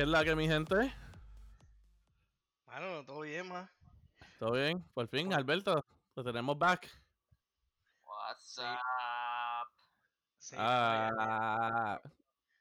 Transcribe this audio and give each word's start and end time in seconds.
¿Qué 0.00 0.04
es 0.04 0.08
la 0.08 0.24
que 0.24 0.34
mi 0.34 0.48
gente? 0.48 0.94
Mano, 2.64 3.04
todo 3.04 3.20
bien, 3.20 3.46
ma. 3.46 3.70
¿Todo 4.38 4.52
bien? 4.52 4.82
Por 4.94 5.06
fin, 5.08 5.30
Alberto, 5.34 5.84
lo 6.14 6.24
tenemos 6.24 6.58
back. 6.58 6.88
What's 8.02 8.56
up? 8.56 9.68
Sí, 10.38 10.56
Ah, 10.58 12.00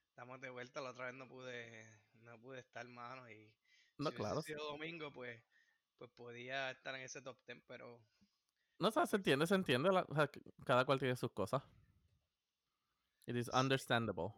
estamos 0.10 0.42
de 0.42 0.50
vuelta. 0.50 0.82
La 0.82 0.90
otra 0.90 1.06
vez 1.06 1.16
no 1.16 1.30
pude, 1.30 1.88
no 2.26 2.38
pude 2.42 2.60
estar, 2.60 2.86
mano. 2.90 3.30
Y 3.32 3.50
no, 4.00 4.10
si 4.10 4.18
claro. 4.18 4.42
sido 4.42 4.66
domingo, 4.74 5.10
pues, 5.14 5.42
pues 5.98 6.12
podía 6.18 6.72
estar 6.72 6.94
en 6.96 7.04
ese 7.04 7.22
top 7.22 7.38
10, 7.48 7.64
pero 7.66 8.02
No, 8.80 8.90
o 8.90 8.92
sea, 8.92 9.06
se 9.06 9.16
entiende, 9.16 9.48
se 9.48 9.56
entiende. 9.56 9.94
la- 9.94 10.06
o 10.10 10.14
sea, 10.14 10.30
cada 10.66 10.84
cual 10.84 11.00
tiene 11.00 11.16
sus 11.16 11.32
cosas. 11.32 11.64
It 13.28 13.38
is 13.38 13.48
understandable. 13.54 14.34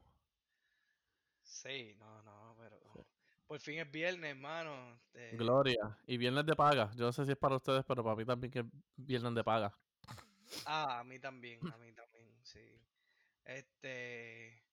sí, 1.44 1.96
no, 1.98 2.22
no, 2.22 2.41
por 3.52 3.60
fin 3.60 3.80
es 3.80 3.91
viernes, 3.91 4.32
hermano. 4.32 4.98
Este, 5.14 5.36
Gloria. 5.36 5.98
Y 6.08 6.16
viernes 6.16 6.46
de 6.46 6.55
paga. 6.55 6.90
Yo 6.96 7.04
no 7.08 7.12
sé 7.12 7.26
si 7.26 7.32
es 7.34 7.38
para 7.38 7.58
ustedes, 7.58 7.84
pero 7.86 8.02
para 8.02 8.16
mí 8.16 8.24
también 8.24 8.50
que 8.50 8.60
es 8.60 8.66
viernes 8.96 9.36
de 9.36 9.44
paga. 9.44 9.77
ah, 10.66 11.00
a 11.00 11.04
mí 11.04 11.20
también, 11.20 11.60
a 11.70 11.76
mí 11.77 11.91
también, 11.91 12.34
sí. 12.46 12.62
Este, 13.44 14.64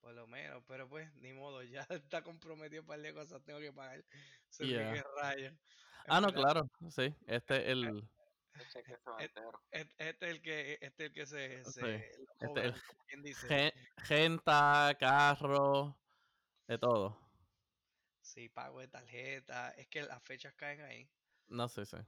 por 0.00 0.14
lo 0.14 0.26
menos, 0.26 0.64
pero 0.66 0.88
pues, 0.88 1.14
ni 1.14 1.32
modo, 1.32 1.62
ya 1.62 1.82
está 1.90 2.24
comprometido 2.24 2.82
un 2.82 2.88
par 2.88 2.98
de 2.98 3.14
cosas, 3.14 3.40
tengo 3.44 3.60
que 3.60 3.72
pagar. 3.72 4.02
Que 4.58 4.66
Yeah. 4.66 4.92
qué 4.94 5.04
rayos. 5.22 5.54
Ah, 6.08 6.20
no, 6.20 6.32
claro. 6.32 6.68
Sí, 6.90 7.14
este 7.28 7.70
el... 7.70 7.84
El 7.84 8.66
se. 8.68 8.80
Este, 9.20 9.40
este 9.98 10.26
es 10.26 10.32
el 10.32 10.42
que, 10.42 10.78
este 10.80 11.04
es 11.04 11.08
el 11.10 11.12
que 11.12 11.26
se, 11.26 11.64
Sí, 11.66 11.70
se 11.70 11.80
lo 11.82 11.86
este 11.88 12.46
cobran, 12.48 12.66
es- 12.66 12.82
como 12.82 13.04
quien 13.04 13.22
dice. 13.22 13.46
gen- 13.46 13.72
Genta, 13.98 14.96
carro, 14.98 15.96
de 16.66 16.78
todo. 16.78 17.23
Sí, 18.24 18.48
pago 18.48 18.80
de 18.80 18.88
tarjeta. 18.88 19.70
Es 19.72 19.86
que 19.86 20.02
las 20.02 20.22
fechas 20.22 20.54
caen 20.54 20.80
ahí. 20.80 21.08
No 21.48 21.68
sé, 21.68 21.84
sí. 21.84 21.98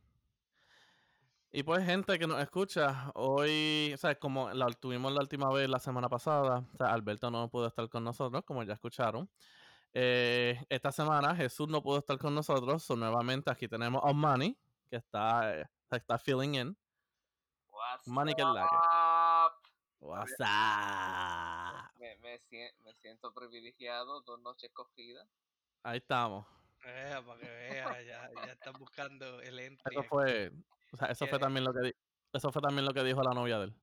Y 1.52 1.62
pues, 1.62 1.84
gente 1.84 2.18
que 2.18 2.26
nos 2.26 2.40
escucha, 2.42 3.12
hoy, 3.14 3.92
o 3.94 3.96
sea, 3.98 4.18
como 4.18 4.50
la 4.50 4.66
tuvimos 4.72 5.12
la 5.12 5.20
última 5.20 5.52
vez 5.52 5.68
la 5.68 5.78
semana 5.78 6.08
pasada, 6.08 6.64
o 6.72 6.76
sea, 6.76 6.92
Alberto 6.92 7.30
no 7.30 7.48
pudo 7.48 7.68
estar 7.68 7.88
con 7.88 8.02
nosotros, 8.02 8.44
como 8.44 8.62
ya 8.64 8.72
escucharon. 8.72 9.30
Eh, 9.92 10.58
esta 10.68 10.90
semana 10.90 11.36
Jesús 11.36 11.68
no 11.68 11.82
pudo 11.82 11.98
estar 11.98 12.18
con 12.18 12.34
nosotros, 12.34 12.82
so 12.82 12.96
nuevamente 12.96 13.50
aquí 13.50 13.68
tenemos 13.68 14.02
a 14.04 14.12
Money, 14.12 14.58
que 14.90 14.96
está, 14.96 15.60
eh, 15.60 15.66
está 15.90 16.18
filling 16.18 16.54
in. 16.54 16.76
What's 17.70 18.08
Money 18.08 18.34
que 18.34 18.42
es 18.42 18.48
la 18.48 18.64
up? 18.64 19.52
What's 20.00 20.32
up? 20.40 21.98
Me, 21.98 22.16
me, 22.18 22.40
me 22.84 22.94
siento 22.94 23.32
privilegiado, 23.32 24.22
dos 24.22 24.40
noches 24.40 24.70
cogidas. 24.72 25.26
Ahí 25.82 25.98
estamos. 25.98 26.46
Eh, 26.84 27.20
para 27.26 27.40
que 27.40 27.48
vea, 27.48 28.02
ya, 28.02 28.30
ya 28.46 28.52
están 28.52 28.74
buscando 28.74 29.40
el 29.40 29.58
entry. 29.58 29.94
Eso 29.94 30.02
fue, 30.04 30.52
o 30.92 30.96
sea, 30.96 31.08
eso 31.08 31.26
fue 31.26 31.38
también 31.38 31.64
lo 31.64 31.72
que 31.72 31.92
eso 32.32 32.52
fue 32.52 32.62
también 32.62 32.84
lo 32.84 32.92
que 32.92 33.02
dijo 33.02 33.22
la 33.22 33.34
novia 33.34 33.58
de 33.58 33.64
él. 33.66 33.74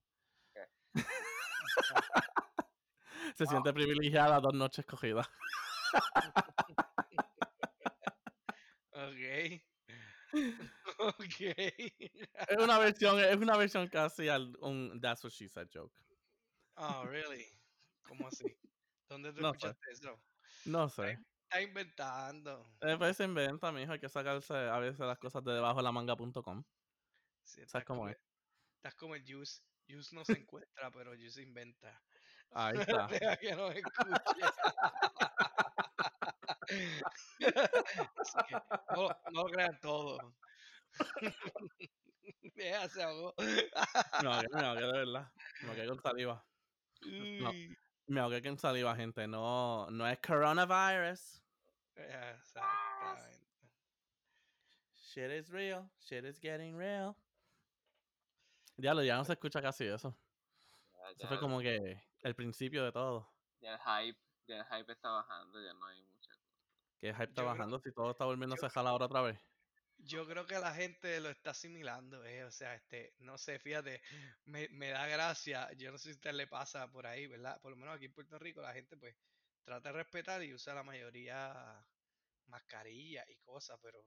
Se 3.35 3.45
siente 3.47 3.73
privilegiada 3.73 4.39
dos 4.39 4.53
noches 4.53 4.85
cogidas. 4.85 5.27
Ok. 8.91 9.61
ok. 10.99 11.39
Es 11.39 12.57
una 12.57 12.77
versión, 12.79 13.19
es 13.19 13.37
una 13.37 13.57
versión 13.57 13.87
casi 13.87 14.29
al 14.29 14.55
un 14.59 14.99
That's 15.01 15.23
what 15.23 15.31
she 15.31 15.47
said 15.47 15.67
joke. 15.73 15.93
oh, 16.77 17.05
really? 17.05 17.45
¿Cómo 18.07 18.27
así? 18.27 18.45
¿Dónde 19.09 19.33
tú 19.33 19.41
No 19.41 19.53
sé. 19.53 19.67
escuchaste 19.67 19.91
eso? 19.91 20.19
No 20.65 20.89
sé. 20.89 21.19
Está 21.53 21.61
inventando. 21.61 22.65
Pues 22.97 23.15
se 23.15 23.25
inventa, 23.25 23.71
mijo, 23.71 23.91
hay 23.91 23.99
que 23.99 24.09
sacarse 24.09 24.55
a 24.55 24.79
veces 24.79 25.01
las 25.01 25.19
cosas 25.19 25.43
de 25.43 25.53
debajo 25.53 25.77
de 25.77 25.83
la 25.83 25.91
manga.com. 25.91 26.63
Sí, 27.43 27.61
¿Sabes 27.67 27.85
cómo 27.85 27.99
como, 27.99 28.09
es? 28.09 28.17
estás 28.77 28.95
como 28.95 29.13
el 29.13 29.23
Juice. 29.23 29.61
Juice 29.87 30.15
no 30.15 30.25
se 30.25 30.39
encuentra, 30.39 30.89
pero 30.89 31.11
Juice 31.11 31.43
inventa. 31.43 32.03
Ahí 32.49 32.79
está. 32.79 33.05
Deja 33.05 33.37
que 33.37 33.55
nos 33.55 33.75
escuche. 33.75 34.51
Que 37.37 37.51
no, 38.95 39.09
no 39.31 39.43
lo 39.43 39.45
crean 39.51 39.79
todo. 39.79 40.17
Deja, 42.55 42.89
se 42.89 43.03
ahogó. 43.03 43.35
Me 43.37 44.27
ahogué, 44.27 44.47
me 44.53 44.65
ahogué 44.65 44.85
de 44.87 44.91
verdad. 44.91 45.31
Me 45.61 45.67
ahogué 45.69 45.87
con 45.87 46.01
saliva. 46.01 46.47
No. 47.05 47.51
Me 48.07 48.19
ahogué 48.21 48.41
con 48.41 48.57
saliva, 48.57 48.95
gente. 48.95 49.27
No, 49.27 49.91
no 49.91 50.07
es 50.07 50.19
coronavirus. 50.19 51.42
Exactamente. 51.95 53.43
Shit 54.95 55.31
is 55.31 55.49
real. 55.51 55.89
Shit 55.99 56.25
is 56.25 56.39
getting 56.39 56.75
real. 56.75 57.15
Diablo, 58.77 59.03
ya 59.03 59.15
no 59.17 59.23
se 59.25 59.33
escucha 59.33 59.61
casi 59.61 59.85
eso. 59.85 60.15
Ya, 60.97 61.11
Eso 61.11 61.27
fue 61.27 61.39
como 61.39 61.59
que 61.59 62.01
el 62.21 62.35
principio 62.35 62.83
de 62.83 62.91
todo. 62.91 63.29
ya 63.59 63.73
el 63.75 63.79
hype, 63.79 64.19
ya 64.47 64.57
el 64.59 64.65
hype 64.65 64.91
está 64.91 65.09
bajando, 65.09 65.61
ya 65.63 65.73
no 65.73 65.85
hay 65.85 66.01
mucha 66.01 66.31
Que 66.99 67.09
el 67.09 67.13
hype 67.15 67.25
está 67.25 67.41
Yo 67.41 67.45
creo- 67.47 67.55
bajando 67.57 67.79
si 67.79 67.91
todo 67.91 68.11
está 68.11 68.25
volviéndose 68.25 68.65
a 68.65 68.69
jalar 68.69 68.91
ahora 68.91 69.05
otra 69.05 69.21
vez. 69.21 69.39
Yo 69.99 70.25
creo 70.27 70.45
que 70.47 70.57
la 70.59 70.73
gente 70.73 71.19
lo 71.21 71.29
está 71.29 71.51
asimilando, 71.51 72.25
eh, 72.25 72.43
o 72.45 72.51
sea, 72.51 72.73
este, 72.75 73.13
no 73.19 73.37
sé, 73.37 73.59
fíjate, 73.59 74.01
me, 74.45 74.67
me 74.69 74.89
da 74.89 75.05
gracia, 75.07 75.71
yo 75.73 75.91
no 75.91 75.97
sé 75.97 76.05
si 76.05 76.09
a 76.09 76.13
usted 76.15 76.33
le 76.33 76.47
pasa 76.47 76.89
por 76.91 77.05
ahí, 77.05 77.27
¿verdad? 77.27 77.61
Por 77.61 77.71
lo 77.71 77.77
menos 77.77 77.95
aquí 77.95 78.05
en 78.05 78.13
Puerto 78.13 78.37
Rico 78.39 78.61
la 78.61 78.73
gente 78.73 78.97
pues 78.97 79.15
trata 79.63 79.89
de 79.89 79.97
respetar 79.97 80.43
y 80.43 80.53
usa 80.53 80.73
la 80.73 80.83
mayoría 80.83 81.85
mascarilla 82.47 83.23
y 83.29 83.35
cosas, 83.37 83.79
pero, 83.81 84.05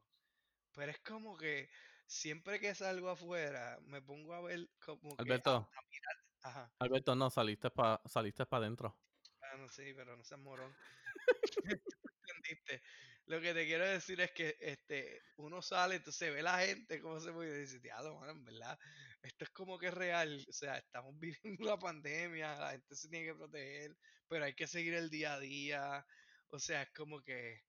pero 0.73 0.93
es 0.93 1.01
como 1.01 1.37
que 1.37 1.71
siempre 2.07 2.61
que 2.61 2.75
salgo 2.75 3.11
afuera 3.11 3.79
me 3.83 4.03
pongo 4.03 4.35
a 4.35 4.43
ver 4.43 4.69
como 4.85 5.17
que 5.17 5.23
a, 5.23 5.25
Alberto, 5.25 5.55
a 5.55 5.83
mirar, 5.91 6.17
ajá, 6.43 6.75
Alberto, 6.79 7.15
no, 7.17 7.31
saliste 7.31 7.71
para 7.71 8.01
saliste 8.07 8.47
pa 8.47 8.59
adentro. 8.59 8.97
ah, 9.43 9.57
no 9.57 9.69
sé, 9.69 9.95
pero 9.95 10.17
no 10.17 10.25
seas 10.25 10.41
morón. 10.41 10.75
entendiste. 12.27 12.83
Lo 13.27 13.41
que 13.41 13.55
te 13.55 13.67
quiero 13.67 13.85
decir 13.87 14.21
es 14.21 14.31
que 14.31 14.57
este, 14.61 15.21
uno 15.37 15.61
sale, 15.61 15.97
entonces 15.97 16.33
ve 16.33 16.43
la 16.43 16.59
gente 16.61 17.01
cómo 17.01 17.19
se 17.19 17.33
mueve 17.33 17.57
y 17.57 17.61
dice, 17.63 17.81
diablo, 17.81 18.15
mano, 18.15 18.33
en 18.33 18.45
verdad, 18.45 18.79
esto 19.23 19.45
es 19.45 19.51
como 19.51 19.79
que 19.79 19.89
es 19.89 19.95
real, 19.95 20.45
o 20.49 20.53
sea, 20.53 20.79
estamos 20.79 21.19
viviendo 21.21 21.65
la 21.65 21.79
pandemia, 21.79 22.57
la 22.59 22.71
gente 22.73 22.95
se 22.97 23.09
tiene 23.09 23.27
que 23.27 23.35
proteger, 23.35 23.97
pero 24.29 24.45
hay 24.45 24.55
que 24.55 24.67
seguir 24.67 24.95
el 24.95 25.11
día 25.11 25.35
a 25.35 25.41
día, 25.41 26.07
o 26.49 26.59
sea, 26.59 26.83
es 26.83 26.91
como 26.93 27.23
que, 27.23 27.61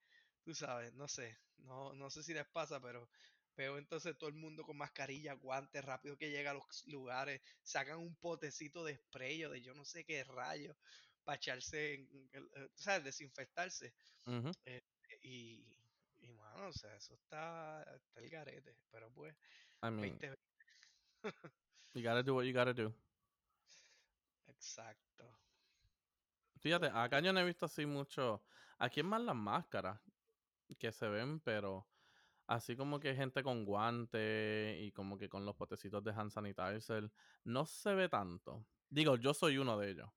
tú 0.44 0.53
sabes, 0.56 0.94
no 0.94 1.08
sé, 1.08 1.38
no, 1.58 1.94
no 1.94 2.09
sé 2.09 2.24
si 2.24 2.34
les 2.34 2.47
pasa, 2.47 2.80
pero 2.81 3.09
veo 3.56 3.78
entonces 3.78 4.18
todo 4.18 4.30
el 4.30 4.35
mundo 4.35 4.63
con 4.63 4.78
mascarilla, 4.78 5.34
guantes, 5.34 5.84
rápido 5.84 6.18
que 6.18 6.30
llega 6.30 6.52
a 6.52 6.53
los 6.53 6.85
lugares, 6.88 7.41
sacan 7.64 8.00
un 8.00 8.16
potecito 8.16 8.84
de 8.85 8.96
spray 8.97 9.46
o 9.46 9.50
de 9.52 9.62
yo 9.62 9.74
no 9.74 9.84
sé 9.85 10.06
qué 10.06 10.24
rayo 10.24 10.75
para 11.24 11.38
echarse, 11.38 11.96
en, 11.96 12.29
el- 12.34 12.50
eh, 12.56 12.69
sabes, 12.75 13.03
desinfectarse. 13.06 13.94
Ujú. 14.28 14.52
Y, 15.22 15.66
y 16.19 16.31
mano, 16.34 16.68
o 16.68 16.74
sea, 16.74 16.96
eso 16.96 17.14
está, 17.16 17.84
está 17.84 18.19
el 18.22 18.29
garete. 18.29 18.78
Pero 18.91 19.12
pues, 19.14 19.35
I 19.84 19.90
mean, 19.91 20.18
20, 20.19 20.35
you 21.94 22.03
gotta 22.03 22.23
do 22.23 22.35
what 22.35 22.45
you 22.45 22.53
gotta 22.53 22.73
do. 22.73 22.94
exacto. 24.47 25.25
Fíjate, 26.59 26.88
acá 26.88 27.19
yo 27.19 27.31
no 27.31 27.39
he 27.39 27.45
visto 27.45 27.66
así 27.66 27.85
mucho. 27.85 28.44
Aquí 28.79 29.00
es 29.00 29.05
más 29.05 29.22
las 29.22 29.35
máscaras 29.35 30.00
que 30.78 30.91
se 30.91 31.07
ven, 31.07 31.39
pero 31.39 31.88
así 32.47 32.75
como 32.75 33.00
que 33.00 33.16
gente 33.16 33.44
con 33.44 33.66
guantes 33.66 34.79
y 34.81 34.91
como 34.91 35.17
que 35.17 35.29
con 35.29 35.46
los 35.46 35.55
potecitos 35.55 36.03
de 36.03 36.11
hand 36.11 36.31
sanitizer, 36.31 37.11
no 37.43 37.66
se 37.66 37.93
ve 37.93 38.09
tanto. 38.09 38.66
Digo, 38.90 39.16
yo 39.17 39.34
soy 39.34 39.58
uno 39.58 39.78
de 39.78 39.91
ellos. 39.91 40.09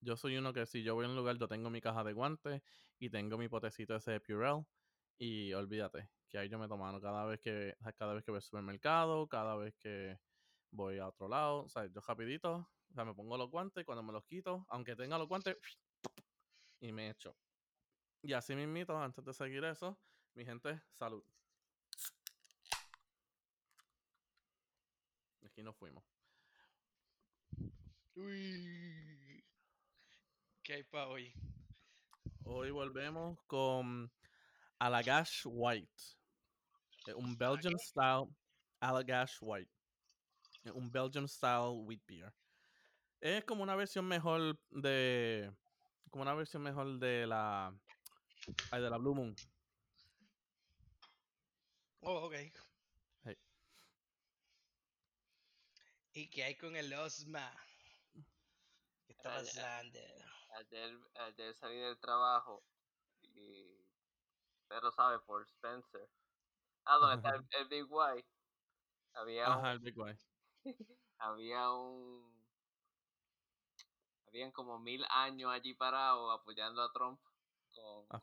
Yo 0.00 0.16
soy 0.16 0.36
uno 0.36 0.52
que 0.52 0.66
si 0.66 0.82
yo 0.82 0.94
voy 0.94 1.06
a 1.06 1.08
un 1.08 1.16
lugar, 1.16 1.38
yo 1.38 1.48
tengo 1.48 1.70
mi 1.70 1.80
caja 1.80 2.04
de 2.04 2.12
guantes 2.12 2.62
y 2.98 3.10
tengo 3.10 3.38
mi 3.38 3.48
potecito 3.48 3.96
ese 3.96 4.12
de 4.12 4.20
Purell. 4.20 4.64
Y 5.18 5.52
olvídate, 5.54 6.10
que 6.28 6.38
ahí 6.38 6.48
yo 6.48 6.58
me 6.58 6.68
tomo 6.68 6.84
mano 6.84 7.00
cada 7.00 7.24
vez 7.24 7.40
que, 7.40 7.74
cada 7.96 8.12
vez 8.12 8.24
que 8.24 8.30
voy 8.30 8.38
al 8.38 8.42
supermercado, 8.42 9.26
cada 9.26 9.56
vez 9.56 9.74
que 9.76 10.18
voy 10.76 10.98
a 10.98 11.08
otro 11.08 11.28
lado. 11.28 11.64
O 11.64 11.68
sea, 11.68 11.86
yo 11.86 12.00
rapidito, 12.00 12.68
o 12.90 12.94
sea, 12.94 13.04
me 13.04 13.14
pongo 13.14 13.36
los 13.36 13.50
guantes 13.50 13.82
y 13.82 13.84
cuando 13.84 14.02
me 14.02 14.12
los 14.12 14.24
quito, 14.24 14.66
aunque 14.68 14.94
tenga 14.94 15.18
los 15.18 15.28
guantes, 15.28 15.56
y 16.80 16.92
me 16.92 17.10
echo. 17.10 17.36
Y 18.22 18.32
así 18.32 18.54
mismito, 18.54 18.96
antes 18.98 19.24
de 19.24 19.32
seguir 19.32 19.64
eso, 19.64 19.98
mi 20.34 20.44
gente, 20.44 20.80
salud. 20.98 21.24
Aquí 25.44 25.62
nos 25.62 25.76
fuimos. 25.76 26.04
Uy. 28.14 29.44
¿Qué 30.62 30.74
hay 30.74 30.82
para 30.84 31.08
hoy? 31.08 31.32
Hoy 32.44 32.70
volvemos 32.70 33.38
con 33.46 34.10
Allagash 34.78 35.42
White. 35.44 36.16
Un 37.14 37.36
Belgian 37.36 37.78
style 37.78 38.26
Allagash 38.80 39.36
White. 39.40 39.75
Eh, 40.66 40.72
Un 40.72 40.90
Belgian 40.90 41.28
style 41.28 41.84
wheat 41.84 42.02
beer. 42.06 42.32
Es 43.20 43.44
como 43.44 43.62
una 43.62 43.76
versión 43.76 44.06
mejor 44.06 44.58
de. 44.70 45.52
Como 46.10 46.22
una 46.22 46.34
versión 46.34 46.62
mejor 46.62 46.98
de 46.98 47.26
la. 47.26 47.72
Ay, 48.70 48.82
de 48.82 48.90
la 48.90 48.98
Blue 48.98 49.14
Moon. 49.14 49.34
Oh, 52.00 52.26
ok. 52.26 52.34
Hey. 53.24 53.36
¿Y 56.12 56.30
qué 56.30 56.44
hay 56.44 56.56
con 56.56 56.76
el 56.76 56.92
Osma? 56.92 57.52
¿Qué 59.06 59.12
está 59.12 59.34
pasando? 59.34 59.98
Ayer, 60.58 60.98
ayer 61.14 61.54
salí 61.54 61.76
del 61.76 61.98
trabajo 61.98 62.64
y 63.22 63.84
pero 64.68 64.90
sabe 64.92 65.18
por 65.20 65.42
Spencer. 65.42 66.08
Ah, 66.84 66.96
donde 66.98 67.16
está 67.16 67.36
el, 67.36 67.46
el 67.60 67.68
Big 67.68 67.86
Y. 67.86 68.24
Había 69.14 69.46
Ajá, 69.46 69.60
un, 69.60 69.66
el 69.66 69.78
Big 69.80 69.94
Guy. 69.94 70.16
había 71.18 71.70
un 71.70 72.34
habían 74.28 74.52
como 74.52 74.78
mil 74.78 75.04
años 75.10 75.50
allí 75.52 75.74
parados 75.74 76.38
apoyando 76.38 76.82
a 76.82 76.92
Trump 76.92 77.20
con, 77.74 78.06
Ah, 78.10 78.20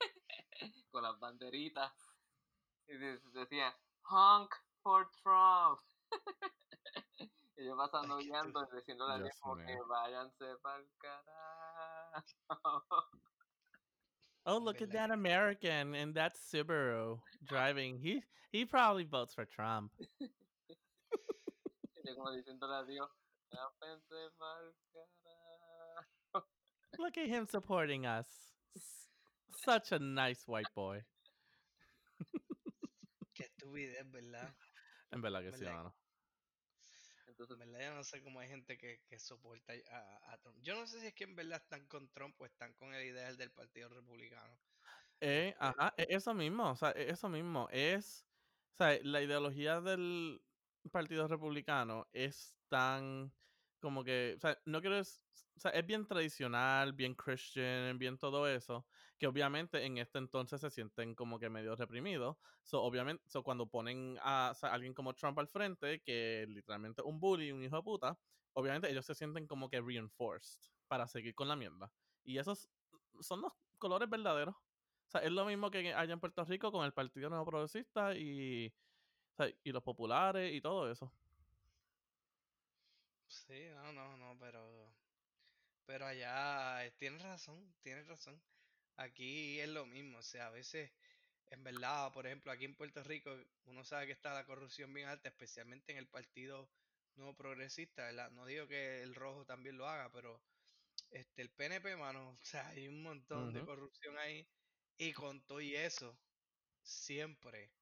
con 0.90 1.02
las 1.02 1.18
banderitas. 1.18 1.92
Y 2.86 2.96
decía 2.96 3.74
honk 4.10 4.54
for 4.82 5.10
Trump 5.22 5.80
y 7.56 7.64
yo 7.64 7.76
pasando 7.76 8.18
guiando 8.18 8.62
y 8.70 8.76
diciéndole 8.76 9.14
a 9.14 9.18
Dios 9.18 9.30
Dios 9.42 9.58
que 9.66 9.76
váyanse 9.88 10.56
para 10.62 10.78
el 10.78 10.88
carajo 10.98 12.22
Oh, 14.44 14.58
look 14.58 14.82
at 14.82 14.90
that 14.90 15.12
American 15.12 15.94
and 15.94 16.16
that 16.16 16.34
Subaru 16.34 17.20
driving. 17.44 18.00
He 18.00 18.24
he 18.50 18.64
probably 18.64 19.04
votes 19.04 19.34
for 19.34 19.44
Trump. 19.44 19.92
Como 22.14 22.30
diciéndole 22.32 22.74
a 22.74 22.84
Dios 22.84 23.10
váyanse 23.80 24.30
para 24.38 24.60
el 24.60 24.74
carajo 25.22 26.48
Look 26.98 27.18
at 27.18 27.26
him 27.28 27.46
supporting 27.46 28.06
us. 28.06 28.52
Such 29.50 29.92
a 29.92 29.98
nice 29.98 30.46
white 30.46 30.70
boy. 30.74 31.02
Qué 33.34 33.44
estupidez, 33.44 34.10
¿verdad? 34.10 34.54
En 35.10 35.22
verdad 35.22 35.40
que 35.42 35.52
sí, 35.52 35.64
¿Verdad? 35.64 35.74
mano. 35.74 35.94
entonces 37.26 37.60
En 37.60 37.72
verdad 37.72 37.88
yo 37.88 37.94
no 37.94 38.04
sé 38.04 38.22
cómo 38.22 38.40
hay 38.40 38.48
gente 38.48 38.76
que, 38.78 39.00
que 39.08 39.18
soporta 39.18 39.72
a, 39.90 40.32
a 40.32 40.38
Trump. 40.38 40.58
Yo 40.62 40.74
no 40.74 40.86
sé 40.86 41.00
si 41.00 41.06
es 41.06 41.14
que 41.14 41.24
en 41.24 41.34
verdad 41.36 41.60
están 41.62 41.86
con 41.86 42.08
Trump 42.12 42.38
o 42.40 42.46
están 42.46 42.72
con 42.74 42.94
el 42.94 43.06
ideal 43.06 43.36
del 43.36 43.50
Partido 43.52 43.88
Republicano. 43.88 44.54
Eh, 45.20 45.48
Este, 45.50 45.56
ajá, 45.58 45.94
e- 45.96 46.06
eso 46.10 46.34
mismo, 46.34 46.70
o 46.70 46.76
sea, 46.76 46.90
e- 46.92 47.10
eso 47.10 47.28
mismo 47.28 47.68
es, 47.70 48.26
o 48.74 48.76
sea, 48.76 48.98
la 49.02 49.22
ideología 49.22 49.80
del 49.80 50.42
Partido 50.90 51.28
Republicano 51.28 52.08
es 52.12 52.56
tan 52.68 53.32
como 53.80 54.04
que, 54.04 54.34
o 54.36 54.40
sea, 54.40 54.58
no 54.64 54.80
quiero, 54.80 55.00
o 55.00 55.04
sea, 55.60 55.72
es 55.72 55.84
bien 55.84 56.06
tradicional, 56.06 56.92
bien 56.92 57.14
Christian, 57.14 57.98
bien 57.98 58.16
todo 58.16 58.46
eso, 58.46 58.86
que 59.18 59.26
obviamente 59.26 59.84
en 59.84 59.98
este 59.98 60.18
entonces 60.18 60.60
se 60.60 60.70
sienten 60.70 61.14
como 61.16 61.38
que 61.40 61.50
medio 61.50 61.74
reprimidos, 61.74 62.36
so, 62.62 62.80
obviamente, 62.82 63.24
so, 63.28 63.42
cuando 63.42 63.68
ponen 63.68 64.18
a 64.22 64.52
alguien 64.62 64.94
como 64.94 65.14
Trump 65.14 65.38
al 65.40 65.48
frente, 65.48 66.00
que 66.00 66.46
literalmente 66.48 67.02
un 67.02 67.18
bully, 67.18 67.50
un 67.50 67.64
hijo 67.64 67.76
de 67.76 67.82
puta, 67.82 68.18
obviamente 68.52 68.88
ellos 68.88 69.04
se 69.04 69.16
sienten 69.16 69.46
como 69.48 69.68
que 69.68 69.80
reinforced 69.80 70.70
para 70.86 71.08
seguir 71.08 71.34
con 71.34 71.48
la 71.48 71.56
mierda, 71.56 71.92
y 72.22 72.38
esos 72.38 72.70
son 73.20 73.40
los 73.42 73.52
colores 73.78 74.08
verdaderos. 74.08 74.54
O 74.56 75.10
sea, 75.12 75.20
es 75.22 75.32
lo 75.32 75.44
mismo 75.44 75.70
que 75.70 75.92
allá 75.92 76.12
en 76.14 76.20
Puerto 76.20 76.44
Rico 76.44 76.72
con 76.72 76.86
el 76.86 76.92
Partido 76.94 77.28
Nuevo 77.28 77.44
Progresista 77.44 78.14
y, 78.16 78.72
o 79.38 79.44
sea, 79.44 79.54
y 79.64 79.72
los 79.72 79.82
populares 79.82 80.52
y 80.54 80.60
todo 80.60 80.90
eso. 80.90 81.12
Sí, 83.26 83.64
no, 83.74 83.92
no, 83.92 84.16
no, 84.16 84.38
pero, 84.38 84.94
pero 85.86 86.06
allá 86.06 86.86
eh, 86.86 86.92
tienes 86.92 87.22
razón, 87.22 87.74
tienes 87.82 88.08
razón. 88.08 88.42
Aquí 88.96 89.60
es 89.60 89.68
lo 89.70 89.86
mismo, 89.86 90.18
o 90.18 90.22
sea, 90.22 90.48
a 90.48 90.50
veces, 90.50 90.92
en 91.46 91.64
verdad, 91.64 92.12
por 92.12 92.26
ejemplo, 92.26 92.52
aquí 92.52 92.64
en 92.66 92.76
Puerto 92.76 93.02
Rico, 93.04 93.32
uno 93.64 93.84
sabe 93.84 94.06
que 94.06 94.12
está 94.12 94.34
la 94.34 94.46
corrupción 94.46 94.92
bien 94.94 95.08
alta, 95.08 95.28
especialmente 95.30 95.92
en 95.92 95.98
el 95.98 96.08
Partido 96.08 96.70
Nuevo 97.16 97.36
Progresista, 97.36 98.04
¿verdad? 98.06 98.30
No 98.32 98.46
digo 98.46 98.68
que 98.68 99.02
el 99.02 99.14
rojo 99.14 99.46
también 99.46 99.78
lo 99.78 99.88
haga, 99.88 100.12
pero 100.12 100.42
este, 101.10 101.42
el 101.42 101.50
PNP, 101.52 101.96
mano, 101.96 102.32
o 102.32 102.44
sea, 102.44 102.68
hay 102.70 102.88
un 102.88 103.02
montón 103.02 103.52
de 103.52 103.64
corrupción 103.64 104.18
ahí, 104.18 104.48
y 104.98 105.12
con 105.14 105.42
todo 105.46 105.60
y 105.62 105.76
eso, 105.76 106.20
siempre, 106.82 107.74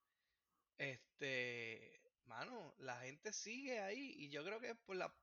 este, 0.80 2.00
mano, 2.24 2.74
la 2.78 2.98
gente 3.00 3.32
sigue 3.32 3.80
ahí, 3.80 4.14
y 4.18 4.30
yo 4.30 4.44
creo 4.44 4.60
que 4.60 4.70
es 4.70 4.78
por 4.78 4.96
la 4.96 5.14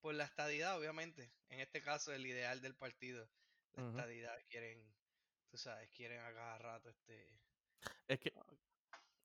por 0.00 0.14
la 0.14 0.24
estadidad, 0.24 0.78
obviamente. 0.78 1.30
En 1.48 1.60
este 1.60 1.82
caso, 1.82 2.12
el 2.12 2.26
ideal 2.26 2.60
del 2.60 2.74
partido. 2.74 3.28
La 3.76 3.88
estadidad 3.88 4.34
quieren, 4.48 4.82
tú 5.50 5.56
sabes, 5.56 5.88
quieren 5.90 6.20
a 6.20 6.34
cada 6.34 6.58
rato 6.58 6.88
este. 6.88 7.38
Es 8.08 8.18
que, 8.18 8.32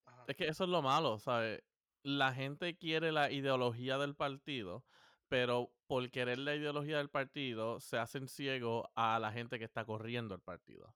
ajá. 0.06 0.26
es 0.28 0.36
que 0.36 0.48
eso 0.48 0.66
es 0.66 0.70
lo 0.70 0.82
malo, 0.82 1.18
¿sabes? 1.18 1.64
La 2.04 2.34
gente 2.34 2.78
quiere 2.78 3.12
la 3.12 3.32
ideología 3.32 3.98
del 3.98 4.16
partido, 4.16 4.86
pero 5.28 5.74
por 5.88 6.10
querer 6.12 6.38
la 6.40 6.56
ideología 6.56 6.98
del 6.98 7.10
partido 7.10 7.80
se 7.80 7.98
hacen 7.98 8.28
ciegos 8.28 8.86
a 8.94 9.18
la 9.20 9.32
gente 9.32 9.58
que 9.58 9.66
está 9.66 9.84
corriendo 9.84 10.36
el 10.36 10.42
partido. 10.42 10.96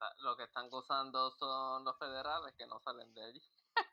Lo 0.00 0.08
que, 0.08 0.16
está- 0.16 0.22
lo 0.22 0.36
que 0.36 0.44
están 0.44 0.70
gozando 0.70 1.30
son 1.32 1.84
los 1.84 1.98
federales 1.98 2.54
que 2.56 2.66
no 2.66 2.80
salen 2.80 3.12
de 3.14 3.22
allí 3.24 3.40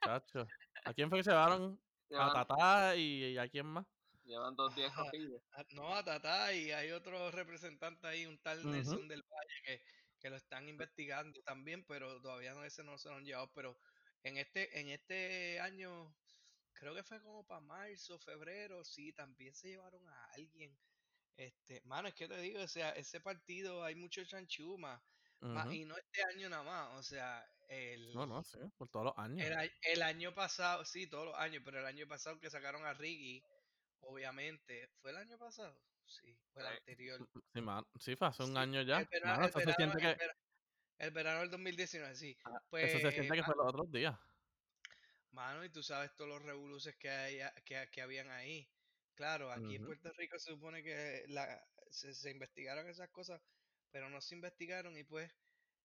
Chacho. 0.03 0.45
¿A 0.85 0.93
quién 0.93 1.09
fue 1.09 1.19
que 1.19 1.23
se 1.23 1.31
llevaron? 1.31 1.79
A 2.13 2.31
Tatá 2.33 2.95
y, 2.95 3.33
y 3.33 3.37
a 3.37 3.47
quién 3.49 3.65
más. 3.67 3.85
llevan 4.23 4.55
dos 4.55 4.75
días 4.75 4.91
Ah, 5.51 5.63
No, 5.73 5.93
a 5.95 6.03
Tatá 6.03 6.53
y 6.53 6.71
hay 6.71 6.91
otro 6.91 7.31
representante 7.31 8.07
ahí, 8.07 8.25
un 8.25 8.41
tal. 8.41 8.69
Nelson 8.71 9.07
del 9.07 9.23
Valle, 9.23 9.61
que, 9.65 9.81
que 10.19 10.29
lo 10.29 10.35
están 10.37 10.69
investigando 10.69 11.41
también, 11.43 11.85
pero 11.85 12.21
todavía 12.21 12.53
no 12.53 12.63
ese 12.63 12.83
no 12.83 12.97
se 12.97 13.09
lo 13.09 13.15
han 13.15 13.25
llevado. 13.25 13.51
Pero 13.53 13.77
en 14.23 14.37
este, 14.37 14.79
en 14.79 14.89
este 14.89 15.59
año, 15.59 16.15
creo 16.73 16.95
que 16.95 17.03
fue 17.03 17.21
como 17.21 17.45
para 17.45 17.61
marzo, 17.61 18.19
febrero, 18.19 18.83
sí, 18.85 19.13
también 19.13 19.53
se 19.55 19.69
llevaron 19.69 20.07
a 20.09 20.25
alguien. 20.31 20.79
Este, 21.35 21.81
mano, 21.85 22.07
es 22.09 22.15
que 22.15 22.27
te 22.27 22.37
digo, 22.41 22.61
o 22.61 22.67
sea, 22.67 22.91
ese 22.91 23.21
partido 23.21 23.83
hay 23.83 23.95
mucho 23.95 24.25
chanchuma, 24.25 25.05
Ujú. 25.41 25.71
y 25.71 25.85
no 25.85 25.95
este 25.97 26.23
año 26.33 26.49
nada 26.49 26.63
más, 26.63 26.99
o 26.99 27.03
sea, 27.03 27.47
el, 27.69 28.13
No, 28.13 28.25
no, 28.25 28.43
sí, 28.43 28.57
por 28.77 28.89
todos 28.89 29.05
los 29.05 29.17
años. 29.17 29.47
el, 29.83 30.01
año 30.01 30.33
pasado, 30.33 30.83
sí, 30.85 31.07
todos 31.07 31.25
los 31.27 31.35
años, 31.35 31.61
pero 31.63 31.79
el 31.79 31.85
año 31.85 32.07
pasado 32.07 32.39
que 32.39 32.49
sacaron 32.49 32.85
a 32.85 32.93
Riggy, 32.93 33.43
obviamente, 34.01 34.89
¿fue 35.01 35.11
el 35.11 35.17
año 35.17 35.37
pasado? 35.37 35.79
Sí, 36.05 36.35
fue 36.53 36.63
el 36.63 36.69
Sí. 36.69 36.73
anterior. 36.79 37.29
Sí, 37.53 37.61
man- 37.61 37.85
sí, 37.99 38.15
fue 38.15 38.27
hace 38.27 38.43
un 38.43 38.51
Sí, 38.53 38.57
año 38.57 38.81
ya. 38.81 38.99
el 38.99 39.03
eso 39.03 39.11
se 39.11 39.19
verano, 39.19 39.47
siente 39.75 39.83
el, 39.83 39.91
que, 39.99 40.07
vera- 40.07 40.37
el 40.99 41.11
verano 41.11 41.39
del 41.41 41.51
2019, 41.51 42.15
sí. 42.15 42.37
Ah, 42.45 42.59
Pues, 42.69 42.85
eso 42.93 42.99
se 42.99 43.11
siente 43.11 43.35
que 43.35 43.43
fue 43.43 43.55
los 43.55 43.67
otros 43.67 43.91
días. 43.91 44.17
mano, 45.31 45.63
y 45.63 45.69
tú 45.69 45.83
sabes 45.83 46.15
todos 46.15 46.29
los 46.29 46.41
revoluces 46.41 46.95
que, 46.97 47.09
hay, 47.09 47.39
que, 47.63 47.87
que 47.91 48.01
habían 48.01 48.29
ahí. 48.31 48.67
Claro, 49.15 49.51
aquí 49.51 49.75
en. 49.75 49.85
Puerto 49.85 50.11
Rico 50.13 50.39
se 50.39 50.51
supone 50.51 50.83
que 50.83 51.25
la, 51.27 51.63
se, 51.91 52.13
se 52.13 52.31
investigaron 52.31 52.87
esas 52.87 53.09
cosas, 53.09 53.41
pero 53.91 54.09
no 54.09 54.21
se 54.21 54.35
investigaron 54.35 54.97
y 54.97 55.03
pues, 55.03 55.31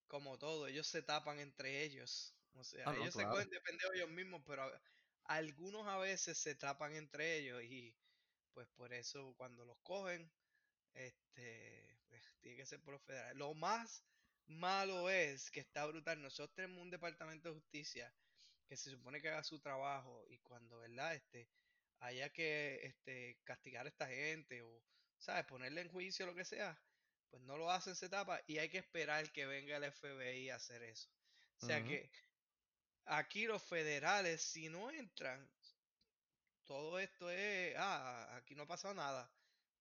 como 0.07 0.39
todo, 0.39 0.67
ellos 0.69 0.87
se 0.89 1.03
tapan 1.03 1.39
entre 1.41 1.83
ellos. 1.85 2.39
O 2.55 2.65
sea, 2.65 2.87
Ah, 2.87 2.93
no, 2.93 2.97
ellos 3.01 3.15
se 3.15 3.23
claro. 3.23 3.31
cogen 3.31 3.51
de 3.51 3.61
ellos 3.95 4.11
mismos, 4.11 4.43
pero 4.47 4.65
a- 4.65 4.83
algunos 5.25 5.87
a 5.89 5.99
veces 5.99 6.39
se 6.39 6.55
tapan 6.57 6.95
entre 6.97 7.39
ellos 7.39 7.63
y 7.65 7.97
pues 8.53 8.69
por 8.71 8.93
eso 8.95 9.35
cuando 9.37 9.65
los 9.65 9.79
cogen, 9.83 10.33
este, 10.95 12.01
pues, 12.09 12.39
tiene 12.41 12.57
que 12.59 12.67
ser 12.67 12.83
por 12.83 12.95
los 12.95 13.03
federales. 13.05 13.37
Lo 13.39 13.55
más 13.55 14.07
malo 14.47 15.11
es 15.11 15.51
que 15.51 15.61
está 15.61 15.87
brutal. 15.87 16.21
Nosotros 16.23 16.55
tenemos 16.55 16.83
un 16.83 16.91
departamento 16.91 17.49
de 17.49 17.55
justicia 17.57 18.17
que 18.67 18.77
se 18.77 18.91
supone 18.91 19.21
que 19.23 19.29
haga 19.31 19.45
su 19.45 19.61
trabajo 19.61 20.25
y 20.29 20.41
cuando, 20.41 20.79
¿verdad? 20.79 21.15
Este, 21.17 21.51
haya 21.99 22.31
que 22.31 22.77
este, 22.87 23.41
castigar 23.45 23.87
a 23.87 23.91
esta 23.91 24.09
gente 24.09 24.63
o, 24.63 24.85
¿sabes? 25.19 25.47
Ponerle 25.47 25.83
en 25.83 25.91
juicio 25.91 26.27
lo 26.27 26.35
que 26.35 26.45
sea, 26.45 26.83
pues 27.33 27.43
no 27.45 27.57
lo 27.57 27.71
hacen, 27.71 27.97
se 27.97 28.11
tapa 28.11 28.43
y 28.47 28.59
hay 28.59 28.69
que 28.69 28.77
esperar 28.77 29.33
que 29.33 29.47
venga 29.47 29.79
el 29.79 29.91
FBI 29.91 30.51
a 30.51 30.57
hacer 30.57 30.83
eso. 30.83 31.09
O 31.63 31.67
sea 31.67 31.83
que 31.83 32.11
aquí 33.07 33.47
los 33.47 33.63
federales, 33.63 34.43
si 34.43 34.69
no 34.69 34.91
entran, 34.91 35.51
todo 36.67 36.99
esto 36.99 37.31
es, 37.31 37.75
ah, 37.79 38.37
aquí 38.37 38.55
no 38.55 38.65
ha 38.65 38.67
pasado 38.67 38.93
nada. 38.93 39.33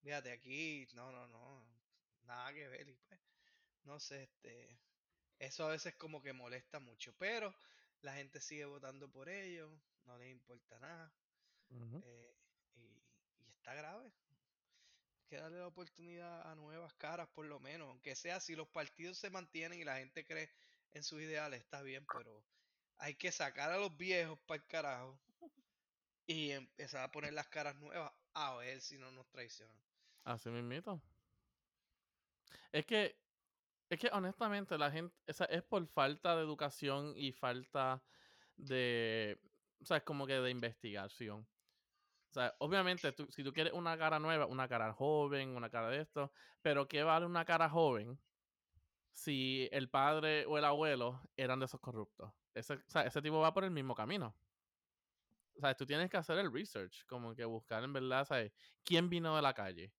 Fíjate, 0.02 0.32
aquí, 0.32 0.88
no, 0.94 1.12
no, 1.12 1.28
no, 1.28 1.68
nada 2.24 2.54
que 2.54 2.70
ver. 2.70 2.88
Y 2.88 2.94
pues, 2.94 3.20
no 3.84 4.00
sé, 4.00 4.24
este, 4.24 4.80
eso 5.38 5.66
a 5.66 5.72
veces 5.72 5.94
como 5.96 6.22
que 6.22 6.32
molesta 6.32 6.80
mucho, 6.80 7.14
pero 7.18 7.54
la 8.00 8.16
gente 8.16 8.40
sigue 8.40 8.64
votando 8.64 9.12
por 9.12 9.28
ellos, 9.28 9.70
no 10.06 10.18
les 10.18 10.32
importa 10.32 10.80
nada, 10.80 11.14
eh, 12.04 12.34
y, 12.76 13.04
y 13.42 13.50
está 13.50 13.74
grave. 13.74 14.10
Que 15.32 15.38
darle 15.38 15.60
la 15.60 15.68
oportunidad 15.68 16.52
a 16.52 16.56
nuevas 16.56 16.94
caras, 16.96 17.30
por 17.30 17.46
lo 17.46 17.60
menos, 17.62 17.88
aunque 17.88 18.16
sea 18.16 18.42
si 18.42 18.54
los 18.54 18.68
partidos 18.68 19.18
se 19.18 19.30
mantienen 19.30 19.80
y 19.80 19.86
la 19.86 19.98
gente 19.98 20.26
cree 20.26 20.52
en 20.92 21.04
sus 21.04 21.22
ideales, 21.22 21.62
está 21.62 21.82
bien, 21.82 22.06
pero 22.12 22.46
hay 22.98 23.16
que 23.16 23.32
sacar 23.32 23.72
a 23.72 23.78
los 23.78 23.96
viejos 23.98 24.40
para 24.42 24.62
el 24.62 24.68
carajo 24.68 25.22
y 26.28 26.52
empezar 26.52 27.04
a 27.04 27.12
poner 27.12 27.34
las 27.34 27.48
caras 27.48 27.76
nuevas 27.78 28.12
a 28.34 28.56
ver 28.58 28.82
si 28.82 28.98
no 28.98 29.12
nos 29.12 29.30
traicionan. 29.30 29.82
Así 30.24 30.50
mismito. 30.50 31.02
Es 32.72 32.86
que 32.86 33.18
Es 33.90 34.00
que 34.00 34.10
honestamente 34.14 34.78
la 34.78 34.92
gente, 34.92 35.16
o 35.28 35.44
es 35.50 35.64
por 35.64 35.88
falta 35.88 36.36
de 36.36 36.44
educación 36.44 37.14
y 37.18 37.34
falta 37.34 38.04
de, 38.58 39.40
o 39.82 39.86
sea, 39.86 39.98
es 39.98 40.04
como 40.04 40.28
que 40.28 40.36
de 40.36 40.52
investigación. 40.52 41.48
O 42.32 42.34
sea, 42.34 42.56
obviamente, 42.60 43.12
tú, 43.12 43.28
si 43.30 43.44
tú 43.44 43.52
quieres 43.54 43.74
una 43.74 43.98
cara 43.98 44.18
nueva, 44.20 44.46
una 44.46 44.68
cara 44.70 44.94
joven, 44.94 45.50
una 45.56 45.70
cara 45.70 45.90
de 45.90 46.00
esto, 46.02 46.32
pero 46.62 46.88
¿qué 46.88 47.04
vale 47.04 47.26
una 47.26 47.44
cara 47.46 47.70
joven 47.70 48.22
si 49.12 49.70
el 49.72 49.90
padre 49.90 50.46
o 50.48 50.58
el 50.58 50.66
abuelo 50.66 51.22
eran 51.38 51.60
de 51.60 51.66
esos 51.66 51.82
corruptos? 51.82 52.34
Ese, 52.54 52.76
o 52.76 52.84
sea, 52.88 53.04
ese 53.04 53.22
tipo 53.22 53.40
va 53.40 53.54
por 53.54 53.66
el 53.66 53.72
mismo 53.72 53.96
camino. 53.96 54.38
O 55.56 55.60
sea, 55.60 55.76
tú 55.76 55.86
tienes 55.86 56.10
que 56.10 56.18
hacer 56.18 56.38
el 56.40 56.52
research, 56.52 57.06
como 57.06 57.36
que 57.36 57.46
buscar 57.46 57.84
en 57.84 57.94
verdad, 57.94 58.26
¿sabes? 58.26 58.54
¿Quién 58.84 59.10
vino 59.10 59.36
de 59.36 59.42
la 59.42 59.54
calle? 59.54 59.94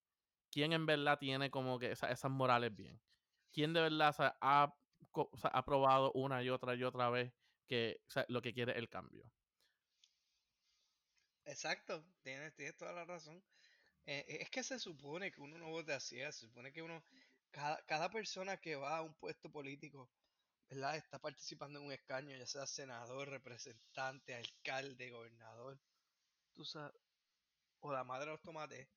¿Quién 0.50 0.72
en 0.72 0.86
verdad 0.86 1.18
tiene 1.18 1.50
como 1.50 1.78
que 1.78 1.92
esa- 1.92 2.10
esas 2.12 2.30
morales 2.30 2.74
bien? 2.76 3.02
¿Quién 3.52 3.72
de 3.74 3.82
verdad 3.82 4.14
ha, 4.40 4.76
ha 5.52 5.64
probado 5.64 6.12
una 6.14 6.42
y 6.42 6.50
otra 6.50 6.74
y 6.74 6.84
otra 6.84 7.10
vez 7.10 7.34
que 7.66 8.02
lo 8.28 8.42
que 8.42 8.54
quiere 8.54 8.72
es 8.72 8.78
el 8.78 8.88
cambio? 8.90 9.32
Exacto, 11.44 12.04
tienes, 12.22 12.52
tienes 12.54 12.76
toda 12.76 12.92
la 12.92 13.04
razón. 13.04 13.42
Eh, 14.06 14.24
es 14.42 14.50
que 14.50 14.62
se 14.64 14.78
supone 14.80 15.32
que 15.32 15.40
uno 15.42 15.58
no 15.58 15.70
vote 15.70 15.92
así, 15.94 16.20
¿eh? 16.20 16.32
se 16.32 16.46
supone 16.46 16.72
que 16.72 16.82
uno, 16.82 17.04
cada, 17.50 17.84
cada 17.86 18.10
persona 18.10 18.58
que 18.60 18.76
va 18.76 18.98
a 18.98 19.02
un 19.02 19.14
puesto 19.14 19.50
político, 19.50 20.10
¿verdad? 20.70 20.96
Está 20.96 21.18
participando 21.20 21.80
en 21.80 21.86
un 21.86 21.92
escaño, 21.92 22.36
ya 22.36 22.46
sea 22.46 22.66
senador, 22.66 23.28
representante, 23.30 24.34
alcalde, 24.34 25.10
gobernador, 25.10 25.80
tú 26.54 26.64
sabes, 26.64 26.94
o 27.80 27.92
la 27.92 28.04
madre 28.04 28.26
de 28.26 28.32
los 28.32 28.42
tomates, 28.42 28.88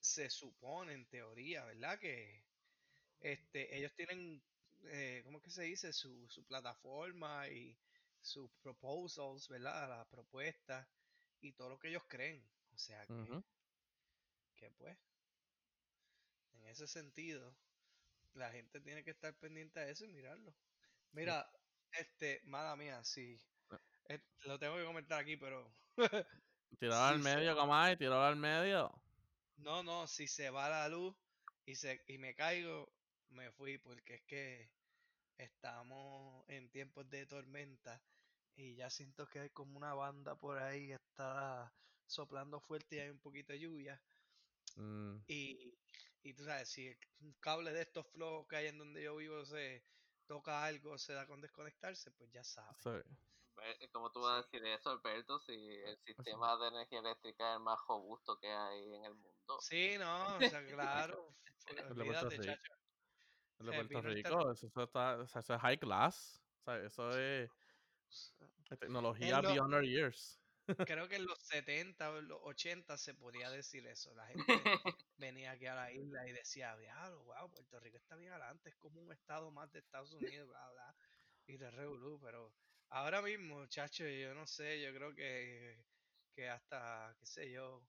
se 0.00 0.30
supone 0.30 0.94
en 0.94 1.06
teoría, 1.06 1.64
¿verdad? 1.64 1.98
Que 1.98 2.44
este, 3.20 3.76
ellos 3.76 3.92
tienen, 3.96 4.42
eh, 4.86 5.22
¿cómo 5.24 5.38
es 5.38 5.44
que 5.44 5.50
se 5.50 5.64
dice? 5.64 5.92
Su, 5.92 6.28
su 6.30 6.44
plataforma 6.46 7.48
y 7.48 7.78
sus 8.20 8.50
proposals, 8.62 9.48
¿verdad? 9.48 9.88
Las 9.90 10.08
propuestas 10.08 10.86
y 11.40 11.52
todo 11.54 11.70
lo 11.70 11.78
que 11.78 11.88
ellos 11.88 12.04
creen. 12.08 12.50
O 12.72 12.78
sea 12.78 13.06
que, 14.56 14.70
pues, 14.70 14.98
en 16.52 16.64
ese 16.66 16.86
sentido, 16.86 17.58
la 18.34 18.50
gente 18.52 18.80
tiene 18.80 19.04
que 19.04 19.12
estar 19.12 19.38
pendiente 19.38 19.80
a 19.80 19.88
eso 19.88 20.04
y 20.04 20.08
mirarlo. 20.08 20.56
Mira, 21.12 21.50
este, 21.92 22.42
mala 22.44 22.76
mía, 22.76 23.04
sí. 23.04 23.38
Ah. 23.70 23.80
eh, 24.08 24.20
lo 24.44 24.58
tengo 24.58 24.76
que 24.76 24.84
comentar 24.84 25.20
aquí, 25.20 25.36
pero 25.36 25.76
Tirado 26.78 27.04
al 27.04 27.18
Sí, 27.18 27.20
medio, 27.20 27.54
tirado 27.96 28.22
al 28.24 28.36
medio. 28.36 28.90
no, 29.56 29.82
no, 29.82 30.06
si 30.08 30.26
se 30.28 30.50
va 30.50 30.68
la 30.68 30.88
luz 30.88 31.16
y 31.64 31.74
se 31.76 32.02
y 32.06 32.18
me 32.18 32.34
caigo, 32.34 32.96
me 33.28 33.52
fui 33.52 33.78
porque 33.78 34.14
es 34.16 34.22
que 34.26 34.72
estamos 35.38 36.44
en 36.48 36.70
tiempos 36.70 37.08
de 37.10 37.26
tormenta 37.26 38.04
y 38.56 38.76
ya 38.76 38.90
siento 38.90 39.26
que 39.26 39.40
hay 39.40 39.50
como 39.50 39.76
una 39.78 39.94
banda 39.94 40.36
por 40.38 40.58
ahí 40.58 40.88
que 40.88 40.94
está 40.94 41.74
soplando 42.06 42.60
fuerte 42.60 42.96
y 42.96 42.98
hay 43.00 43.10
un 43.10 43.20
poquito 43.20 43.52
de 43.52 43.60
lluvia 43.60 44.04
Mm, 44.76 45.24
y, 45.26 45.78
y 46.22 46.34
tú 46.34 46.44
sabes, 46.44 46.68
si 46.70 46.88
el 46.88 46.98
un 47.20 47.34
cable 47.34 47.72
de 47.72 47.82
estos 47.82 48.06
flojos 48.10 48.46
que 48.48 48.56
hay 48.56 48.66
en 48.68 48.78
donde 48.78 49.02
yo 49.02 49.16
vivo 49.16 49.44
se 49.44 49.86
toca 50.26 50.64
algo, 50.64 50.96
se 50.98 51.12
da 51.12 51.26
con 51.26 51.40
desconectarse, 51.40 52.10
pues 52.12 52.30
ya 52.32 52.42
sabes. 52.44 52.80
sí. 52.82 52.90
Ve- 53.56 53.90
¿Cómo 53.92 54.10
tú 54.12 54.22
vas 54.22 54.34
a 54.34 54.42
decir 54.42 54.64
eso, 54.66 54.90
Alberto, 54.90 55.40
si 55.40 55.52
el 55.54 55.98
sistema 55.98 56.56
de 56.58 56.68
energía 56.68 57.00
eléctrica 57.00 57.50
es 57.52 57.56
el 57.58 57.62
más 57.64 57.80
robusto 57.88 58.38
que 58.40 58.48
hay 58.48 58.94
en 58.94 59.04
el 59.04 59.14
mundo? 59.16 59.68
Sí, 59.68 59.96
no, 59.98 60.38
o 60.38 60.42
sea, 60.44 60.64
claro, 60.66 61.36
Puerto 62.04 62.30
olvídate, 62.30 62.38
Rico. 62.38 62.62
chacho. 62.62 62.72
El 63.58 63.66
de 63.66 63.72
Eh, 63.72 63.74
Puerto 63.74 64.02
Rico, 64.02 64.50
eso, 64.52 64.66
está, 64.82 65.18
o 65.18 65.26
sea, 65.28 65.40
eso 65.40 65.54
es 65.54 65.60
high 65.60 65.78
class. 65.78 66.44
O 66.60 66.64
sea, 66.64 66.78
eso 66.84 67.16
es 67.18 67.50
de 68.68 68.76
tecnología 68.76 69.36
En 69.36 69.42
lo- 69.42 69.48
beyond 69.48 69.74
our 69.74 69.84
years. 69.84 70.42
creo 70.84 71.08
que 71.08 71.16
en 71.16 71.26
los 71.26 71.38
70 71.42 72.12
o 72.12 72.18
en 72.18 72.28
los 72.28 72.38
80 72.42 72.98
se 72.98 73.14
podía 73.14 73.50
decir 73.50 73.86
eso. 73.86 74.14
La 74.14 74.26
gente 74.28 74.74
venía 75.16 75.52
aquí 75.52 75.66
a 75.66 75.74
la 75.74 75.92
isla 75.92 76.28
y 76.28 76.32
decía, 76.32 76.76
diablo, 76.76 77.24
wow, 77.24 77.50
Puerto 77.50 77.80
Rico 77.80 77.98
está 77.98 78.16
bien 78.16 78.32
adelante, 78.32 78.70
es 78.70 78.76
como 78.76 79.00
un 79.00 79.12
estado 79.12 79.50
más 79.50 79.70
de 79.72 79.80
Estados 79.80 80.12
Unidos, 80.12 80.48
bla, 80.48 80.70
bla, 80.72 80.96
y 81.46 81.56
de 81.58 81.70
revolú, 81.70 82.20
pero 82.20 82.54
ahora 82.88 83.22
mismo, 83.22 83.60
muchachos, 83.60 84.08
yo 84.20 84.34
no 84.34 84.46
sé, 84.46 84.82
yo 84.82 84.94
creo 84.94 85.14
que, 85.14 85.86
que 86.34 86.48
hasta, 86.48 87.14
qué 87.18 87.26
sé 87.26 87.52
yo, 87.52 87.86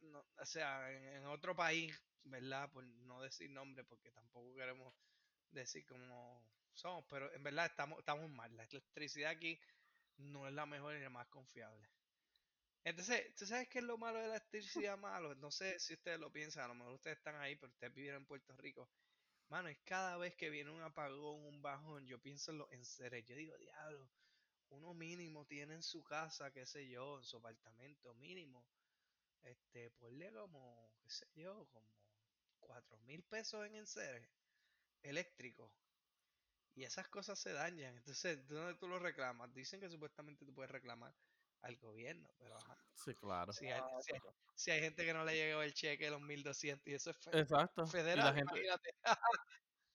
no, 0.00 0.20
o 0.36 0.46
sea, 0.46 0.92
en, 0.92 1.04
en 1.18 1.26
otro 1.26 1.54
país, 1.56 1.98
¿verdad? 2.22 2.70
Por 2.70 2.84
no 2.86 3.22
decir 3.22 3.50
nombre, 3.50 3.84
porque 3.84 4.12
tampoco 4.12 4.54
queremos 4.54 4.94
decir 5.50 5.84
cómo 5.86 6.52
somos, 6.78 7.04
pero 7.08 7.32
en 7.32 7.42
verdad 7.42 7.66
estamos, 7.66 7.98
estamos 7.98 8.30
mal. 8.30 8.56
La 8.56 8.64
electricidad 8.64 9.30
aquí 9.30 9.60
no 10.16 10.46
es 10.46 10.54
la 10.54 10.66
mejor 10.66 10.94
ni 10.94 11.00
la 11.00 11.10
más 11.10 11.28
confiable. 11.28 11.88
Entonces, 12.84 13.34
¿tú 13.34 13.46
sabes 13.46 13.68
qué 13.68 13.80
es 13.80 13.84
lo 13.84 13.98
malo 13.98 14.18
de 14.18 14.28
la 14.28 14.36
electricidad 14.36 14.96
malo? 14.96 15.34
No 15.34 15.50
sé 15.50 15.78
si 15.78 15.94
ustedes 15.94 16.18
lo 16.18 16.32
piensan, 16.32 16.64
a 16.64 16.68
lo 16.68 16.74
mejor 16.74 16.94
ustedes 16.94 17.18
están 17.18 17.36
ahí, 17.36 17.56
pero 17.56 17.72
ustedes 17.72 17.92
vivieron 17.92 18.22
en 18.22 18.26
Puerto 18.26 18.56
Rico. 18.56 18.88
Mano, 19.48 19.68
es 19.68 19.78
cada 19.84 20.16
vez 20.16 20.34
que 20.36 20.50
viene 20.50 20.70
un 20.70 20.80
apagón, 20.82 21.44
un 21.44 21.60
bajón, 21.62 22.06
yo 22.06 22.18
pienso 22.20 22.52
en 22.52 22.58
los 22.58 22.72
enseres. 22.72 23.24
Yo 23.26 23.34
digo, 23.34 23.56
diablo, 23.58 24.08
uno 24.70 24.94
mínimo 24.94 25.46
tiene 25.46 25.74
en 25.74 25.82
su 25.82 26.02
casa, 26.04 26.52
qué 26.52 26.66
sé 26.66 26.88
yo, 26.88 27.18
en 27.18 27.24
su 27.24 27.38
apartamento 27.38 28.14
mínimo, 28.14 28.64
este, 29.42 29.90
ponle 29.92 30.32
como, 30.32 30.92
qué 31.02 31.10
sé 31.10 31.26
yo, 31.34 31.66
como 31.72 31.92
cuatro 32.60 32.98
mil 33.00 33.22
pesos 33.24 33.66
en 33.66 33.74
enseres 33.76 34.28
eléctricos. 35.02 35.70
Y 36.78 36.84
esas 36.84 37.08
cosas 37.08 37.40
se 37.40 37.52
dañan. 37.52 37.96
Entonces, 37.96 38.46
¿dónde 38.46 38.76
tú 38.76 38.86
lo 38.86 39.00
reclamas? 39.00 39.52
Dicen 39.52 39.80
que 39.80 39.90
supuestamente 39.90 40.46
tú 40.46 40.54
puedes 40.54 40.70
reclamar 40.70 41.12
al 41.62 41.76
gobierno, 41.76 42.28
pero 42.38 42.56
ajá. 42.56 42.78
Sí, 42.94 43.16
claro. 43.16 43.52
Si 43.52 43.66
hay, 43.66 43.82
si 44.00 44.12
hay- 44.14 44.20
si 44.54 44.70
hay 44.70 44.80
gente 44.80 45.04
que 45.04 45.12
no 45.12 45.24
le 45.24 45.34
llegó 45.34 45.60
el 45.62 45.74
cheque 45.74 46.04
de 46.04 46.12
los 46.12 46.20
1200 46.20 46.86
y 46.86 46.94
eso 46.94 47.10
es 47.10 47.16
fe- 47.16 47.36
Exacto. 47.36 47.82
Y 47.82 47.84
la 47.86 47.90
federal, 47.90 48.34
gente, 48.36 48.54
imagínate. 48.54 48.90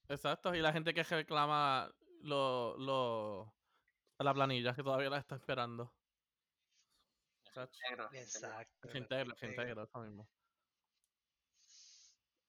exacto. 0.09 0.53
Y 0.53 0.59
la 0.59 0.73
gente 0.73 0.93
que 0.93 1.03
reclama 1.03 1.89
lo, 2.19 2.77
lo, 2.77 3.55
la 4.19 4.33
planilla 4.33 4.75
que 4.75 4.83
todavía 4.83 5.09
la 5.09 5.19
está 5.19 5.35
esperando. 5.37 5.95
Negro. 7.55 8.09
Exacto. 8.11 8.89
Se 8.89 8.97
integra, 8.97 9.33
se 9.37 9.45
integra. 9.45 9.63
integra, 9.71 9.83
eso 9.83 9.99
mismo. 10.01 10.29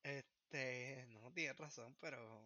Este, 0.02 1.06
no, 1.10 1.32
tienes 1.32 1.56
razón, 1.56 1.96
pero 2.00 2.44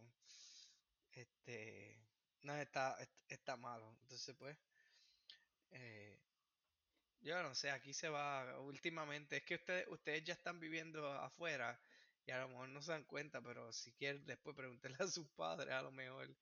este, 1.20 2.08
no, 2.42 2.54
está, 2.56 2.96
est- 3.02 3.12
está 3.28 3.56
malo. 3.56 3.98
Entonces, 4.02 4.34
pues, 4.38 4.58
eh, 5.70 6.20
yo 7.20 7.42
no 7.42 7.54
sé, 7.54 7.70
aquí 7.70 7.92
se 7.94 8.08
va 8.08 8.60
últimamente, 8.60 9.38
es 9.38 9.44
que 9.44 9.56
ustedes, 9.56 9.87
ustedes 9.88 10.25
ya 10.25 10.34
están 10.34 10.60
viviendo 10.60 11.10
afuera 11.12 11.80
y 12.25 12.30
a 12.30 12.40
lo 12.40 12.48
mejor 12.48 12.68
no 12.70 12.82
se 12.82 12.92
dan 12.92 13.04
cuenta, 13.04 13.42
pero 13.42 13.72
si 13.72 13.94
quieren 13.94 14.26
después 14.26 14.56
pregúntenle 14.56 14.98
a 15.00 15.06
sus 15.08 15.28
padres 15.30 15.75
a 15.75 15.82
lo 15.82 15.90
mejor 15.92 16.37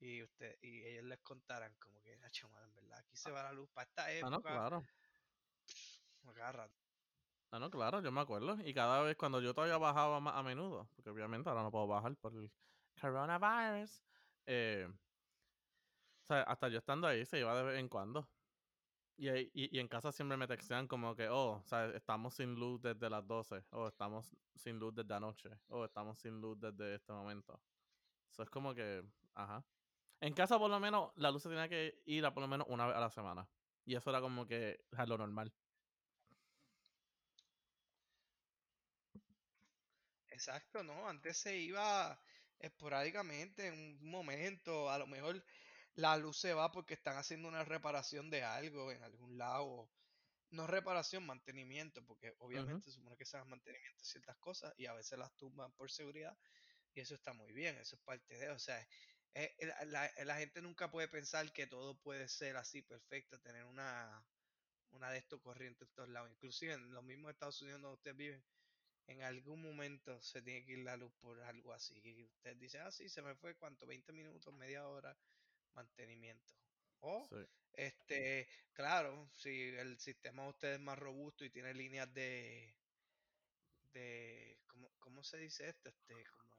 y 0.00 0.22
usted, 0.22 0.56
y 0.62 0.84
ellos 0.86 1.04
les 1.04 1.20
contarán 1.20 1.76
como 1.78 2.02
que, 2.02 2.16
"Acho, 2.24 2.48
mano, 2.50 2.66
en 2.66 2.74
verdad, 2.74 2.98
aquí 3.00 3.16
se 3.16 3.30
va 3.32 3.42
la 3.44 3.52
luz 3.52 3.70
para 3.72 3.88
esta 3.88 4.12
Ah, 4.20 4.30
época, 4.30 4.30
no, 4.30 4.42
claro. 4.44 4.88
a 6.24 6.32
cada 6.34 6.52
rato". 6.52 6.80
Ah, 7.52 7.58
no, 7.58 7.70
claro, 7.70 8.00
yo 8.00 8.12
me 8.12 8.20
acuerdo. 8.20 8.56
Y 8.64 8.72
cada 8.74 9.02
vez 9.02 9.16
cuando 9.16 9.40
yo 9.40 9.54
todavía 9.54 9.76
bajaba 9.78 10.20
más 10.20 10.36
a 10.36 10.42
menudo, 10.42 10.88
porque 10.94 11.10
obviamente 11.10 11.48
ahora 11.48 11.62
no 11.62 11.70
puedo 11.72 11.86
bajar 11.88 12.16
por 12.16 12.34
el 12.34 12.52
coronavirus, 13.00 14.02
eh, 14.46 14.88
o 16.22 16.26
sea, 16.26 16.42
hasta 16.42 16.68
yo 16.68 16.78
estando 16.78 17.06
ahí 17.06 17.24
se 17.26 17.38
iba 17.40 17.56
de 17.56 17.62
vez 17.64 17.78
en 17.78 17.88
cuando. 17.88 18.28
Y, 19.16 19.28
y, 19.30 19.50
y 19.76 19.78
en 19.80 19.88
casa 19.88 20.12
siempre 20.12 20.36
me 20.36 20.46
textean 20.46 20.88
como 20.88 21.14
que, 21.14 21.28
oh, 21.28 21.60
o 21.62 21.66
sea, 21.66 21.86
estamos 21.94 22.34
sin 22.34 22.54
luz 22.54 22.80
desde 22.80 23.10
las 23.10 23.26
12, 23.26 23.64
o 23.70 23.88
estamos 23.88 24.34
sin 24.54 24.78
luz 24.78 24.94
desde 24.94 25.14
anoche, 25.14 25.50
o 25.68 25.84
estamos 25.84 26.18
sin 26.18 26.40
luz 26.40 26.58
desde 26.58 26.94
este 26.96 27.12
momento. 27.12 27.60
Eso 28.32 28.42
es 28.44 28.50
como 28.50 28.74
que, 28.74 29.04
ajá. 29.34 29.64
En 30.20 30.34
casa 30.34 30.58
por 30.58 30.70
lo 30.70 30.80
menos 30.80 31.12
la 31.16 31.30
luz 31.30 31.42
se 31.42 31.48
tenía 31.48 31.68
que 31.68 32.02
ir 32.06 32.24
a 32.26 32.32
por 32.34 32.42
lo 32.42 32.48
menos 32.48 32.66
una 32.70 32.86
vez 32.86 32.96
a 32.96 33.00
la 33.00 33.10
semana. 33.10 33.48
Y 33.84 33.94
eso 33.96 34.10
era 34.10 34.20
como 34.20 34.46
que 34.46 34.84
lo 35.06 35.18
normal. 35.18 35.52
Exacto, 40.30 40.82
¿no? 40.82 41.06
Antes 41.08 41.36
se 41.38 41.56
iba 41.58 42.18
esporádicamente 42.60 43.68
en 43.68 43.74
un 44.02 44.10
momento, 44.10 44.90
a 44.90 44.98
lo 44.98 45.06
mejor 45.06 45.44
la 45.94 46.16
luz 46.16 46.38
se 46.38 46.54
va 46.54 46.72
porque 46.72 46.94
están 46.94 47.16
haciendo 47.16 47.48
una 47.48 47.64
reparación 47.64 48.30
de 48.30 48.42
algo 48.44 48.92
en 48.92 49.02
algún 49.02 49.38
lado. 49.38 49.90
No 50.50 50.66
reparación, 50.66 51.26
mantenimiento, 51.26 52.04
porque 52.06 52.34
obviamente 52.38 52.82
se 52.82 52.92
supone 52.92 53.16
que 53.16 53.24
se 53.26 53.36
hagan 53.36 53.50
mantenimiento 53.50 53.98
de 54.02 54.04
ciertas 54.08 54.36
cosas 54.38 54.74
y 54.76 54.86
a 54.86 54.94
veces 54.94 55.18
las 55.18 55.34
tumban 55.36 55.72
por 55.74 55.90
seguridad 55.90 56.36
y 56.94 57.00
eso 57.00 57.14
está 57.14 57.32
muy 57.32 57.52
bien, 57.52 57.76
eso 57.76 57.96
es 57.96 58.02
parte 58.02 58.36
de, 58.38 58.50
o 58.50 58.58
sea, 58.58 58.86
eh, 59.34 59.56
la, 59.60 59.84
la- 59.86 60.24
la 60.24 60.36
gente 60.36 60.60
nunca 60.62 60.90
puede 60.90 61.08
pensar 61.08 61.52
que 61.52 61.66
todo 61.66 61.98
puede 62.00 62.28
ser 62.28 62.56
así 62.56 62.82
perfecto, 62.82 63.40
tener 63.40 63.64
una, 63.64 64.26
una 64.90 65.10
de 65.10 65.18
estos 65.18 65.40
corrientes 65.40 65.88
en 65.88 65.94
todos 65.94 66.08
lados, 66.08 66.30
inclusive 66.30 66.74
en 66.74 66.92
los 66.92 67.04
mismos 67.04 67.32
Estados 67.32 67.60
Unidos 67.62 67.80
donde 67.82 67.94
ustedes 67.96 68.16
viven, 68.16 68.44
en 69.10 69.22
algún 69.22 69.62
momento 69.62 70.20
se 70.22 70.42
tiene 70.42 70.64
que 70.64 70.72
ir 70.72 70.78
la 70.80 70.96
luz 70.96 71.12
por 71.20 71.40
algo 71.42 71.72
así. 71.72 72.00
Y 72.04 72.24
usted 72.24 72.56
dice, 72.56 72.78
ah, 72.80 72.90
sí, 72.92 73.08
se 73.08 73.22
me 73.22 73.34
fue, 73.36 73.56
¿cuánto? 73.56 73.86
20 73.86 74.12
minutos, 74.12 74.54
media 74.54 74.88
hora, 74.88 75.18
mantenimiento. 75.74 76.54
O, 77.00 77.28
Sí. 77.28 77.36
este, 77.72 78.48
claro, 78.72 79.28
si 79.32 79.50
el 79.70 79.98
sistema 79.98 80.44
de 80.44 80.48
ustedes 80.50 80.74
es 80.76 80.80
más 80.82 80.98
robusto 80.98 81.44
y 81.44 81.50
tiene 81.50 81.74
líneas 81.74 82.12
de, 82.14 82.76
de, 83.92 84.60
¿cómo, 84.66 84.90
cómo 84.98 85.22
se 85.22 85.38
dice 85.38 85.68
esto? 85.68 85.88
Este, 85.88 86.24
como, 86.26 86.56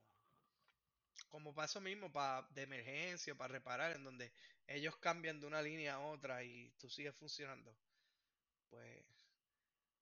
como 1.29 1.53
para 1.53 1.65
eso 1.65 1.81
mismo, 1.81 2.11
para 2.11 2.47
de 2.51 2.63
emergencia, 2.63 3.35
para 3.35 3.53
reparar, 3.53 3.95
en 3.95 4.03
donde 4.03 4.31
ellos 4.67 4.97
cambian 4.97 5.39
de 5.39 5.47
una 5.47 5.61
línea 5.61 5.95
a 5.95 5.99
otra 6.01 6.43
y 6.43 6.71
tú 6.77 6.89
sigues 6.89 7.15
funcionando, 7.15 7.77
pues, 8.69 9.05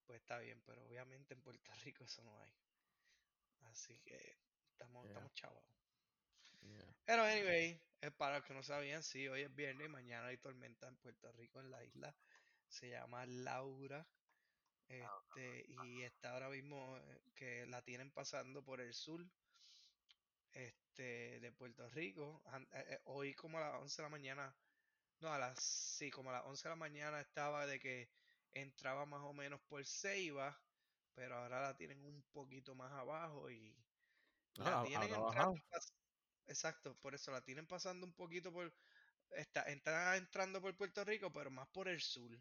pues 0.10 0.22
está 0.22 0.40
bien, 0.40 0.60
pero 0.66 0.84
obviamente 0.88 1.36
en 1.36 1.42
Puerto 1.44 1.72
Rico 1.86 2.04
eso 2.04 2.24
no 2.24 2.36
hay. 2.42 2.52
Así 3.66 4.00
que 4.00 4.40
estamos, 4.72 5.04
Yeah. 5.04 5.12
estamos 5.12 5.34
chavados. 5.36 5.76
Yeah. 6.62 6.96
Pero 7.06 7.24
anyway, 7.26 7.80
es 8.02 8.12
para 8.14 8.38
los 8.40 8.48
que 8.48 8.56
no 8.56 8.64
sabían, 8.64 9.04
sí, 9.04 9.28
hoy 9.28 9.44
es 9.44 9.54
viernes 9.54 9.86
y 9.86 9.90
mañana 9.90 10.30
hay 10.30 10.38
tormenta 10.38 10.88
en 10.88 10.96
Puerto 10.98 11.32
Rico, 11.34 11.60
en 11.60 11.70
la 11.70 11.84
isla. 11.84 12.16
Se 12.68 12.90
llama 12.90 13.24
Laura. 13.28 14.08
Este, 14.88 15.66
y 15.68 16.02
está 16.02 16.34
ahora 16.34 16.50
mismo 16.50 16.98
eh, 16.98 17.22
que 17.36 17.68
la 17.68 17.84
tienen 17.84 18.10
pasando 18.10 18.64
por 18.64 18.82
el 18.82 18.96
sur 18.96 19.24
este, 20.54 21.40
de 21.40 21.52
Puerto 21.52 21.88
Rico. 21.90 22.42
Eh, 22.72 22.86
eh, 22.90 23.02
hoy 23.04 23.36
como 23.36 23.60
a 23.60 23.62
las 23.62 23.76
11 23.76 23.96
de 23.96 24.04
la 24.08 24.10
mañana, 24.10 24.56
no, 25.20 25.32
a 25.32 25.38
las, 25.38 25.60
sí, 25.60 26.10
como 26.10 26.32
a 26.32 26.34
las 26.34 26.46
11 26.46 26.64
de 26.64 26.70
la 26.70 26.76
mañana 26.78 27.22
estaba 27.22 27.68
de 27.68 27.80
que 27.80 28.10
entraba 28.54 29.06
más 29.06 29.22
o 29.22 29.34
menos 29.34 29.62
por 29.68 29.86
Ceiba, 29.86 30.60
pero 31.14 31.36
ahora 31.36 31.62
la 31.62 31.78
tienen 31.78 32.04
un 32.06 32.24
poquito 32.32 32.76
más 32.76 32.92
abajo 32.92 33.50
y 33.52 33.76
la 34.56 34.82
Ah, 34.82 34.84
tienen 34.86 35.14
entrando 35.14 35.60
exacto, 36.48 36.98
por 37.00 37.14
eso 37.16 37.32
la 37.32 37.42
tienen 37.44 37.68
pasando 37.68 38.06
un 38.06 38.14
poquito 38.14 38.52
por 38.52 38.74
está, 39.32 39.64
está 39.64 40.18
entrando 40.18 40.62
por 40.62 40.76
Puerto 40.76 41.04
Rico, 41.06 41.32
pero 41.32 41.52
más 41.52 41.68
por 41.70 41.88
el 41.88 42.02
sur. 42.02 42.32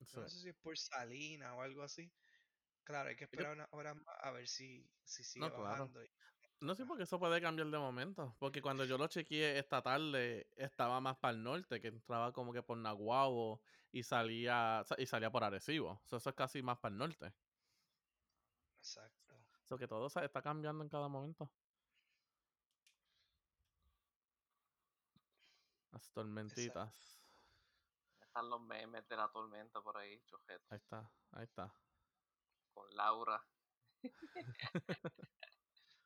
Sí. 0.00 0.16
no 0.16 0.28
sé 0.28 0.38
si 0.40 0.48
es 0.48 0.56
por 0.56 0.78
Salina 0.78 1.54
o 1.54 1.60
algo 1.60 1.82
así. 1.82 2.10
Claro, 2.84 3.10
hay 3.10 3.16
que 3.16 3.24
Es 3.24 3.30
que- 3.30 3.36
esperar 3.36 3.54
unas 3.54 3.68
horas 3.72 3.96
más 3.96 4.16
a 4.18 4.30
ver 4.30 4.48
si, 4.48 4.90
si 5.04 5.22
sigue 5.22 5.48
No, 5.48 5.62
bajando. 5.62 6.00
No 6.60 6.74
sé 6.74 6.84
toca. 6.84 6.88
porque 6.88 7.04
eso 7.04 7.18
puede 7.18 7.40
cambiar 7.40 7.68
de 7.68 7.78
momento. 7.78 8.36
Porque 8.38 8.60
cuando 8.62 8.84
yo 8.84 8.98
lo 8.98 9.06
chequeé 9.08 9.58
esta 9.58 9.82
tarde, 9.82 10.50
estaba 10.56 11.00
más 11.00 11.16
para 11.18 11.32
el 11.34 11.42
norte, 11.42 11.80
que 11.80 11.88
entraba 11.88 12.32
como 12.32 12.52
que 12.52 12.62
por 12.62 12.76
Naguabo 12.78 13.62
y 13.92 14.02
salía 14.02 14.82
sa- 14.84 14.96
y 14.98 15.06
salía 15.06 15.30
por 15.30 15.42
Arecibo. 15.44 16.02
So, 16.04 16.16
eso 16.18 16.30
es 16.30 16.36
casi 16.36 16.62
más 16.62 16.78
para 16.78 16.92
el 16.92 16.98
norte. 16.98 17.34
Exacto. 18.78 19.34
So 19.62 19.78
que 19.78 19.86
todo 19.88 20.08
se 20.10 20.24
está 20.24 20.42
cambiando 20.42 20.82
en 20.84 20.88
cada 20.90 21.08
momento. 21.08 21.50
Las 25.92 26.10
tormentitas. 26.10 27.22
Están 28.18 28.48
los 28.48 28.60
memes 28.62 29.06
de 29.08 29.16
la 29.16 29.30
tormenta 29.30 29.82
por 29.82 29.98
ahí, 29.98 30.22
chojetos. 30.24 30.70
Ahí 30.70 30.78
está, 30.78 31.12
ahí 31.32 31.44
está. 31.44 31.74
Con 32.72 32.88
Laura. 32.96 33.46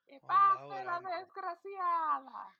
¡Que 0.06 0.20
Con 0.20 0.28
pase 0.28 0.84
la 0.84 1.00
desgraciada! 1.00 2.56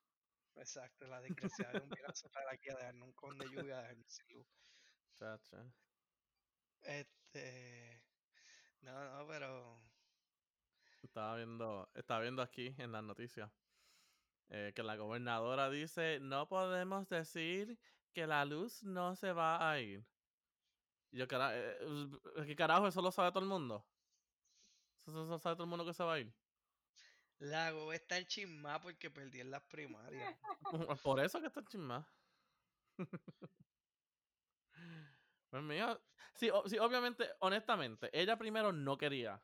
Exacto, 0.57 1.07
la 1.07 1.21
desgraciada 1.21 1.73
no 1.81 1.87
viene 1.87 2.07
a 2.09 2.15
soplar 2.15 2.49
aquí 2.49 2.71
a 2.71 2.77
dejarnos 2.77 3.09
un 3.09 3.13
con 3.15 3.37
de 3.39 3.47
lluvia 3.49 3.95
sin 4.07 4.27
luz. 4.33 4.47
Chacha. 5.19 5.65
Este. 6.83 8.03
No, 8.81 8.93
no, 9.19 9.27
pero. 9.29 9.81
Estaba 11.03 11.37
viendo, 11.37 11.91
estaba 11.95 12.21
viendo 12.21 12.41
aquí 12.43 12.75
en 12.79 12.91
las 12.93 13.03
noticias 13.05 13.51
eh, 14.49 14.73
que 14.75 14.83
la 14.83 14.97
gobernadora 14.97 15.69
dice 15.69 16.19
no 16.21 16.49
podemos 16.49 17.09
decir 17.11 17.79
que 18.15 18.27
la 18.27 18.45
luz 18.47 18.83
no 18.85 19.15
se 19.15 19.33
va 19.33 19.71
a 19.71 19.81
ir. 19.81 20.07
Yo, 21.11 21.29
cara, 21.29 21.57
eh, 21.57 21.77
eh, 21.83 22.45
¿qué 22.47 22.57
carajo? 22.57 22.87
Eso 22.87 23.03
lo 23.03 23.11
sabe 23.13 23.31
todo 23.33 23.43
el 23.43 23.49
mundo. 23.51 23.85
Eso, 25.03 25.11
eso- 25.11 25.23
eso 25.25 25.39
sabe 25.39 25.57
todo 25.57 25.65
el 25.65 25.71
mundo 25.71 25.85
que 25.85 25.93
se 25.93 26.03
va 26.05 26.15
a 26.15 26.21
ir. 26.21 26.33
La 27.39 27.73
go 27.73 27.93
está 27.93 28.19
en 28.19 28.27
chismá 28.27 28.81
porque 28.81 29.11
perdí 29.11 29.41
en 29.41 29.51
las 29.51 29.65
primarias. 29.65 30.39
Por 31.03 31.21
eso 31.21 31.41
que 31.41 31.47
está 31.49 31.65
chisma. 31.65 32.07
Pues 35.51 35.63
mira, 35.63 36.01
sí, 36.35 36.51
o- 36.51 36.69
sí, 36.69 36.79
obviamente, 36.79 37.29
honestamente, 37.39 38.11
ella 38.13 38.37
primero 38.37 38.73
no 38.73 38.99
quería. 38.99 39.41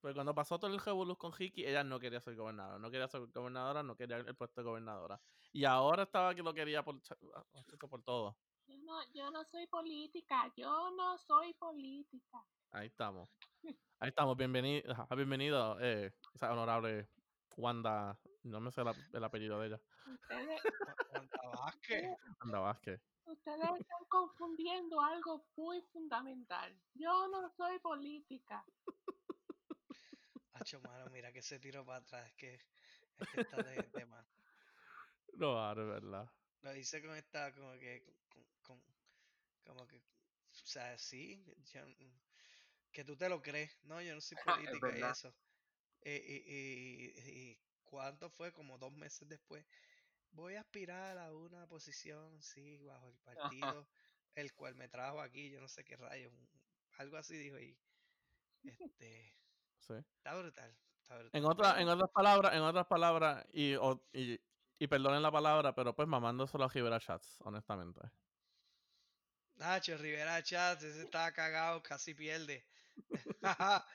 Pero 0.00 0.14
cuando 0.14 0.34
pasó 0.34 0.58
todo 0.58 0.72
el 0.72 0.80
revolus 0.80 1.18
con 1.18 1.32
Hiki, 1.38 1.66
ella 1.66 1.84
no 1.84 2.00
quería 2.00 2.20
ser 2.20 2.34
gobernadora. 2.34 2.78
No 2.78 2.90
quería 2.90 3.08
ser 3.08 3.26
gobernadora, 3.26 3.82
no 3.82 3.96
quería 3.96 4.16
el 4.18 4.36
puesto 4.36 4.60
de 4.62 4.64
gobernadora. 4.66 5.20
Y 5.52 5.64
ahora 5.64 6.04
estaba 6.04 6.34
que 6.34 6.42
lo 6.42 6.54
quería 6.54 6.82
por, 6.82 6.96
ah, 7.34 7.44
ah, 7.54 7.86
por 7.88 8.02
todo. 8.02 8.38
Yo 8.66 8.76
no, 8.78 9.00
yo 9.12 9.30
no 9.30 9.44
soy 9.44 9.66
política, 9.66 10.52
yo 10.56 10.90
no 10.90 11.18
soy 11.18 11.54
política. 11.54 12.46
Ahí 12.70 12.86
estamos. 12.86 13.28
Ahí 13.98 14.08
estamos. 14.08 14.36
Bienvenido, 14.36 14.94
bienvenido 15.16 15.78
eh, 15.80 16.14
esa 16.34 16.52
honorable 16.52 17.13
Wanda. 17.56 18.18
No 18.42 18.60
me 18.60 18.70
sé 18.70 18.84
la- 18.84 18.94
el 19.12 19.24
apellido 19.24 19.58
de 19.60 19.68
ella. 19.68 19.80
Ustedes, 20.06 20.60
Wanda 21.12 21.38
Vázquez. 21.58 22.04
Wanda 22.40 22.58
Vázquez. 22.60 23.00
ustedes 23.26 23.70
están 23.80 24.04
confundiendo 24.08 25.00
algo 25.00 25.46
muy 25.56 25.80
fundamental. 25.92 26.78
Yo 26.94 27.28
no 27.28 27.48
soy 27.56 27.78
política. 27.78 28.64
Hacho, 30.54 30.80
mano, 30.80 31.10
mira 31.10 31.32
que 31.32 31.42
se 31.42 31.58
tiró 31.58 31.84
para 31.84 31.98
atrás. 31.98 32.26
Es 32.28 32.34
que, 32.34 32.54
es 32.54 33.28
que 33.32 33.40
está 33.40 33.56
de, 33.62 34.06
más. 34.06 34.26
No, 35.34 35.58
ah, 35.62 35.74
de 35.74 35.84
verdad. 35.84 36.30
Lo 36.62 36.74
hice 36.74 37.02
con 37.02 37.14
esta, 37.16 37.52
como 37.54 37.72
que, 37.72 38.04
con, 38.28 38.44
con- 38.62 38.82
como 39.64 39.86
que, 39.86 39.96
o 39.98 40.66
sea, 40.66 40.96
sí, 40.98 41.42
yo 41.72 41.80
que 42.92 43.04
tú 43.04 43.16
te 43.16 43.28
lo 43.28 43.42
crees, 43.42 43.76
no, 43.84 44.00
yo 44.00 44.14
no 44.14 44.20
soy 44.20 44.36
Es 44.38 44.44
política 44.44 44.98
y 44.98 45.02
eso. 45.10 45.34
Eh, 46.04 46.22
y, 46.46 47.30
y, 47.30 47.52
y 47.52 47.64
cuánto 47.84 48.30
fue, 48.30 48.52
como 48.52 48.78
dos 48.78 48.92
meses 48.92 49.28
después, 49.28 49.66
voy 50.30 50.54
a 50.56 50.60
aspirar 50.60 51.18
a 51.18 51.34
una 51.34 51.66
posición, 51.68 52.42
sí, 52.42 52.78
bajo 52.78 53.08
el 53.10 53.18
partido, 53.20 53.88
el 54.34 54.54
cual 54.54 54.74
me 54.76 54.88
trajo 54.88 55.20
aquí, 55.20 55.50
yo 55.50 55.60
no 55.60 55.68
sé 55.68 55.84
qué 55.84 55.96
rayos, 55.96 56.32
algo 56.98 57.16
así 57.16 57.36
dijo 57.38 57.58
y, 57.58 57.80
este, 58.64 59.38
Sí. 59.78 59.94
está 60.18 60.36
brutal, 60.38 60.78
está 61.02 61.18
brutal. 61.18 61.40
En, 61.40 61.44
otra, 61.46 61.80
en 61.80 61.88
otras 61.88 62.10
palabras, 62.12 62.54
en 62.54 62.62
otras 62.62 62.86
palabras, 62.86 63.46
y, 63.52 63.74
o- 63.76 64.08
y, 64.12 64.40
y 64.78 64.86
perdonen 64.88 65.22
la 65.22 65.32
palabra, 65.32 65.74
pero 65.74 65.94
pues 65.94 66.08
mamándoselo 66.08 66.64
a 66.64 66.68
Rivera 66.68 67.00
Chats, 67.00 67.38
honestamente. 67.40 68.00
Nacho, 69.56 69.96
Rivera 69.96 70.42
Chat, 70.42 70.82
ese 70.82 71.02
estaba 71.02 71.32
cagado, 71.32 71.82
casi 71.82 72.14
pierde. 72.14 72.66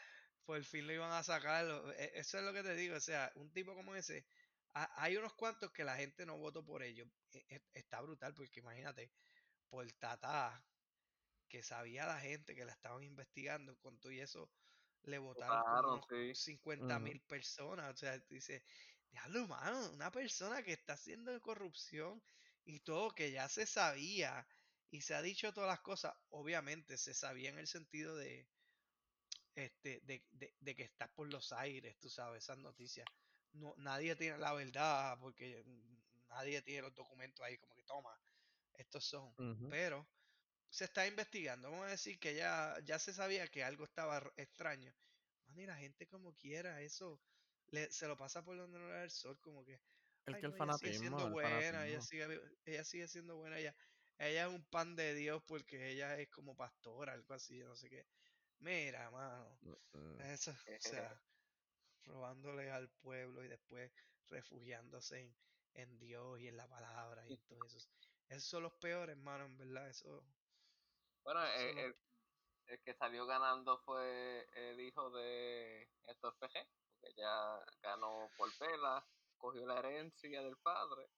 Por 0.50 0.64
fin 0.66 0.88
lo 0.88 0.94
iban 0.94 1.12
a 1.12 1.24
sacar. 1.24 1.66
e- 1.98 2.12
Eso 2.16 2.40
es 2.40 2.44
lo 2.44 2.54
que 2.54 2.64
te 2.64 2.74
digo. 2.76 2.96
O 2.96 3.00
sea, 3.00 3.32
un 3.36 3.52
tipo 3.54 3.76
como 3.76 3.96
ese, 3.96 4.26
ha- 4.74 4.92
hay 5.04 5.16
unos 5.18 5.34
cuantos 5.36 5.72
que 5.72 5.84
la 5.84 5.96
gente 5.98 6.26
no 6.26 6.38
votó 6.40 6.66
por 6.66 6.82
ellos. 6.84 7.08
E- 7.32 7.46
e- 7.50 7.64
Está 7.74 8.02
brutal, 8.02 8.34
porque 8.34 8.60
imagínate, 8.62 9.14
por 9.70 9.92
Tatá, 9.94 10.68
que 11.50 11.64
sabía 11.64 12.06
la 12.08 12.20
gente 12.22 12.56
que 12.56 12.66
la 12.66 12.74
estaban 12.74 13.04
investigando, 13.04 13.78
con 13.80 14.00
todo 14.00 14.12
y 14.14 14.22
eso, 14.22 14.52
le 15.04 15.20
votaron 15.20 15.64
sí. 16.10 16.36
50 16.36 17.00
Ujú. 17.00 17.04
mil 17.04 17.22
personas. 17.26 17.94
O 17.94 17.98
sea, 17.98 18.20
tú 18.26 18.36
dices, 18.36 18.64
diablo, 19.12 19.48
mano, 19.48 19.92
una 19.92 20.12
persona 20.12 20.64
que 20.64 20.74
está 20.74 20.94
haciendo 20.94 21.40
corrupción 21.42 22.24
y 22.64 22.80
todo, 22.82 23.12
que 23.16 23.32
ya 23.32 23.50
se 23.50 23.66
sabía 23.68 24.48
y 24.90 25.02
se 25.02 25.16
ha 25.16 25.22
dicho 25.22 25.54
todas 25.54 25.70
las 25.70 25.82
cosas, 25.82 26.14
obviamente 26.30 26.98
se 26.98 27.14
sabía 27.14 27.50
en 27.50 27.60
el 27.60 27.68
sentido 27.68 28.16
de, 28.18 28.50
este, 29.60 30.02
de, 30.02 30.26
de- 30.32 30.56
de 30.60 30.76
que 30.76 30.84
estás 30.84 31.10
por 31.12 31.32
los 31.32 31.52
aires, 31.54 31.98
tú 32.00 32.10
sabes, 32.10 32.44
esas 32.44 32.58
noticias. 32.60 33.08
No, 33.52 33.74
nadie 33.78 34.16
tiene 34.16 34.38
la 34.38 34.54
verdad 34.54 35.18
porque 35.20 35.64
nadie 36.30 36.62
tiene 36.62 36.84
los 36.84 36.96
documentos 36.96 37.46
ahí 37.46 37.58
como 37.58 37.76
que 37.76 37.84
toma, 37.84 38.22
estos 38.74 39.06
son. 39.06 39.36
Pero 39.68 40.10
se 40.70 40.86
está 40.86 41.08
investigando. 41.08 41.72
Vamos 41.72 41.88
a 41.88 41.92
decir 41.92 42.20
que 42.20 42.36
ya, 42.36 42.78
ya 42.86 43.00
se 43.00 43.14
sabía 43.14 43.48
que 43.48 43.64
algo 43.64 43.86
estaba 43.86 44.22
extraño. 44.38 44.94
Y 45.56 45.66
la 45.66 45.78
gente 45.78 46.08
como 46.08 46.36
quiera, 46.36 46.82
eso 46.82 47.24
le, 47.68 47.92
se 47.92 48.08
lo 48.08 48.18
pasa 48.18 48.44
por 48.44 48.58
donde 48.58 48.80
no 48.80 48.94
el 48.96 49.12
sol, 49.12 49.40
como 49.42 49.66
que 49.66 49.82
El 50.26 50.38
que 50.38 50.46
el 50.48 50.52
no, 50.52 50.58
ella 50.58 50.74
sigue 50.74 50.94
fanatismo, 50.94 50.94
siendo 50.94 51.28
el 51.28 51.34
buena, 51.34 51.88
ella 51.88 52.02
fanatismo. 52.02 52.02
sigue, 52.02 52.40
ella 52.66 52.84
sigue 52.86 53.08
siendo 53.08 53.38
buena, 53.38 53.60
ella, 53.60 53.76
ella 54.18 54.48
es 54.48 54.54
un 54.54 54.66
pan 54.70 54.96
de 54.96 55.14
Dios 55.16 55.44
porque 55.48 55.92
ella 55.92 56.18
es 56.20 56.30
como 56.30 56.56
pastora, 56.56 57.14
algo 57.14 57.34
así, 57.34 57.58
yo 57.58 57.68
no 57.68 57.76
sé 57.76 57.90
qué. 57.90 58.06
Mira, 58.60 59.10
mano, 59.12 59.60
Mm, 59.94 60.22
eso, 60.22 60.52
o 60.52 60.56
sea, 60.80 61.26
robándole 62.04 62.72
al 62.72 62.90
pueblo 62.92 63.44
y 63.44 63.48
después 63.50 63.94
refugiándose 64.28 65.22
en, 65.22 65.38
en 65.74 66.00
Dios 66.00 66.40
y 66.42 66.48
en 66.50 66.58
la 66.58 66.68
palabra 66.70 67.28
y 67.28 67.34
en 67.34 67.44
todo 67.44 67.66
eso. 67.66 67.80
Esos 68.30 68.46
son 68.50 68.64
los 68.64 68.74
peores, 68.76 69.16
hermano, 69.18 69.46
en 69.46 69.58
verdad, 69.58 69.90
eso. 69.90 70.24
Bueno, 71.24 71.44
Eso 71.44 71.70
el, 71.70 71.78
lo- 71.78 71.86
el- 71.86 71.96
el 72.68 72.84
que 72.84 72.94
salió 72.94 73.26
ganando 73.28 73.80
fue 73.80 74.48
el 74.54 74.80
hijo 74.82 75.12
de 75.12 75.90
Héctor 76.08 76.38
PG. 76.40 76.68
porque 77.02 77.14
ya 77.18 77.60
ganó 77.82 78.34
por 78.38 78.56
pela, 78.58 79.08
cogió 79.38 79.66
la 79.68 79.80
herencia 79.80 80.44
del 80.44 80.58
padre 80.58 81.12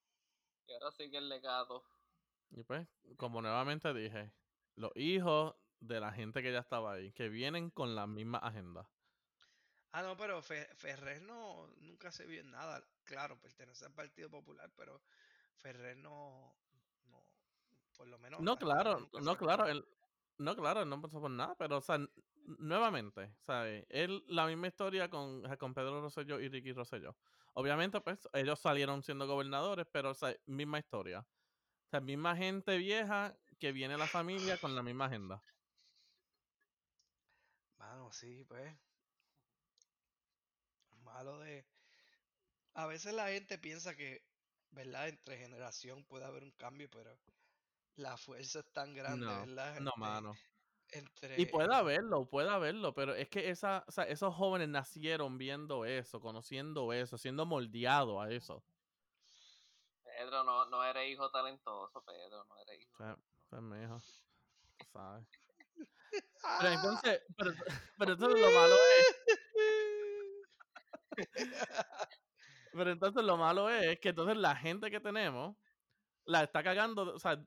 y 0.68 0.74
ahora 0.74 0.92
sigue 0.92 1.18
el 1.20 1.30
legado. 1.30 1.84
Y 2.50 2.64
pues, 2.64 2.88
como 3.18 3.42
nuevamente 3.42 3.94
dije, 3.94 4.34
los 4.76 4.92
hijos 4.96 5.56
de 5.82 6.00
la 6.00 6.14
gente 6.14 6.42
que 6.44 6.54
ya 6.54 6.60
estaba 6.60 6.94
ahí, 6.94 7.12
que 7.14 7.30
vienen 7.30 7.72
con 7.72 7.96
la 7.96 8.08
misma 8.08 8.38
agenda. 8.40 8.90
Ah, 9.92 10.02
no, 10.04 10.16
pero 10.16 10.42
Fe- 10.42 10.74
Ferrer 10.76 11.22
no, 11.22 11.68
nunca 11.78 12.12
se 12.12 12.26
vio 12.26 12.40
en 12.42 12.52
nada. 12.52 12.82
Claro, 13.04 13.42
pertenece 13.42 13.86
al 13.86 13.94
Partido 13.94 14.30
Popular, 14.30 14.74
pero 14.76 15.04
Ferrer 15.56 15.98
no, 15.98 16.58
no 17.06 17.26
por 17.98 18.08
lo 18.08 18.18
menos. 18.20 18.42
No, 18.42 18.58
claro, 18.58 19.10
no, 19.22 19.38
claro, 19.38 19.68
él, 19.68 19.86
no, 20.38 20.56
claro, 20.56 20.82
él 20.82 20.90
no 20.90 21.02
pasó 21.02 21.20
por 21.22 21.30
nada, 21.32 21.56
pero, 21.58 21.78
o 21.78 21.82
sea, 21.82 22.00
nuevamente, 22.60 23.36
¿sabes? 23.46 23.86
Él, 23.90 24.24
la 24.28 24.48
misma 24.48 24.68
historia 24.68 25.10
con, 25.10 25.44
con 25.58 25.74
Pedro 25.74 26.02
Rosselló 26.02 26.40
y 26.40 26.50
Ricky 26.50 26.72
Rosselló. 26.74 27.18
Obviamente, 27.54 28.02
pues, 28.02 28.28
ellos 28.34 28.60
salieron 28.60 29.04
siendo 29.04 29.28
gobernadores, 29.28 29.86
pero, 29.92 30.12
o 30.12 30.14
sea, 30.14 30.36
misma 30.46 30.80
historia. 30.80 31.20
O 31.22 31.90
sea, 31.92 32.02
misma 32.02 32.36
gente 32.38 32.78
vieja 32.78 33.40
que 33.60 33.72
viene 33.74 33.98
la 33.98 34.08
familia 34.10 34.58
con 34.60 34.76
la 34.76 34.84
misma 34.84 35.06
agenda. 35.06 35.44
Sí, 38.12 38.44
pues. 38.48 38.76
Malo 41.04 41.40
de. 41.40 41.66
A 42.74 42.86
veces 42.88 43.14
la 43.14 43.28
gente 43.30 43.58
piensa 43.58 43.96
que, 43.96 44.22
¿verdad? 44.72 45.10
Entre 45.10 45.38
generación 45.38 46.06
puede 46.06 46.26
haber 46.26 46.44
un 46.44 46.52
cambio, 46.52 46.90
pero 46.90 47.12
la 47.96 48.18
fuerza 48.18 48.60
es 48.60 48.72
tan 48.72 48.94
grande, 48.94 49.26
No, 49.26 49.40
¿verdad? 49.46 49.80
no, 49.80 49.90
Este, 49.90 50.00
mano. 50.00 50.34
entre. 50.90 51.42
Y 51.42 51.46
puede 51.48 51.74
haberlo, 51.74 52.26
puede 52.30 52.50
haberlo, 52.50 52.94
pero 52.94 53.14
es 53.16 53.30
que 53.30 53.50
esa, 53.50 53.84
o 53.88 53.92
sea, 53.92 54.06
esos 54.06 54.34
jóvenes 54.36 54.70
nacieron 54.70 55.38
viendo 55.38 55.86
eso, 55.86 56.20
conociendo 56.20 56.94
eso, 56.94 57.18
siendo 57.18 57.46
moldeados 57.46 58.24
a 58.24 58.30
eso. 58.32 58.64
Pedro, 60.04 60.44
no, 60.44 60.66
no 60.70 60.84
eres 60.84 61.10
hijo 61.10 61.30
talentoso, 61.32 62.04
Pedro, 62.06 62.46
no 62.46 62.58
eres 62.62 62.82
hijo. 62.82 62.94
O 62.94 62.98
sea, 62.98 63.18
pues, 63.50 63.62
sabes. 64.94 65.41
Pero 66.58 66.70
¡Ah! 66.70 66.74
entonces, 66.74 67.22
pero, 67.38 67.52
pero 67.98 68.14
entonces 68.14 68.42
lo 68.42 68.52
malo 68.52 68.76
es, 68.76 69.16
pero 72.74 72.92
entonces 72.92 73.24
lo 73.24 73.38
malo 73.38 73.70
es 73.70 74.00
que 74.00 74.10
entonces 74.10 74.38
la 74.38 74.56
gente 74.56 74.90
que 74.92 75.00
tenemos 75.00 75.56
la 76.26 76.44
está 76.44 76.64
cagando, 76.64 77.16
o 77.16 77.20
sea, 77.20 77.44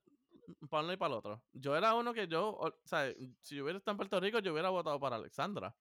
para 0.71 0.85
uno 0.85 0.93
y 0.93 0.97
para 0.97 1.15
el 1.15 1.19
otro. 1.19 1.45
Yo 1.53 1.77
era 1.77 1.95
uno 1.95 2.13
que 2.15 2.29
yo, 2.29 2.51
o 2.57 2.73
sea, 2.85 3.13
si 3.41 3.57
yo 3.57 3.65
hubiera 3.65 3.79
estado 3.79 3.93
en 3.95 3.99
Puerto 3.99 4.21
Rico, 4.21 4.39
yo 4.41 4.53
hubiera 4.53 4.71
votado 4.71 5.01
para 5.01 5.17
Alexandra. 5.17 5.77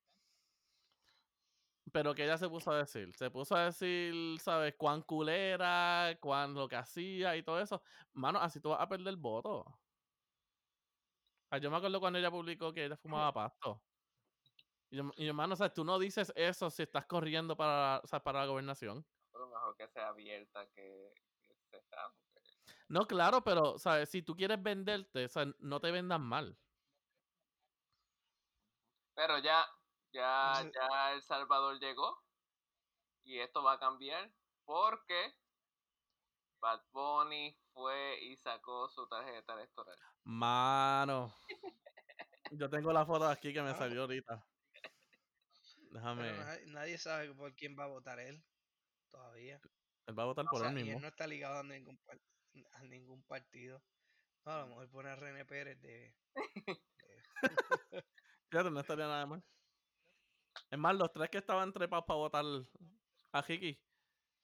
Pero 1.92 2.16
que 2.16 2.24
ella 2.24 2.38
se 2.38 2.50
puso 2.50 2.72
a 2.72 2.78
decir, 2.80 3.14
se 3.14 3.30
puso 3.30 3.56
a 3.56 3.66
decir, 3.66 4.40
¿sabes? 4.40 4.74
Cuán 4.78 5.02
culera, 5.04 6.18
cuán 6.22 6.54
lo 6.54 6.68
que 6.68 6.76
hacía 6.76 7.36
y 7.38 7.44
todo 7.44 7.60
eso. 7.60 7.82
Mano, 8.14 8.40
así 8.40 8.60
tú 8.62 8.70
vas 8.70 8.82
a 8.82 8.88
perder 8.88 9.10
el 9.10 9.18
voto. 9.18 9.66
Sea, 11.54 11.60
yo 11.60 11.70
me 11.70 11.78
acuerdo 11.78 12.00
cuando 12.00 12.18
ella 12.18 12.32
publicó 12.32 12.74
que 12.74 12.86
ella 12.86 12.98
fumaba 12.98 13.32
pasto. 13.32 13.84
Y 14.90 14.98
yo, 14.98 15.12
y 15.16 15.28
yo, 15.28 15.36
mano, 15.36 15.54
o 15.54 15.56
sea, 15.56 15.72
tú 15.72 15.84
no 15.86 16.00
dices 16.00 16.34
eso 16.36 16.72
si 16.72 16.82
estás 16.82 17.06
corriendo 17.06 17.56
para, 17.56 18.02
o 18.04 18.08
sea, 18.08 18.24
para 18.24 18.40
la 18.40 18.46
gobernación. 18.48 19.06
Pero 19.32 19.48
mejor 19.50 19.76
que 19.78 19.88
sea 19.88 20.08
abierta 20.08 20.68
que, 20.74 21.14
que 21.44 21.54
porque 21.62 21.84
No, 22.88 23.06
claro, 23.06 23.44
pero, 23.44 23.78
¿sabes? 23.78 24.10
Si 24.10 24.24
tú 24.24 24.36
quieres 24.36 24.64
venderte, 24.64 25.26
o 25.26 25.30
sea, 25.30 25.46
no 25.60 25.80
te 25.80 25.92
vendas 25.92 26.20
mal. 26.20 26.58
Pero 29.14 29.38
ya, 29.38 29.64
ya, 30.12 30.54
ya 30.74 31.14
El 31.14 31.22
Salvador 31.22 31.80
llegó 31.80 32.20
y 33.26 33.38
esto 33.38 33.62
va 33.62 33.74
a 33.74 33.80
cambiar 33.80 34.34
porque 34.66 35.36
Bad 36.60 36.82
Bunny 36.92 37.56
fue 37.74 38.24
y 38.24 38.38
sacó 38.38 38.90
su 38.90 39.08
tarjeta 39.08 39.54
electoral. 39.54 40.13
Mano. 40.24 41.34
Yo 42.52 42.70
tengo 42.70 42.94
la 42.94 43.06
foto 43.06 43.28
aquí 43.28 43.54
que 43.54 43.62
me 43.62 43.72
Ah. 43.72 43.78
salió 43.78 44.02
ahorita. 44.02 44.46
Déjame. 45.92 46.32
nadie, 46.32 46.66
nadie 46.68 46.98
sabe 46.98 47.34
por 47.36 47.54
quién 47.56 47.78
va 47.78 47.84
a 47.86 47.88
votar 47.88 48.20
él 48.20 48.44
todavía. 49.10 49.60
Él 50.08 50.18
va 50.18 50.24
a 50.24 50.28
votar 50.28 50.46
O 50.46 50.50
por 50.50 50.60
sea, 50.62 50.70
él 50.70 50.78
y 50.78 50.82
él 50.82 50.86
mismo. 50.88 51.00
no 51.02 51.08
está 51.08 51.28
ligado 51.28 51.60
a 51.60 51.64
ningún, 51.64 52.00
a 52.72 52.82
ningún 52.84 53.24
partido. 53.24 53.84
No, 54.46 54.52
a 54.52 54.60
lo 54.62 54.68
mejor 54.68 54.90
pone 54.90 55.10
a 55.10 55.16
René 55.16 55.46
Pérez 55.46 55.80
de. 55.82 56.16
Fíjate, 58.50 58.72
no 58.72 58.80
estaría 58.80 59.06
nada 59.08 59.26
mal. 59.26 59.44
Es 60.70 60.78
más, 60.78 60.96
los 60.96 61.12
tres 61.12 61.30
que 61.30 61.38
estaban 61.40 61.72
trepados 61.72 62.06
para 62.06 62.18
votar 62.18 62.46
a 63.32 63.42
Ricky, 63.42 63.80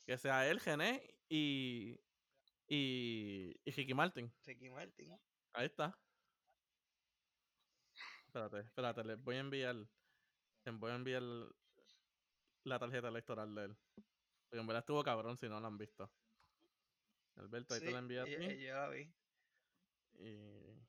que 0.06 0.18
sea 0.18 0.48
él, 0.50 0.60
Gené 0.60 1.04
y, 1.28 2.00
y, 2.68 3.56
y 3.66 3.72
Ricky 3.72 3.94
Martin. 3.94 4.34
Ricky 4.46 4.70
Martin. 4.70 5.20
Ahí 5.60 5.66
está. 5.66 5.94
Espérate, 8.28 8.60
espérate, 8.62 9.04
les 9.04 9.22
voy 9.22 9.36
a 9.36 9.40
enviar. 9.40 9.76
Les 9.76 10.80
voy 10.80 10.90
a 10.92 10.96
enviar 10.96 11.22
la 12.64 12.80
tarjeta 12.80 13.10
electoral 13.10 13.54
de 13.54 13.66
él. 13.66 13.78
Porque 14.48 14.62
en 14.62 14.68
verdad 14.68 14.80
estuvo 14.80 15.04
cabrón 15.04 15.36
si 15.36 15.50
no 15.50 15.60
lo 15.60 15.68
han 15.68 15.78
visto. 15.78 16.10
Alberto, 17.36 17.74
ahí 17.74 17.82
te 17.82 17.92
la 17.92 18.00
envié 18.00 18.22
a 18.22 18.24
ti. 18.24 18.36
ella- 18.36 18.52
ella 18.54 18.74
la 18.76 18.88
vi. 18.88 19.14
Y. 20.20 20.80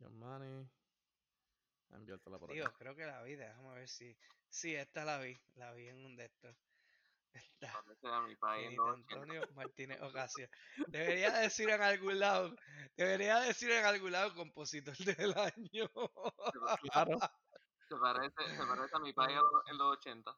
Giovanni. 0.00 0.68
Enviártela 1.90 2.40
por 2.40 2.52
Digo, 2.52 2.66
creo 2.76 2.96
que 2.96 3.06
la 3.06 3.22
vi. 3.22 3.36
Déjame 3.36 3.74
ver 3.76 3.88
si. 3.88 4.18
Sí, 4.48 4.74
esta 4.74 5.04
la 5.04 5.20
vi. 5.20 5.38
La 5.54 5.72
vi 5.72 5.86
en 5.86 6.04
un 6.04 6.16
de 6.16 6.24
estos. 6.24 6.56
Antonio 8.92 9.42
Martínez 9.54 10.00
Ocasio. 10.02 10.48
Debería 10.88 11.30
decir 11.32 11.70
en 11.70 11.82
algún 11.82 12.18
lado. 12.18 12.54
Debería 12.96 13.40
decir 13.40 13.70
en 13.70 13.84
algún 13.84 14.12
lado 14.12 14.34
compositor 14.34 14.96
del 15.18 15.34
año. 15.36 15.90
Claro. 16.82 17.18
Se 17.88 17.96
parece, 17.96 18.34
se 18.56 18.66
parece 18.66 18.96
a 18.96 18.98
mi 19.00 19.12
país 19.12 19.36
en 19.36 19.42
los- 19.42 19.62
en 19.70 19.78
los 19.78 19.96
80. 19.98 20.36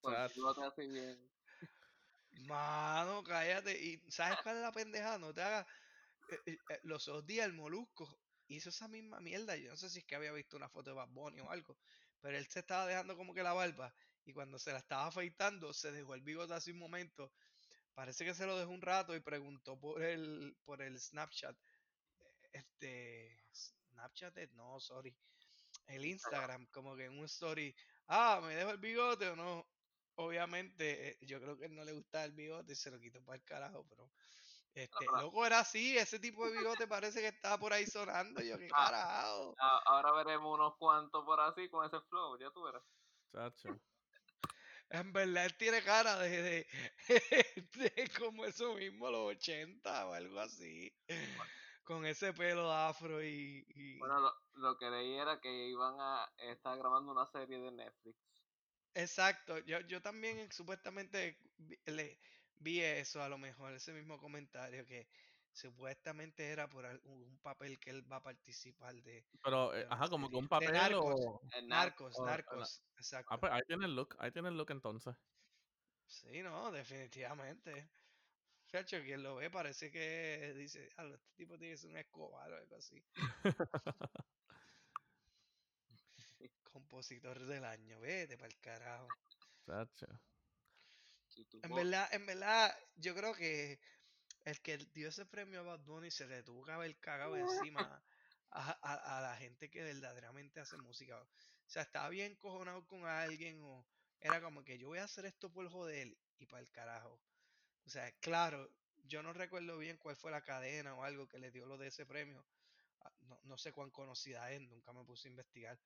Con 0.00 0.12
el 0.14 0.18
Chacho. 0.20 0.34
bigote 0.34 0.64
así 0.64 0.88
bien. 0.88 1.30
Mano, 2.46 3.22
cállate. 3.24 3.78
¿Y 3.82 4.10
sabes 4.10 4.38
cuál 4.42 4.56
es 4.56 4.62
la 4.62 4.72
pendeja? 4.72 5.18
No 5.18 5.34
te 5.34 5.42
hagas. 5.42 5.66
eh, 6.30 6.38
eh, 6.46 6.58
eh, 6.70 6.80
los 6.84 7.08
otros 7.08 7.26
días 7.26 7.46
el 7.46 7.52
Molusco 7.54 8.20
hizo 8.48 8.68
esa 8.70 8.88
misma 8.88 9.20
mierda. 9.20 9.56
Yo 9.56 9.70
no 9.70 9.76
sé 9.76 9.88
si 9.90 10.00
es 10.00 10.04
que 10.06 10.14
había 10.16 10.32
visto 10.32 10.56
una 10.56 10.68
foto 10.68 10.90
de 10.90 10.96
Bad 10.96 11.08
Bunny 11.10 11.40
o 11.40 11.50
algo. 11.50 11.78
Pero 12.20 12.36
él 12.38 12.46
se 12.48 12.60
estaba 12.60 12.86
dejando 12.86 13.16
como 13.16 13.34
que 13.34 13.42
la 13.42 13.52
barba. 13.54 13.94
Y 14.28 14.34
cuando 14.34 14.58
se 14.58 14.72
la 14.72 14.78
estaba 14.78 15.06
afeitando, 15.06 15.72
se 15.72 15.90
dejó 15.90 16.14
el 16.14 16.20
bigote 16.20 16.52
así 16.52 16.70
un 16.70 16.78
momento. 16.78 17.32
Parece 17.94 18.26
que 18.26 18.34
se 18.34 18.44
lo 18.44 18.58
dejó 18.58 18.70
un 18.70 18.82
rato 18.82 19.16
y 19.16 19.20
preguntó 19.20 19.80
por 19.80 20.02
el, 20.02 20.54
por 20.66 20.82
el 20.82 21.00
Snapchat. 21.00 21.56
Este. 22.52 23.42
Snapchat, 23.52 24.36
es- 24.36 24.52
no, 24.52 24.78
sorry. 24.80 25.16
El 25.86 26.04
Instagram, 26.04 26.66
como 26.66 26.94
que 26.94 27.06
en 27.06 27.18
un 27.18 27.24
story. 27.24 27.74
Ah, 28.06 28.40
¿me 28.42 28.54
dejo 28.54 28.70
el 28.70 28.76
bigote 28.76 29.28
o 29.30 29.36
no? 29.36 29.66
Obviamente, 30.16 31.08
eh, 31.12 31.18
yo 31.22 31.40
creo 31.40 31.56
que 31.56 31.70
no 31.70 31.82
le 31.82 31.92
gustaba 31.92 32.24
el 32.26 32.32
bigote 32.32 32.72
y 32.72 32.76
se 32.76 32.90
lo 32.90 33.00
quitó 33.00 33.24
para 33.24 33.36
el 33.36 33.44
carajo, 33.44 33.86
pero. 33.88 34.12
Este, 34.74 35.06
loco, 35.06 35.46
era 35.46 35.60
así, 35.60 35.96
ese 35.96 36.18
tipo 36.20 36.44
de 36.46 36.58
bigote 36.58 36.86
parece 36.86 37.20
que 37.22 37.28
estaba 37.28 37.56
por 37.58 37.72
ahí 37.72 37.86
sonando. 37.86 38.42
Yo, 38.42 38.58
qué 38.58 38.68
Ah. 38.74 38.84
carajo. 38.84 39.54
Ahora 39.86 40.12
veremos 40.12 40.54
unos 40.54 40.74
cuantos 40.76 41.24
por 41.24 41.40
así 41.40 41.70
con 41.70 41.86
ese 41.86 41.98
flow, 42.10 42.38
ya 42.38 42.50
tú 42.50 42.62
verás. 42.62 42.82
Chacho. 43.32 43.80
En 44.90 45.12
verdad, 45.12 45.44
él 45.46 45.56
tiene 45.56 45.82
cara 45.82 46.18
de, 46.18 46.42
de, 46.42 46.66
de 47.74 48.10
como 48.18 48.44
eso 48.46 48.74
mismo, 48.74 49.10
los 49.10 49.36
80 49.36 50.06
o 50.06 50.12
algo 50.14 50.40
así. 50.40 50.92
Con 51.84 52.06
ese 52.06 52.32
pelo 52.32 52.70
afro 52.72 53.22
y. 53.22 53.64
y- 53.68 53.98
Bueno, 53.98 54.18
lo, 54.20 54.32
lo 54.54 54.76
que 54.78 54.88
leí 54.90 55.14
era 55.18 55.40
que 55.40 55.68
iban 55.68 56.00
a 56.00 56.32
estar 56.38 56.78
grabando 56.78 57.12
una 57.12 57.26
serie 57.26 57.60
de 57.60 57.70
Netflix. 57.72 58.18
Exacto, 58.94 59.58
yo, 59.60 59.80
yo 59.80 60.02
también 60.02 60.38
eh, 60.38 60.48
supuestamente 60.50 61.38
le, 61.86 62.18
vi 62.56 62.80
eso, 62.80 63.22
a 63.22 63.28
lo 63.28 63.38
mejor, 63.38 63.72
ese 63.74 63.92
mismo 63.92 64.18
comentario 64.18 64.84
que 64.86 65.08
supuestamente 65.52 66.48
era 66.48 66.68
por 66.68 66.84
un 67.04 67.38
papel 67.42 67.78
que 67.78 67.90
él 67.90 68.10
va 68.10 68.16
a 68.16 68.22
participar 68.22 68.94
de, 69.02 69.24
Pero, 69.42 69.70
de 69.72 69.82
eh, 69.82 69.86
ajá, 69.90 70.08
como 70.08 70.28
que 70.28 70.36
un 70.36 70.42
De 70.44 70.48
papel 70.48 70.72
Narcos. 70.72 71.14
o. 71.20 71.40
Narcos. 71.42 71.68
Narcos, 71.68 72.18
o- 72.18 72.26
narcos, 72.26 72.82
exacto. 72.96 73.34
Ah, 73.34 73.38
pues 73.38 73.52
ahí 73.52 73.62
tiene 73.66 73.86
el 73.86 73.94
look, 73.96 74.16
ahí 74.18 74.30
tiene 74.30 74.48
el 74.48 74.56
look 74.56 74.70
entonces. 74.70 75.14
Sí, 76.06 76.42
no, 76.42 76.70
definitivamente. 76.72 77.88
Chacho, 78.68 79.00
quien 79.02 79.22
lo 79.22 79.36
ve 79.36 79.50
parece 79.50 79.90
que 79.90 80.52
dice, 80.56 80.90
"Diablo, 80.96 81.14
este 81.14 81.32
tipo 81.36 81.58
tiene 81.58 81.74
que 81.74 81.78
ser 81.78 81.90
un 81.90 81.96
escobar 81.96 82.52
o 82.52 82.56
algo 82.56 82.76
así. 82.76 83.02
Compositor 86.72 87.38
del 87.46 87.64
año, 87.64 87.98
vete 88.00 88.36
para 88.36 88.48
el 88.48 88.60
carajo. 88.60 89.08
Chacho. 89.66 90.06
En 91.62 91.74
verdad, 91.74 92.08
en 92.12 92.26
verdad, 92.26 92.74
yo 92.96 93.14
creo 93.14 93.34
que 93.34 93.78
el 94.44 94.60
que 94.62 94.78
dio 94.78 95.08
ese 95.08 95.26
premio 95.26 95.60
a 95.60 95.62
Bad 95.64 95.80
Bunny 95.80 96.10
se 96.10 96.26
le 96.26 96.42
tuvo 96.42 96.64
que 96.64 96.72
haber 96.72 96.98
cagado 97.00 97.36
encima 97.72 98.02
a, 98.50 98.78
a- 98.82 99.18
a 99.18 99.20
la 99.22 99.36
gente 99.36 99.70
que 99.70 99.82
verdaderamente 99.82 100.60
hace 100.60 100.76
música. 100.78 101.20
O 101.22 101.28
sea, 101.66 101.82
estaba 101.82 102.08
bien 102.08 102.36
cojonado 102.36 102.86
con 102.86 103.06
alguien 103.06 103.60
o, 103.62 103.86
era 104.20 104.40
como 104.40 104.64
que 104.64 104.78
yo 104.78 104.88
voy 104.88 104.98
a 104.98 105.04
hacer 105.04 105.26
esto 105.26 105.52
por 105.52 105.68
joder 105.70 106.16
y 106.38 106.46
para 106.46 106.62
el 106.62 106.70
carajo. 106.70 107.22
O 107.86 107.90
sea, 107.90 108.12
claro, 108.20 108.70
yo 109.04 109.22
no 109.22 109.32
recuerdo 109.32 109.78
bien 109.78 109.98
cuál 109.98 110.16
fue 110.16 110.30
la 110.30 110.42
cadena 110.42 110.94
o 110.94 111.02
algo 111.04 111.28
que 111.28 111.38
le 111.38 111.50
dio 111.50 111.66
lo 111.66 111.78
de 111.78 111.88
ese 111.88 112.06
premio. 112.06 112.46
Ah, 113.00 113.12
No, 113.20 113.40
no 113.44 113.58
sé 113.58 113.72
cuán 113.72 113.90
conocida 113.90 114.50
es, 114.52 114.60
nunca 114.62 114.92
me 114.92 115.04
puse 115.04 115.28
a 115.28 115.30
investigar. 115.30 115.80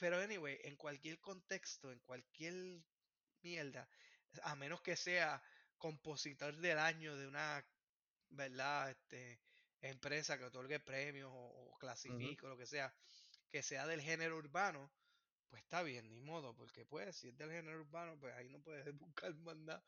Pero 0.00 0.18
anyway, 0.20 0.58
en 0.64 0.76
cualquier 0.76 1.20
contexto, 1.20 1.92
en 1.92 2.00
cualquier 2.00 2.82
mierda, 3.42 3.88
a 4.42 4.56
menos 4.56 4.80
que 4.82 4.96
sea 4.96 5.42
compositor 5.78 6.56
del 6.58 6.78
año 6.78 7.16
de 7.16 7.26
una, 7.26 7.66
¿verdad? 8.32 8.90
Este, 8.90 9.40
empresa 9.80 10.38
que 10.38 10.44
otorgue 10.44 10.80
premios 10.80 11.30
o, 11.32 11.72
o 11.72 11.78
clasifique 11.78 12.46
o 12.46 12.50
lo 12.50 12.56
que 12.58 12.66
sea, 12.66 12.94
que 13.50 13.62
sea 13.62 13.86
del 13.86 14.00
género 14.02 14.36
urbano, 14.38 14.92
pues 15.48 15.62
está 15.62 15.82
bien, 15.82 16.08
ni 16.10 16.20
modo, 16.20 16.56
porque 16.56 16.84
pues 16.86 17.16
si 17.16 17.28
es 17.28 17.36
del 17.38 17.50
género 17.50 17.80
urbano, 17.80 18.18
pues 18.20 18.34
ahí 18.36 18.48
no 18.50 18.60
puedes 18.62 18.86
buscar 18.98 19.34
más 19.36 19.56
nada. 19.56 19.84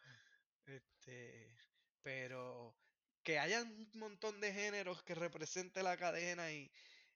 Este, 0.67 1.55
pero 2.03 2.77
que 3.23 3.39
haya 3.39 3.63
un 3.63 3.91
montón 3.95 4.41
de 4.41 4.53
géneros 4.53 5.03
que 5.03 5.15
represente 5.15 5.83
la 5.83 5.97
cadena 5.97 6.53
y, 6.53 6.71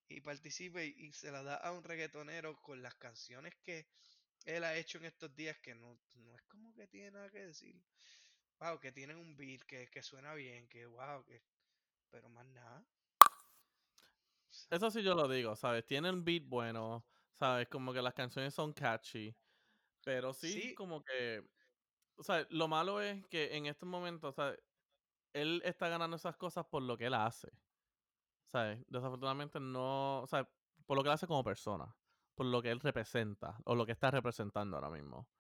y 0.09 0.21
participe 0.21 0.87
y, 0.87 1.07
y 1.09 1.13
se 1.13 1.31
la 1.31 1.43
da 1.43 1.57
a 1.57 1.73
un 1.73 1.85
reggaetonero 1.85 2.61
con 2.63 2.83
las 2.83 2.95
canciones 2.97 3.55
que 3.63 3.87
él 4.47 4.65
ha 4.65 4.77
hecho 4.77 4.99
en 4.99 5.07
estos 5.07 5.35
días 5.37 5.59
que 5.59 5.75
no, 5.75 5.99
no 6.17 6.37
es 6.37 6.43
como 6.45 6.75
que 6.75 6.89
tiene 6.89 7.13
nada 7.13 7.31
que 7.31 7.47
decir. 7.47 7.77
Wow, 8.61 8.79
que 8.81 8.91
tienen 8.93 9.19
un 9.19 9.37
beat 9.37 9.63
que, 9.63 9.89
que 9.89 10.03
suena 10.03 10.35
bien, 10.35 10.69
que 10.69 10.87
wow, 10.87 11.25
que 11.25 11.45
pero 12.11 12.29
más 12.31 12.47
nada. 12.47 12.89
Eso 14.71 14.91
sí 14.91 15.03
yo 15.03 15.15
lo 15.15 15.29
digo, 15.29 15.57
¿sabes? 15.57 15.87
Tiene 15.87 16.11
un 16.11 16.25
beat 16.25 16.45
bueno, 16.47 17.07
¿sabes? 17.33 17.69
Como 17.69 17.93
que 17.93 18.03
las 18.03 18.15
canciones 18.15 18.55
son 18.55 18.73
catchy. 18.73 19.37
Pero 20.05 20.35
sí, 20.35 20.63
Sí. 20.63 20.75
como 20.75 21.03
que. 21.03 21.49
O 22.17 22.23
sea, 22.25 22.47
lo 22.51 22.69
malo 22.69 23.01
es 23.03 23.27
que 23.29 23.57
en 23.57 23.67
estos 23.67 23.89
momentos, 23.89 24.31
o 24.31 24.33
sea, 24.33 24.57
él 25.35 25.63
está 25.65 25.89
ganando 25.89 26.17
esas 26.17 26.37
cosas 26.37 26.67
por 26.67 26.83
lo 26.83 26.99
que 26.99 27.07
él 27.07 27.15
hace. 27.15 27.51
¿Sabes? 28.47 28.85
Desafortunadamente 28.89 29.61
no. 29.61 30.23
O 30.23 30.27
sea, 30.29 30.51
por 30.87 30.97
lo 30.97 31.03
que 31.05 31.11
él 31.11 31.15
hace 31.15 31.27
como 31.29 31.45
persona. 31.45 31.99
Por 32.35 32.47
lo 32.47 32.63
que 32.63 32.71
él 32.73 32.81
representa. 32.81 33.59
O 33.67 33.75
lo 33.77 33.87
que 33.87 33.93
está 33.93 34.11
representando 34.13 34.77
ahora 34.77 34.91
mismo. 34.91 35.31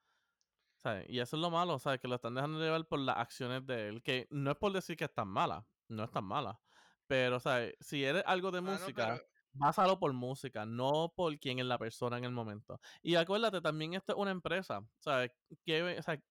¿Sabes? 0.82 1.06
Y 1.08 1.18
eso 1.20 1.36
es 1.36 1.42
lo 1.42 1.50
malo, 1.50 1.78
¿sabes? 1.78 2.00
Que 2.00 2.08
lo 2.08 2.14
están 2.16 2.34
dejando 2.34 2.60
llevar 2.60 2.86
por 2.86 3.00
las 3.00 3.16
acciones 3.18 3.66
de 3.66 3.88
él. 3.88 4.02
Que 4.02 4.26
no 4.30 4.52
es 4.52 4.56
por 4.58 4.72
decir 4.72 4.96
que 4.96 5.04
es 5.04 5.14
tan 5.14 5.28
mala. 5.28 5.66
No 5.88 6.04
es 6.04 6.10
tan 6.12 6.24
mala. 6.24 6.60
Pero, 7.06 7.40
¿sabes? 7.40 7.74
Si 7.80 8.04
eres 8.04 8.22
algo 8.26 8.50
de 8.50 8.60
música, 8.60 9.06
pero 9.06 9.24
básalo 9.52 9.98
por 9.98 10.12
música, 10.12 10.66
no 10.66 11.12
por 11.16 11.38
quién 11.40 11.58
es 11.58 11.64
la 11.66 11.78
persona 11.78 12.18
en 12.18 12.24
el 12.24 12.32
momento. 12.32 12.78
Y 13.02 13.16
acuérdate, 13.16 13.60
también 13.60 13.94
esto 13.94 14.12
es 14.12 14.18
una 14.18 14.30
empresa, 14.30 14.88
¿sabes? 14.98 15.32
Que, 15.64 15.82
o 15.98 16.02
sea, 16.02 16.22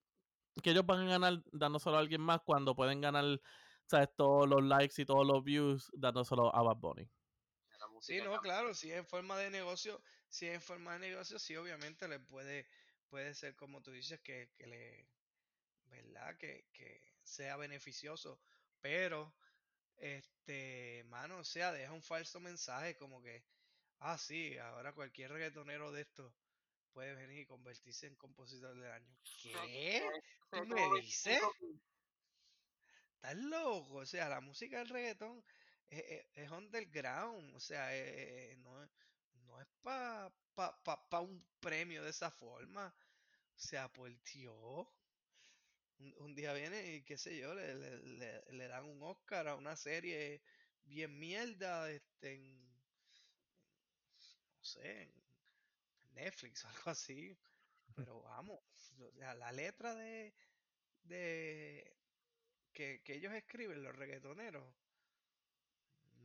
que 0.64 0.72
ellos 0.72 0.86
van 0.86 1.02
a 1.08 1.10
ganar 1.10 1.44
dándoselo 1.52 1.98
a 1.98 2.00
alguien 2.00 2.22
más 2.22 2.42
cuando 2.46 2.76
pueden 2.76 3.02
ganar, 3.02 3.42
¿sabes? 3.88 4.10
Todos 4.16 4.48
los 4.50 4.64
likes 4.64 5.02
y 5.02 5.06
todos 5.06 5.26
los 5.28 5.44
views 5.44 5.92
dándoselo 5.94 6.56
a 6.56 6.64
Bad 6.64 6.78
Bunny. 6.78 7.12
La 7.80 7.88
Sí, 8.00 8.22
música 8.22 8.22
no, 8.22 8.40
claro, 8.40 8.74
si 8.74 8.92
es 8.92 8.98
en 8.98 9.06
forma 9.08 9.38
de 9.38 9.50
negocio, 9.50 10.02
si 10.30 10.48
es 10.48 10.56
en 10.56 10.62
forma 10.62 10.94
de 10.94 11.00
negocio, 11.00 11.40
sí, 11.40 11.56
obviamente 11.56 12.08
le 12.08 12.20
puede, 12.20 12.68
puede 13.10 13.34
ser 13.36 13.56
como 13.56 13.82
tú 13.82 13.92
dices, 13.92 14.20
que, 14.22 14.52
que 14.56 14.68
le, 14.68 15.10
¿verdad? 15.86 16.38
Que, 16.38 16.68
que 16.74 17.04
sea 17.24 17.58
beneficioso, 17.58 18.42
pero, 18.82 19.36
este, 19.98 21.04
mano, 21.08 21.40
o 21.40 21.44
sea, 21.46 21.72
deja 21.74 21.94
un 21.94 22.04
falso 22.04 22.40
mensaje 22.40 22.96
como 22.98 23.22
que, 23.24 23.46
ah, 24.00 24.18
sí, 24.18 24.58
ahora 24.60 24.94
cualquier 24.94 25.32
reggaetonero 25.32 25.92
de 25.92 26.02
esto 26.04 26.36
puede 26.94 27.16
venir 27.16 27.40
y 27.42 27.46
convertirse 27.48 28.08
en 28.08 28.16
compositor 28.16 28.76
del 28.80 28.92
año. 28.92 29.18
¿Qué? 29.42 30.02
¿Tú 30.52 30.66
me 30.66 30.90
dices? 31.02 31.40
25 31.42 31.56
mil. 31.62 31.82
Estás 33.16 33.36
loco, 33.38 33.96
o 33.96 34.06
sea, 34.06 34.30
la 34.30 34.42
música 34.42 34.80
del 34.80 34.90
reggaetón 34.90 35.44
es, 35.90 36.04
es- 36.08 36.26
es 36.36 36.52
underground, 36.52 37.56
o 37.56 37.60
sea, 37.60 37.96
eh, 37.96 38.56
no, 38.60 38.84
es- 38.84 38.90
no 39.48 39.60
es 39.62 39.68
para 39.82 40.32
pa, 40.56 40.84
pa- 40.84 41.10
pa 41.10 41.20
un 41.22 41.46
premio 41.60 42.04
de 42.04 42.10
esa 42.12 42.32
forma, 42.32 42.94
o 43.56 43.60
sea, 43.60 43.92
por 43.94 44.12
Dios, 44.24 44.88
un, 46.00 46.14
un 46.20 46.36
día 46.36 46.54
viene 46.54 46.96
y 46.96 47.04
qué 47.04 47.18
sé 47.18 47.38
yo, 47.38 47.54
le, 47.54 47.76
le- 47.76 47.98
le- 47.98 48.44
le 48.52 48.68
dan 48.68 48.86
un 48.86 49.02
Oscar 49.04 49.48
a 49.48 49.56
una 49.56 49.76
serie 49.76 50.42
bien 50.86 51.18
mierda, 51.20 51.90
este, 51.92 52.34
en, 52.36 52.78
no 54.58 54.64
sé, 54.64 55.02
en 55.04 55.12
Netflix 56.14 56.66
o 56.66 56.68
algo 56.70 56.92
así, 56.92 57.38
pero 57.96 58.22
vamos, 58.24 58.60
o 59.00 59.12
sea, 59.18 59.34
la 59.36 59.52
letra 59.52 59.96
de, 59.96 60.36
de 61.04 61.98
que, 62.74 63.02
que 63.04 63.16
ellos 63.16 63.34
escriben, 63.34 63.84
los 63.84 63.96
reggaetoneros, 63.96 64.76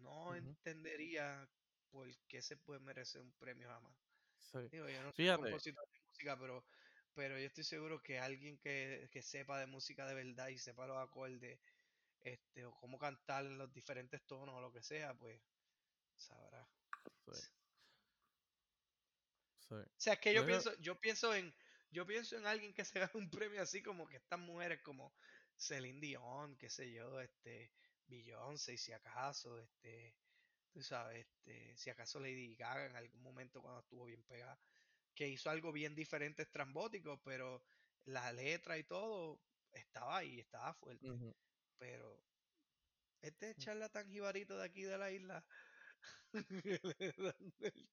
no 0.02 0.34
entendería 0.34 1.48
por 1.92 2.08
qué 2.26 2.42
se 2.42 2.56
puede 2.56 2.80
merecer 2.80 3.20
un 3.20 3.32
premio 3.32 3.68
jamás. 3.68 3.96
Sí. 4.38 4.58
Digo, 4.70 4.88
yo 4.88 5.02
no 5.02 5.12
soy 5.12 5.24
Fíjate, 5.24 5.42
compositor 5.42 5.86
de 5.86 6.00
música, 6.08 6.38
pero, 6.38 6.66
pero 7.14 7.38
yo 7.38 7.46
estoy 7.46 7.64
seguro 7.64 8.02
que 8.02 8.18
alguien 8.18 8.58
que, 8.58 9.08
que 9.12 9.22
sepa 9.22 9.60
de 9.60 9.66
música 9.66 10.06
de 10.06 10.14
verdad 10.14 10.48
y 10.48 10.58
sepa 10.58 10.86
los 10.86 10.98
acordes, 10.98 11.60
este, 12.22 12.64
o 12.64 12.74
cómo 12.74 12.98
cantar 12.98 13.44
en 13.44 13.58
los 13.58 13.72
diferentes 13.72 14.22
tonos 14.26 14.54
o 14.54 14.60
lo 14.60 14.72
que 14.72 14.82
sea, 14.82 15.14
pues 15.14 15.40
sabrá. 16.16 16.68
sí. 17.32 17.40
Sí. 19.68 19.74
O 19.74 19.86
sea, 19.96 20.14
es 20.14 20.20
que 20.20 20.34
yo 20.34 20.42
Mira, 20.42 20.58
pienso, 20.60 20.78
yo 20.80 21.00
pienso 21.00 21.34
en, 21.34 21.54
yo 21.90 22.06
pienso 22.06 22.36
en 22.36 22.46
alguien 22.46 22.74
que 22.74 22.84
se 22.84 22.98
gane 23.00 23.12
un 23.14 23.30
premio 23.30 23.62
así 23.62 23.82
como 23.82 24.06
que 24.06 24.16
estas 24.16 24.38
mujeres 24.38 24.82
como 24.82 25.14
Celine 25.56 26.00
Dion, 26.00 26.56
qué 26.56 26.68
sé 26.68 26.92
yo, 26.92 27.20
este, 27.20 27.72
Beyoncé, 28.06 28.76
si 28.76 28.92
acaso, 28.92 29.58
este, 29.58 30.14
tú 30.72 30.82
sabes, 30.82 31.26
este, 31.26 31.76
si 31.76 31.90
acaso 31.90 32.20
Lady 32.20 32.56
Gaga 32.56 32.86
en 32.86 32.96
algún 32.96 33.22
momento 33.22 33.62
cuando 33.62 33.80
estuvo 33.80 34.06
bien 34.06 34.24
pegada, 34.24 34.58
que 35.14 35.28
hizo 35.28 35.50
algo 35.50 35.72
bien 35.72 35.94
diferente, 35.94 36.42
estrambótico, 36.42 37.22
pero 37.22 37.64
la 38.04 38.32
letra 38.32 38.78
y 38.78 38.84
todo 38.84 39.44
estaba 39.72 40.18
ahí, 40.18 40.40
estaba 40.40 40.74
fuerte. 40.74 41.16
Pero 41.78 42.24
este 43.20 43.54
Sí. 43.54 43.62
charlatán 43.62 44.10
jibarito 44.10 44.56
de 44.58 44.64
aquí 44.66 44.82
de 44.82 44.98
la 44.98 45.10
isla. 45.10 45.46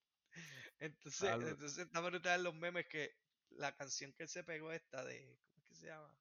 entonces, 0.80 1.42
entonces 1.42 1.78
está 1.80 2.02
brutal 2.02 2.44
los 2.44 2.56
memes 2.56 2.88
que 2.88 3.12
la 3.50 3.76
canción 3.76 4.14
que 4.14 4.24
él 4.24 4.30
se 4.30 4.44
pegó 4.44 4.72
esta 4.72 5.04
de, 5.04 5.40
¿cómo 5.50 5.62
es 5.64 5.68
que 5.70 5.76
se 5.76 5.88
llama? 5.88 6.20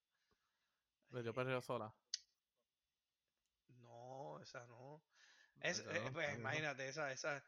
Le 1.11 1.23
dio 1.23 1.35
perreo 1.35 1.61
sola. 1.61 1.95
no, 3.69 4.41
esa 4.41 4.67
no. 4.67 5.05
Es, 5.61 5.81
eh, 5.81 6.11
pues 6.13 6.35
imagínate, 6.37 6.89
esa, 6.89 7.13
esa, 7.13 7.45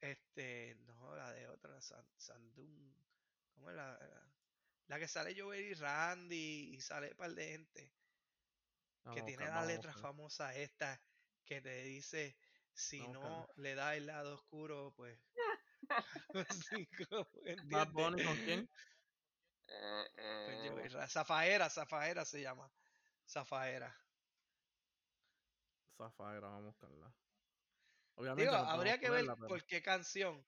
este, 0.00 0.74
no, 0.86 1.14
la 1.16 1.32
de 1.32 1.48
otra, 1.48 1.80
San, 1.80 2.04
Sandún, 2.16 2.94
¿cómo 3.54 3.70
es 3.70 3.76
la, 3.76 3.92
la, 3.98 4.34
la 4.88 4.98
que 4.98 5.08
sale 5.08 5.34
Joel 5.38 5.64
y 5.66 5.74
Randy 5.74 6.74
y 6.74 6.80
sale 6.80 7.10
un 7.10 7.16
par 7.16 7.32
de 7.34 7.48
gente? 7.48 7.94
Que 9.10 9.22
tiene 9.22 9.46
la 9.46 9.64
letra 9.64 9.94
famosa 9.94 10.54
esta 10.56 11.00
que 11.44 11.60
te 11.60 11.82
dice 11.84 12.36
si 12.72 13.08
no 13.08 13.46
le 13.56 13.74
da 13.74 13.94
el 13.96 14.06
lado 14.06 14.34
oscuro, 14.34 14.92
pues 14.96 15.18
¿entiendes? 17.44 17.92
Bunny 17.92 18.20
con 18.22 18.38
quién? 18.38 18.68
Eh, 19.68 20.04
Con 20.44 20.54
eh, 20.78 20.88
Ra- 20.88 21.08
Zafaera, 21.08 21.68
Zafaera 21.70 22.24
se 22.24 22.40
llama. 22.42 22.72
Zafaera. 23.26 24.01
Zafaira, 26.02 26.48
vamos 26.48 26.62
a 26.62 26.66
buscarla. 26.66 27.06
Digo, 27.06 27.16
Obviamente 28.16 28.44
no 28.46 28.52
podemos 28.52 28.74
habría 28.74 28.98
que 28.98 29.10
ver 29.10 29.24
pero. 29.26 29.48
por 29.48 29.64
qué 29.64 29.82
canción, 29.82 30.44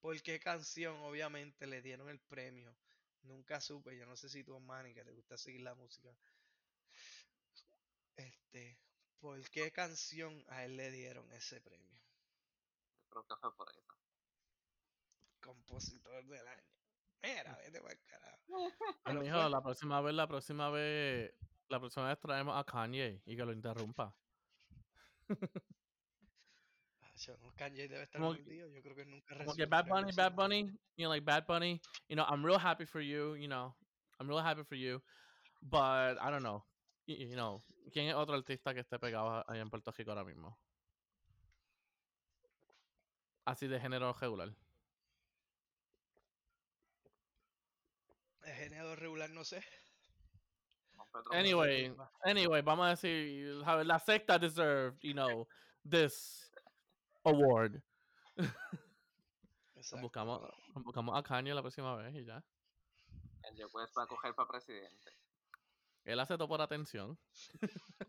por 0.00 0.20
qué 0.22 0.38
canción 0.38 0.96
obviamente 1.02 1.66
le 1.66 1.82
dieron 1.82 2.08
el 2.08 2.20
premio. 2.20 2.76
Nunca 3.22 3.60
supe, 3.60 3.96
yo 3.96 4.06
no 4.06 4.16
sé 4.16 4.28
si 4.28 4.44
tú, 4.44 4.58
Manny, 4.60 4.94
que 4.94 5.04
te 5.04 5.12
gusta 5.12 5.36
seguir 5.36 5.62
la 5.62 5.74
música. 5.74 6.08
Este, 8.16 8.78
¿por 9.18 9.48
qué 9.50 9.72
canción 9.72 10.44
a 10.48 10.64
él 10.64 10.76
le 10.76 10.90
dieron 10.90 11.30
ese 11.32 11.60
premio? 11.60 11.98
creo 13.08 13.24
que 13.26 13.34
fue 13.40 13.56
por 13.56 13.70
eso. 13.70 13.82
Compositor 15.40 16.26
del 16.26 16.46
año. 16.46 16.62
Mira, 17.22 17.58
vete 17.64 17.80
para 17.80 17.94
el 17.94 18.00
carajo. 18.04 19.20
Mijo, 19.20 19.48
la 19.48 19.62
próxima 19.62 20.00
vez, 20.00 20.14
la 20.14 20.26
próxima 20.26 20.70
vez, 20.70 21.34
la 21.68 21.80
próxima 21.80 22.08
vez 22.08 22.20
traemos 22.20 22.56
a 22.56 22.64
Kanye 22.64 23.22
y 23.24 23.36
que 23.36 23.44
lo 23.44 23.52
interrumpa. 23.52 24.14
No, 27.26 27.52
Kanye 27.56 27.88
debe 27.88 28.04
estar 28.04 28.20
mordido. 28.20 28.68
Yo 28.68 28.80
creo 28.80 28.94
que 28.94 29.04
nunca 29.04 29.36
Como 29.36 29.54
que 29.54 29.66
Bad 29.66 29.88
Bunny. 29.88 30.12
Bad 30.12 30.34
Bunny, 30.34 30.60
you 30.96 31.04
know, 31.04 31.08
like 31.08 31.24
Bad 31.24 31.46
Bunny, 31.46 31.80
you 32.08 32.16
know, 32.16 32.24
I'm 32.24 32.44
real 32.44 32.58
happy 32.58 32.84
for 32.84 33.00
you, 33.00 33.34
you 33.34 33.48
know, 33.48 33.74
I'm 34.20 34.28
real 34.28 34.40
happy 34.40 34.62
for 34.62 34.76
you, 34.76 35.02
but 35.62 36.16
I 36.20 36.30
don't 36.30 36.42
know, 36.42 36.64
you, 37.06 37.16
you 37.16 37.36
know, 37.36 37.60
¿quién 37.92 38.08
es 38.08 38.14
otro 38.14 38.36
artista 38.36 38.72
que 38.72 38.80
esté 38.80 38.98
pegado 39.00 39.44
allá 39.48 39.60
en 39.60 39.68
Puerto 39.68 39.90
Rico 39.90 40.12
ahora 40.12 40.24
mismo? 40.24 40.56
Así 43.44 43.66
de 43.66 43.80
género 43.80 44.12
regular. 44.12 44.54
El 48.44 48.54
género 48.54 48.94
regular 48.94 49.30
no 49.30 49.44
sé. 49.44 49.62
Anyway, 51.32 51.94
anyway, 52.24 52.62
vamos 52.62 52.86
a 52.86 52.90
decir, 52.90 53.62
how- 53.64 53.82
la 53.84 53.98
secta 53.98 54.38
deserved, 54.38 54.98
you 55.02 55.12
know, 55.12 55.46
this 55.88 56.50
award. 57.24 57.82
Exacto. 59.76 60.02
Buscamos, 60.02 60.40
buscamos 60.74 61.18
a 61.18 61.22
Kanye 61.22 61.54
la 61.54 61.62
próxima 61.62 61.94
vez 61.96 62.14
y 62.14 62.24
ya. 62.24 62.42
Kanye 63.42 63.64
West 63.66 63.96
va 63.96 64.02
a 64.02 64.06
coger 64.06 64.34
para 64.34 64.48
presidente. 64.48 65.12
Él 66.04 66.18
hace 66.20 66.34
todo 66.36 66.48
por 66.48 66.60
atención. 66.60 67.18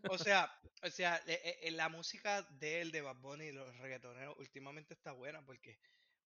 O 0.08 0.16
sea, 0.18 0.50
o 0.82 0.90
sea, 0.90 1.20
eh, 1.26 1.60
eh, 1.62 1.70
la 1.70 1.88
música 1.88 2.42
de 2.42 2.80
él, 2.80 2.90
de 2.92 3.02
Bad 3.02 3.16
Bunny 3.16 3.46
y 3.46 3.52
los 3.52 3.76
reggaetoneros, 3.78 4.36
últimamente 4.38 4.94
está 4.94 5.12
buena 5.12 5.44
porque, 5.44 5.78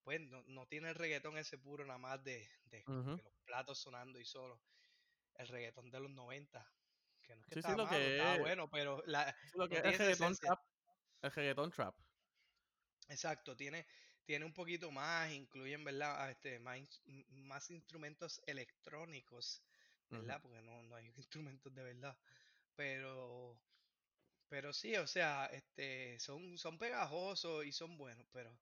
pues, 0.05 0.21
no, 0.21 0.43
no 0.47 0.67
tiene 0.67 0.91
el 0.91 0.95
reggaetón 0.95 1.37
ese 1.37 1.59
puro 1.59 1.85
nada 1.85 1.99
más 1.99 2.23
de, 2.23 2.49
de 2.67 2.85
los 2.87 3.21
platos 3.45 3.79
sonando 3.79 4.19
y 4.21 4.25
solo. 4.25 4.61
El 5.35 5.49
reggaetón 5.49 5.91
de 5.91 6.01
los 6.01 6.11
90. 6.11 6.67
Que 7.23 7.37
no 7.37 7.43
es 7.43 7.49
que 7.49 7.55
Sí, 7.55 7.63
sí, 7.63 7.75
lo 7.75 7.87
malo, 7.87 7.89
que 7.89 8.09
estaba 8.09 8.37
es- 8.37 8.37
bueno, 8.37 8.69
pero 8.71 9.03
la, 9.07 9.35
Sí, 9.45 9.59
lo 9.59 9.69
que 9.69 9.83
no 9.83 9.91
es 9.91 10.01
el 10.01 10.11
trap. 10.17 10.29
El 10.29 10.37
trap. 10.39 10.61
Exacto, 13.09 13.57
tiene, 13.57 13.87
tiene 14.25 14.45
un 14.45 14.53
poquito 14.55 14.91
más, 14.91 15.31
incluyen, 15.33 15.85
¿verdad? 15.85 16.31
Este, 16.31 16.59
más, 16.59 17.03
más 17.29 17.71
instrumentos 17.71 18.41
electrónicos. 18.47 19.63
¿verdad? 20.17 20.41
Porque 20.43 20.63
no, 20.63 20.83
no 20.85 20.97
hay 20.97 21.07
instrumentos 21.17 21.75
de 21.75 21.83
verdad. 21.85 22.19
Pero, 22.77 23.61
pero 24.49 24.73
sí, 24.75 24.97
o 24.97 25.07
sea, 25.09 25.47
este, 25.49 26.19
son, 26.21 26.59
son 26.59 26.79
pegajosos 26.79 27.67
y 27.67 27.73
son 27.73 27.99
buenos, 27.99 28.29
pero, 28.33 28.61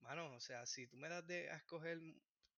mano, 0.00 0.34
o 0.36 0.40
sea, 0.40 0.66
si 0.66 0.88
tú 0.88 0.96
me 0.98 1.08
das 1.10 1.26
de 1.26 1.50
a 1.50 1.56
escoger 1.58 2.00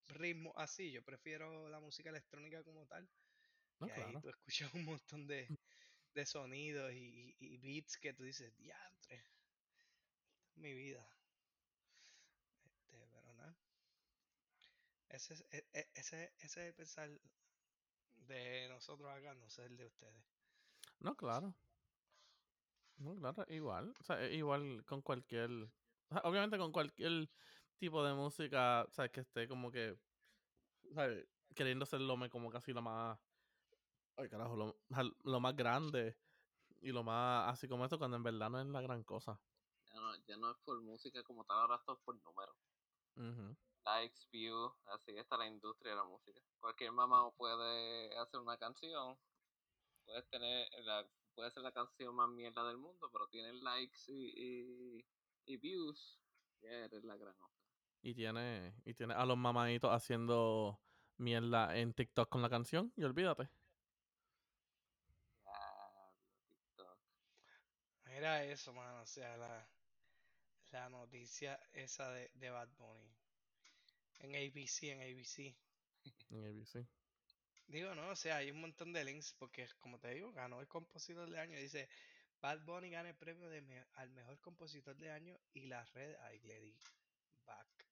ritmo 0.08 0.52
así, 0.56 0.92
yo 0.92 1.04
prefiero 1.04 1.68
la 1.70 1.80
música 1.80 2.10
electrónica 2.10 2.64
como 2.64 2.86
tal. 2.86 3.10
No, 3.80 3.86
ahí 3.86 3.92
claro. 3.94 4.20
tú 4.20 4.28
escuchas 4.28 4.74
un 4.74 4.84
montón 4.84 5.26
de, 5.26 5.48
de 6.14 6.26
sonidos 6.26 6.92
y, 6.92 7.36
y- 7.38 7.58
beats 7.58 7.98
que 7.98 8.12
tú 8.14 8.24
dices, 8.24 8.56
diantre, 8.56 9.16
esta 9.16 10.50
es 10.52 10.56
mi 10.56 10.72
vida. 10.74 11.06
Este, 12.64 13.06
pero 13.12 13.34
nada. 13.34 13.56
Ese 15.08 15.34
es, 15.34 15.44
e- 15.50 15.66
e- 15.72 15.88
ese, 15.94 16.32
ese 16.38 16.46
es 16.46 16.56
el 16.68 16.74
pensar 16.74 17.10
de 18.26 18.68
nosotros 18.68 19.10
acá, 19.10 19.34
no 19.34 19.48
sé 19.50 19.64
el 19.64 19.76
de 19.76 19.86
ustedes. 19.86 20.24
No, 21.00 21.14
claro. 21.16 21.54
No, 22.98 23.16
claro, 23.16 23.44
igual. 23.48 23.94
O 24.00 24.04
sea, 24.04 24.22
es 24.24 24.32
igual 24.34 24.84
con 24.86 25.02
cualquier. 25.02 25.50
o 25.50 26.16
Obviamente 26.24 26.58
con 26.58 26.72
cualquier 26.72 27.28
tipo 27.78 28.04
de 28.04 28.14
música, 28.14 28.86
¿sabes? 28.90 29.10
Que 29.10 29.20
esté 29.20 29.48
como 29.48 29.70
que. 29.70 29.96
¿Sabes? 30.94 31.26
Queriendo 31.54 31.84
ser 31.86 32.00
lo 32.00 32.16
como 32.30 32.50
casi 32.50 32.72
lo 32.72 32.82
más. 32.82 33.18
Ay, 34.16 34.28
carajo, 34.28 34.56
lo, 34.56 34.76
lo 35.24 35.40
más 35.40 35.56
grande. 35.56 36.16
Y 36.80 36.90
lo 36.90 37.04
más 37.04 37.52
así 37.52 37.68
como 37.68 37.84
esto, 37.84 37.98
cuando 37.98 38.16
en 38.16 38.24
verdad 38.24 38.50
no 38.50 38.60
es 38.60 38.66
la 38.66 38.80
gran 38.80 39.04
cosa. 39.04 39.40
Ya 39.86 40.00
no, 40.00 40.16
ya 40.26 40.36
no 40.36 40.50
es 40.50 40.56
por 40.64 40.80
música 40.82 41.22
como 41.22 41.44
tal, 41.44 41.58
ahora 41.60 41.76
esto 41.76 41.92
es 41.92 41.98
por 42.00 42.16
números. 42.22 42.56
Ujú. 43.16 43.56
Likes, 43.84 44.26
views, 44.32 44.72
así 44.86 45.16
está 45.16 45.36
la 45.36 45.46
industria 45.46 45.92
de 45.92 45.96
la 45.98 46.04
música. 46.04 46.40
Cualquier 46.60 46.92
mamá 46.92 47.30
puede 47.36 48.16
hacer 48.18 48.40
una 48.40 48.56
canción, 48.56 49.18
puedes 50.04 50.28
tener 50.28 50.68
la, 50.84 51.08
puede 51.34 51.50
ser 51.50 51.62
la 51.62 51.72
canción 51.72 52.14
más 52.14 52.28
mierda 52.28 52.66
del 52.66 52.78
mundo, 52.78 53.10
pero 53.12 53.28
tiene 53.28 53.52
likes 53.54 54.00
y, 54.08 54.98
y, 54.98 55.06
y 55.46 55.56
views, 55.56 56.20
ya 56.60 56.70
eres 56.70 57.04
la 57.04 57.16
gran 57.16 57.34
otra. 57.34 57.62
Y 58.02 58.14
tiene, 58.14 58.74
y 58.84 58.94
tiene 58.94 59.14
a 59.14 59.24
los 59.24 59.36
mamaditos 59.36 59.90
haciendo 59.90 60.80
mierda 61.16 61.76
en 61.76 61.94
TikTok 61.94 62.28
con 62.28 62.42
la 62.42 62.50
canción. 62.50 62.92
Y 62.96 63.04
olvídate. 63.04 63.48
Diablo, 65.44 66.14
TikTok. 66.48 66.98
Era 68.22 68.44
eso, 68.44 68.72
mano, 68.72 69.02
o 69.02 69.06
sea, 69.06 69.36
la, 69.36 69.68
la 70.72 70.88
noticia 70.88 71.60
esa 71.72 72.10
de, 72.10 72.28
de 72.34 72.50
Bad 72.50 72.68
Bunny. 72.76 73.14
En 74.20 74.34
ABC, 74.34 74.90
en 74.90 75.02
ABC. 75.02 75.54
En 76.30 76.44
ABC. 76.46 76.86
Digo, 77.66 77.94
no, 77.94 78.08
o 78.10 78.16
sea, 78.16 78.36
hay 78.36 78.50
un 78.50 78.60
montón 78.60 78.92
de 78.92 79.04
links 79.04 79.34
porque, 79.38 79.66
como 79.80 79.98
te 79.98 80.10
digo, 80.14 80.32
ganó 80.32 80.60
el 80.60 80.68
compositor 80.68 81.28
del 81.28 81.38
año. 81.40 81.58
Dice, 81.58 81.88
Bad 82.40 82.60
Bunny 82.64 82.90
gana 82.90 83.10
el 83.10 83.16
premio 83.16 83.48
de 83.50 83.62
me- 83.62 83.86
al 83.94 84.10
mejor 84.10 84.38
compositor 84.40 84.96
del 84.96 85.10
año 85.10 85.38
y 85.54 85.62
la 85.66 85.84
red, 85.86 86.14
ay, 86.22 86.40
le 86.40 86.60
di 86.60 86.76
back. 87.46 87.86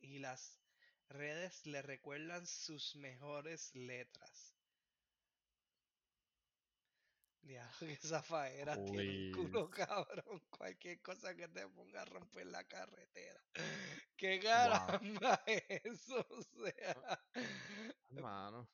Y 0.00 0.18
las 0.18 0.58
redes 1.08 1.64
le 1.64 1.80
recuerdan 1.80 2.46
sus 2.46 2.94
mejores 2.94 3.74
letras. 3.74 4.51
Ya, 7.42 7.68
que 7.80 7.92
esa 7.92 8.22
faera 8.22 8.82
tiene 8.84 9.26
un 9.26 9.32
culo 9.32 9.70
cabrón. 9.70 10.40
Cualquier 10.50 11.00
cosa 11.02 11.34
que 11.34 11.48
te 11.48 11.66
ponga 11.68 12.02
a 12.02 12.04
romper 12.04 12.46
la 12.46 12.64
carretera. 12.64 13.42
¿Qué 14.16 14.38
caramba 14.40 15.42
es 15.46 15.64
eso? 15.84 16.26
O 16.30 16.42
sea, 16.42 17.24
Hermano. 18.10 18.68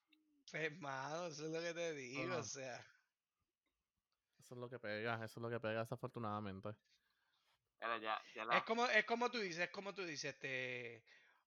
pues, 0.50 0.78
mano, 0.78 1.26
eso 1.28 1.46
es 1.46 1.52
lo 1.52 1.60
que 1.60 1.74
te 1.74 1.94
digo, 1.94 2.36
o 2.36 2.42
sea. 2.42 2.76
Eso 4.38 4.54
es 4.54 4.60
lo 4.60 4.68
que 4.68 4.78
pega. 4.78 5.14
Eso 5.24 5.40
es 5.40 5.42
lo 5.42 5.50
que 5.50 5.60
pega 5.60 5.80
desafortunadamente. 5.80 6.68
Era 7.80 7.98
ya, 7.98 8.20
ya 8.34 8.44
la, 8.44 8.58
Es 8.58 8.64
como, 8.64 8.86
es 8.86 9.04
como 9.04 9.30
tú 9.30 9.38
dices, 9.38 9.64
es 9.64 9.70
como 9.70 9.94
tú 9.94 10.04
dices, 10.04 10.34
este. 10.34 11.04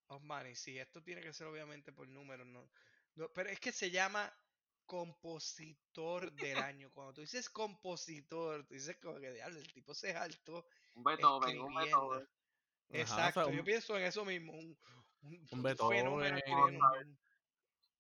Osmani, 0.07 0.55
sí, 0.55 0.77
esto 0.77 1.01
tiene 1.01 1.21
que 1.21 1.31
ser 1.31 1.47
obviamente 1.47 1.93
por 1.93 2.05
números, 2.07 2.45
no, 2.45 2.69
no, 3.15 3.31
pero 3.33 3.49
es 3.49 3.61
que 3.61 3.71
se 3.71 3.91
llama 3.91 4.31
compositor 4.91 6.31
del 6.33 6.57
año. 6.57 6.91
Cuando 6.91 7.13
tú 7.13 7.21
dices 7.21 7.49
compositor, 7.49 8.65
tú 8.65 8.73
dices 8.73 8.97
como 9.01 9.19
que 9.21 9.31
diablo, 9.31 9.57
el 9.59 9.71
tipo 9.71 9.93
se 9.93 10.13
alto 10.13 10.65
un 10.95 11.03
Beethoven, 11.05 11.59
un 11.61 11.71
escribiendo. 11.77 12.09
Beethoven. 12.09 12.21
Ajá, 12.21 12.27
o 12.89 12.91
sea, 12.91 13.01
Exacto, 13.01 13.51
yo 13.51 13.59
un- 13.59 13.65
pienso 13.65 13.97
en 13.97 14.03
eso 14.03 14.25
mismo, 14.25 14.51
un, 14.51 14.77
un, 15.51 15.63
Beethoven, 15.63 16.07
un- 16.07 17.17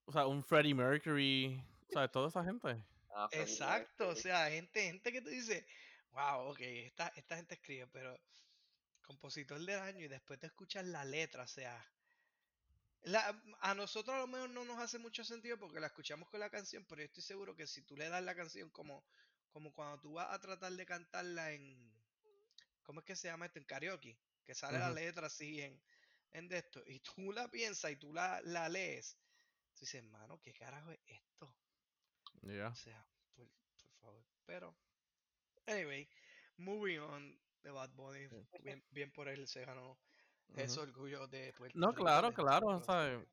O 0.05 0.11
sea, 0.11 0.27
un 0.27 0.43
Freddie 0.43 0.73
Mercury. 0.73 1.63
¿Sabes? 1.93 2.11
Toda 2.11 2.27
esa 2.27 2.43
gente. 2.43 2.83
Ah, 3.13 3.29
Exacto, 3.31 4.09
o 4.09 4.15
sea, 4.15 4.49
gente, 4.49 4.81
gente 4.83 5.11
que 5.13 5.21
tú 5.21 5.29
dices, 5.29 5.65
wow, 6.11 6.49
ok, 6.51 6.59
esta, 6.61 7.07
esta 7.15 7.35
gente 7.37 7.55
escribe, 7.55 7.87
pero 7.87 8.17
compositor 9.05 9.59
del 9.59 9.79
año 9.79 10.05
y 10.05 10.07
después 10.09 10.39
te 10.39 10.47
escuchas 10.47 10.85
la 10.85 11.03
letra, 11.05 11.43
o 11.43 11.47
sea, 11.47 11.85
la- 13.03 13.41
a 13.61 13.73
nosotros 13.75 14.15
a 14.15 14.19
lo 14.19 14.27
mejor 14.27 14.49
no 14.49 14.65
nos 14.65 14.79
hace 14.79 14.99
mucho 14.99 15.23
sentido 15.23 15.57
porque 15.57 15.79
la 15.79 15.87
escuchamos 15.87 16.29
con 16.29 16.39
la 16.39 16.49
canción, 16.49 16.85
pero 16.85 17.01
yo 17.01 17.05
estoy 17.07 17.23
seguro 17.23 17.55
que 17.55 17.67
si 17.67 17.81
tú 17.83 17.95
le 17.95 18.09
das 18.09 18.23
la 18.23 18.35
canción 18.35 18.69
como, 18.69 19.03
como 19.51 19.73
cuando 19.73 19.99
tú 20.01 20.13
vas 20.13 20.31
a 20.31 20.39
tratar 20.39 20.71
de 20.73 20.85
cantarla 20.85 21.51
en, 21.51 21.91
¿cómo 22.83 22.99
es 22.99 23.05
que 23.05 23.15
se 23.15 23.27
llama 23.27 23.45
esto? 23.47 23.59
En 23.59 23.65
karaoke, 23.65 24.17
que 24.45 24.55
sale 24.55 24.79
la 24.79 24.91
letra 24.91 25.27
así 25.27 25.61
en, 25.61 25.81
en 26.31 26.47
de 26.47 26.57
esto, 26.59 26.83
y 26.85 26.99
tú 26.99 27.31
la 27.31 27.49
piensas 27.49 27.91
y 27.91 27.95
tú 27.95 28.13
la, 28.13 28.41
la 28.41 28.69
lees, 28.69 29.17
tú 29.73 29.81
dices, 29.81 29.95
hermano, 30.03 30.39
¿qué 30.41 30.53
carajo 30.53 30.91
es 30.91 30.99
esto? 31.05 31.55
Ya. 32.43 32.69
O 32.69 32.75
sea, 32.75 33.05
por, 33.35 33.47
por 33.49 33.91
favor. 34.01 34.25
Pero, 34.45 34.75
anyway, 35.67 36.07
moving 36.57 36.99
on 36.99 37.39
de 37.63 37.71
Bad 37.71 37.91
Bunny. 37.91 38.27
Bien, 38.63 38.83
bien 38.91 39.11
por 39.11 39.27
él 39.27 39.47
se 39.47 39.65
ganó 39.65 39.97
Ese 40.55 40.79
orgullo 40.79 41.27
de 41.27 41.53
Puerto 41.53 41.79
No, 41.79 41.89
Rico, 41.89 42.03
claro, 42.03 42.27
de 42.27 42.33
claro. 42.33 43.25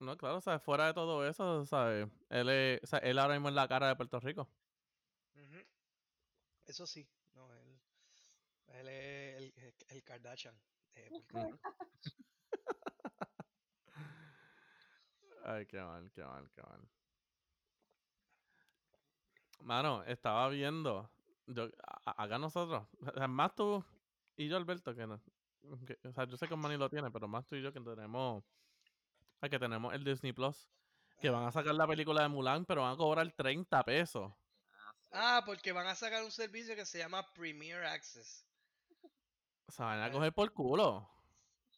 No, 0.00 0.16
claro, 0.16 0.40
¿sabes? 0.40 0.62
Fuera 0.62 0.86
de 0.86 0.94
todo 0.94 1.26
eso, 1.26 1.64
¿sabes? 1.66 2.08
Él, 2.28 2.48
es, 2.48 2.80
o 2.82 2.86
sea, 2.86 2.98
él 3.00 3.18
ahora 3.18 3.34
mismo 3.34 3.48
es 3.48 3.54
la 3.54 3.68
cara 3.68 3.88
de 3.88 3.96
Puerto 3.96 4.20
Rico. 4.20 4.48
Eso 6.66 6.86
sí, 6.86 7.06
no, 7.34 7.52
él, 7.54 7.80
él 8.68 8.88
es 8.88 9.36
el, 9.36 9.52
el- 9.56 9.74
el 9.88 10.02
Kardashian 10.02 10.54
de 10.94 11.10
Puerto 11.10 11.36
Ujú. 11.38 11.46
Rico. 11.46 11.58
Ay, 15.44 15.66
qué 15.66 15.80
mal, 15.80 16.10
qué 16.12 16.24
mal, 16.24 16.50
qué 16.54 16.62
mal. 16.62 16.88
Mano, 19.60 20.02
estaba 20.04 20.48
viendo. 20.48 21.08
Yo, 21.46 21.68
acá 22.04 22.38
nosotros, 22.38 22.86
más 23.28 23.54
tú 23.54 23.84
y 24.36 24.48
yo, 24.48 24.56
Alberto, 24.56 24.94
que 24.94 25.06
no. 25.06 25.20
Que- 25.86 25.98
o 26.08 26.12
sea, 26.12 26.24
yo 26.24 26.36
sé 26.36 26.48
que 26.48 26.56
Manny 26.56 26.76
lo 26.76 26.88
tiene, 26.90 27.10
pero 27.10 27.26
más 27.28 27.46
tú 27.46 27.56
y 27.56 27.62
yo 27.62 27.72
que 27.72 27.80
tenemos. 27.80 28.44
sea, 29.40 29.48
que 29.48 29.58
tenemos 29.58 29.92
el 29.94 30.04
Disney 30.04 30.32
Plus. 30.32 30.68
Que 31.20 31.30
van 31.30 31.44
a 31.46 31.52
sacar 31.52 31.74
la 31.74 31.86
película 31.86 32.22
de 32.22 32.28
Mulan, 32.28 32.64
pero 32.64 32.82
van 32.82 32.94
a 32.94 32.96
cobrar 32.96 33.30
30 33.32 33.82
pesos. 33.84 34.32
Ah. 35.12 35.36
Ah, 35.38 35.42
porque 35.46 35.72
van 35.72 35.86
a 35.86 35.94
sacar 35.94 36.24
un 36.24 36.30
servicio 36.30 36.74
que 36.74 36.84
se 36.86 36.98
llama 36.98 37.32
Premier 37.34 37.84
Access. 37.84 38.44
O 39.66 39.72
sea, 39.72 39.86
van 39.86 40.00
a 40.00 40.04
Ah. 40.06 40.10
coger 40.12 40.32
por 40.32 40.52
culo. 40.52 41.08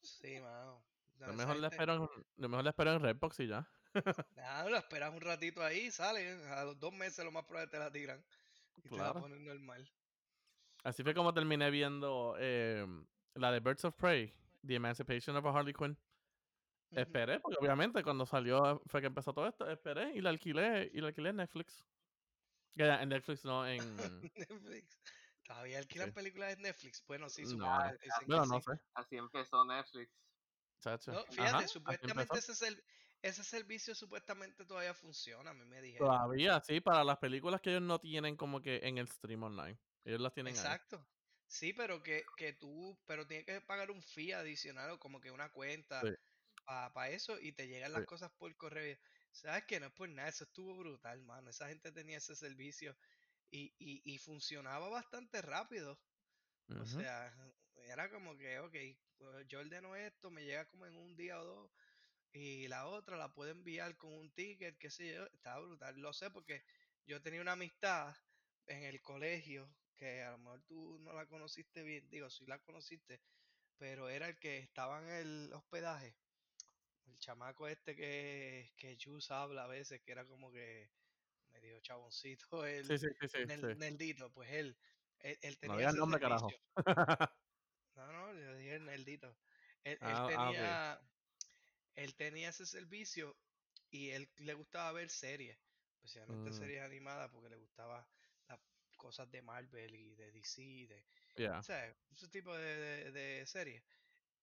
Sí, 0.03 0.41
mano. 0.41 0.83
No, 1.19 1.27
Yo 1.29 1.33
mejor, 1.33 1.57
le 1.57 1.67
espero 1.69 1.95
en, 1.95 2.25
yo 2.37 2.49
mejor 2.49 2.65
le 2.65 2.71
espero 2.71 2.93
en 2.93 3.01
Redbox 3.01 3.41
y 3.41 3.47
ya. 3.49 3.67
Nada, 4.37 4.69
lo 4.69 4.77
esperas 4.77 5.13
un 5.15 5.21
ratito 5.21 5.63
ahí, 5.63 5.91
sale. 5.91 6.31
A 6.53 6.65
los 6.65 6.79
dos 6.79 6.93
meses 6.93 7.25
lo 7.25 7.33
más 7.33 7.45
probable 7.45 7.71
te 7.71 7.79
la 7.79 7.91
tiran. 7.91 8.23
Y 8.77 8.83
te 8.83 8.91
la 8.91 8.97
Claro. 8.97 9.21
ponen 9.21 9.45
normal. 9.45 9.91
Así 10.85 11.03
fue 11.03 11.15
como 11.15 11.33
terminé 11.33 11.71
viendo 11.71 12.37
eh, 12.39 12.87
la 13.37 13.53
de 13.53 13.61
Birds 13.61 13.85
of 13.85 13.95
Prey, 13.95 14.35
The 14.67 14.75
Emancipation 14.75 15.37
of 15.37 15.47
a 15.47 15.51
Harley 15.51 15.73
Quinn. 15.75 15.97
Esperé, 16.91 17.41
porque 17.41 17.59
obviamente 17.61 18.03
cuando 18.03 18.25
salió 18.27 18.81
fue 18.87 19.01
que 19.01 19.09
empezó 19.09 19.33
todo 19.35 19.47
esto, 19.49 19.69
esperé 19.69 20.13
y 20.15 20.21
la 20.21 20.31
alquilé, 20.31 20.91
y 20.95 21.01
la 21.01 21.09
alquilé 21.09 21.31
en 21.31 21.37
Netflix. 21.37 21.85
Era 22.77 23.03
en 23.03 23.09
Netflix, 23.09 23.45
no 23.45 23.67
en... 23.69 23.97
Netflix. 23.97 25.01
¿Todavía 25.45 25.79
alquilan 25.79 26.09
Sí. 26.09 26.13
películas 26.15 26.53
en 26.55 26.63
Netflix? 26.63 27.05
Bueno, 27.07 27.29
sí, 27.29 27.43
No. 27.57 27.79
dicen 27.93 27.99
que 28.21 28.27
Bueno, 28.27 28.47
no 28.47 28.61
sé, 28.61 28.73
Así 28.95 29.17
empezó 29.17 29.65
Netflix. 29.65 30.11
chacho. 30.81 31.13
No, 31.13 31.25
fíjate, 31.27 31.69
supuestamente 31.69 32.39
ese, 32.39 32.55
ser- 32.55 32.85
ese 33.23 33.43
servicio 33.45 33.95
supuestamente 33.95 34.65
todavía 34.65 34.95
funciona, 34.95 35.51
a 35.51 35.55
mí 35.55 35.65
me 35.65 35.81
dijeron. 35.81 36.07
Todavía, 36.09 36.61
sí, 36.61 36.81
para 36.81 37.03
las 37.05 37.19
películas 37.19 37.61
que 37.61 37.71
ellos 37.71 37.83
no 37.83 37.99
tienen 37.99 38.37
como 38.37 38.61
que 38.61 38.81
en 38.83 38.99
el 38.99 39.09
stream 39.09 39.43
online. 39.43 39.79
Ellos 40.05 40.21
las 40.21 40.33
tienen 40.33 40.57
ahí. 40.57 40.79
Sí, 41.49 41.73
pero 41.73 42.03
que, 42.03 42.25
que 42.37 42.53
tú, 42.53 43.01
pero 43.07 43.27
tienes 43.27 43.47
que 43.47 43.61
pagar 43.61 43.91
un 43.91 44.03
fee 44.03 44.33
adicional 44.33 44.91
o 44.91 44.99
como 44.99 45.21
que 45.21 45.31
una 45.31 45.53
cuenta 45.53 46.03
Sí. 46.03 46.17
para 46.65 47.11
eso 47.11 47.39
y 47.41 47.53
te 47.53 47.69
llegan 47.69 47.93
las 47.93 48.03
Sí. 48.03 48.07
cosas 48.07 48.33
por 48.39 48.57
correo. 48.57 48.99
¿Sabes 49.33 49.65
que 49.67 49.79
No 49.81 49.87
es 49.89 49.93
por 49.93 50.09
nada, 50.09 50.29
eso 50.29 50.45
estuvo 50.45 50.77
brutal, 50.77 51.23
mano. 51.23 51.51
Esa 51.51 51.69
gente 51.69 51.93
tenía 51.93 52.19
ese 52.19 52.35
servicio 52.37 52.97
y, 53.51 53.75
y, 53.79 54.03
y 54.15 54.19
funcionaba 54.19 54.89
bastante 54.91 55.43
rápido. 55.43 56.01
O 56.75 56.87
sea, 56.87 57.35
era 57.75 58.11
como 58.11 58.37
que, 58.37 58.59
ok, 58.61 58.75
pues, 59.19 59.47
yo 59.49 59.61
ordeno 59.61 59.97
esto, 59.97 60.31
me 60.31 60.45
llega 60.45 60.69
como 60.69 60.87
en 60.87 60.97
un 60.97 61.17
día 61.17 61.41
o 61.41 61.45
dos 61.45 61.73
y 62.33 62.69
la 62.69 62.87
otra 62.89 63.17
la 63.17 63.33
puedo 63.35 63.51
enviar 63.51 63.97
con 63.97 64.13
un 64.13 64.33
ticket, 64.35 64.79
qué 64.79 64.91
sé 64.91 65.15
yo, 65.15 65.27
estaba 65.27 65.61
brutal. 65.63 65.99
Lo 66.01 66.13
sé 66.13 66.31
porque 66.31 66.63
yo 67.07 67.23
tenía 67.23 67.41
una 67.41 67.53
amistad 67.53 68.15
en 68.67 68.83
el 68.85 69.01
colegio 69.03 69.77
que 69.97 70.23
a 70.23 70.33
lo 70.33 70.39
mejor 70.39 70.63
tú 70.65 70.99
no 71.01 71.13
la 71.15 71.27
conociste 71.27 71.83
bien, 71.85 72.09
digo, 72.11 72.31
sí 72.31 72.47
la 72.47 72.61
conociste, 72.61 73.23
pero 73.79 74.09
era 74.11 74.29
el 74.29 74.39
que 74.39 74.59
estaba 74.59 75.01
en 75.03 75.09
el 75.11 75.53
hospedaje. 75.55 76.19
El 77.07 77.19
chamaco 77.19 77.69
este 77.69 77.97
que, 77.97 78.73
que 78.77 78.99
Jus 79.03 79.31
habla 79.31 79.65
a 79.65 79.69
veces, 79.69 80.03
que 80.03 80.13
era 80.13 80.27
como 80.27 80.53
que 80.53 80.93
medio 81.51 81.81
chaboncito, 81.81 82.67
el 82.67 82.97
Sí. 83.61 83.77
Nerdito, 83.79 84.33
pues 84.33 84.51
él, 84.53 84.79
él, 85.21 85.39
él 85.43 85.59
No 85.65 85.75
tenía 85.75 85.85
ese 85.85 85.97
nombre, 85.97 86.19
carajo. 86.21 86.57
No, 87.95 88.13
no, 88.13 88.35
yo 88.35 88.55
dije 88.57 88.77
el 88.77 88.85
Nerdito. 88.85 89.39
Él, 89.85 89.99
él 90.03 90.23
Ah, 90.23 90.31
ah, 90.35 90.57
tenía, 90.57 91.01
él 91.97 92.17
tenía 92.17 92.51
ese 92.51 92.67
servicio 92.67 93.39
y 93.91 94.11
él 94.11 94.33
le 94.39 94.55
gustaba 94.55 94.93
ver 94.93 95.11
series, 95.11 95.59
especialmente 95.97 96.53
Mm, 96.53 96.53
series 96.53 96.83
animadas, 96.83 97.31
porque 97.31 97.51
le 97.51 97.57
gustaba 97.59 98.09
cosas 98.97 99.31
de 99.31 99.43
Marvel 99.43 99.95
y 99.95 100.15
de 100.15 100.33
DC, 100.33 100.63
de, 100.63 101.05
yeah. 101.37 101.59
o 101.59 101.63
sea, 101.63 101.95
ese 102.11 102.29
tipo 102.29 102.55
de, 102.57 102.77
de, 102.77 103.13
de 103.13 103.47
series. 103.47 103.83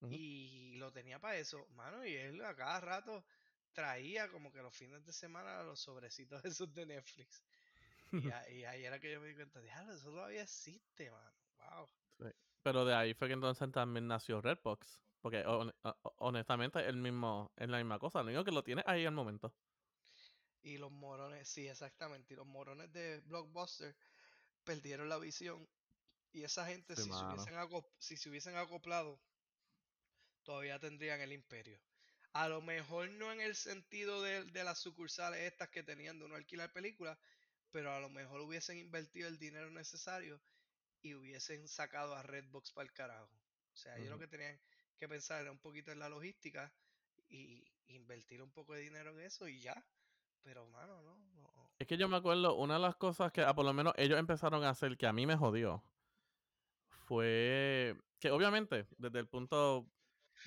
Y 0.09 0.75
lo 0.75 0.91
tenía 0.91 1.19
para 1.19 1.37
eso, 1.37 1.65
mano, 1.69 2.05
y 2.05 2.13
él 2.13 2.43
a 2.43 2.55
cada 2.55 2.81
rato 2.81 3.23
traía 3.71 4.29
como 4.29 4.51
que 4.51 4.61
los 4.61 4.75
fines 4.75 5.05
de 5.05 5.13
semana 5.13 5.63
los 5.63 5.79
sobrecitos 5.79 6.43
esos 6.45 6.73
de 6.73 6.85
Netflix. 6.85 7.43
Y, 8.11 8.29
a- 8.31 8.49
y 8.49 8.65
ahí 8.65 8.83
era 8.85 8.99
que 8.99 9.11
yo 9.11 9.21
me 9.21 9.27
di 9.29 9.35
cuenta, 9.35 9.61
diablo, 9.61 9.93
eso 9.93 10.09
todavía 10.11 10.43
existe, 10.43 11.09
mano. 11.09 11.33
Wow. 11.57 11.89
Sí. 12.19 12.25
Pero 12.61 12.85
de 12.85 12.93
ahí 12.95 13.13
fue 13.13 13.27
que 13.27 13.33
entonces 13.33 13.71
también 13.71 14.07
nació 14.07 14.41
Redbox. 14.41 15.01
Porque 15.21 15.45
ho- 15.45 15.71
ho- 15.83 16.13
honestamente 16.17 16.85
el 16.85 16.97
mismo, 16.97 17.53
es 17.55 17.69
la 17.69 17.77
misma 17.77 17.97
cosa. 17.97 18.19
Lo 18.21 18.27
único 18.27 18.43
que 18.43 18.51
lo 18.51 18.61
tiene 18.63 18.83
ahí 18.85 19.05
al 19.05 19.13
momento. 19.13 19.55
Y 20.61 20.77
los 20.77 20.91
morones, 20.91 21.47
sí, 21.47 21.67
exactamente. 21.67 22.33
Y 22.33 22.37
los 22.37 22.45
morones 22.45 22.91
de 22.91 23.21
Blockbuster 23.21 23.95
perdieron 24.63 25.09
la 25.09 25.17
visión. 25.19 25.67
Y 26.33 26.43
esa 26.43 26.65
gente, 26.65 26.95
Sí, 26.95 27.03
si, 27.03 27.11
se 27.11 27.25
hubiesen 27.25 27.55
si 27.99 28.17
se 28.17 28.29
hubiesen 28.29 28.55
acoplado, 28.57 29.19
todavía 30.43 30.79
tendrían 30.79 31.21
el 31.21 31.33
imperio. 31.33 31.79
A 32.33 32.49
lo 32.49 32.61
mejor 32.61 33.09
no 33.11 33.31
en 33.31 33.41
el 33.41 33.55
sentido 33.55 34.21
de, 34.21 34.43
de 34.45 34.63
las 34.63 34.79
sucursales 34.79 35.41
estas 35.41 35.69
que 35.69 35.83
tenían 35.83 36.19
de 36.19 36.25
uno 36.25 36.35
alquilar 36.35 36.71
películas, 36.73 37.17
pero 37.71 37.93
a 37.93 37.99
lo 37.99 38.09
mejor 38.09 38.41
hubiesen 38.41 38.77
invertido 38.77 39.27
el 39.27 39.37
dinero 39.39 39.69
necesario 39.71 40.41
y 41.01 41.15
hubiesen 41.15 41.67
sacado 41.67 42.15
a 42.15 42.23
Redbox 42.23 42.71
para 42.71 42.87
el 42.87 42.93
carajo. 42.93 43.31
O 43.73 43.77
sea, 43.77 43.97
ellos 43.97 44.11
lo 44.11 44.19
que 44.19 44.27
tenían 44.27 44.59
que 44.97 45.07
pensar 45.07 45.41
era 45.41 45.51
un 45.51 45.59
poquito 45.59 45.91
en 45.91 45.99
la 45.99 46.09
logística 46.09 46.73
y 47.29 47.65
invertir 47.87 48.41
un 48.41 48.51
poco 48.51 48.73
de 48.73 48.81
dinero 48.81 49.11
en 49.11 49.21
eso 49.21 49.47
y 49.47 49.59
ya. 49.61 49.75
Pero, 50.43 50.67
mano, 50.67 51.01
no, 51.01 51.17
no. 51.33 51.62
Es 51.83 51.87
que 51.87 51.97
yo 51.97 52.07
me 52.07 52.15
acuerdo, 52.15 52.55
una 52.55 52.75
de 52.75 52.79
las 52.79 52.95
cosas 52.95 53.33
que 53.33 53.41
ah, 53.41 53.53
por 53.53 53.65
lo 53.65 53.73
menos 53.73 53.93
ellos 53.97 54.17
empezaron 54.17 54.63
a 54.63 54.69
hacer 54.69 54.95
que 54.95 55.05
a 55.05 55.11
mí 55.11 55.25
me 55.25 55.35
jodió 55.35 55.83
fue 56.87 57.97
que 58.19 58.31
obviamente 58.31 58.87
desde 58.97 59.19
el 59.19 59.27
punto, 59.27 59.79
o 59.79 59.87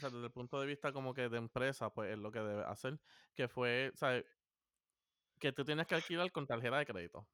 sea, 0.01 0.09
desde 0.09 0.25
el 0.25 0.33
punto 0.33 0.59
de 0.59 0.67
vista 0.67 0.95
como 0.95 1.13
que 1.13 1.29
de 1.29 1.37
empresa, 1.37 1.91
pues 1.93 2.13
es 2.13 2.19
lo 2.19 2.33
que 2.33 2.39
debe 2.39 2.65
hacer, 2.65 2.99
que 3.35 3.49
fue, 3.49 3.93
¿sabes? 3.97 4.25
Que 5.39 5.53
tú 5.53 5.63
tienes 5.63 5.87
que 5.87 5.95
alquilar 5.97 6.33
con 6.33 6.47
tarjeta 6.47 6.79
de 6.79 6.87
crédito. 6.87 7.29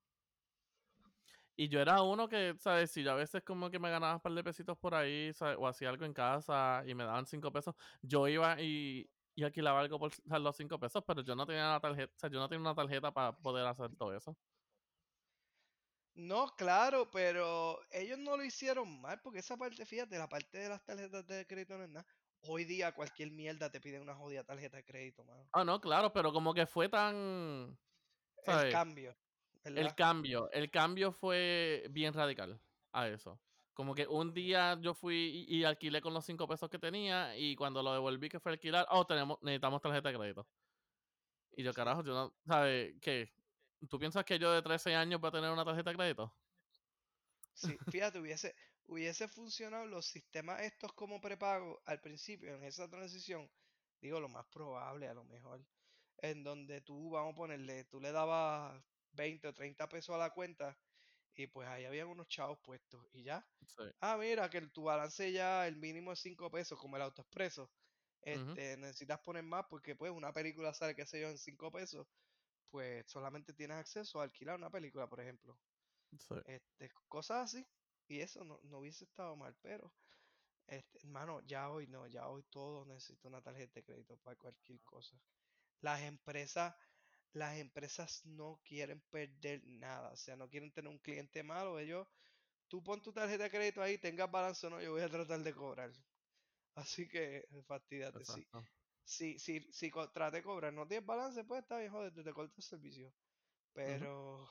Y 1.55 1.69
yo 1.69 1.81
era 1.81 2.03
uno 2.03 2.29
que, 2.29 2.57
¿sabes? 2.59 2.91
Si 2.91 3.05
yo 3.05 3.13
a 3.13 3.15
veces 3.15 3.45
como 3.45 3.71
que 3.71 3.79
me 3.79 3.89
ganaba 3.89 4.15
un 4.15 4.21
par 4.21 4.33
de 4.33 4.43
pesitos 4.43 4.77
por 4.79 4.97
ahí, 4.97 5.33
¿sabes? 5.33 5.57
O 5.61 5.69
hacía 5.69 5.91
algo 5.91 6.05
en 6.05 6.13
casa 6.13 6.83
y 6.87 6.95
me 6.97 7.05
daban 7.05 7.27
cinco 7.27 7.53
pesos, 7.53 7.77
yo 8.01 8.27
iba 8.27 8.61
y, 8.61 9.09
y 9.35 9.45
alquilaba 9.45 9.81
algo 9.81 9.99
por 9.99 10.13
los 10.41 10.57
cinco 10.57 10.79
pesos, 10.79 11.03
pero 11.07 11.23
yo 11.23 11.35
no 11.37 11.47
tenía 11.47 11.69
la 11.71 11.81
tarjeta, 11.81 12.13
o 12.15 12.19
sea, 12.19 12.31
yo 12.31 12.39
no 12.41 12.49
tenía 12.49 12.61
una 12.63 12.75
tarjeta 12.75 13.13
para 13.13 13.37
poder 13.39 13.67
hacer 13.67 13.95
todo 13.97 14.15
eso. 14.17 14.37
No, 16.15 16.47
claro, 16.57 17.11
pero 17.11 17.79
ellos 17.91 18.19
no 18.19 18.37
lo 18.37 18.45
hicieron 18.45 19.01
mal, 19.01 19.21
porque 19.23 19.39
esa 19.39 19.57
parte, 19.57 19.87
fíjate, 19.87 20.19
la 20.19 20.29
parte 20.29 20.59
de 20.59 20.69
las 20.69 20.85
tarjetas 20.85 21.27
de 21.27 21.47
crédito 21.47 21.79
no 21.79 21.85
es 21.85 21.91
nada. 21.91 22.07
Hoy 22.43 22.65
día 22.65 22.93
cualquier 22.93 23.31
mierda 23.31 23.71
te 23.71 23.81
pide 23.81 23.99
una 24.01 24.15
jodida 24.15 24.45
tarjeta 24.45 24.77
de 24.77 24.85
crédito, 24.85 25.25
mano. 25.25 25.49
Ah, 25.53 25.65
no, 25.65 25.81
claro, 25.81 26.13
pero 26.13 26.33
como 26.33 26.55
que 26.55 26.67
fue 26.67 26.89
tan, 26.89 27.79
El 28.37 28.45
¿sabes? 28.45 28.73
cambio, 28.73 29.17
El 29.65 29.95
cambio, 29.95 30.51
el 30.51 30.71
cambio 30.71 31.13
fue 31.13 31.87
bien 31.91 32.13
radical 32.15 32.61
a 32.93 33.09
eso. 33.09 33.41
Como 33.75 33.95
que 33.95 34.07
un 34.07 34.35
día 34.35 34.79
yo 34.81 34.95
fui 34.95 35.47
y, 35.49 35.57
y 35.59 35.65
alquilé 35.65 36.01
con 36.01 36.13
los 36.13 36.25
cinco 36.25 36.47
pesos 36.47 36.69
que 36.69 36.79
tenía 36.79 37.37
y 37.37 37.57
cuando 37.57 37.83
lo 37.83 37.93
devolví 37.93 38.29
que 38.29 38.41
fue 38.41 38.53
alquilar, 38.53 38.87
oh, 38.91 39.07
tenemos, 39.07 39.39
necesitamos 39.43 39.81
tarjeta 39.81 40.11
de 40.11 40.19
crédito. 40.19 40.49
Y 41.53 41.63
yo, 41.63 41.73
carajo, 41.73 42.03
yo 42.03 42.13
no, 42.13 42.35
¿sabes 42.47 42.95
qué? 43.01 43.33
¿Tú 43.89 43.99
piensas 43.99 44.25
que 44.25 44.39
yo 44.39 44.53
de 44.53 44.63
13 44.63 44.95
años 44.95 45.21
voy 45.21 45.29
a 45.29 45.33
tener 45.33 45.51
una 45.51 45.65
tarjeta 45.65 45.91
de 45.91 45.97
crédito? 45.97 46.35
Sí, 47.55 47.77
fíjate, 47.91 48.19
hubiese, 48.19 48.55
hubiese 48.87 49.29
funcionado 49.29 49.87
los 49.87 50.07
sistemas 50.07 50.61
estos 50.63 50.93
como 50.93 51.21
prepago 51.21 51.83
al 51.87 52.01
principio, 52.01 52.55
en 52.55 52.65
esa 52.65 52.89
transición, 52.89 53.51
digo 54.01 54.21
lo 54.21 54.29
más 54.29 54.47
probable 54.47 55.09
a 55.09 55.15
lo 55.15 55.25
mejor, 55.25 55.65
en 56.19 56.43
donde 56.43 56.81
tú, 56.81 57.11
vamos 57.11 57.33
a 57.33 57.37
ponerle, 57.37 57.85
tú 57.85 58.01
le 58.01 58.13
dabas 58.13 58.83
20 59.13 59.49
o 59.49 59.55
30 59.55 59.89
pesos 59.89 60.15
a 60.15 60.19
la 60.19 60.31
cuenta 60.31 60.79
y 61.35 61.47
pues 61.49 61.69
ahí 61.69 61.85
habían 61.85 62.09
unos 62.09 62.29
chavos 62.29 62.59
puestos 62.63 63.07
y 63.13 63.25
ya. 63.25 63.47
Sí. 63.67 63.93
Ah, 64.01 64.17
mira, 64.19 64.51
que 64.51 64.61
tu 64.69 64.85
balance 64.85 65.33
ya, 65.33 65.67
el 65.69 65.77
mínimo 65.77 66.13
es 66.13 66.21
5 66.21 66.51
pesos, 66.51 66.79
como 66.79 66.97
el 66.97 67.03
autoexpreso. 67.03 67.73
Este, 68.23 68.77
necesitas 68.79 69.21
poner 69.21 69.45
más 69.45 69.67
porque 69.71 69.97
pues 69.97 70.13
una 70.13 70.33
película 70.33 70.75
sale, 70.75 70.95
qué 70.97 71.07
sé 71.07 71.21
yo, 71.21 71.29
en 71.31 71.39
5 71.39 71.71
pesos, 71.73 72.07
pues 72.71 73.05
solamente 73.11 73.55
tienes 73.55 73.79
acceso 73.79 74.21
a 74.21 74.25
alquilar 74.25 74.57
una 74.57 74.71
película, 74.71 75.09
por 75.09 75.21
ejemplo 75.21 75.61
Sí. 76.19 76.35
este, 76.45 76.91
cosas 77.09 77.45
así. 77.55 77.67
Y 78.09 78.21
eso 78.21 78.45
no, 78.45 78.61
no 78.65 78.79
hubiese 78.81 79.05
estado 79.05 79.37
mal, 79.37 79.57
pero, 79.63 79.95
este, 80.67 80.99
hermano, 80.99 81.41
ya 81.43 81.71
hoy 81.71 81.87
no, 81.89 82.07
ya 82.09 82.29
hoy 82.29 82.45
todo 82.45 82.85
necesita 82.87 83.29
una 83.29 83.43
tarjeta 83.43 83.81
de 83.81 83.85
crédito 83.85 84.19
para 84.19 84.37
cualquier 84.37 84.83
cosa. 84.85 85.23
Las 85.81 86.03
empresas, 86.03 86.77
las 87.33 87.59
empresas 87.59 88.27
no 88.27 88.63
quieren 88.65 89.01
perder 89.11 89.63
nada, 89.67 90.13
o 90.13 90.17
sea, 90.17 90.37
no 90.37 90.49
quieren 90.49 90.73
tener 90.73 90.91
un 90.91 90.99
cliente 91.01 91.43
malo. 91.43 91.79
Ellos, 91.79 92.09
tú 92.69 92.83
pon 92.85 93.03
tu 93.03 93.13
tarjeta 93.13 93.45
de 93.45 93.51
crédito 93.51 93.83
ahí, 93.83 93.99
tengas 93.99 94.31
balance 94.31 94.67
o 94.67 94.71
no, 94.71 94.83
yo 94.83 94.93
voy 94.93 95.03
a 95.03 95.09
tratar 95.11 95.41
de 95.41 95.55
cobrar. 95.55 95.93
Así 96.75 97.09
que, 97.09 97.45
fastidiate, 97.69 98.25
sí. 98.25 98.49
Si, 99.05 99.39
si, 99.39 99.61
si 99.73 99.91
co- 99.91 100.11
trate 100.13 100.39
de 100.39 100.43
cobrar, 100.45 100.73
no 100.75 100.87
tienes 100.89 101.07
balance, 101.07 101.45
pues 101.45 101.63
está 101.63 101.79
bien, 101.79 101.93
joder, 101.93 102.15
te 102.15 102.33
corto 102.35 102.55
el 102.59 102.63
servicio. 102.65 103.15
Pero 103.73 104.49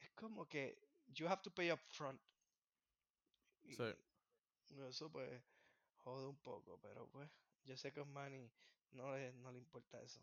es 0.00 0.12
como 0.12 0.48
que 0.48 0.80
you 1.06 1.28
have 1.28 1.42
to 1.42 1.52
pay 1.54 1.70
up 1.72 1.80
front. 1.90 2.22
Sí. 3.68 3.84
Y 4.68 4.80
eso 4.82 5.10
pues 5.12 5.44
jode 5.96 6.26
un 6.28 6.40
poco, 6.42 6.80
pero 6.80 7.10
pues 7.10 7.30
yo 7.64 7.76
sé 7.76 7.92
que 7.92 8.00
Osmani 8.00 8.52
no 8.90 9.14
le, 9.16 9.32
no 9.34 9.52
le 9.52 9.58
importa 9.58 10.02
eso. 10.02 10.22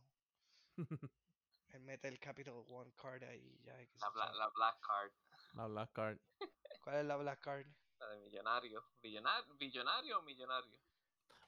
Él 1.70 1.82
mete 1.82 2.07
el 2.07 2.20
Capital 2.20 2.53
One 2.68 2.93
card 2.95 3.24
ahí 3.24 3.59
ya. 3.63 3.76
hay 3.76 3.88
que 3.88 3.97
La, 3.99 4.09
bla- 4.09 4.32
la 4.34 4.49
Black 4.49 4.80
Card, 4.80 5.11
La 5.53 5.68
Black 5.68 5.91
Card. 5.93 6.18
¿Cuál 6.84 6.95
es 6.97 7.05
la 7.05 7.15
Black 7.18 7.39
Card? 7.41 7.68
la 7.99 8.07
de 8.09 8.20
millonario. 8.20 8.86
¿Billonario, 9.01 9.55
billonario 9.55 10.20
o 10.20 10.22
millonario? 10.22 10.80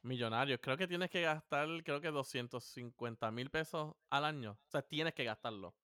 Millonarios. 0.01 0.59
Creo 0.61 0.77
que 0.77 0.87
tienes 0.87 1.09
que 1.11 1.21
gastar, 1.21 1.67
creo 1.83 2.01
que 2.01 2.09
250 2.09 3.29
mil 3.31 3.49
pesos 3.51 3.95
al 4.09 4.25
año. 4.25 4.51
O 4.65 4.69
sea, 4.71 4.81
tienes 4.81 5.13
que 5.13 5.23
gastarlo 5.25 5.75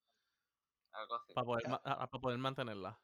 Algo 0.92 1.14
así. 1.16 1.32
para 1.34 1.44
poder, 1.44 1.68
ma- 1.68 1.80
ah, 1.84 2.08
para 2.10 2.20
poder 2.20 2.38
mantenerla. 2.38 2.98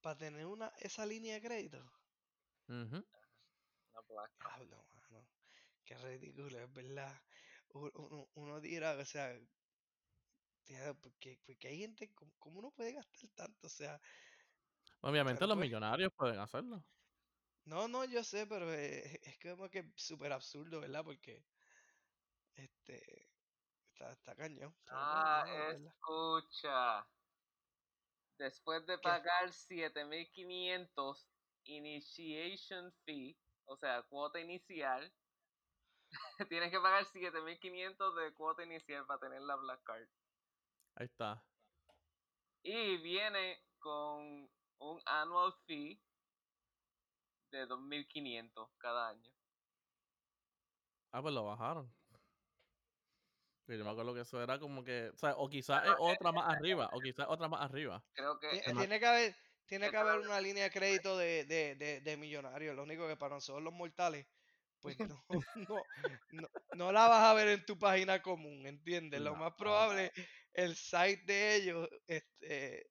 Para 0.00 0.16
tener 0.16 0.46
una 0.46 0.68
esa 0.78 1.04
línea 1.04 1.34
de 1.34 1.42
crédito. 1.42 1.78
Ujú. 2.68 3.04
Una 3.92 4.00
Black 4.08 4.32
Card. 4.38 4.66
Diablo, 4.66 4.84
mano. 4.94 5.28
Qué 5.84 5.96
ridículo, 5.98 6.58
es 6.60 6.72
verdad. 6.72 7.20
uno, 7.74 8.28
uno 8.34 8.60
dirá, 8.60 8.96
o 8.96 9.04
sea, 9.04 9.38
porque, 11.02 11.38
porque 11.44 11.68
hay 11.68 11.78
gente, 11.78 12.12
¿cómo, 12.14 12.32
cómo 12.38 12.58
uno 12.60 12.70
puede 12.70 12.92
gastar 12.92 13.30
tanto? 13.30 13.66
O 13.66 13.70
sea, 13.70 14.00
Obviamente 15.02 15.46
los 15.46 15.56
millonarios 15.56 16.12
pueden 16.12 16.38
hacerlo. 16.38 16.84
no, 17.64 17.88
no, 17.88 18.04
yo 18.04 18.22
sé, 18.22 18.46
pero 18.46 18.72
eh, 18.72 19.20
es, 19.22 19.38
como 19.38 19.70
que 19.70 19.90
súper 19.96 20.32
absurdo, 20.32 20.80
¿verdad? 20.80 21.04
Porque, 21.04 21.44
este, 22.54 23.28
está, 23.88 24.12
está 24.12 24.36
cañón. 24.36 24.74
Ah, 24.90 25.44
no, 25.46 25.88
escucha. 25.88 27.06
Después 28.38 28.86
de 28.86 28.96
¿Qué? 28.96 29.02
pagar 29.02 29.52
7500 29.52 31.26
initiation 31.64 32.92
fee, 33.04 33.36
o 33.66 33.76
sea, 33.76 34.02
cuota 34.02 34.40
inicial, 34.40 35.12
tienes 36.50 36.70
que 36.70 36.80
pagar 36.80 37.04
7500 37.04 38.16
de 38.16 38.32
cuota 38.34 38.64
inicial 38.64 39.06
para 39.06 39.20
tener 39.20 39.42
la 39.42 39.56
Black 39.56 39.82
Card. 39.84 40.08
Ahí 41.00 41.06
está. 41.06 41.46
Y 42.62 42.96
viene 43.02 43.58
con 43.78 44.50
un 44.78 45.02
annual 45.04 45.52
fee 45.66 46.02
de 47.52 47.66
2500 47.66 48.70
cada 48.78 49.08
año. 49.10 49.32
Ah, 51.12 51.22
pues 51.22 51.34
lo 51.34 51.44
bajaron. 51.44 51.94
Y 53.66 53.78
yo 53.78 53.84
me 53.84 53.90
acuerdo 53.90 54.14
que 54.14 54.22
eso 54.22 54.42
era 54.42 54.58
como 54.58 54.82
que, 54.82 55.10
o 55.14 55.16
sea, 55.16 55.34
o 55.36 55.48
quizás 55.48 55.86
es 55.86 55.94
otra 55.98 56.32
más 56.32 56.48
arriba, 56.48 56.88
o 56.92 57.00
quizás 57.00 57.26
otra 57.28 57.48
más 57.48 57.60
arriba. 57.62 58.04
Creo 58.12 58.38
que 58.38 58.60
Tiene 58.76 58.98
que 58.98 59.06
haber, 59.06 59.36
tiene 59.66 59.90
que 59.90 59.96
haber 59.96 60.20
una 60.20 60.40
línea 60.40 60.64
de 60.64 60.70
crédito 60.70 61.16
de, 61.16 61.44
de, 61.44 61.76
de, 61.76 62.00
de 62.00 62.16
millonarios. 62.16 62.74
Lo 62.74 62.82
único 62.82 63.06
que 63.06 63.16
para 63.16 63.36
nosotros 63.36 63.62
los 63.62 63.72
mortales, 63.72 64.26
pues 64.80 64.98
no, 65.00 65.24
no, 65.68 65.84
no, 66.30 66.48
no 66.72 66.92
la 66.92 67.08
vas 67.08 67.22
a 67.24 67.34
ver 67.34 67.48
en 67.48 67.64
tu 67.64 67.78
página 67.78 68.22
común, 68.22 68.66
¿entiendes? 68.66 69.20
Lo 69.20 69.36
más 69.36 69.52
no. 69.56 69.56
probable, 69.56 70.12
el 70.52 70.76
site 70.76 71.22
de 71.26 71.56
ellos, 71.56 71.88
este, 72.06 72.90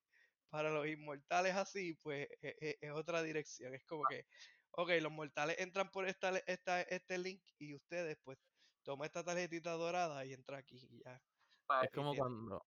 para 0.50 0.70
los 0.72 0.88
inmortales 0.88 1.56
así, 1.56 1.94
pues 1.96 2.28
e- 2.42 2.56
e- 2.60 2.78
es, 2.82 2.92
otra 2.92 3.22
dirección. 3.24 3.74
Es 3.76 3.86
como 3.86 4.04
que, 4.10 4.26
ok, 4.72 4.90
los 5.02 5.12
mortales 5.12 5.58
entran 5.60 5.92
por 5.92 6.08
esta, 6.08 6.32
le- 6.32 6.44
esta, 6.48 6.82
este 6.82 7.18
link 7.18 7.44
y 7.58 7.76
ustedes, 7.76 8.18
pues, 8.24 8.38
toma 8.84 9.06
esta 9.06 9.24
tarjetita 9.24 9.72
dorada 9.74 10.26
y 10.26 10.34
entra 10.34 10.58
aquí 10.58 10.78
y 10.90 11.04
ya. 11.04 11.22
pa- 11.66 11.84
Es 11.84 11.92
como 11.92 12.16
cuando. 12.16 12.66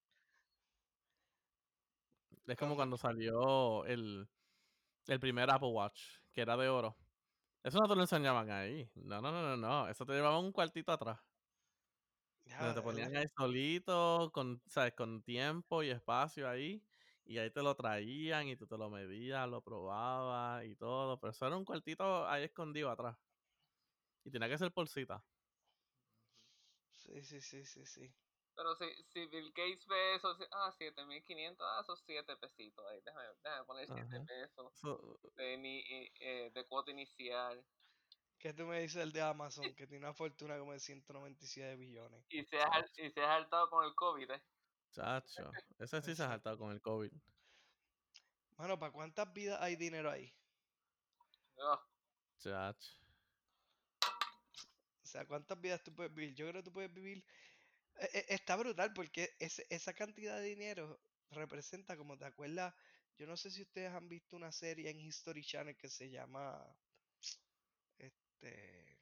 Es 2.47 2.57
Como- 2.57 2.77
cuando 2.77 2.97
salió 2.97 3.85
el, 3.87 4.29
el 5.07 5.21
primer 5.21 5.51
Apple 5.51 5.69
Watch, 5.71 6.03
que 6.33 6.41
era 6.43 6.57
de 6.57 6.69
oro. 6.69 6.97
Eso 7.63 7.79
no 7.81 7.89
te 7.89 7.95
lo 7.95 8.01
enseñaban 8.03 8.51
ahí. 8.51 8.91
No, 8.95 9.21
no, 9.21 9.31
no, 9.33 9.43
no, 9.43 9.57
no. 9.57 9.89
Eso 9.89 10.05
te 10.07 10.13
llevaban 10.15 10.45
un 10.45 10.53
cuartito 10.53 10.93
atrás. 10.93 11.21
Donde 12.59 12.75
te 12.75 12.83
ponían 12.83 13.17
ahí 13.17 13.27
solito, 13.37 14.31
con, 14.33 14.63
¿sabes? 14.69 14.95
Con 14.95 15.23
tiempo 15.23 15.83
y 15.83 15.91
espacio 15.91 16.49
ahí. 16.49 16.85
Y 17.25 17.39
ahí 17.39 17.51
te 17.53 17.63
lo 17.63 17.75
traían 17.77 18.49
y 18.49 18.57
tú 18.57 18.67
te 18.67 18.77
lo 18.79 18.91
medías, 18.91 19.49
lo 19.49 19.63
probabas 19.63 20.65
y 20.65 20.77
todo. 20.77 21.19
Pero 21.21 21.31
eso 21.31 21.47
era 21.47 21.57
un 21.57 21.65
cuartito 21.65 22.27
ahí 22.29 22.45
escondido 22.45 22.91
atrás. 22.91 23.19
Y 24.25 24.31
tenía 24.31 24.49
que 24.49 24.59
ser 24.59 24.73
por 24.73 24.89
cita. 24.89 25.25
Sí, 26.95 27.23
sí, 27.23 27.41
sí, 27.41 27.65
sí, 27.65 27.85
sí. 27.87 28.15
Pero 28.55 28.75
si, 28.77 28.85
si 29.05 29.27
Bill 29.27 29.53
Gates 29.55 29.87
ve 29.87 30.15
eso, 30.15 30.35
si- 30.35 30.45
ah, 30.53 30.71
7500, 30.73 31.67
ah, 31.69 31.81
esos 31.81 32.03
7 32.05 32.37
pesitos 32.37 32.85
ahí, 32.87 33.01
déjame, 33.05 33.25
déjame 33.43 33.65
poner 33.67 33.89
7 33.89 34.17
Ajá. 34.17 34.27
pesos 34.27 34.73
Eso- 34.75 35.19
de, 35.37 35.57
ni, 35.59 35.79
eh, 35.81 36.13
eh, 36.21 36.51
de 36.55 36.67
cuota 36.69 36.91
inicial. 36.91 37.67
¿Qué 38.43 38.53
tú 38.53 38.67
me 38.67 38.81
dices 38.81 39.01
el 39.01 39.13
de 39.13 39.23
Amazon? 39.23 39.73
Que 39.77 39.87
tiene 39.87 40.05
una 40.05 40.15
fortuna 40.15 40.59
como 40.59 40.73
de 40.73 40.81
197 40.81 41.77
billones. 41.77 42.25
Y 42.29 42.45
se 42.45 42.61
ha, 42.61 42.85
y 42.97 43.09
se 43.09 43.21
ha 43.21 43.39
saltado 43.39 43.71
con 43.71 43.85
el 43.85 43.95
COVID, 43.95 44.29
¿eh? 44.33 44.43
chacho. 44.91 45.49
Ese 45.79 46.03
sí 46.03 46.17
se 46.17 46.25
ha 46.25 46.29
saltado 46.29 46.59
con 46.59 46.73
el 46.73 46.81
COVID. 46.83 47.13
Mano, 48.59 48.81
¿para 48.81 48.91
cuántas 48.91 49.33
vidas 49.33 49.61
hay 49.63 49.77
dinero 49.77 50.11
ahí? 50.11 50.35
Ah, 51.61 51.81
Chacho. 52.41 52.97
O 54.01 55.07
sea, 55.07 55.25
¿cuántas 55.25 55.61
vidas 55.61 55.81
tú 55.85 55.95
puedes 55.95 56.13
vivir? 56.13 56.35
Yo 56.35 56.49
creo 56.49 56.65
que 56.65 56.69
tú 56.69 56.73
puedes 56.73 56.93
vivir... 56.93 57.25
e- 58.01 58.11
e- 58.13 58.35
Está 58.35 58.57
brutal 58.57 58.93
porque 58.93 59.37
ese- 59.39 59.69
esa 59.71 59.93
cantidad 59.95 60.39
de 60.39 60.47
dinero 60.47 60.99
representa, 61.31 61.97
como 61.97 62.19
te 62.19 62.25
acuerdas, 62.25 62.75
yo 63.19 63.25
no 63.29 63.37
sé 63.37 63.53
si 63.53 63.63
ustedes 63.63 63.93
han 63.93 64.09
visto 64.09 64.35
una 64.35 64.51
serie 64.51 64.91
en 64.91 64.99
History 64.99 65.45
Channel 65.45 65.77
que 65.77 65.89
se 65.89 66.11
llama... 66.11 66.61
Este... 68.43 68.99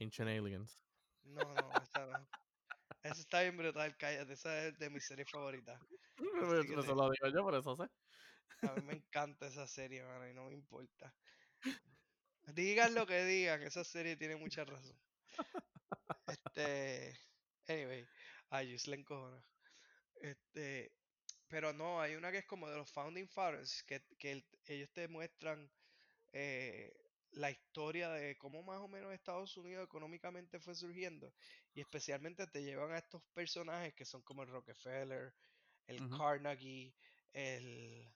Ancient 0.00 0.28
Aliens. 0.28 0.84
No, 1.24 1.54
no, 1.54 1.82
esa 1.82 2.06
no. 2.06 2.28
Esa 3.02 3.20
está 3.20 3.42
bien 3.42 3.56
brutal, 3.56 3.96
cállate. 3.96 4.32
Esa 4.32 4.66
es 4.66 4.78
de 4.78 4.90
mis 4.90 5.04
series 5.04 5.30
favoritas. 5.30 5.80
Eso 6.18 6.82
te- 6.82 6.94
lo 6.94 7.10
digo 7.10 7.28
yo, 7.28 7.42
por 7.42 7.54
eso 7.54 7.76
sé. 7.76 7.84
A 8.66 8.74
mí 8.74 8.82
me 8.86 8.92
encanta 8.94 9.46
esa 9.46 9.66
serie, 9.66 10.04
mano, 10.04 10.28
y 10.28 10.34
no 10.34 10.44
me 10.44 10.54
importa. 10.54 11.12
Digan 12.54 12.94
lo 12.94 13.06
que 13.06 13.24
digan, 13.24 13.62
esa 13.62 13.82
serie 13.82 14.16
tiene 14.16 14.36
mucha 14.36 14.64
razón. 14.64 14.96
Este, 16.26 17.18
anyway, 17.66 18.06
a 18.50 18.62
Yus 18.62 18.86
le 18.86 18.96
encojona. 18.96 19.42
Este, 20.20 20.92
pero 21.48 21.72
no, 21.72 22.00
hay 22.00 22.14
una 22.14 22.30
que 22.30 22.38
es 22.38 22.46
como 22.46 22.68
de 22.68 22.76
los 22.76 22.90
Founding 22.92 23.28
Fathers, 23.28 23.82
que, 23.82 24.00
que 24.18 24.32
el- 24.32 24.46
ellos 24.66 24.90
te 24.92 25.08
muestran 25.08 25.68
eh, 26.32 26.92
la 27.32 27.50
historia 27.50 28.10
de 28.10 28.36
cómo 28.38 28.62
más 28.62 28.78
o 28.80 28.88
menos 28.88 29.12
Estados 29.12 29.56
Unidos 29.56 29.84
económicamente 29.84 30.60
fue 30.60 30.74
surgiendo. 30.74 31.34
Y 31.74 31.80
especialmente 31.80 32.46
te 32.46 32.62
llevan 32.62 32.92
a 32.92 32.98
estos 32.98 33.22
personajes 33.34 33.94
que 33.94 34.04
son 34.04 34.22
como 34.22 34.42
el 34.42 34.50
Rockefeller, 34.50 35.34
el. 35.86 36.08
Carnegie, 36.08 36.96
el 37.32 38.14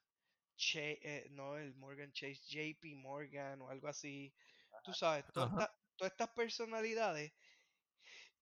Che- 0.56 0.98
eh, 1.02 1.28
no, 1.30 1.56
el 1.58 1.74
Morgan 1.76 2.12
Chase, 2.12 2.42
JP 2.48 2.94
Morgan 2.96 3.60
o 3.62 3.70
algo 3.70 3.88
así. 3.88 4.34
Tú 4.82 4.92
sabes, 4.94 5.24
todas 5.32 5.50
Ajá. 5.52 5.62
estas- 5.64 5.76
todas 5.96 6.12
estas 6.12 6.30
personalidades 6.34 7.32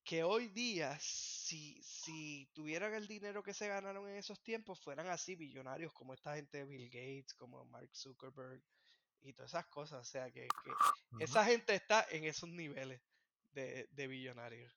que 0.05 0.23
hoy 0.23 0.49
día, 0.49 0.99
si, 1.01 1.83
si 1.83 2.51
tuvieran 2.55 2.95
el 2.95 3.07
dinero 3.09 3.43
que 3.43 3.55
se 3.55 3.69
ganaron 3.69 4.09
en 4.09 4.17
esos 4.17 4.43
tiempos, 4.43 4.81
fueran 4.81 5.09
así 5.09 5.35
billonarios 5.37 5.93
como 5.95 6.13
esta 6.15 6.35
gente 6.37 6.59
de 6.59 6.67
Bill 6.67 6.91
Gates, 6.91 7.35
como 7.35 7.65
Mark 7.65 7.91
Zuckerberg 7.97 8.63
y 9.25 9.33
todas 9.33 9.51
esas 9.53 9.67
cosas. 9.67 10.01
O 10.01 10.05
sea, 10.11 10.31
que, 10.31 10.47
esa 11.19 11.45
gente 11.45 11.75
está 11.75 12.07
en 12.11 12.25
esos 12.25 12.49
niveles 12.49 13.01
de, 13.53 13.89
de 13.91 14.07
billonarios. 14.07 14.73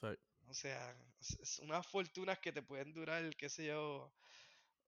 Sí. 0.00 0.08
O 0.48 0.54
sea, 0.54 0.96
es, 1.20 1.58
unas 1.60 1.86
fortunas 1.86 2.38
que 2.38 2.52
te 2.52 2.62
pueden 2.62 2.92
durar, 2.92 3.34
qué 3.36 3.48
sé 3.48 3.66
yo, 3.66 4.12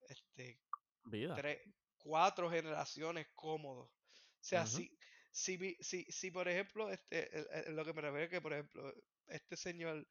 este, 0.08 0.58
Vida. 1.04 1.34
tres, 1.36 1.60
cuatro 1.98 2.50
generaciones 2.50 3.26
cómodos. 3.34 3.88
O 3.90 4.44
sea, 4.44 4.66
si, 4.66 4.90
si, 5.30 5.76
si, 5.80 6.04
si 6.04 6.30
por 6.30 6.48
ejemplo, 6.48 6.90
este, 6.90 7.36
el- 7.36 7.48
el- 7.66 7.76
lo 7.76 7.84
que 7.84 7.92
me 7.92 8.00
refiero 8.02 8.24
es 8.24 8.30
que, 8.30 8.40
por 8.40 8.52
ejemplo, 8.52 8.94
este 9.26 9.56
señor 9.56 10.06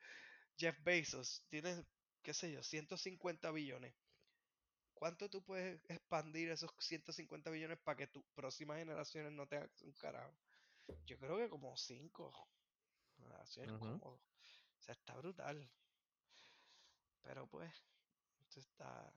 Jeff 0.57 0.78
Bezos 0.84 1.43
tiene, 1.49 1.84
qué 2.21 2.34
sé 2.34 2.51
yo, 2.51 2.61
150 2.61 3.51
billones. 3.51 3.95
¿Cuánto 4.98 5.30
tú 5.30 5.43
puedes 5.43 5.80
expandir 5.89 6.50
esos 6.50 6.72
150 6.80 7.52
billones 7.52 7.78
para 7.80 7.98
que 7.98 8.08
tus 8.08 8.24
próximas 8.34 8.80
generaciones 8.80 9.32
no 9.32 9.48
tengan 9.48 9.70
un 9.82 9.93
carajo? 9.93 10.34
Yo 11.06 11.20
creo 11.20 11.38
que 11.38 11.50
como 11.50 11.78
cinco 11.78 12.34
generaciones 13.18 13.76
Ujú. 13.76 14.00
cómodos. 14.00 14.22
O 14.80 14.82
sea, 14.82 14.95
está 14.95 15.16
brutal. 15.16 15.70
Pero 17.22 17.48
pues, 17.48 17.72
esto 18.41 18.60
está... 18.60 19.14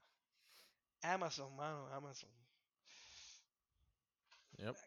Amazon, 1.01 1.55
mano, 1.55 1.87
Amazon. 1.87 2.29
Yep. 4.57 4.77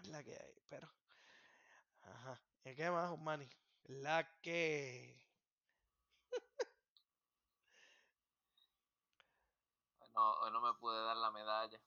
Es 0.00 0.08
la 0.08 0.24
que 0.24 0.32
hay, 0.32 0.60
pero. 0.68 0.90
Ajá. 2.02 2.40
¿Y 2.64 2.74
qué 2.74 2.90
más, 2.90 3.16
Manny? 3.18 3.48
La 3.84 4.28
que. 4.42 5.16
No, 10.18 10.32
hoy 10.40 10.50
no 10.50 10.60
me 10.60 10.74
pude 10.78 11.00
dar 11.04 11.16
la 11.16 11.30
medalla, 11.30 11.80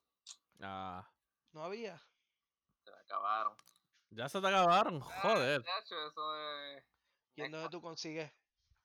Ah, 0.62 1.06
No 1.52 1.64
había. 1.66 1.98
se 2.86 2.92
me 2.92 2.98
acabaron. 2.98 3.58
ya 4.12 4.30
se 4.30 4.40
te 4.40 4.48
acabaron. 4.48 5.02
Ah, 5.04 5.20
Joder. 5.22 5.62
chacho, 5.64 6.08
eso 6.08 6.36
es 6.38 6.84
¿Y 7.36 7.42
en 7.44 7.52
dónde 7.52 7.70
tú 7.70 7.82
consigues? 7.82 8.32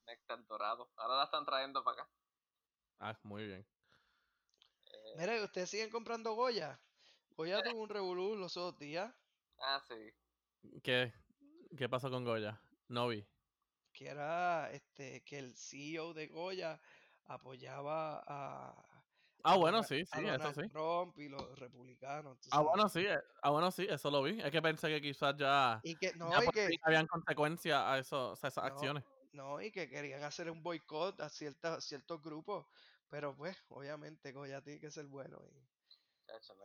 néctar 0.06 0.44
dorado. 0.46 0.90
Ahora 0.96 1.16
la 1.18 1.24
están 1.24 1.44
trayendo 1.44 1.82
para 1.84 2.02
acá. 2.02 2.10
Ah, 2.98 3.18
muy 3.22 3.46
bien. 3.46 3.66
Eh, 4.86 5.14
Mira, 5.18 5.42
ustedes 5.44 5.68
siguen 5.70 5.90
comprando 5.90 6.32
Goya. 6.34 6.80
Goya 7.36 7.62
tuvo 7.62 7.82
un 7.82 7.88
revolú 7.88 8.34
los 8.36 8.56
otros 8.56 8.78
días. 8.80 9.12
ah, 9.60 9.80
sí. 9.86 10.12
¿Qué, 10.82 11.12
¿Qué 11.76 11.88
pasó 11.88 12.10
con 12.10 12.24
Goya? 12.24 12.60
No 12.88 13.08
vi. 13.08 13.24
Que 13.92 14.08
era 14.08 14.70
este 14.72 15.22
que 15.24 15.38
el 15.38 15.56
CEO 15.56 16.14
de 16.14 16.28
Goya 16.28 16.80
apoyaba 17.24 18.22
a, 18.26 18.85
Ah, 19.48 19.52
a 19.52 19.56
bueno, 19.56 19.82
sí, 19.84 20.00
a 20.10 20.16
sí, 20.18 20.26
eso 20.26 20.54
sí. 20.54 20.68
Trump 20.68 21.18
y 21.18 21.28
los 21.28 21.58
republicanos. 21.58 22.40
tú 22.40 22.48
Ah, 22.50 22.56
sabes. 22.56 22.68
bueno, 22.68 22.88
sí, 22.88 23.06
ah, 23.42 23.50
bueno, 23.50 23.70
sí, 23.70 23.86
eso 23.88 24.10
lo 24.10 24.22
vi. 24.22 24.40
Es 24.40 24.50
que 24.50 24.60
pensé 24.60 24.88
que 24.88 25.00
quizás 25.00 25.34
ya, 25.36 25.80
Y 25.84 25.94
que 25.94 26.12
no, 26.14 26.30
ya 26.32 26.42
y 26.42 26.44
por 26.44 26.54
que 26.54 26.66
fin 26.66 26.78
habían 26.82 27.06
consecuencias 27.06 27.80
a, 27.80 27.98
eso, 27.98 28.30
a 28.30 28.34
esas 28.34 28.56
No, 28.56 28.64
acciones. 28.64 29.04
no, 29.32 29.60
y 29.62 29.70
que 29.70 29.88
querían 29.88 30.24
hacer 30.24 30.50
un 30.50 30.62
boicot 30.64 31.20
a 31.20 31.28
ciertas, 31.28 31.84
ciertos 31.84 32.20
grupos, 32.22 32.66
pero 33.08 33.36
pues, 33.36 33.56
obviamente, 33.68 34.32
Goya 34.32 34.60
tiene 34.62 34.80
que 34.80 34.90
ser 34.90 35.06
bueno 35.06 35.38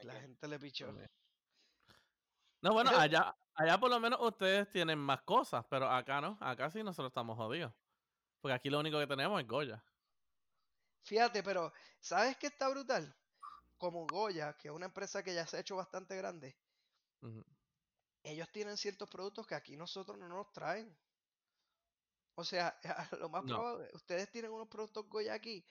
y 0.01 0.05
la 0.07 0.15
gente 0.15 0.47
le 0.47 0.57
pichó. 0.59 0.91
No, 2.63 2.73
bueno, 2.73 2.89
allá, 3.09 3.35
allá 3.53 3.77
por 3.79 3.91
lo 3.91 3.99
menos 3.99 4.19
ustedes 4.21 4.71
tienen 4.71 4.97
más 4.97 5.21
cosas, 5.21 5.65
pero 5.69 5.87
acá 5.87 6.19
no. 6.19 6.37
Acá 6.41 6.71
sí 6.71 6.81
nosotros 6.83 7.09
estamos 7.09 7.37
jodidos. 7.37 7.73
Porque 8.41 8.55
aquí 8.55 8.69
lo 8.71 8.79
único 8.79 8.97
que 8.99 9.07
tenemos 9.07 9.39
es 9.39 9.47
Goya. 9.47 9.83
Fíjate, 11.03 11.43
pero 11.43 11.71
¿sabes 11.99 12.37
qué 12.37 12.47
está 12.47 12.69
brutal? 12.69 13.15
Como 13.77 14.07
Goya, 14.07 14.57
que 14.57 14.69
es 14.69 14.73
una 14.73 14.87
empresa 14.87 15.23
que 15.23 15.33
ya 15.35 15.47
se 15.47 15.57
ha 15.57 15.61
hecho 15.61 15.75
bastante 15.75 16.15
grande, 16.17 16.59
ellos 18.23 18.51
tienen 18.51 18.77
ciertos 18.77 19.07
productos 19.09 19.45
que 19.45 19.53
aquí 19.53 19.77
nosotros 19.77 20.17
no 20.17 20.27
nos 20.27 20.51
traen. 20.51 20.97
O 22.35 22.43
sea, 22.43 22.77
lo 23.19 23.29
más 23.29 23.43
No. 23.43 23.47
probable, 23.47 23.89
ustedes 23.93 24.29
tienen 24.31 24.51
unos 24.51 24.67
productos 24.67 25.07
Goya 25.07 25.33
aquí 25.33 25.65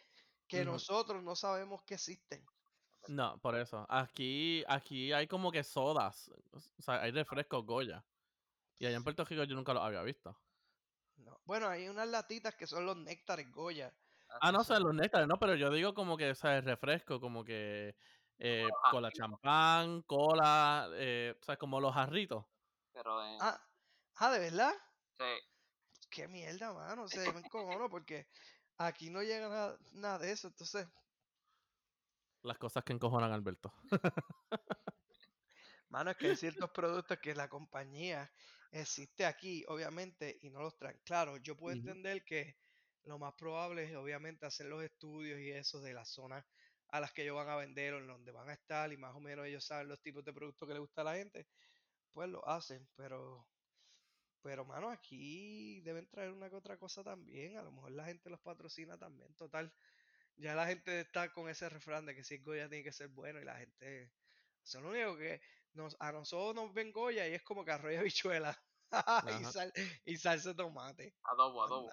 que 0.49 0.65
nosotros 0.65 1.23
no 1.23 1.37
sabemos 1.37 1.85
que 1.85 1.95
existen. 1.95 2.51
No, 3.09 3.41
por 3.41 3.57
eso. 3.57 3.87
Aquí, 3.89 4.63
aquí 4.69 5.13
hay 5.13 5.27
como 5.27 5.51
que 5.51 5.65
sodas. 5.65 6.31
O 6.79 6.83
sea, 6.83 7.03
hay 7.03 7.11
refrescos 7.13 7.65
Goya. 7.65 8.07
Y 8.79 8.87
allá 8.87 8.97
en 8.97 9.05
Puerto 9.05 9.25
Rico 9.25 9.45
yo 9.45 9.57
nunca 9.57 9.75
los 9.75 9.83
había 9.85 10.03
visto. 10.03 10.37
No. 11.17 11.41
Bueno, 11.45 11.69
hay 11.69 11.89
unas 11.89 12.09
latitas 12.09 12.57
que 12.57 12.67
son 12.67 12.85
los 12.87 12.97
néctares 12.97 13.51
Goya. 13.53 13.97
Ah, 14.41 14.53
no, 14.53 14.61
o 14.61 14.65
sea, 14.65 14.79
los 14.79 14.95
néctares, 14.95 15.27
no, 15.27 15.39
pero 15.39 15.55
yo 15.55 15.71
digo 15.71 15.95
como 15.95 16.17
que, 16.17 16.31
o 16.31 16.35
sea, 16.35 16.59
el 16.59 16.65
refresco, 16.65 17.21
como 17.21 17.45
que 17.45 17.97
eh, 18.39 18.69
cola 18.91 19.11
champán, 19.11 20.03
cola, 20.03 20.89
eh, 20.95 21.35
o 21.39 21.45
sea, 21.45 21.57
como 21.57 21.81
los 21.81 21.93
jarritos. 21.93 22.47
Pero 22.93 23.25
en. 23.25 23.39
Ah, 23.41 23.61
ah, 24.17 24.31
¿de 24.31 24.39
verdad? 24.39 24.73
Sí, 25.19 25.25
Qué 26.11 26.27
mierda, 26.27 26.73
mano. 26.73 27.05
O 27.05 27.09
sea, 27.09 27.25
yo 27.25 27.33
me 27.33 27.41
encojono 27.47 27.89
porque 27.89 28.27
aquí 28.79 29.11
no 29.11 29.23
llega 29.23 29.49
nada, 29.49 29.79
nada 29.93 30.19
de 30.19 30.33
eso. 30.33 30.49
Entonces, 30.49 30.87
Las 32.43 32.59
cosas 32.59 32.83
que 32.83 32.93
encojonan 32.93 33.33
Alberto. 33.33 33.73
mano, 35.91 36.11
es 36.11 36.17
que 36.17 36.29
hay 36.29 36.37
ciertos 36.37 36.71
productos 36.71 37.19
que 37.19 37.35
la 37.35 37.49
compañía 37.49 38.33
existe 38.73 39.27
aquí, 39.27 39.65
obviamente, 39.69 40.39
y 40.41 40.51
no 40.51 40.61
los 40.61 40.77
traen. 40.77 40.99
Claro, 41.05 41.37
yo 41.37 41.57
puedo 41.57 41.77
entender 41.77 42.25
que 42.25 42.57
lo 43.05 43.19
más 43.19 43.35
probable 43.35 43.85
es, 43.85 43.97
obviamente, 43.97 44.47
hacer 44.47 44.67
los 44.67 44.83
estudios 44.83 45.41
y 45.41 45.51
eso 45.51 45.81
de 45.81 45.95
las 45.95 46.09
zonas 46.09 46.45
a 46.89 47.01
las 47.01 47.13
que 47.13 47.23
ellos 47.23 47.37
van 47.37 47.49
a 47.49 47.57
vender 47.57 47.95
o 47.95 47.99
en 47.99 48.07
donde 48.07 48.33
van 48.33 48.49
a 48.49 48.55
estar 48.55 48.93
y 48.93 48.97
más 48.97 49.15
o 49.15 49.21
menos 49.21 49.47
ellos 49.47 49.65
saben 49.65 49.89
los 49.89 50.01
tipos 50.03 50.25
de 50.25 50.33
productos 50.33 50.67
que 50.67 50.75
les 50.75 50.81
gusta 50.81 51.03
a 51.03 51.05
la 51.05 51.15
gente, 51.15 51.47
pues 52.13 52.29
lo 52.29 52.47
hacen, 52.49 52.89
pero 52.97 53.47
pero 54.43 54.65
mano, 54.65 54.91
aquí 54.91 55.81
deben 55.83 56.09
traer 56.09 56.33
una 56.33 56.49
que 56.49 56.57
otra 56.57 56.79
cosa 56.79 57.05
también, 57.05 57.59
a 57.59 57.63
lo 57.63 57.73
mejor 57.73 57.93
la 57.93 58.07
gente 58.07 58.31
los 58.31 58.41
patrocina 58.41 58.97
también, 58.99 59.35
total. 59.35 59.73
Ya 60.37 60.55
la 60.55 60.67
gente 60.67 61.01
está 61.01 61.31
con 61.31 61.51
ese 61.51 61.69
refrán 61.69 62.07
de 62.07 62.15
que 62.15 62.25
si 62.25 62.37
es 62.37 62.43
Goya 62.43 62.69
tiene 62.69 62.85
que 62.85 62.93
ser 62.93 63.09
bueno 63.09 63.41
y 63.41 63.45
la 63.45 63.57
gente 63.57 64.11
es 64.65 64.75
lo 64.75 64.89
único 64.89 65.17
que 65.19 65.43
nos, 65.73 65.97
a 66.01 66.13
nosotros 66.13 66.55
nos 66.55 66.73
ven 66.73 66.93
Goya 66.93 67.29
y 67.29 67.35
es 67.35 67.43
como 67.43 67.65
que 67.65 67.73
arroz 67.73 67.93
y 67.93 67.97
habichuela 67.97 68.59
y, 69.41 69.45
sal, 69.45 69.73
y 70.05 70.17
salsa 70.17 70.51
de 70.51 70.55
tomate. 70.55 71.15
adobo, 71.23 71.63
adobo. 71.63 71.93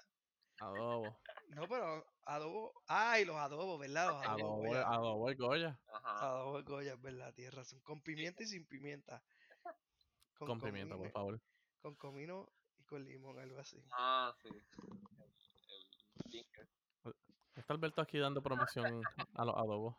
Adobo. 0.60 1.18
No, 1.50 1.68
pero 1.68 2.04
adobo. 2.24 2.72
Ay, 2.88 3.24
los 3.24 3.36
adobos, 3.36 3.78
¿verdad? 3.78 4.08
Los 4.08 4.26
adobos 4.26 4.40
Adobo, 4.40 4.56
Goya. 4.66 4.82
adobo 4.88 5.30
y 5.30 5.34
Goya. 5.36 5.80
Ajá. 5.92 6.26
Adobos 6.28 6.64
Goya, 6.64 6.92
es 6.94 7.00
verdad, 7.00 7.32
tienes 7.34 7.54
razón. 7.54 7.80
Con 7.80 8.00
pimienta 8.02 8.42
y 8.42 8.46
sin 8.46 8.66
pimienta. 8.66 9.22
Con 10.38 10.60
pimienta, 10.60 10.94
por 10.96 11.06
comino- 11.06 11.12
favor. 11.12 11.40
Con 11.80 11.94
comino 11.96 12.48
y 12.76 12.84
con 12.84 13.04
limón, 13.04 13.38
algo 13.38 13.58
así. 13.60 13.82
Ah, 13.92 14.34
sí. 14.42 14.48
El, 14.48 16.46
el. 17.04 17.14
Está 17.54 17.74
Alberto 17.74 18.00
aquí 18.02 18.18
dando 18.18 18.42
promoción 18.42 19.02
a 19.34 19.44
los 19.44 19.56
adobos. 19.56 19.96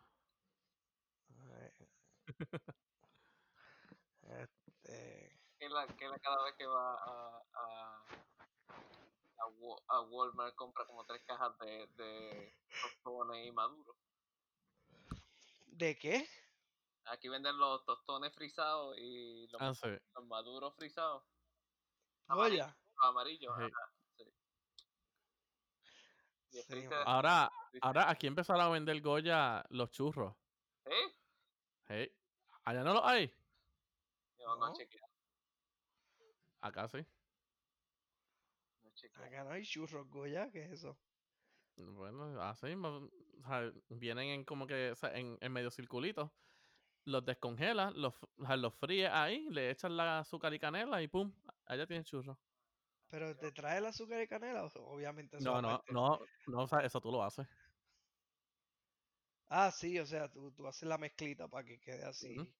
Este, 4.21 5.39
Que 5.57 5.69
la, 5.69 5.87
que 5.87 6.07
la 6.07 6.19
cada 6.19 6.43
vez 6.43 6.53
que 6.55 6.65
va 6.65 6.93
a, 6.93 7.41
a, 7.53 8.05
a, 9.39 9.47
Wa- 9.47 9.81
a 9.87 10.01
Walmart 10.01 10.55
compra 10.55 10.85
como 10.85 11.05
tres 11.05 11.21
cajas 11.25 11.57
de, 11.59 11.87
de 11.95 12.53
tostones 12.81 13.45
y 13.47 13.51
maduros. 13.51 13.95
¿De 15.67 15.97
qué? 15.97 16.27
Aquí 17.05 17.29
venden 17.29 17.57
los 17.57 17.83
tostones 17.85 18.33
frisados 18.33 18.97
y 18.97 19.47
los, 19.47 19.61
Ah, 19.61 19.73
sí. 19.73 19.87
los 20.15 20.25
maduros 20.25 20.75
frisados. 20.75 21.23
Amarillo. 22.27 22.65
Goya. 22.65 22.77
Los 22.95 23.05
amarillos, 23.05 23.55
Sí. 26.51 26.61
sí. 26.63 26.85
Ahora, 27.05 27.49
ahora 27.81 28.09
aquí 28.09 28.27
empezaron 28.27 28.61
a 28.61 28.69
vender 28.69 28.99
Goya 29.01 29.63
los 29.69 29.91
churros. 29.91 30.35
¿Sí? 30.85 31.15
Hey, 31.87 32.11
allá 32.65 32.83
no 32.83 32.93
los 32.95 33.03
hay. 33.05 33.27
Yo 34.37 34.55
no, 34.55 34.67
No. 34.67 34.73
chequeé. 34.73 34.99
Acá 36.61 36.87
sí. 36.89 37.05
Acá 39.13 39.43
no 39.43 39.51
hay 39.51 39.63
churros 39.63 40.07
Goya, 40.09 40.49
¿qué 40.51 40.65
es 40.65 40.71
eso? 40.71 40.99
Bueno, 41.75 42.41
así 42.41 42.73
o 42.75 43.09
sea, 43.41 43.71
vienen 43.89 44.27
en 44.29 44.43
como 44.45 44.67
que 44.67 44.91
o 44.91 44.95
sea, 44.95 45.17
en, 45.17 45.37
en 45.39 45.51
medio 45.53 45.71
circulito. 45.71 46.35
Los 47.05 47.25
descongelas, 47.25 47.95
los, 47.95 48.15
f- 48.15 48.27
o 48.37 48.45
sea, 48.45 48.57
los 48.57 48.75
fríes 48.75 49.09
ahí, 49.11 49.47
le 49.49 49.71
echas 49.71 49.91
la 49.91 50.19
azúcar 50.19 50.53
y 50.53 50.59
canela 50.59 51.01
y 51.03 51.07
pum, 51.09 51.33
allá 51.65 51.87
tienes 51.87 52.05
churros. 52.07 52.37
¿Pero 53.09 53.37
te 53.37 53.51
trae 53.51 53.79
el 53.79 53.85
azúcar 53.85 54.21
y 54.21 54.27
canela? 54.27 54.65
Obviamente 54.65 55.37
No, 55.39 55.61
no, 55.61 55.81
no, 55.89 56.19
no, 56.47 56.63
o 56.63 56.67
sea, 56.67 56.79
eso 56.81 56.99
tú 57.01 57.11
lo 57.11 57.23
haces. 57.23 57.47
Ah, 59.49 59.69
sí, 59.71 59.99
o 59.99 60.05
sea, 60.05 60.29
tú, 60.29 60.51
tú 60.53 60.65
haces 60.67 60.87
la 60.87 60.97
mezclita 60.97 61.47
para 61.49 61.65
que 61.65 61.79
quede 61.79 62.03
así. 62.05 62.55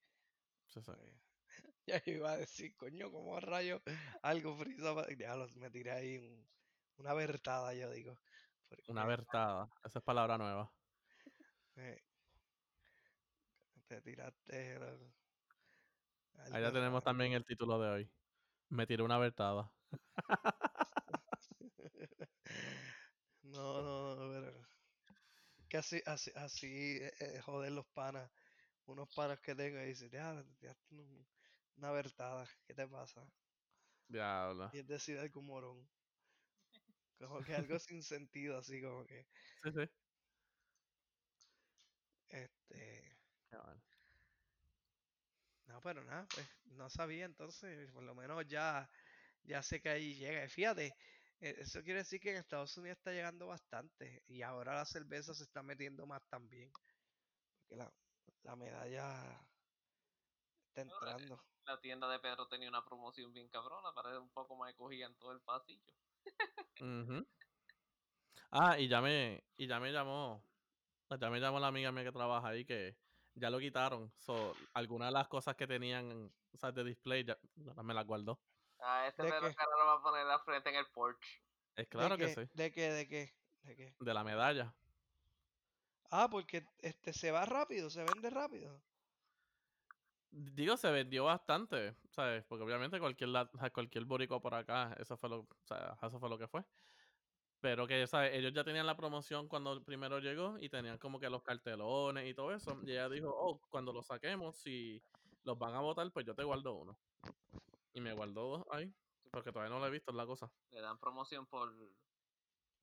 Sí, 0.68 0.82
sí. 0.82 0.92
Ya 1.90 2.02
iba 2.06 2.34
a 2.34 2.38
decir, 2.38 2.76
coño, 2.78 3.12
como 3.12 3.40
rayo 3.40 3.82
algo 4.22 4.56
Ya 5.18 5.36
los- 5.36 5.58
me 5.58 5.72
tiré 5.72 5.92
ahí 5.92 6.18
un- 6.18 6.48
una 6.98 7.14
vertada, 7.16 7.74
yo 7.74 7.90
digo. 7.90 8.16
Una 8.88 9.06
vertada. 9.06 9.68
Esa 9.84 10.00
es 10.00 10.06
palabra 10.06 10.38
nueva. 10.38 10.72
eh, 11.78 12.00
te 13.88 14.02
tiraste. 14.02 14.76
el- 14.76 15.12
Allá 16.54 16.68
algo 16.68 16.72
tenemos 16.72 17.04
también 17.04 17.34
el 17.34 17.44
título 17.44 17.80
de 17.80 17.90
hoy. 17.90 18.12
Me 18.70 18.86
tiré 18.86 19.02
una 19.04 19.18
vertada. 19.18 19.72
No, 23.42 23.82
no, 23.82 24.16
no, 24.16 24.32
pero. 24.32 24.68
Que 25.70 25.78
así, 25.78 26.02
así, 26.06 26.32
así 26.36 26.98
eh, 27.02 27.12
eh, 27.20 27.42
joder 27.42 27.72
los 27.72 27.88
panas. 27.88 28.30
Unos 28.86 29.14
panas 29.16 29.40
que 29.40 29.56
tengo 29.56 29.80
y 29.80 29.86
dicen, 29.88 30.10
ya, 30.12 30.44
un- 30.92 31.28
una 31.80 31.92
vertada. 31.92 32.46
¿Qué 32.68 32.74
te 32.74 32.88
pasa? 32.88 33.26
Diablo. 34.08 34.70
Y 34.74 34.80
es 34.80 34.88
decir, 34.88 35.18
algo 35.18 35.42
morón. 35.42 35.88
Como 37.18 37.42
que 37.42 37.54
algo 37.56 37.80
sin 37.80 38.04
sentido, 38.04 38.58
así 38.58 38.82
como 38.82 39.06
que. 39.06 39.26
Sí, 39.64 39.72
sí. 39.72 39.90
Este. 42.30 43.18
Qué 43.50 43.58
bueno. 43.58 43.82
No, 45.68 45.80
pero 45.82 46.04
nada, 46.04 46.28
pues 46.34 46.48
no 46.66 46.90
sabía 46.90 47.26
entonces, 47.26 47.92
por 47.92 48.04
lo 48.04 48.16
menos 48.16 48.46
ya, 48.48 48.90
ya 49.44 49.62
sé 49.64 49.82
que 49.82 49.90
ahí 49.90 50.16
llega. 50.16 50.46
Y 50.46 50.50
Fíjate, 50.50 50.88
eh, 51.42 51.56
eso 51.60 51.84
quiere 51.84 52.00
decir 52.00 52.20
que 52.20 52.32
en 52.32 52.38
Estados 52.38 52.76
Unidos 52.78 52.98
está 52.98 53.12
llegando 53.12 53.48
bastante 53.48 54.24
y 54.28 54.42
ahora 54.42 54.74
la 54.76 54.86
cerveza 54.86 55.34
se 55.34 55.44
está 55.44 55.62
metiendo 55.64 56.06
más 56.08 56.24
también. 56.28 56.72
Porque 57.68 57.76
la, 57.78 57.94
la 58.44 58.56
medalla 58.56 59.42
está 60.70 60.82
eh, 60.82 60.84
entrando. 60.86 61.44
La 61.66 61.80
tienda 61.80 62.10
de 62.10 62.20
Pedro 62.20 62.48
tenía 62.48 62.70
una 62.70 62.84
promoción 62.84 63.34
bien 63.34 63.50
cabrona, 63.50 63.94
parece 63.94 64.18
un 64.18 64.30
poco 64.30 64.56
más 64.56 64.74
cogida 64.76 65.06
en 65.06 65.16
todo 65.16 65.32
el 65.32 65.42
pasillo. 65.42 65.94
Ah, 68.52 68.80
y 68.80 68.88
ya 68.88 69.02
me, 69.02 69.44
y 69.58 69.68
ya 69.68 69.80
me 69.80 69.92
llamó, 69.92 70.44
ya 71.20 71.30
me 71.30 71.40
llamó 71.40 71.60
la 71.60 71.68
amiga 71.68 71.92
mía 71.92 72.04
que 72.04 72.12
trabaja 72.12 72.48
ahí 72.48 72.66
que 72.66 72.98
ya 73.36 73.50
lo 73.50 73.60
quitaron. 73.60 74.12
So, 74.18 74.56
algunas 74.74 75.10
de 75.10 75.14
las 75.14 75.28
cosas 75.28 75.56
que 75.56 75.68
tenían, 75.68 76.32
o 76.54 76.58
sea, 76.58 76.72
de 76.72 76.84
display, 76.84 77.26
ya, 77.26 77.38
ya 77.56 77.84
me 77.84 77.94
las 77.94 78.06
guardó. 78.06 78.42
Ah, 78.80 79.08
este 79.08 79.24
¿De 79.24 79.30
Pedro? 79.30 79.54
Cara 79.54 79.78
lo 79.78 79.86
va 79.86 79.94
a 79.94 80.02
poner 80.02 80.26
la 80.26 80.40
frente 80.40 80.70
en 80.70 80.76
el 80.76 80.86
porch. 80.88 81.44
Es 81.76 81.88
claro 81.88 82.18
¿De 82.18 82.26
que 82.26 82.34
sí. 82.34 82.50
¿De 82.54 82.72
qué? 82.72 82.92
¿De 82.92 83.08
qué? 83.08 83.36
¿De 83.64 83.76
qué? 83.76 83.96
De 84.00 84.14
la 84.14 84.24
medalla. 84.24 84.74
Ah, 86.12 86.28
porque 86.30 86.66
este 86.80 87.14
se 87.14 87.32
va 87.32 87.46
rápido, 87.46 87.90
se 87.90 88.04
vende 88.04 88.30
rápido. 88.30 88.82
Digo, 90.32 90.78
se 90.78 90.92
vendió 90.92 91.26
bastante, 91.26 91.96
¿sabes? 92.12 92.44
Porque 92.46 92.64
obviamente 92.64 93.00
cualquier, 93.00 93.30
cualquier 93.74 94.06
boricua 94.06 94.40
por 94.40 94.54
acá, 94.54 94.96
eso 95.00 95.18
fue 95.18 95.30
lo, 95.30 95.40
o 95.40 96.06
eso 96.06 96.20
fue 96.20 96.30
lo 96.30 96.38
que 96.38 96.48
fue. 96.48 96.64
Pero 97.62 97.88
que, 97.88 98.08
¿sabes? 98.08 98.34
Ellos 98.36 98.54
ya 98.54 98.64
tenían 98.64 98.86
la 98.86 98.96
promoción 98.96 99.48
cuando 99.48 99.84
primero 99.84 100.20
llegó 100.20 100.58
y 100.60 100.70
tenían 100.70 100.98
como 100.98 101.20
que 101.20 101.30
los 101.30 101.42
cartelones 101.44 102.30
y 102.30 102.34
todo 102.34 102.54
eso. 102.54 102.80
Y 102.86 102.92
ella 102.92 103.10
dijo, 103.10 103.30
oh, 103.36 103.60
cuando 103.70 103.92
los 103.92 104.06
saquemos, 104.06 104.56
si 104.58 105.04
los 105.44 105.58
van 105.58 105.74
a 105.74 105.82
votar, 105.82 106.10
pues 106.12 106.26
yo 106.26 106.36
te 106.36 106.44
guardo 106.44 106.74
uno. 106.74 106.98
Y 107.94 108.00
me 108.00 108.14
guardó 108.14 108.58
dos 108.58 108.66
ahí, 108.70 108.94
porque 109.32 109.52
todavía 109.52 109.74
no 109.74 109.80
lo 109.80 109.88
he 109.88 109.92
visto, 109.92 110.12
es 110.12 110.18
la 110.18 110.26
cosa. 110.26 110.50
Le 110.72 110.80
dan 110.80 111.00
promoción 111.00 111.48
por 111.48 111.70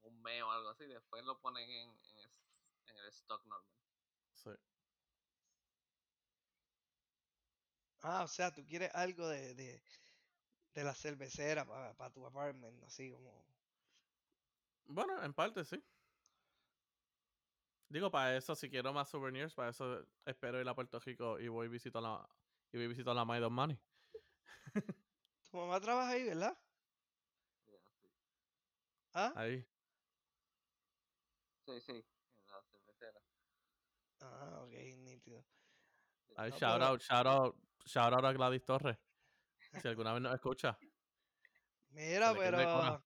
un 0.03 0.23
mes 0.23 0.43
o 0.43 0.51
algo 0.51 0.69
así, 0.71 0.85
después 0.87 1.25
lo 1.25 1.39
ponen 1.41 1.71
en, 1.71 1.91
en 2.89 2.97
el 2.99 3.07
stock 3.09 3.45
normal. 3.47 3.71
Sí. 4.35 4.51
Ah, 8.09 8.23
o 8.23 8.29
sea, 8.29 8.53
tú 8.53 8.65
quieres 8.65 8.95
algo 8.95 9.27
de, 9.27 9.53
de, 9.57 9.81
de 10.75 10.85
la 10.85 10.95
cervecera 10.95 11.65
para 11.65 12.13
tu 12.13 12.25
apartment, 12.25 12.81
así 12.85 13.11
como. 13.11 13.45
Bueno, 14.85 15.21
en 15.25 15.35
parte 15.35 15.65
sí. 15.65 15.83
Digo, 17.89 18.09
para 18.09 18.37
eso, 18.37 18.55
si 18.55 18.71
quiero 18.71 18.93
más 18.93 19.09
souvenirs, 19.09 19.55
para 19.55 19.71
eso 19.71 20.07
espero 20.25 20.61
ir 20.61 20.69
a 20.69 20.75
Puerto 20.75 21.01
Rico 21.01 21.41
y 21.41 21.49
voy 21.49 21.67
y 21.67 21.71
visito 21.71 22.01
la, 22.01 22.29
y 22.73 22.77
voy 22.77 22.87
visito 22.87 23.13
la 23.13 23.25
My 23.25 23.41
Don 23.41 23.53
Money. 23.53 23.77
Tu 25.51 25.57
mamá 25.57 25.81
trabaja 25.81 26.11
ahí, 26.11 26.23
¿verdad? 26.25 26.57
Sí. 27.65 27.73
¿Ah? 29.15 29.33
Ahí. 29.35 29.67
sí, 31.67 31.81
sí, 31.81 31.93
en 31.93 32.53
la 32.53 32.63
cervecera. 32.63 33.21
Ah, 34.21 34.61
ok, 34.65 34.73
nítido. 34.99 35.45
Ahí, 36.37 36.51
No, 36.51 36.57
shout 36.59 36.73
pero- 36.75 36.85
out, 36.87 37.01
shout 37.01 37.27
out, 37.27 37.66
shout 37.87 38.12
out 38.12 38.24
a 38.24 38.32
Gladys 38.32 38.64
Torres. 38.64 38.99
Si 39.80 39.89
alguna 39.89 40.12
vez 40.12 40.22
nos 40.22 40.34
escucha. 40.34 40.78
Mira, 41.91 42.34
pero 42.34 43.03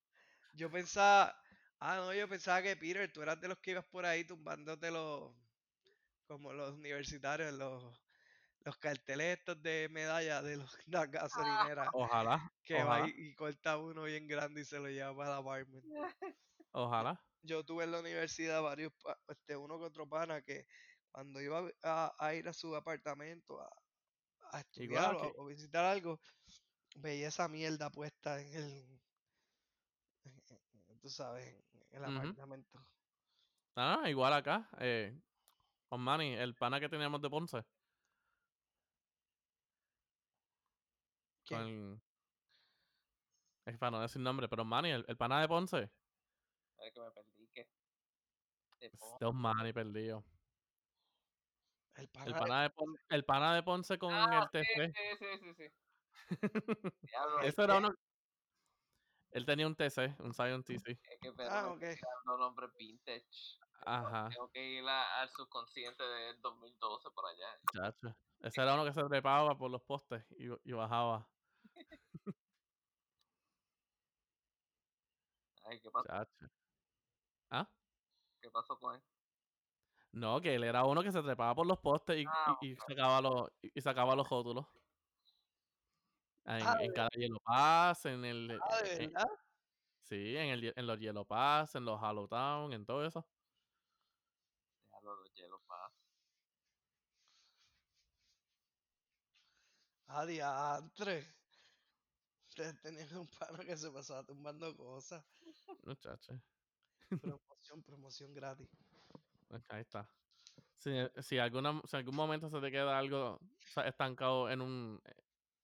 yo 0.54 0.70
pensaba, 0.70 1.34
ah, 1.80 1.96
no, 1.96 2.12
yo 2.14 2.28
pensaba 2.28 2.62
que 2.62 2.76
Peter, 2.76 3.12
tú 3.12 3.22
eras 3.22 3.40
de 3.40 3.48
los 3.48 3.58
que 3.60 3.72
ibas 3.72 3.86
por 3.86 4.04
ahí 4.06 4.24
tumbándote 4.24 4.90
los, 4.90 5.34
como 6.26 6.52
los 6.52 6.72
universitarios, 6.74 7.52
los, 7.54 8.02
los 8.60 8.76
carteles 8.78 9.38
estos 9.38 9.62
de 9.62 9.88
medalla 9.90 10.42
de 10.42 10.56
los, 10.58 10.76
las 10.86 11.10
gasolineras, 11.10 11.90
Ojalá, 11.92 12.52
que 12.64 12.82
va 12.84 13.00
ojalá. 13.00 13.04
y, 13.04 13.14
y 13.28 13.34
corta 13.34 13.78
uno 13.78 14.04
bien 14.04 14.26
grande 14.28 14.62
y 14.62 14.64
se 14.64 14.78
lo 14.78 14.88
lleva 14.88 15.14
para 15.16 15.32
el 15.34 15.38
apartment. 15.40 15.84
ojalá. 16.72 17.20
Yo 17.42 17.64
tuve 17.64 17.84
en 17.84 17.92
la 17.92 18.00
universidad 18.00 18.62
varios, 18.62 18.92
este, 19.28 19.56
uno 19.56 19.78
que 19.78 19.84
otro 19.86 20.08
pana 20.08 20.42
que 20.42 20.66
cuando 21.10 21.40
iba 21.40 21.70
a, 21.82 22.12
a 22.18 22.34
ir 22.34 22.48
a 22.48 22.52
su 22.52 22.74
apartamento 22.76 23.60
a, 23.60 23.70
a 24.52 24.60
estudiar 24.60 25.16
o, 25.36 25.46
visitar 25.46 25.84
algo, 25.84 26.18
veía 26.96 27.28
esa 27.28 27.48
mierda 27.48 27.90
puesta 27.90 28.40
en 28.40 28.54
el, 28.54 29.00
en- 30.24 31.00
tú 31.00 31.08
sabes, 31.08 31.46
en 31.92 31.96
el 31.96 32.04
apartamento. 32.04 32.86
Ah, 33.76 34.04
igual 34.08 34.32
acá. 34.32 34.68
Eh, 34.78 35.14
Osmani, 35.88 36.34
el 36.34 36.54
pana 36.54 36.80
que 36.80 36.88
teníamos 36.88 37.22
de 37.22 37.30
Ponce. 37.30 37.64
¿Quién? 41.44 41.60
Con... 41.60 42.02
Es 43.66 43.78
para 43.78 43.90
no 43.92 44.00
decir 44.00 44.20
nombre, 44.20 44.48
pero 44.48 44.62
Osmani, 44.62 44.90
el, 44.90 45.04
el 45.08 45.16
pana 45.16 45.40
de 45.40 45.48
Ponce. 45.48 45.76
A 45.76 46.82
ver 46.82 46.92
que 46.92 47.00
me 47.00 47.10
perdí, 47.10 47.48
¿qué? 47.54 47.66
De 48.80 48.86
Es 48.86 48.98
po- 48.98 49.16
de 49.20 49.26
Osmani 49.26 49.72
perdido. 49.72 50.24
El 51.96 52.08
pana 52.08 52.26
El 52.26 52.32
de- 52.32 52.38
pana 52.40 52.62
de, 52.62 52.70
Pon- 52.70 52.96
el 53.08 53.24
pana 53.24 53.54
de 53.54 53.62
Ponce 53.62 53.98
con 53.98 54.12
Ah, 54.12 54.40
el 54.44 54.50
TC. 54.50 54.92
sí, 54.94 55.02
sí, 55.18 55.26
sí, 55.40 55.54
sí. 55.54 55.72
Eso 57.44 57.62
era 57.64 57.78
uno. 57.78 57.94
Él 59.32 59.46
tenía 59.46 59.66
un 59.66 59.76
TC, 59.76 60.16
un 60.20 60.34
Zion 60.34 60.62
TC. 60.64 60.90
es 60.90 61.20
que 61.20 61.32
Pedro 61.32 61.50
Ah, 61.50 61.62
me 61.68 61.74
ok. 61.76 61.82
está 61.82 62.06
dando 62.26 62.38
nombres 62.38 62.70
vintage. 62.76 63.58
Ajá, 63.86 64.28
Tengo 64.28 64.50
que 64.50 64.68
ir 64.78 64.84
a- 64.88 65.20
al 65.20 65.30
subconsciente 65.30 66.02
del 66.02 66.40
2012 66.40 67.08
por 67.14 67.26
allá. 67.26 67.60
chacho. 67.72 68.16
Ese 68.40 68.60
era 68.62 68.74
uno 68.74 68.84
que 68.84 68.92
se 68.92 69.04
trepaba 69.04 69.56
por 69.56 69.70
los 69.70 69.82
postes 69.82 70.24
y, 70.30 70.46
y 70.64 70.72
bajaba. 70.72 71.30
Ay, 75.64 75.80
¿qué 75.80 75.90
pasó, 75.92 76.08
Chacho. 76.08 76.46
¿Ah? 77.50 77.70
¿Qué 78.40 78.50
pasó 78.50 78.78
con 78.78 78.96
él? 78.96 79.02
No, 80.12 80.40
que 80.40 80.54
él 80.54 80.64
era 80.64 80.84
uno 80.84 81.02
que 81.02 81.12
se 81.12 81.22
trepaba 81.22 81.54
por 81.54 81.66
los 81.66 81.78
postes 81.78 82.18
y, 82.18 82.24
Ah, 82.26 82.58
y- 82.60 82.72
y 82.72 82.76
sacaba 82.76 83.20
los 83.20 83.50
y 83.62 83.80
sacaba 83.80 84.16
los 84.16 84.28
rótulos. 84.28 84.66
En, 86.44 86.62
Ah, 86.66 86.76
en 86.80 86.92
cada 86.92 87.08
Yellow 87.10 87.38
Pass, 87.44 88.06
en 88.06 88.24
el 88.24 88.58
Ah, 88.60 88.82
¿de 88.82 89.04
en- 89.04 89.12
sí, 90.02 90.36
en 90.36 90.48
el 90.48 90.72
en 90.74 90.86
los 90.86 90.98
Yellow 90.98 91.24
Pass, 91.24 91.76
en 91.76 91.84
los 91.84 92.00
Hollow 92.02 92.26
Town, 92.26 92.72
en 92.72 92.84
todo 92.84 93.04
eso. 93.06 93.24
Los 95.02 95.32
Yellow 95.34 95.60
Pass. 95.66 95.92
Ah, 100.08 100.26
diantre. 100.26 101.24
Ustedes 102.48 102.80
tenían 102.82 103.16
un 103.16 103.28
pana 103.28 103.64
que 103.64 103.76
se 103.76 103.90
pasaba 103.92 104.24
tumbando 104.24 104.76
cosas. 104.76 105.24
Muchacho. 105.84 106.32
Promoción, 107.22 107.82
promoción 107.84 108.34
gratis. 108.34 108.68
Ahí 109.68 109.80
está. 109.80 110.08
Si, 110.76 110.90
si, 111.20 111.38
alguna, 111.38 111.80
si 111.84 111.96
algún 111.96 112.14
momento 112.14 112.48
se 112.48 112.60
te 112.60 112.70
queda 112.70 112.98
algo 112.98 113.34
o 113.34 113.40
sea, 113.58 113.86
estancado 113.86 114.48
en 114.50 114.60
un 114.60 115.00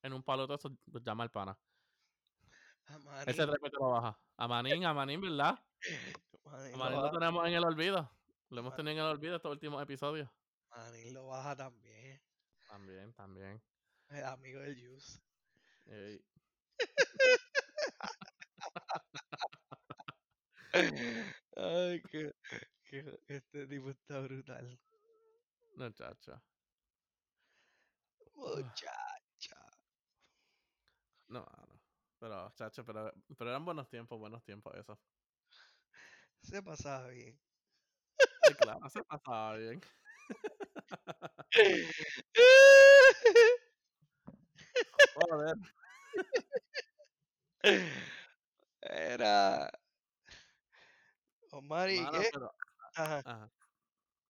en 0.02 0.12
un 0.12 0.22
palo 0.22 0.46
de 0.46 0.54
eso, 0.54 0.70
pues 0.90 1.02
llama 1.02 1.24
al 1.24 1.30
pana. 1.30 1.58
Ese 3.26 3.46
te 3.46 3.70
lo 3.72 3.90
baja. 3.90 4.18
A 4.36 4.46
Manín, 4.46 4.84
a 4.84 4.94
Manín, 4.94 5.20
¿verdad? 5.20 5.58
Manín 6.44 6.74
A 6.74 6.76
Manín 6.76 7.00
lo 7.02 7.10
tenemos 7.10 7.46
en 7.46 7.54
el 7.54 7.64
olvido. 7.64 8.10
Lo 8.50 8.60
hemos 8.60 8.76
tenido 8.76 8.92
en 8.92 8.98
el 8.98 9.06
olvido 9.06 9.36
estos 9.36 9.50
últimos 9.50 9.82
episodios. 9.82 10.30
Manín 10.70 11.12
lo 11.12 11.26
baja 11.26 11.56
también. 11.56 12.22
También, 12.68 13.12
también. 13.14 13.60
El 14.10 14.24
amigo 14.24 14.60
del 14.60 14.76
Juice. 14.76 15.20
Ay, 21.56 22.02
que, 22.02 22.32
que 22.86 23.20
este 23.28 23.66
tipo 23.66 23.90
está 23.90 24.20
brutal. 24.20 24.78
muchacho. 25.76 26.42
Muchacha. 28.36 29.58
No, 31.28 31.40
no. 31.40 31.80
Pero, 32.18 32.50
chacho, 32.56 32.84
pero, 32.84 33.12
pero 33.36 33.50
eran 33.50 33.64
buenos 33.64 33.88
tiempos, 33.88 34.18
buenos 34.18 34.42
tiempos 34.44 34.74
eso. 34.74 34.98
Se 36.42 36.62
pasaba 36.62 37.08
bien. 37.08 37.38
Sí, 38.48 38.54
claro, 38.54 38.88
se 38.88 39.02
pasaba 39.04 39.56
bien. 39.56 39.80
Joder. 45.14 45.56
Era. 48.82 49.70
Omar 51.50 51.90
y 51.90 52.00
Mano, 52.00 52.20
qué? 52.20 52.30
pero- 52.32 52.54
Ajá. 52.96 53.18
ajá. 53.24 53.50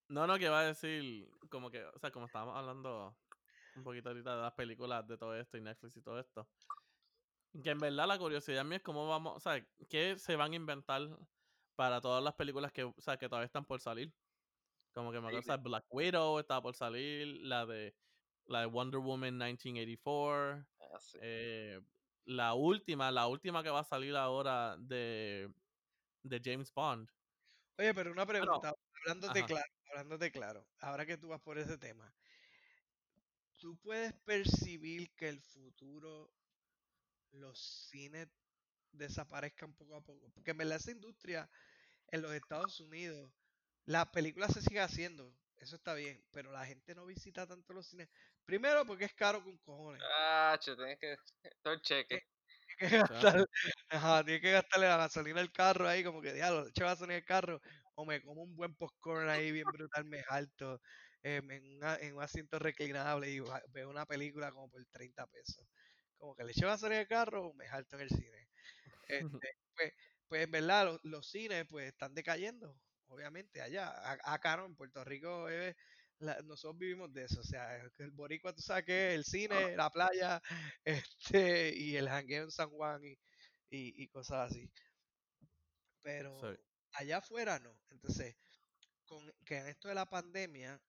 No, 0.08 0.26
no, 0.26 0.38
que 0.38 0.44
iba 0.44 0.60
a 0.60 0.64
decir, 0.66 1.28
como 1.50 1.70
que, 1.70 1.84
o 1.84 1.98
sea, 1.98 2.10
como 2.10 2.26
estábamos 2.26 2.56
hablando 2.56 3.16
un 3.76 3.82
poquito 3.84 4.08
ahorita 4.10 4.36
de 4.36 4.42
las 4.42 4.52
películas 4.52 5.06
de 5.06 5.18
todo 5.18 5.34
esto 5.36 5.56
y 5.56 5.60
Netflix 5.60 5.96
y 5.96 6.02
todo 6.02 6.18
esto. 6.20 6.46
Que 7.62 7.70
en 7.70 7.78
verdad 7.78 8.06
la 8.06 8.18
curiosidad 8.18 8.64
mía 8.64 8.76
es 8.78 8.82
cómo 8.82 9.08
vamos, 9.08 9.36
o 9.36 9.40
sea, 9.40 9.66
qué 9.88 10.18
se 10.18 10.36
van 10.36 10.52
a 10.52 10.56
inventar 10.56 11.02
para 11.74 12.00
todas 12.00 12.22
las 12.22 12.34
películas 12.34 12.72
que, 12.72 12.84
o 12.84 12.94
sea, 12.98 13.16
que 13.16 13.28
todavía 13.28 13.46
están 13.46 13.64
por 13.64 13.80
salir. 13.80 14.12
Como 14.94 15.10
que 15.10 15.20
me 15.20 15.26
acuerdo, 15.26 15.40
o 15.40 15.42
sea, 15.42 15.56
Black 15.56 15.84
Widow 15.90 16.38
estaba 16.38 16.62
por 16.62 16.74
salir, 16.74 17.26
la 17.42 17.66
de 17.66 17.94
la 18.46 18.60
de 18.60 18.66
Wonder 18.66 19.00
Woman 19.00 19.34
1984, 19.36 20.66
Ah, 20.80 21.00
sí. 21.00 21.18
eh, 21.20 21.80
la 22.24 22.54
última, 22.54 23.10
la 23.10 23.26
última 23.26 23.62
que 23.62 23.70
va 23.70 23.80
a 23.80 23.84
salir 23.84 24.16
ahora 24.16 24.76
de, 24.78 25.52
de 26.22 26.40
James 26.42 26.72
Bond. 26.72 27.10
Oye, 27.78 27.92
pero 27.94 28.10
una 28.10 28.26
pregunta, 28.26 28.74
hablándote 28.94 29.38
ajá. 29.40 29.46
claro, 29.46 29.72
hablándote 29.90 30.32
claro, 30.32 30.66
ahora 30.80 31.04
que 31.04 31.18
tú 31.18 31.28
vas 31.28 31.40
por 31.40 31.58
ese 31.58 31.76
tema, 31.76 32.12
¿tú 33.58 33.76
puedes 33.78 34.14
percibir 34.24 35.10
que 35.14 35.28
el 35.28 35.40
futuro 35.40 36.32
los 37.32 37.58
cines 37.90 38.28
desaparezcan 38.92 39.74
poco 39.74 39.96
a 39.96 40.00
poco? 40.00 40.30
Porque 40.34 40.52
en 40.52 40.58
verdad 40.58 40.76
esa 40.76 40.90
industria 40.90 41.50
en 42.08 42.22
los 42.22 42.32
Estados 42.32 42.80
Unidos, 42.80 43.30
las 43.84 44.08
películas 44.08 44.54
se 44.54 44.62
sigue 44.62 44.80
haciendo, 44.80 45.34
eso 45.56 45.76
está 45.76 45.94
bien, 45.94 46.24
pero 46.32 46.52
la 46.52 46.64
gente 46.64 46.94
no 46.94 47.04
visita 47.06 47.46
tanto 47.46 47.72
los 47.72 47.86
cines. 47.86 48.08
Primero 48.44 48.86
porque 48.86 49.04
es 49.04 49.14
caro 49.14 49.42
con 49.42 49.58
cojones. 49.58 50.02
Ah, 50.04 50.56
che, 50.60 50.74
tienes 50.76 50.98
que. 50.98 51.16
Todo 51.62 51.74
el 51.74 51.80
cheque. 51.82 52.26
Tienes 52.76 52.92
que 52.92 52.98
gastar, 52.98 53.46
ajá, 53.88 54.24
tienes 54.24 54.42
que 54.42 54.52
gastarle 54.52 54.88
la 54.88 54.96
gasolina 54.98 55.40
al 55.40 55.50
carro 55.52 55.88
ahí, 55.88 56.04
como 56.04 56.20
que 56.22 56.32
diablo, 56.34 56.64
le 56.64 56.70
echo 56.70 56.84
gasolina 56.84 57.16
al 57.16 57.24
carro, 57.24 57.60
o 57.94 58.04
me 58.04 58.22
como 58.22 58.42
un 58.42 58.54
buen 58.56 58.74
popcorn 58.76 59.28
ahí 59.30 59.50
bien 59.52 59.70
brutal, 59.70 60.04
me 60.04 60.22
alto, 60.28 60.80
en, 61.22 61.50
una- 61.78 61.96
en 61.96 62.14
un 62.16 62.22
asiento 62.22 62.58
reclinable 62.58 63.30
y 63.30 63.40
veo 63.70 63.88
una 63.90 64.06
película 64.06 64.50
como 64.52 64.70
por 64.70 64.84
30 64.86 65.26
pesos. 65.26 65.66
Como 66.16 66.34
que 66.36 66.44
le 66.44 66.52
echo 66.52 66.66
gasolina 66.66 67.00
al 67.00 67.08
carro 67.08 67.48
o 67.48 67.54
me 67.54 67.66
alto 67.68 67.96
en 67.96 68.02
el 68.02 68.10
cine. 68.10 68.48
Este, 69.08 69.48
pues, 69.76 69.92
pues, 70.28 70.50
¿verdad? 70.50 70.84
Los, 70.86 71.00
los 71.04 71.30
cines, 71.30 71.66
pues, 71.68 71.88
están 71.88 72.14
decayendo, 72.14 72.80
obviamente, 73.06 73.62
allá. 73.62 73.88
A- 73.90 74.34
Acá 74.34 74.56
no, 74.56 74.66
en 74.66 74.76
Puerto 74.76 75.04
Rico, 75.04 75.48
eh, 75.48 75.74
la- 76.18 76.40
nosotros 76.42 76.78
vivimos 76.78 77.12
de 77.12 77.24
eso. 77.24 77.40
O 77.40 77.44
sea, 77.44 77.76
el 77.98 78.10
boricua, 78.12 78.54
tú 78.54 78.62
sabes 78.62 78.84
que 78.84 79.14
el 79.14 79.24
cine, 79.24 79.76
la 79.76 79.90
playa, 79.90 80.40
este, 80.84 81.74
y 81.76 81.96
el 81.96 82.08
jangueo 82.08 82.44
en 82.44 82.50
San 82.50 82.70
Juan 82.70 83.04
y, 83.04 83.12
y, 83.70 84.02
y 84.04 84.08
cosas 84.08 84.50
así. 84.52 84.70
Pero 86.02 86.40
Sí. 86.40 86.60
allá 86.92 87.18
afuera 87.18 87.58
no. 87.58 87.78
Entonces, 87.90 88.36
con 89.06 89.32
que 89.44 89.58
en 89.58 89.68
esto 89.68 89.88
de 89.88 89.94
la 89.94 90.06
pandemia 90.06 90.80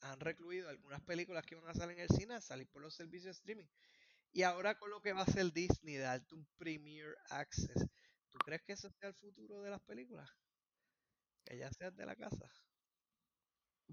han 0.00 0.20
recluido 0.20 0.68
algunas 0.70 1.02
películas 1.02 1.44
que 1.46 1.56
iban 1.56 1.68
a 1.70 1.74
salir 1.74 1.98
en 1.98 2.04
el 2.04 2.10
cine 2.10 2.34
a 2.34 2.40
salir 2.42 2.68
por 2.70 2.82
los 2.82 2.94
servicios 2.94 3.26
de 3.26 3.30
streaming. 3.32 3.68
Y 4.32 4.42
ahora 4.42 4.76
con 4.78 4.90
lo 4.90 5.00
que 5.02 5.12
va 5.14 5.20
a 5.22 5.24
hacer 5.24 5.52
Disney, 5.52 5.96
darte 5.98 6.34
un 6.36 6.48
Premier 6.58 7.16
Access, 7.30 7.86
¿tú 8.30 8.38
crees 8.40 8.62
que 8.64 8.74
ese 8.74 8.90
sea 8.90 9.10
el 9.10 9.14
futuro 9.16 9.62
de 9.62 9.70
las 9.70 9.82
películas? 9.82 10.28
Que 11.44 11.58
ya 11.58 11.70
sean 11.70 11.94
de 11.96 12.06
la 12.06 12.16
casa. 12.16 12.50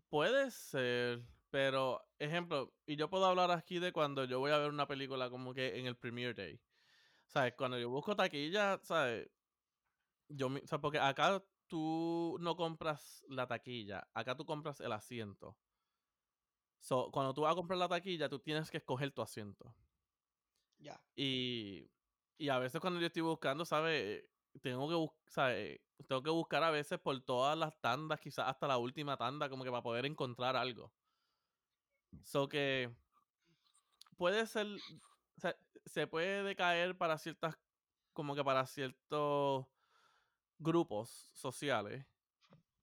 Puede 0.09 0.51
ser, 0.51 1.23
pero 1.49 2.07
ejemplo, 2.19 2.75
y 2.85 2.95
yo 2.95 3.09
puedo 3.09 3.25
hablar 3.25 3.51
aquí 3.51 3.79
de 3.79 3.91
cuando 3.91 4.25
yo 4.25 4.39
voy 4.39 4.51
a 4.51 4.57
ver 4.57 4.69
una 4.69 4.87
película 4.87 5.29
como 5.29 5.53
que 5.53 5.79
en 5.79 5.85
el 5.87 5.97
Premiere 5.97 6.33
Day. 6.33 6.61
¿Sabes? 7.25 7.55
Cuando 7.57 7.79
yo 7.79 7.89
busco 7.89 8.15
taquilla, 8.15 8.79
¿sabes? 8.83 9.29
Yo, 10.29 10.47
o 10.47 10.67
sea, 10.67 10.79
porque 10.79 10.99
acá 10.99 11.43
tú 11.67 12.37
no 12.39 12.55
compras 12.55 13.25
la 13.29 13.47
taquilla, 13.47 14.09
acá 14.13 14.35
tú 14.35 14.45
compras 14.45 14.79
el 14.81 14.91
asiento. 14.91 15.57
So, 16.79 17.09
cuando 17.11 17.33
tú 17.33 17.41
vas 17.41 17.51
a 17.53 17.55
comprar 17.55 17.77
la 17.79 17.87
taquilla, 17.87 18.29
tú 18.29 18.39
tienes 18.39 18.71
que 18.71 18.77
escoger 18.77 19.11
tu 19.11 19.21
asiento. 19.21 19.75
Ya. 20.79 21.01
Y, 21.15 21.91
y 22.37 22.49
a 22.49 22.59
veces 22.59 22.79
cuando 22.81 22.99
yo 22.99 23.07
estoy 23.07 23.23
buscando, 23.23 23.65
¿sabes? 23.65 24.25
Tengo 24.61 24.87
que, 24.89 24.95
bus- 24.95 25.11
¿sabes? 25.27 25.79
Tengo 26.07 26.23
que 26.23 26.29
buscar 26.29 26.63
a 26.63 26.71
veces 26.71 26.99
por 26.99 27.19
todas 27.21 27.57
las 27.57 27.79
tandas, 27.81 28.19
quizás 28.19 28.47
hasta 28.47 28.67
la 28.67 28.77
última 28.77 29.17
tanda, 29.17 29.49
como 29.49 29.63
que 29.63 29.71
para 29.71 29.83
poder 29.83 30.05
encontrar 30.05 30.55
algo. 30.55 30.91
So 32.23 32.47
que 32.47 32.89
puede 34.17 34.45
ser, 34.47 34.67
o 34.67 35.39
sea, 35.39 35.55
se 35.85 36.07
puede 36.07 36.43
decaer 36.43 36.97
para 36.97 37.17
ciertas, 37.17 37.57
como 38.13 38.35
que 38.35 38.43
para 38.43 38.65
ciertos 38.65 39.67
grupos 40.59 41.09
sociales, 41.33 42.05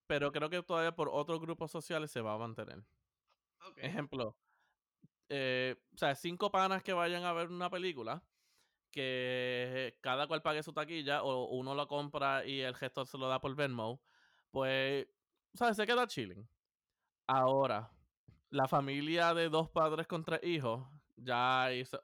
pero 0.07 0.33
creo 0.33 0.51
que 0.51 0.62
todavía 0.62 0.95
por 0.95 1.09
otros 1.11 1.41
grupos 1.41 1.70
sociales 1.70 2.11
se 2.11 2.20
va 2.20 2.35
a 2.35 2.39
mantener. 2.39 2.85
Ejemplo, 3.77 4.37
eh, 5.29 5.77
o 5.95 5.99
sea, 5.99 6.14
cinco 6.14 6.51
panas 6.51 6.83
que 6.83 6.93
vayan 6.93 7.25
a 7.25 7.33
ver 7.33 7.49
una 7.49 7.70
película, 7.70 8.22
que 8.95 9.99
cada 10.01 10.26
cual 10.28 10.42
pague 10.42 10.62
su 10.62 10.72
taquilla, 10.72 11.22
o 11.24 11.47
uno 11.57 11.74
lo 11.74 11.88
compra 11.88 12.47
y 12.47 12.61
el 12.61 12.76
gestor 12.76 13.07
se 13.09 13.18
lo 13.18 13.28
da 13.28 13.40
por 13.40 13.55
Venmo, 13.57 14.03
pues, 14.51 15.07
¿sabes? 15.55 15.76
Se 15.76 15.86
queda 15.86 16.07
chilling. 16.07 16.49
Ahora, 17.26 17.90
la 18.51 18.68
familia 18.68 19.34
de 19.34 19.49
dos 19.51 19.70
padres 19.70 20.07
contra 20.07 20.40
hijos 20.42 20.88
ya 21.16 21.72
hizo, 21.72 22.01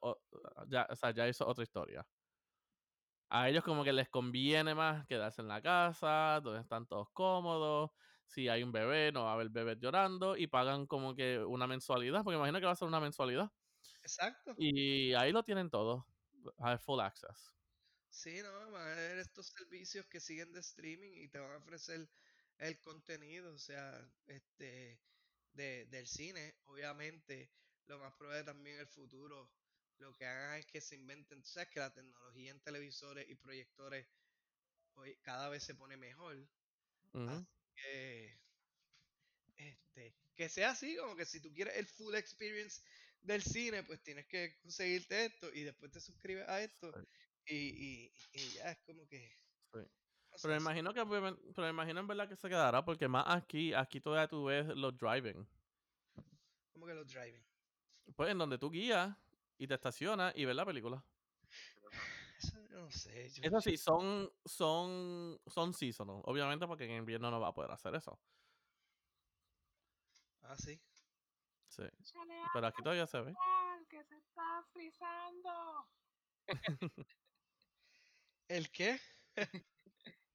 ya, 0.68 0.86
o 0.91 0.97
sea, 0.97 1.12
ya 1.12 1.28
hizo 1.28 1.47
otra 1.47 1.64
historia. 1.64 2.07
A 3.28 3.49
ellos 3.49 3.62
como 3.62 3.84
que 3.84 3.93
les 3.93 4.09
conviene 4.09 4.74
más 4.74 5.07
quedarse 5.07 5.41
en 5.41 5.49
la 5.49 5.62
casa, 5.62 6.41
donde 6.43 6.61
están 6.62 6.86
todos 6.86 7.09
cómodos. 7.12 7.91
Si 8.26 8.49
hay 8.49 8.62
un 8.64 8.72
bebé, 8.72 9.12
no 9.12 9.24
va 9.24 9.30
a 9.30 9.34
haber 9.34 9.51
bebés 9.51 9.78
llorando 9.78 10.36
y 10.36 10.49
pagan 10.49 10.86
como 10.86 11.14
que 11.14 11.38
una 11.38 11.66
mensualidad, 11.68 12.24
porque 12.24 12.36
imagino 12.38 12.59
que 12.61 12.66
va 12.66 12.72
a 12.72 12.76
ser 12.76 12.88
una 12.88 13.01
mensualidad. 13.01 13.51
Exacto. 14.03 14.55
Y 14.57 15.14
ahí 15.14 15.32
lo 15.32 15.45
tienen 15.45 15.70
todo, 15.70 16.07
a 16.59 16.78
full 16.78 17.01
access. 17.01 17.53
Sí, 18.09 18.43
no, 18.43 18.70
van 18.70 18.88
a 18.88 18.93
haber 18.93 19.18
estos 19.18 19.49
servicios 19.49 20.07
que 20.07 20.20
siguen 20.20 20.53
de 20.53 20.61
streaming 20.61 21.12
y 21.14 21.28
te 21.28 21.38
van 21.38 21.53
a 21.53 21.57
ofrecer 21.59 22.11
el 22.59 22.80
contenido, 22.80 23.55
o 23.55 23.59
sea, 23.59 24.12
este, 24.26 25.03
de, 25.53 25.86
del 25.86 26.07
cine. 26.07 26.59
Obviamente, 26.64 27.53
lo 27.86 27.99
más 27.99 28.14
probable 28.16 28.45
también 28.45 28.78
el 28.80 28.88
futuro, 28.88 29.55
lo 29.99 30.14
que 30.16 30.26
hagan 30.26 30.59
es 30.59 30.66
que 30.66 30.80
se 30.80 30.97
inventen, 30.97 31.43
tú 31.43 31.49
sabes 31.49 31.68
que 31.70 31.80
la 31.80 31.93
tecnología 31.95 32.51
en 32.51 32.61
televisores 32.62 33.28
y 33.28 33.36
proyectores 33.36 34.09
hoy 34.95 35.16
cada 35.22 35.49
vez 35.51 35.64
se 35.64 35.74
pone 35.76 35.97
mejor. 35.97 36.49
Ujú, 37.14 37.47
Así 37.47 37.64
que, 37.76 38.43
este, 39.57 40.16
que 40.34 40.49
sea 40.49 40.70
así, 40.70 40.97
como 40.97 41.16
que 41.16 41.26
si 41.26 41.41
tú 41.41 41.53
quieres 41.53 41.76
el 41.76 41.86
full 41.86 42.14
experience 42.14 42.80
del 43.23 43.43
cine, 43.43 43.83
pues 43.85 44.03
tienes 44.03 44.27
que 44.27 44.59
conseguirte 44.62 45.27
esto 45.27 45.53
y 45.53 45.62
después 45.62 45.91
te 45.93 46.01
suscribes 46.01 46.49
a 46.49 46.62
esto 46.62 46.93
y, 47.47 47.57
y, 47.57 48.12
y 48.33 48.49
ya 48.55 48.73
es 48.73 48.79
como 48.87 49.07
que... 49.09 49.37
Sí. 49.73 49.81
Pero 50.43 50.55
me 50.55 50.61
imagino 50.61 50.95
que 50.95 51.01
obviamente- 51.01 51.43
pero 51.55 51.66
me 51.66 51.71
imagino 51.71 52.01
en 52.01 52.07
verdad 52.07 52.29
que 52.29 52.37
se 52.37 52.49
quedará 52.49 52.85
porque 52.85 53.09
más 53.09 53.25
aquí, 53.29 53.75
aquí 53.75 54.01
todavía 54.01 54.29
tú 54.29 54.45
ves 54.45 54.66
los 54.68 54.97
driving. 54.97 55.47
como 56.73 56.87
que 56.87 56.95
los 56.95 57.07
driving. 57.07 57.45
Pues 58.16 58.31
en 58.31 58.39
donde 58.39 58.59
tú 58.59 58.71
guías 58.71 59.16
y 59.59 59.66
te 59.66 59.75
estacionas 59.75 60.33
y 60.37 60.45
ves 60.45 60.57
la 60.57 60.64
película. 60.64 61.05
Eso 62.39 62.59
yo 62.71 62.81
no 62.81 62.91
sé. 62.91 63.29
Yo, 63.31 63.43
Eso 63.43 63.61
sí, 63.61 63.77
son, 63.77 64.33
son, 64.47 65.39
son 65.47 65.75
seasonal. 65.75 66.23
Obviamente 66.25 66.66
porque 66.66 66.85
en 66.85 66.93
invierno 66.93 67.31
no 67.31 67.39
va 67.41 67.49
a 67.49 67.55
poder 67.55 67.71
hacer 67.71 67.95
eso. 67.95 68.18
Ah, 70.43 70.57
sí. 70.57 70.81
Sí. 72.03 72.12
Pero 72.53 72.66
aquí 72.66 72.83
todavía 72.83 73.07
se 73.07 73.20
ve. 73.20 73.35
que 73.89 74.05
se 74.05 74.16
está 74.16 74.64
frizando. 74.72 75.89
¿El 78.49 78.70
qué? 78.70 79.01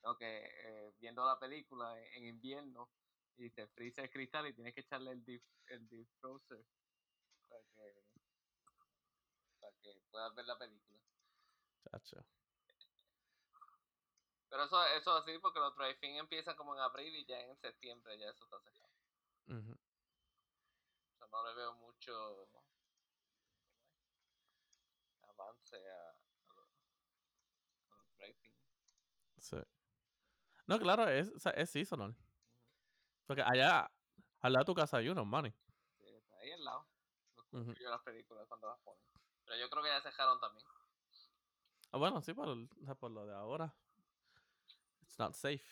No, 0.04 0.16
que 0.18 0.46
eh, 0.46 0.94
viendo 1.00 1.26
la 1.26 1.40
película 1.40 2.00
en, 2.14 2.26
invierno 2.26 2.90
y 3.38 3.50
te 3.50 3.68
frisa 3.68 4.04
el 4.04 4.10
cristal 4.10 4.48
y 4.48 4.54
tienes 4.54 4.74
que 4.74 4.82
echarle 4.82 5.12
el, 5.12 5.26
def, 5.26 5.44
el 5.68 5.88
defroster 5.90 6.64
para 7.50 7.62
que, 7.74 8.04
para 9.60 9.74
que 9.82 10.02
puedas 10.12 10.36
ver 10.36 10.46
la 10.46 10.58
película. 10.58 11.00
Chacho. 11.92 12.26
Pero 14.50 14.64
eso, 14.64 14.86
eso 14.86 15.16
así 15.18 15.38
porque 15.40 15.60
los 15.60 15.76
drive-in 15.76 16.18
empiezan 16.18 16.56
como 16.56 16.76
en 16.76 16.82
abril 16.82 17.14
y 17.16 17.26
ya 17.26 17.40
en 17.42 17.58
septiembre 17.58 18.18
ya 18.18 18.30
eso 18.30 18.46
está 18.46 18.60
cerrado. 18.60 18.96
Sea, 19.48 19.85
no 21.36 21.50
le 21.50 21.54
veo 21.56 21.74
mucho 21.76 22.48
avance 25.22 25.76
a, 25.76 26.10
a 26.50 26.54
los, 26.56 26.70
a 27.92 27.96
los 27.98 28.18
drive-in. 28.18 28.54
Sí. 29.38 29.58
No, 30.68 30.80
claro, 30.80 31.08
es, 31.10 31.30
o 31.30 31.40
sea, 31.40 31.52
es 31.52 31.70
seasonal. 31.70 32.16
Porque 33.28 33.42
allá, 33.42 33.92
al 34.40 34.54
lado 34.54 34.64
de 34.64 34.66
tu 34.66 34.76
casa 34.76 34.98
hay 34.98 35.10
uno, 35.10 35.26
money. 35.26 35.52
Sí, 36.00 36.08
está 36.08 36.38
ahí 36.38 36.52
al 36.54 36.64
lado. 36.64 36.88
Lo 37.52 37.74
yo 37.74 37.90
las 37.90 38.02
películas 38.02 38.48
cuando 38.48 38.68
las 38.68 38.80
ponen. 38.80 39.04
Pero 39.46 39.58
yo 39.58 39.70
creo 39.70 39.84
que 39.84 39.90
ya 39.90 40.02
se 40.02 40.08
dejaron 40.08 40.40
también. 40.40 40.66
Ah, 41.92 41.98
bueno, 41.98 42.22
sí, 42.22 42.34
por, 42.34 42.48
el- 42.48 42.70
o 42.82 42.86
sea, 42.86 42.96
por 42.96 43.12
lo 43.12 43.26
de 43.26 43.34
ahora. 43.34 43.76
It's 45.04 45.20
not 45.20 45.34
safe. 45.34 45.66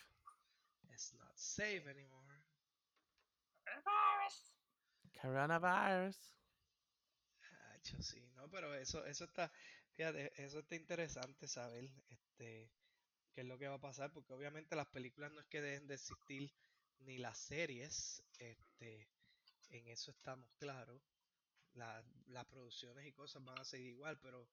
It's 0.90 1.14
not 1.14 1.36
safe 1.38 1.90
anymore. 1.90 2.44
Coronavirus. 3.64 4.53
Ah, 7.42 7.78
yo 7.84 8.02
sí, 8.02 8.30
no, 8.36 8.50
pero 8.50 8.74
eso, 8.76 9.06
eso 9.06 9.26
está, 9.26 9.52
fíjate, 9.96 10.32
eso 10.44 10.60
está 10.60 10.76
interesante 10.76 11.48
saber, 11.48 11.90
este, 12.10 12.72
qué 13.34 13.42
es 13.42 13.48
lo 13.48 13.58
que 13.60 13.68
va 13.68 13.76
a 13.76 13.82
pasar, 13.82 14.12
porque 14.14 14.34
obviamente 14.34 14.76
las 14.76 14.88
películas 14.88 15.32
no 15.34 15.42
es 15.42 15.48
que 15.48 15.62
dejen 15.62 15.88
de 15.88 15.96
existir, 15.96 16.54
ni 17.00 17.18
las 17.18 17.38
series, 17.40 18.24
este, 18.40 19.10
en 19.70 19.88
eso 19.90 20.12
estamos 20.12 20.50
claros, 20.58 21.02
la- 21.74 22.06
las 22.28 22.46
producciones 22.48 23.06
y 23.08 23.14
cosas 23.14 23.44
van 23.46 23.60
a 23.60 23.66
seguir 23.66 23.90
igual, 23.90 24.20
pero, 24.22 24.50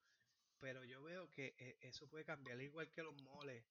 pero 0.61 0.85
yo 0.85 1.03
veo 1.03 1.31
que 1.31 1.55
eh, 1.59 1.79
eso 1.83 2.09
puede 2.09 2.25
cambiar, 2.25 2.61
igual 2.63 2.91
que 2.93 3.03
los 3.03 3.17
moles, 3.17 3.65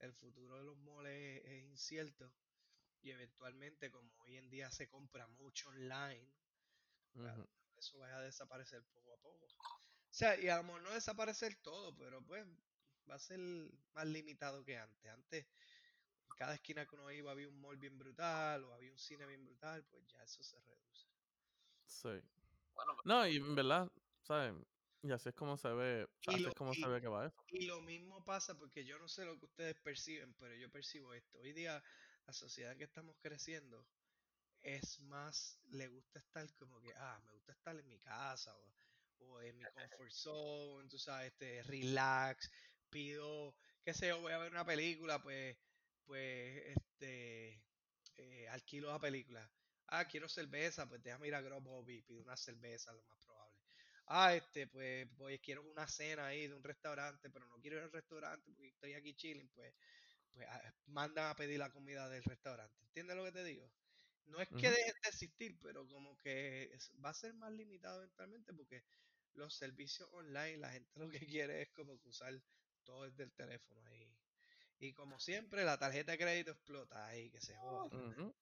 el 0.00 0.14
futuro 0.14 0.58
de 0.58 0.64
los 0.64 0.76
moles 0.78 1.42
es, 1.44 1.52
es 1.52 1.64
incierto, 1.64 2.32
y 3.02 3.10
eventualmente, 3.10 3.90
como 3.90 4.10
hoy 4.20 4.36
en 4.36 4.48
día 4.50 4.70
se 4.70 4.88
compra 4.88 5.26
mucho 5.26 5.68
online, 5.70 6.32
Claro. 7.14 7.46
Eso 7.76 7.98
vaya 7.98 8.18
a 8.18 8.22
desaparecer 8.22 8.82
poco 8.94 9.12
a 9.12 9.16
poco. 9.18 9.44
O 9.44 10.14
sea, 10.14 10.38
y 10.40 10.48
a 10.48 10.58
lo 10.58 10.64
mejor 10.64 10.82
no 10.82 10.90
desaparecer 10.90 11.56
todo, 11.62 11.96
pero 11.96 12.22
pues 12.24 12.46
va 13.10 13.16
a 13.16 13.18
ser 13.18 13.40
más 13.94 14.06
limitado 14.06 14.64
que 14.64 14.78
antes. 14.78 15.10
Antes, 15.10 15.46
en 16.26 16.36
cada 16.36 16.54
esquina 16.54 16.86
que 16.86 16.94
uno 16.94 17.10
iba 17.10 17.32
había 17.32 17.48
un 17.48 17.60
mall 17.60 17.76
bien 17.76 17.98
brutal 17.98 18.64
o 18.64 18.74
había 18.74 18.92
un 18.92 18.98
cine 18.98 19.26
bien 19.26 19.44
brutal, 19.44 19.84
pues 19.90 20.06
ya 20.06 20.22
eso 20.22 20.42
se 20.42 20.60
reduce. 20.60 21.06
Sí. 21.86 22.08
Bueno, 22.74 22.96
No, 23.04 23.26
y 23.26 23.36
en 23.36 23.54
verdad, 23.54 23.88
¿sabes? 24.22 24.54
Y 25.02 25.10
así 25.10 25.30
es 25.30 25.34
como 25.34 25.56
se 25.56 25.68
ve, 25.68 26.06
así 26.26 26.40
lo- 26.40 26.48
es 26.50 26.54
como 26.54 26.72
y- 26.72 26.80
se 26.80 26.88
ve 26.88 27.00
que 27.00 27.08
va 27.08 27.26
eso. 27.26 27.42
Y 27.48 27.66
lo 27.66 27.80
mismo 27.82 28.24
pasa 28.24 28.56
porque 28.56 28.84
yo 28.84 28.98
no 28.98 29.08
sé 29.08 29.24
lo 29.24 29.38
que 29.38 29.46
ustedes 29.46 29.76
perciben, 29.82 30.32
pero 30.38 30.54
yo 30.54 30.70
percibo 30.70 31.12
esto. 31.12 31.38
Hoy 31.40 31.52
día 31.52 31.82
la 32.26 32.32
sociedad 32.32 32.76
que 32.76 32.84
estamos 32.84 33.16
creciendo 33.20 33.86
es 34.60 35.00
más, 35.00 35.60
le 35.70 35.88
gusta 35.88 36.18
estar 36.18 36.46
como 36.56 36.80
que, 36.80 36.92
ah, 36.96 37.20
me 37.24 37.32
gusta 37.32 37.52
estar 37.52 37.76
en 37.78 37.88
mi 37.88 37.98
casa 38.00 38.56
o, 38.56 38.74
o 39.18 39.42
en 39.42 39.56
mi 39.58 39.64
comfort 39.64 40.12
zone, 40.12 40.88
tú 40.88 40.98
sabes, 40.98 41.32
este, 41.32 41.62
relax, 41.64 42.50
pido 42.90 43.56
qué 43.84 43.94
sé 43.94 44.08
yo, 44.08 44.20
voy 44.20 44.32
a 44.32 44.38
ver 44.38 44.52
una 44.52 44.64
película, 44.64 45.22
pues, 45.22 45.56
pues, 46.04 46.76
este, 46.76 47.62
eh, 48.16 48.48
alquilo 48.48 48.88
la 48.90 48.98
película. 48.98 49.50
Ah, 49.88 50.06
quiero 50.06 50.28
cerveza, 50.28 50.88
pues 50.88 51.02
déjame 51.02 51.28
ir 51.28 51.34
a 51.34 51.40
Grubhub 51.42 51.84
pido 52.06 52.22
una 52.22 52.36
cerveza, 52.36 52.92
lo 52.92 53.02
más 53.04 53.18
probable. 53.24 53.58
Ah, 54.06 54.34
este, 54.34 54.66
pues, 54.68 55.08
pues 55.16 55.40
quiero 55.40 55.62
una 55.62 55.86
cena 55.86 56.26
ahí 56.26 56.48
de 56.48 56.54
un 56.54 56.62
restaurante, 56.64 57.30
pero 57.30 57.46
no 57.48 57.60
quiero 57.60 57.78
ir 57.78 57.82
al 57.84 57.92
restaurante 57.92 58.50
porque 58.52 58.68
estoy 58.68 58.94
aquí 58.94 59.14
chilling, 59.14 59.48
pues, 59.50 59.74
pues 60.32 60.46
ah, 60.48 60.74
mandan 60.86 61.30
a 61.30 61.36
pedir 61.36 61.58
la 61.58 61.70
comida 61.70 62.08
del 62.08 62.24
restaurante. 62.24 62.84
¿Entiendes 62.84 63.16
lo 63.16 63.24
que 63.24 63.32
te 63.32 63.44
digo? 63.44 63.72
No 64.24 64.40
es 64.40 64.48
que 64.50 64.68
Ujú. 64.68 64.76
dejen 64.76 64.94
de 65.02 65.08
existir, 65.08 65.58
pero 65.60 65.86
como 65.88 66.16
que 66.16 66.64
es- 66.74 66.92
va 67.04 67.10
a 67.10 67.14
ser 67.14 67.34
más 67.34 67.52
limitado 67.52 67.98
eventualmente 68.02 68.54
porque 68.54 68.84
los 69.34 69.54
servicios 69.54 70.08
online, 70.12 70.58
la 70.58 70.70
gente 70.72 70.90
lo 71.00 71.08
que 71.10 71.20
quiere 71.20 71.62
es 71.62 71.70
como 71.72 71.98
que 72.00 72.08
usar 72.08 72.34
todo 72.84 73.04
desde 73.04 73.24
el 73.24 73.34
teléfono 73.34 73.84
ahí. 73.86 74.16
Y 74.78 74.94
como 74.94 75.18
siempre, 75.20 75.64
la 75.64 75.78
tarjeta 75.78 76.12
de 76.12 76.18
crédito 76.18 76.52
explota 76.52 77.06
ahí, 77.06 77.30
que 77.30 77.40
se 77.40 77.56
joda. 77.56 77.84
Ujú. 78.10 78.34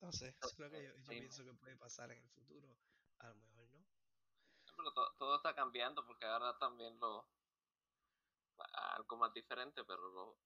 No 0.00 0.12
sé, 0.12 0.28
eso 0.28 0.52
es 0.52 0.58
lo 0.58 0.70
que 0.70 0.84
yo, 0.84 0.96
yo 0.96 1.02
Sí. 1.10 1.18
pienso 1.18 1.44
que 1.44 1.54
puede 1.54 1.76
pasar 1.76 2.10
en 2.12 2.18
el 2.22 2.30
futuro. 2.30 2.78
A 3.18 3.28
lo 3.28 3.36
mejor 3.36 3.68
no. 3.68 3.86
Pero 4.76 4.92
to- 4.94 5.14
todo 5.18 5.36
está 5.36 5.54
cambiando 5.54 6.06
porque 6.06 6.24
ahora 6.24 6.56
también 6.58 6.98
lo 7.00 7.28
algo 8.94 9.16
más 9.16 9.32
diferente, 9.32 9.84
pero 9.84 10.00
lo- 10.10 10.38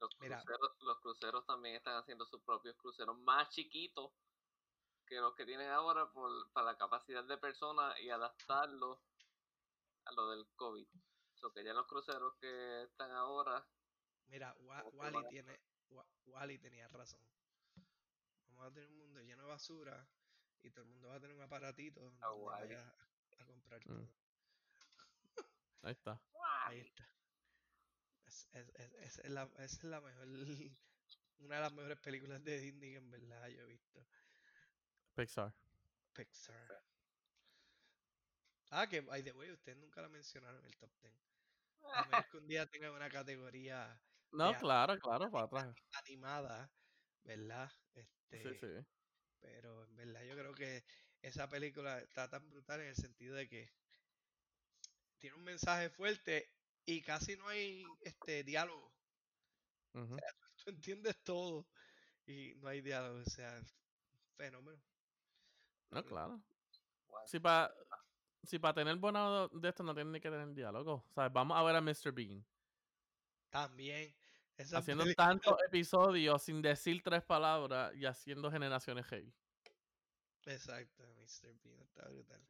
los 0.00 0.20
Mira. 0.20 0.36
cruceros, 0.42 0.76
los 0.82 1.00
cruceros 1.00 1.46
también 1.46 1.76
están 1.76 1.96
haciendo 1.96 2.24
sus 2.26 2.42
propios 2.42 2.76
cruceros 2.76 3.18
más 3.18 3.48
chiquitos 3.50 4.12
que 5.06 5.16
los 5.16 5.34
que 5.34 5.44
tienen 5.46 5.70
ahora 5.70 6.10
por, 6.12 6.50
para 6.52 6.72
la 6.72 6.78
capacidad 6.78 7.24
de 7.24 7.38
personas 7.38 7.98
y 8.00 8.10
adaptarlo 8.10 9.02
a 10.04 10.12
lo 10.12 10.30
del 10.30 10.46
COVID. 10.54 10.86
So 11.34 11.52
que 11.52 11.64
ya 11.64 11.72
los 11.72 11.86
cruceros 11.86 12.34
que 12.40 12.82
están 12.84 13.10
ahora, 13.12 13.66
Mira, 14.28 14.54
Wa- 14.58 14.82
¿Cómo 14.82 15.02
se 15.04 15.10
Wally 15.16 15.28
tiene, 15.30 15.60
Wa- 15.88 16.06
Wally 16.26 16.58
tenía 16.58 16.86
razón. 16.88 17.20
Vamos 18.48 18.66
a 18.66 18.74
tener 18.74 18.90
un 18.90 18.98
mundo 18.98 19.20
lleno 19.20 19.42
de 19.44 19.48
basura 19.48 20.06
y 20.60 20.70
todo 20.70 20.82
el 20.84 20.90
mundo 20.90 21.08
va 21.08 21.14
a 21.14 21.20
tener 21.20 21.34
un 21.34 21.42
aparatito 21.42 22.00
donde 22.02 22.26
Wall-E. 22.26 22.66
vaya 22.74 22.94
a 23.38 23.46
comprar 23.46 23.80
Mm. 23.80 23.84
todo. 23.88 24.08
Ahí 25.82 25.92
está. 25.92 26.20
Ahí 26.66 26.80
está. 26.80 27.08
Es, 28.28 28.46
es, 28.52 28.68
es, 28.74 28.92
esa 28.94 29.22
es 29.22 29.30
la, 29.30 29.48
la 29.90 30.00
mejor, 30.02 30.26
una 31.38 31.56
de 31.56 31.62
las 31.62 31.72
mejores 31.72 31.98
películas 31.98 32.44
de 32.44 32.60
Disney 32.60 32.90
que 32.90 32.96
en 32.98 33.10
verdad 33.10 33.48
yo 33.48 33.62
he 33.62 33.66
visto. 33.66 34.06
Pixar. 35.16 35.52
Pixar. 36.14 36.82
Ah, 38.70 38.86
que 38.86 39.00
by 39.00 39.22
the 39.22 39.32
way, 39.32 39.50
ustedes 39.50 39.78
nunca 39.78 40.02
la 40.02 40.08
mencionaron 40.10 40.60
en 40.60 40.66
el 40.66 40.76
top 40.76 40.90
10. 41.00 41.14
A 41.94 42.04
menos 42.04 42.26
que 42.30 42.36
un 42.36 42.46
día 42.46 42.66
tengan 42.66 42.92
una 42.92 43.08
categoría 43.08 43.98
No, 44.32 44.54
claro, 44.56 44.98
claro, 44.98 45.30
para 45.30 45.44
atrás. 45.44 45.76
animada, 45.92 46.70
¿verdad? 47.24 47.70
Este, 47.94 48.42
Sí, 48.42 48.54
sí. 48.60 48.86
Pero 49.40 49.84
en 49.84 49.96
verdad 49.96 50.22
yo 50.22 50.34
creo 50.36 50.54
que 50.54 50.84
esa 51.22 51.48
película 51.48 51.98
está 52.00 52.28
tan 52.28 52.48
brutal 52.50 52.80
en 52.80 52.88
el 52.88 52.96
sentido 52.96 53.34
de 53.36 53.48
que 53.48 53.70
tiene 55.18 55.36
un 55.36 55.44
mensaje 55.44 55.90
fuerte 55.90 56.50
y 56.88 57.02
casi 57.02 57.36
no 57.36 57.46
hay 57.48 57.84
este 58.00 58.42
diálogo. 58.44 58.90
Ujú. 59.92 60.16
Tú 60.64 60.70
entiendes 60.70 61.22
todo 61.22 61.66
y 62.26 62.54
no 62.56 62.68
hay 62.68 62.80
diálogo, 62.80 63.20
o 63.20 63.30
sea, 63.30 63.60
fenómeno. 64.36 64.82
No, 65.90 66.02
claro. 66.04 66.42
Si 67.26 67.38
para 67.38 67.74
si 68.44 68.58
pa 68.58 68.72
tener 68.72 68.96
buena 68.96 69.48
de 69.52 69.68
esto 69.68 69.82
no 69.82 69.94
tiene 69.94 70.12
ni 70.12 70.20
que 70.20 70.30
tener 70.30 70.54
diálogo. 70.54 71.04
O 71.06 71.12
sea, 71.12 71.28
vamos 71.28 71.58
a 71.58 71.62
ver 71.62 71.76
a 71.76 71.80
Mr. 71.82 72.12
Bean 72.12 72.44
También 73.50 74.14
esa 74.56 74.78
haciendo 74.78 75.04
tantos 75.16 75.56
episodios 75.66 76.42
sin 76.42 76.62
decir 76.62 77.02
tres 77.02 77.22
palabras 77.22 77.94
y 77.96 78.06
haciendo 78.06 78.50
generaciones 78.50 79.06
heavy. 79.06 79.34
Exacto, 80.46 81.04
Mr. 81.16 81.54
Bean 81.62 81.80
está 81.82 82.08
brutal. 82.08 82.42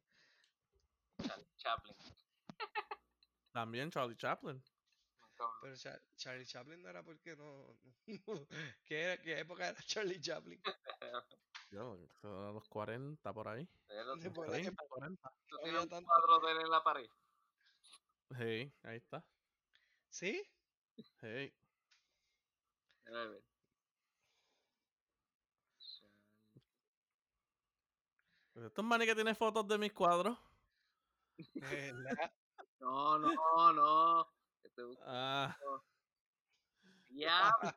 Chaplin. 1.56 1.96
También 3.58 3.90
Charlie 3.90 4.14
Chaplin. 4.16 4.62
Pero 5.60 5.74
Char- 5.74 6.00
Charlie 6.16 6.46
Chaplin 6.46 6.80
no 6.80 6.88
era 6.90 7.02
porque 7.02 7.34
no. 7.34 7.76
¿Qué, 8.84 9.02
era- 9.02 9.20
¿Qué 9.20 9.40
época 9.40 9.70
era 9.70 9.82
Charlie 9.82 10.20
Chaplin? 10.20 10.62
Yo, 11.72 11.98
era 12.22 12.52
los 12.52 12.68
40 12.68 13.32
por 13.34 13.48
ahí. 13.48 13.66
Sí, 13.66 14.28
ahí. 14.28 14.62
30, 14.62 14.86
40. 14.88 15.28
había 15.28 15.64
tienes 15.64 15.82
un 15.82 15.88
tanto- 15.88 16.06
cuadro 16.06 16.46
de 16.46 16.52
él 16.52 16.60
en 16.60 16.70
la 16.70 16.84
pared. 16.84 17.10
Sí, 18.30 18.72
ahí 18.84 18.96
está. 18.98 19.24
¿Sí? 20.08 20.40
Sí. 20.96 21.52
Ver. 23.06 23.42
Estos 28.54 28.84
manes 28.84 29.08
que 29.08 29.14
tienen 29.16 29.34
fotos 29.34 29.66
de 29.66 29.78
mis 29.78 29.92
cuadros. 29.92 30.38
¿Verdad? 31.54 32.32
No, 32.80 33.18
no, 33.18 33.72
no. 33.72 34.26
Estoy. 34.62 34.96
Ah, 35.02 35.56
Diablo. 37.10 37.74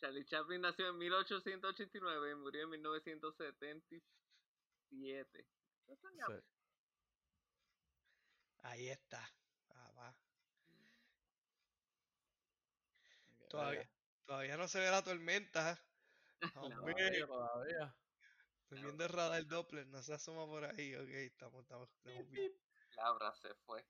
Charlie 0.00 0.24
Chaplin 0.24 0.60
nació 0.60 0.88
en 0.88 0.98
1889 0.98 2.32
y 2.32 2.34
murió 2.34 2.62
en 2.64 2.70
1977. 2.70 5.46
No 5.86 5.94
está 5.94 6.08
sí. 6.10 6.16
ya- 6.18 6.42
Ahí 8.64 8.88
está. 8.90 9.28
Ah, 9.74 9.90
va. 9.96 10.14
Que 13.38 13.44
Todavía, 13.48 13.88
todavía 14.24 14.56
no 14.56 14.68
se 14.68 14.80
ve 14.80 14.90
la 14.90 15.02
tormenta. 15.02 15.78
Hombre, 16.56 16.94
Todavía, 16.94 17.26
todavía. 17.26 17.96
estoy 18.62 18.82
viendo 18.82 19.04
el 19.04 19.10
radar 19.10 19.46
Doppler, 19.46 19.86
no 19.88 20.02
se 20.02 20.14
asoma 20.14 20.46
por 20.46 20.64
ahí. 20.64 20.94
Ok, 20.96 21.08
estamos, 21.08 21.62
estamos, 21.62 21.88
estamos 21.90 22.30
bien. 22.30 22.52
Labra 22.96 23.32
se 23.34 23.54
fue. 23.54 23.84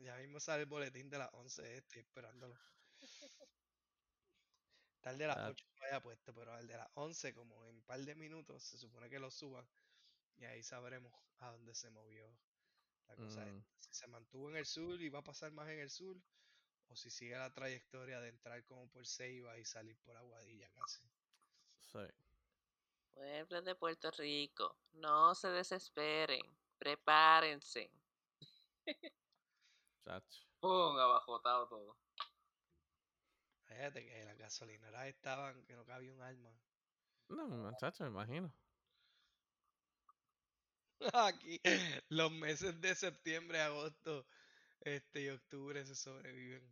Ya 0.00 0.16
mismo 0.18 0.38
sale 0.40 0.62
el 0.62 0.68
boletín 0.68 1.10
de 1.10 1.18
las 1.18 1.30
11, 1.34 1.76
estoy 1.76 2.00
esperándolo. 2.00 2.56
El 5.04 5.18
de 5.18 5.26
las 5.26 5.36
Ah. 5.38 5.48
8 5.50 5.64
no 5.80 5.86
haya 5.86 6.00
puesto, 6.02 6.34
pero 6.34 6.58
el 6.58 6.66
de 6.66 6.76
las 6.76 6.88
11, 6.94 7.32
como 7.34 7.64
en 7.66 7.76
un 7.76 7.82
par 7.82 8.00
de 8.00 8.14
minutos, 8.14 8.62
se 8.62 8.76
supone 8.78 9.08
que 9.08 9.18
lo 9.18 9.30
suban. 9.30 9.66
Y 10.36 10.44
ahí 10.44 10.62
sabremos 10.62 11.12
a 11.38 11.50
dónde 11.50 11.74
se 11.74 11.90
movió 11.90 12.36
la 13.08 13.16
cosa. 13.16 13.44
Mm, 13.44 13.64
Si 13.78 13.94
se 13.94 14.06
mantuvo 14.08 14.50
en 14.50 14.56
el 14.56 14.66
sur 14.66 15.00
y 15.00 15.08
va 15.08 15.20
a 15.20 15.24
pasar 15.24 15.52
más 15.52 15.68
en 15.68 15.78
el 15.78 15.90
sur, 15.90 16.20
o 16.88 16.96
si 16.96 17.10
sigue 17.10 17.36
la 17.36 17.52
trayectoria 17.52 18.20
de 18.20 18.28
entrar 18.28 18.64
como 18.64 18.88
por 18.90 19.06
Ceiba 19.06 19.58
y 19.58 19.64
salir 19.64 19.96
por 19.98 20.16
Aguadilla 20.16 20.68
casi. 20.70 21.08
sí. 21.92 22.25
Pueblo 23.16 23.62
de 23.62 23.74
Puerto 23.74 24.10
Rico, 24.10 24.76
no 24.92 25.34
se 25.34 25.48
desesperen. 25.48 26.42
Prepárense. 26.76 27.90
Chacho. 30.04 30.44
¡Pum! 30.60 30.98
Abajotado 30.98 31.66
todo. 31.66 31.98
Fíjate 33.64 34.04
que 34.04 34.24
las 34.24 34.36
gasolineras 34.36 35.06
estaban 35.06 35.64
que 35.64 35.74
no 35.74 35.86
cabía 35.86 36.12
un 36.12 36.20
alma. 36.20 36.50
No, 37.28 37.48
muchacho, 37.48 38.04
me 38.04 38.10
imagino. 38.10 38.52
Aquí, 41.14 41.58
los 42.10 42.30
meses 42.32 42.78
de 42.82 42.94
septiembre, 42.94 43.62
agosto 43.62 44.26
este, 44.80 45.22
y 45.22 45.28
octubre 45.30 45.86
se 45.86 45.94
sobreviven. 45.94 46.70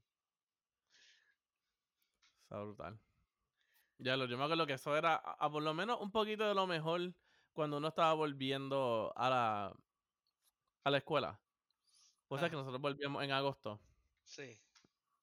Está 2.42 2.60
brutal. 2.60 3.00
Ya 3.98 4.16
lo, 4.16 4.26
yo 4.26 4.36
me 4.38 4.44
acuerdo 4.44 4.66
que 4.66 4.74
eso 4.74 4.96
era 4.96 5.14
a, 5.14 5.18
a 5.46 5.50
por 5.50 5.62
lo 5.62 5.72
menos 5.74 6.00
un 6.00 6.10
poquito 6.12 6.46
de 6.48 6.54
lo 6.54 6.66
mejor 6.66 7.14
cuando 7.52 7.78
uno 7.78 7.88
estaba 7.88 8.12
volviendo 8.14 9.12
a 9.16 9.30
la, 9.30 9.76
a 10.84 10.90
la 10.90 10.98
escuela. 10.98 11.42
O 12.28 12.38
sea 12.38 12.50
que 12.50 12.56
Ajá. 12.56 12.56
nosotros 12.56 12.80
volvíamos 12.82 13.24
en 13.24 13.32
agosto 13.32 13.82
Sí, 14.24 14.60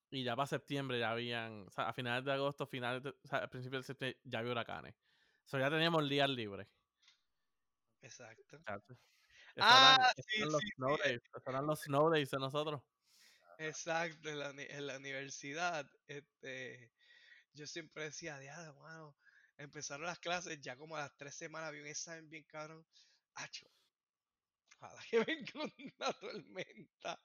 y 0.09 0.23
ya 0.23 0.35
para 0.35 0.47
septiembre 0.47 0.99
ya 0.99 1.11
habían, 1.11 1.67
o 1.67 1.71
sea, 1.71 1.89
a 1.89 1.93
finales 1.93 2.25
de 2.25 2.33
agosto, 2.33 2.67
finales 2.67 3.03
de, 3.03 3.09
o 3.11 3.15
sea, 3.27 3.39
al 3.39 3.49
principio 3.49 3.79
de 3.79 3.83
septiembre 3.83 4.19
ya 4.23 4.39
había 4.39 4.51
huracanes. 4.51 4.95
So 5.45 5.57
ya 5.59 5.69
teníamos 5.69 6.07
días 6.09 6.29
libres. 6.29 6.67
exacto. 8.01 8.63
Esos 9.55 9.77
Ah, 9.77 9.77
eran- 9.77 10.09
esos 10.15 10.33
sí, 10.33 10.37
eran 10.37 10.51
los 10.51 10.63
sí, 10.63 10.69
snow 10.75 10.97
days, 10.97 11.21
eran 11.45 11.65
los 11.67 11.81
snow 11.81 12.09
days 12.11 12.31
de 12.31 12.39
nosotros. 12.39 12.81
Exacto, 13.57 14.29
en 14.29 14.39
la, 14.39 14.49
en 14.51 14.87
la 14.87 14.97
universidad, 14.97 15.89
este, 16.07 16.91
yo 17.53 17.67
siempre 17.67 18.05
decía, 18.05 18.39
diablo, 18.39 18.79
mano, 18.81 19.17
empezaron 19.57 20.05
las 20.05 20.19
clases, 20.19 20.59
ya 20.61 20.77
como 20.77 20.95
a 20.97 21.01
las 21.01 21.15
tres 21.17 21.35
semanas 21.35 21.69
había 21.69 21.81
un 21.81 21.87
examen 21.87 22.29
bien 22.29 22.43
cabrón, 22.45 22.85
acho, 23.35 23.67
ojalá 24.79 25.01
que 25.09 25.19
venga 25.25 25.51
una 25.77 26.13
tormenta, 26.13 27.21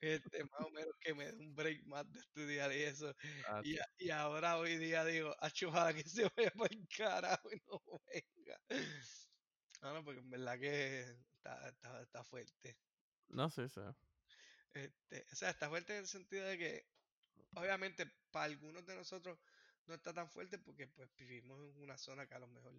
este, 0.00 0.44
más 0.44 0.60
o 0.60 0.70
menos 0.70 0.94
que 1.00 1.14
me 1.14 1.26
dé 1.32 1.36
un 1.38 1.54
break 1.54 1.84
más 1.86 2.10
de 2.12 2.20
estudiar 2.20 2.72
y 2.72 2.82
eso, 2.82 3.14
y, 3.62 3.78
y 3.98 4.10
ahora 4.10 4.58
hoy 4.58 4.76
día 4.78 5.04
digo, 5.04 5.34
acho, 5.40 5.68
ojalá 5.68 5.94
que 5.94 6.08
se 6.08 6.24
vaya 6.36 6.50
para 6.52 6.74
el 6.74 6.88
carajo 6.88 7.50
y 7.52 7.60
no 7.66 7.82
venga, 8.12 8.60
ah, 9.80 9.92
no, 9.92 10.04
porque 10.04 10.20
en 10.20 10.30
verdad 10.30 10.58
que 10.58 11.00
está, 11.36 11.68
está, 11.68 12.02
está 12.02 12.24
fuerte, 12.24 12.78
No, 13.28 13.48
sí, 13.50 13.68
sí. 13.68 13.80
Este, 14.74 15.26
o 15.32 15.34
sea, 15.34 15.50
está 15.50 15.68
fuerte 15.68 15.94
en 15.94 16.00
el 16.00 16.06
sentido 16.06 16.44
de 16.46 16.58
que, 16.58 16.86
obviamente, 17.54 18.06
para 18.30 18.46
algunos 18.46 18.84
de 18.86 18.94
nosotros 18.94 19.38
no 19.86 19.94
está 19.94 20.12
tan 20.12 20.30
fuerte 20.30 20.58
porque 20.58 20.88
pues 20.88 21.14
vivimos 21.16 21.58
en 21.74 21.82
una 21.82 21.96
zona 21.98 22.26
que 22.26 22.34
a 22.34 22.38
lo 22.40 22.48
mejor 22.48 22.74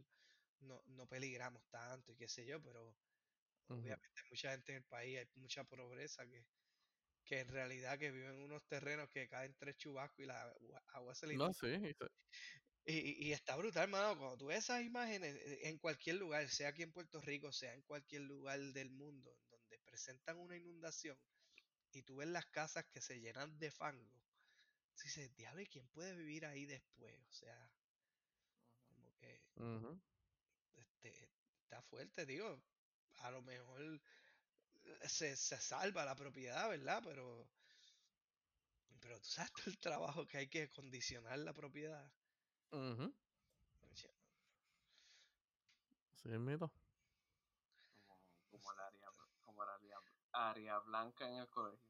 no, 0.60 0.84
no 0.88 1.08
peligramos 1.08 1.68
tanto 1.70 2.12
y 2.12 2.18
qué 2.18 2.28
sé 2.28 2.46
yo, 2.46 2.62
pero 2.62 2.98
obviamente 3.68 4.08
hay 4.24 4.30
mucha 4.30 4.52
gente 4.52 4.72
en 4.74 4.78
el 4.80 4.86
país, 4.86 5.18
hay 5.20 5.30
mucha 5.36 5.64
pobreza 5.64 6.26
que, 6.28 6.48
que 7.26 7.40
en 7.42 7.50
realidad 7.50 7.98
que 8.00 8.12
viven 8.12 8.36
en 8.36 8.42
unos 8.42 8.66
terrenos 8.68 9.10
que 9.10 9.28
caen 9.30 9.56
tres 9.58 9.78
chubascos 9.78 10.20
y 10.20 10.26
la 10.26 10.54
agua- 10.94 11.16
se 11.16 11.28
le 11.28 11.36
No, 11.36 11.54
sí. 11.54 11.68
y 11.68 11.94
se- 11.94 12.08
Y, 12.86 12.94
y- 13.00 13.28
y 13.28 13.34
está 13.34 13.58
brutal, 13.58 13.84
hermano. 13.84 14.18
Cuando 14.18 14.38
tú 14.38 14.46
ves 14.48 14.60
esas 14.60 14.82
imágenes 14.82 15.36
eh, 15.36 15.68
en 15.68 15.78
cualquier 15.78 16.16
lugar, 16.18 16.48
sea 16.50 16.70
aquí 16.70 16.84
en 16.84 16.94
Puerto 16.94 17.20
Rico, 17.22 17.52
sea 17.52 17.74
en 17.74 17.82
cualquier 17.84 18.22
lugar 18.22 18.60
del 18.60 18.92
mundo, 18.92 19.38
donde 19.50 19.78
presentan 19.80 20.38
una 20.40 20.56
inundación 20.56 21.20
y 21.92 22.04
tú 22.04 22.18
ves 22.18 22.30
las 22.30 22.46
casas 22.48 22.86
que 22.90 23.02
se 23.02 23.20
llenan 23.20 23.58
de 23.60 23.72
fango, 23.72 24.27
tú 24.98 25.04
dices, 25.04 25.34
diablo, 25.36 25.62
¿y 25.62 25.68
quién 25.68 25.88
puede 25.90 26.16
vivir 26.16 26.46
ahí 26.46 26.66
después? 26.66 27.16
O 27.30 27.32
sea, 27.32 27.72
como 28.90 29.14
que 29.16 29.44
este, 30.76 31.30
está 31.64 31.82
fuerte, 31.82 32.26
digo. 32.26 32.64
A 33.20 33.32
lo 33.32 33.42
mejor 33.42 33.82
eh, 34.86 35.10
se, 35.10 35.36
se 35.36 35.58
salva 35.62 36.06
la 36.06 36.16
propiedad, 36.16 36.70
¿verdad? 36.70 37.02
Pero, 37.04 37.50
pero 39.00 39.20
tú 39.20 39.28
sabes 39.30 39.52
todo 39.54 39.66
el 39.68 39.78
trabajo 39.80 40.26
que 40.28 40.38
hay 40.40 40.48
que 40.50 40.70
condicionar 40.70 41.40
la 41.40 41.54
propiedad. 41.54 42.14
Ujú. 42.72 43.14
Oye, 43.92 44.10
Sí, 46.16 46.30
mito. 46.38 46.72
Como, 48.08 48.20
como 48.50 48.72
el 48.74 48.80
área, 48.80 49.08
como 49.46 49.64
el 49.64 49.70
área, 49.70 49.98
área 50.32 50.80
blanca 50.80 51.28
en 51.30 51.36
el 51.38 51.50
colegio. 51.50 51.86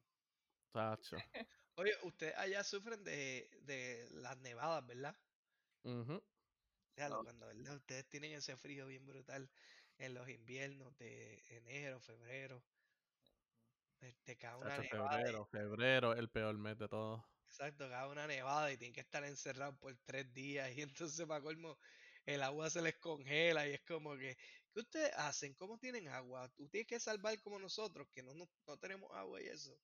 Tacho. 0.71 1.17
Oye, 1.77 1.93
ustedes 2.03 2.35
allá 2.37 2.61
sufren 2.63 3.03
de, 3.05 3.49
de 3.63 4.07
las 4.11 4.37
nevadas, 4.39 4.85
¿verdad? 4.85 5.15
Déjalo, 6.97 7.19
No. 7.19 7.23
cuando 7.23 7.45
¿verdad? 7.47 7.75
ustedes 7.77 8.09
tienen 8.09 8.33
ese 8.33 8.57
frío 8.57 8.87
bien 8.87 9.05
brutal 9.05 9.49
en 9.97 10.13
los 10.13 10.27
inviernos 10.29 10.97
de 10.97 11.41
enero, 11.47 11.99
febrero. 12.01 12.65
eh, 14.01 14.15
Te 14.23 14.37
cae 14.37 14.55
una 14.57 14.77
nevada, 14.79 15.21
febrero, 15.23 15.45
febrero, 15.45 16.13
el 16.13 16.29
peor 16.29 16.57
mes 16.57 16.77
de 16.77 16.87
todo. 16.87 17.23
exacto, 17.49 17.89
cae 17.89 18.07
una 18.09 18.27
nevada 18.27 18.71
y 18.71 18.77
tienen 18.77 18.93
que 18.93 19.01
estar 19.01 19.23
encerrados 19.23 19.77
por 19.79 19.95
tres 20.05 20.31
días 20.33 20.69
y 20.77 20.81
entonces 20.81 21.25
para 21.25 21.41
colmo 21.41 21.77
el 22.25 22.43
agua 22.43 22.69
se 22.69 22.81
les 22.81 22.97
congela 22.97 23.67
y 23.67 23.73
es 23.73 23.81
como 23.85 24.17
que, 24.17 24.35
¿qué 24.73 24.79
ustedes 24.81 25.11
hacen? 25.15 25.55
¿Cómo 25.55 25.77
tienen 25.79 26.07
agua? 26.09 26.49
Tú 26.55 26.69
tienes 26.69 26.87
que 26.87 26.99
salvar 26.99 27.39
como 27.41 27.59
nosotros, 27.59 28.07
que 28.13 28.23
no, 28.23 28.33
no, 28.33 28.45
no 28.67 28.77
tenemos 28.79 29.09
agua 29.13 29.41
y 29.41 29.47
eso. 29.47 29.81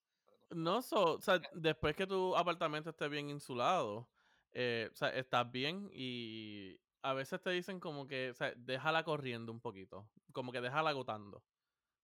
No, 0.55 0.81
so, 0.81 1.15
o 1.15 1.21
sea, 1.21 1.39
después 1.53 1.95
que 1.95 2.07
tu 2.07 2.35
apartamento 2.35 2.89
esté 2.91 3.07
bien 3.09 3.29
insulado, 3.29 4.07
eh, 4.51 4.89
o 4.91 4.95
sea, 4.95 5.09
estás 5.09 5.51
bien 5.51 5.89
y 5.93 6.79
a 7.01 7.13
veces 7.13 7.41
te 7.41 7.49
dicen 7.51 7.79
como 7.79 8.07
que, 8.07 8.29
o 8.31 8.33
sea, 8.33 8.53
déjala 8.55 9.03
corriendo 9.03 9.51
un 9.51 9.59
poquito, 9.59 10.07
como 10.31 10.51
que 10.51 10.61
déjala 10.61 10.91
agotando, 10.91 11.43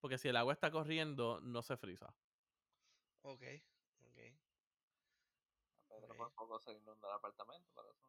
porque 0.02 0.18
si 0.18 0.28
el 0.30 0.38
agua 0.38 0.54
está 0.54 0.72
corriendo, 0.72 1.40
no 1.42 1.62
se 1.62 1.78
frisa. 1.78 2.14
Ok, 3.22 3.44
ok. 4.02 4.18
A 5.84 5.88
Pedro 5.90 6.10
Ok. 6.10 6.18
por 6.18 6.34
poco 6.34 6.60
se 6.60 6.72
inunda 6.72 7.08
el 7.10 7.14
apartamento, 7.16 7.82
eso. 7.92 8.08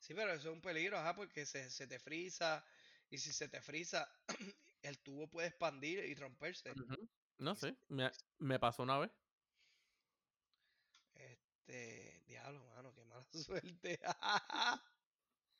Sí, 0.00 0.14
pero 0.14 0.32
eso 0.32 0.50
es 0.50 0.54
un 0.54 0.60
peligro, 0.60 0.98
ajá, 0.98 1.14
porque 1.14 1.46
se, 1.46 1.70
se 1.70 1.86
te 1.86 1.98
frisa 1.98 2.64
y 3.10 3.18
si 3.18 3.32
se 3.32 3.48
te 3.48 3.60
frisa, 3.60 4.08
el 4.82 4.98
tubo 4.98 5.28
puede 5.28 5.48
expandir 5.48 6.04
y 6.04 6.14
romperse. 6.14 6.72
No 7.38 7.54
sé, 7.54 7.76
me, 7.88 8.10
me 8.38 8.58
pasó 8.58 8.82
una 8.82 8.98
vez. 8.98 9.21
Este, 11.72 12.22
diablo, 12.26 12.62
mano, 12.76 12.92
qué 12.94 13.02
mala 13.04 13.24
suerte. 13.32 13.98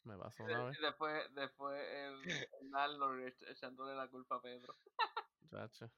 Me 0.04 0.18
pasó 0.18 0.44
una 0.44 0.64
vez, 0.64 0.78
después, 0.78 1.34
después 1.34 1.80
el, 1.80 2.22
el 2.60 2.70
landlord 2.70 3.32
echándole 3.48 3.94
la 3.94 4.08
culpa 4.08 4.36
a 4.36 4.42
Pedro. 4.42 4.76
chacho. 5.50 5.90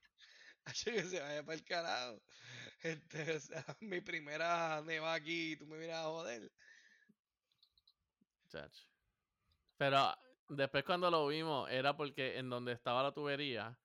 Hacho, 0.66 0.92
que 0.92 1.02
se 1.02 1.20
vaya 1.20 1.42
para 1.42 1.56
el 1.56 1.64
carajo. 1.64 2.22
Este, 2.80 3.36
o 3.36 3.40
sea, 3.40 3.64
mi 3.80 4.00
primera 4.00 4.80
neva 4.82 5.14
aquí 5.14 5.52
y 5.52 5.56
tú 5.56 5.66
me 5.66 5.78
miras 5.78 6.04
a 6.04 6.08
joder. 6.08 6.52
Chacho. 8.48 8.86
Pero 9.76 9.96
ah, 9.98 10.18
después 10.48 10.84
cuando 10.84 11.10
lo 11.10 11.26
vimos, 11.26 11.68
era 11.70 11.96
porque 11.96 12.38
en 12.38 12.48
donde 12.50 12.72
estaba 12.72 13.02
la 13.02 13.12
tubería, 13.12 13.76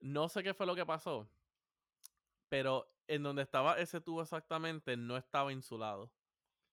no 0.00 0.28
sé 0.28 0.42
qué 0.42 0.52
fue 0.52 0.66
lo 0.66 0.74
que 0.74 0.84
pasó, 0.84 1.30
pero 2.54 2.86
en 3.08 3.24
donde 3.24 3.42
estaba 3.42 3.80
ese 3.80 4.00
tubo 4.00 4.22
exactamente 4.22 4.96
no 4.96 5.16
estaba 5.16 5.52
insulado. 5.52 6.14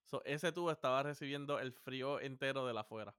So, 0.06 0.24
ese 0.26 0.52
tubo 0.52 0.72
estaba 0.72 1.04
recibiendo 1.04 1.60
el 1.60 1.74
frío 1.74 2.20
entero 2.20 2.68
de 2.68 2.74
la 2.74 2.82
afuera. 2.82 3.18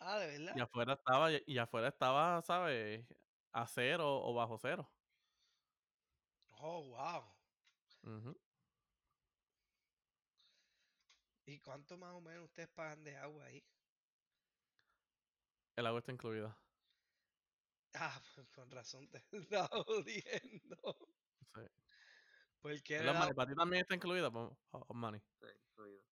Ah, 0.00 0.18
de 0.20 0.26
Y 0.52 0.60
verdad. 0.60 0.60
afuera 0.60 0.94
estaba, 0.94 1.28
y 1.46 1.58
afuera 1.58 1.88
estaba, 1.88 2.40
¿sabes? 2.42 3.06
A 3.52 3.66
cero 3.66 4.20
o 4.24 4.34
bajo 4.34 4.58
cero. 4.58 4.90
Oh, 6.60 6.80
wow. 6.90 7.32
Ujú. 8.02 8.38
¿Y 11.46 11.58
cuánto 11.58 11.96
más 11.98 12.12
o 12.14 12.20
menos 12.20 12.44
ustedes 12.44 12.68
pagan 12.68 13.02
de 13.02 13.16
agua 13.16 13.46
ahí? 13.46 13.64
El 15.76 15.86
agua 15.86 16.00
está 16.00 16.12
incluida. 16.12 16.58
Ah, 17.94 18.20
pues 18.34 18.48
con 18.50 18.70
razón 18.70 19.08
te 19.08 19.18
estaba 19.32 19.68
jodiendo. 19.84 20.76
Sí. 21.54 21.62
Porque 22.60 22.98
¿Verdad, 22.98 23.14
el 23.14 23.18
Manny? 23.18 23.30
agua- 23.30 23.34
¿Para 23.34 23.50
ti 23.50 23.56
también 23.56 23.80
está 23.82 23.94
incluida? 23.94 24.30
Pues, 24.30 24.50
oh. 24.72 24.84
Sí, 25.40 25.46
incluido. 25.70 26.02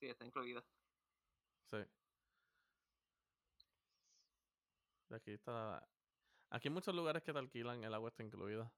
Sí, 0.00 0.06
está 0.08 0.24
incluida. 0.26 0.62
Sí. 1.70 1.78
Aquí 5.10 5.32
está. 5.32 5.88
Aquí 6.50 6.68
hay 6.68 6.74
muchos 6.74 6.94
lugares 6.94 7.22
que 7.22 7.32
te 7.32 7.38
alquilan, 7.38 7.84
el 7.84 7.94
agua 7.94 8.08
está 8.10 8.22
incluida. 8.22 8.72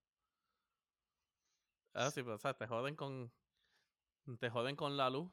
Ah, 1.94 2.10
sí, 2.10 2.22
pero 2.22 2.34
o 2.34 2.38
sea, 2.38 2.54
te 2.54 2.66
joden 2.66 2.96
con. 2.96 3.32
Te 4.40 4.50
joden 4.50 4.76
con 4.76 4.96
la 4.96 5.08
luz. 5.10 5.30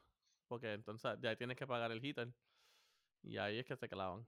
Porque 0.48 0.72
entonces 0.72 1.18
ahí 1.24 1.36
tienes 1.36 1.56
que 1.56 1.66
pagar 1.66 1.90
el 1.90 2.00
heater. 2.00 2.34
Y 3.22 3.38
ahí 3.38 3.58
es 3.58 3.66
que 3.66 3.76
se 3.76 3.88
clavan. 3.88 4.26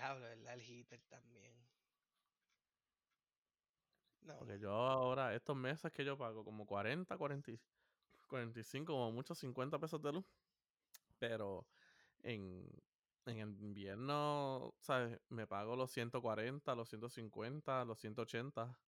Diablo, 0.00 0.24
¿verdad? 0.24 0.54
El 0.54 0.62
heater 0.62 1.02
también. 1.10 1.68
No, 4.22 4.38
Porque 4.38 4.58
yo 4.58 4.70
ahora, 4.72 5.34
estos 5.34 5.56
meses 5.56 5.92
que 5.92 6.04
yo 6.04 6.16
pago, 6.16 6.42
como 6.42 6.66
40, 6.66 7.18
40, 7.18 7.50
y- 7.50 7.60
45, 8.28 8.92
como 8.94 9.12
mucho 9.12 9.34
50 9.34 9.78
pesos 9.78 10.00
de 10.00 10.12
luz. 10.12 10.24
Pero 11.18 11.66
en, 12.22 12.66
en 13.26 13.38
el 13.38 13.62
invierno, 13.62 14.74
¿sabes? 14.80 15.20
Me 15.28 15.46
pago 15.46 15.76
los 15.76 15.90
140, 15.90 16.74
los 16.74 16.88
150, 16.88 17.84
los 17.84 17.98
180. 18.00 18.78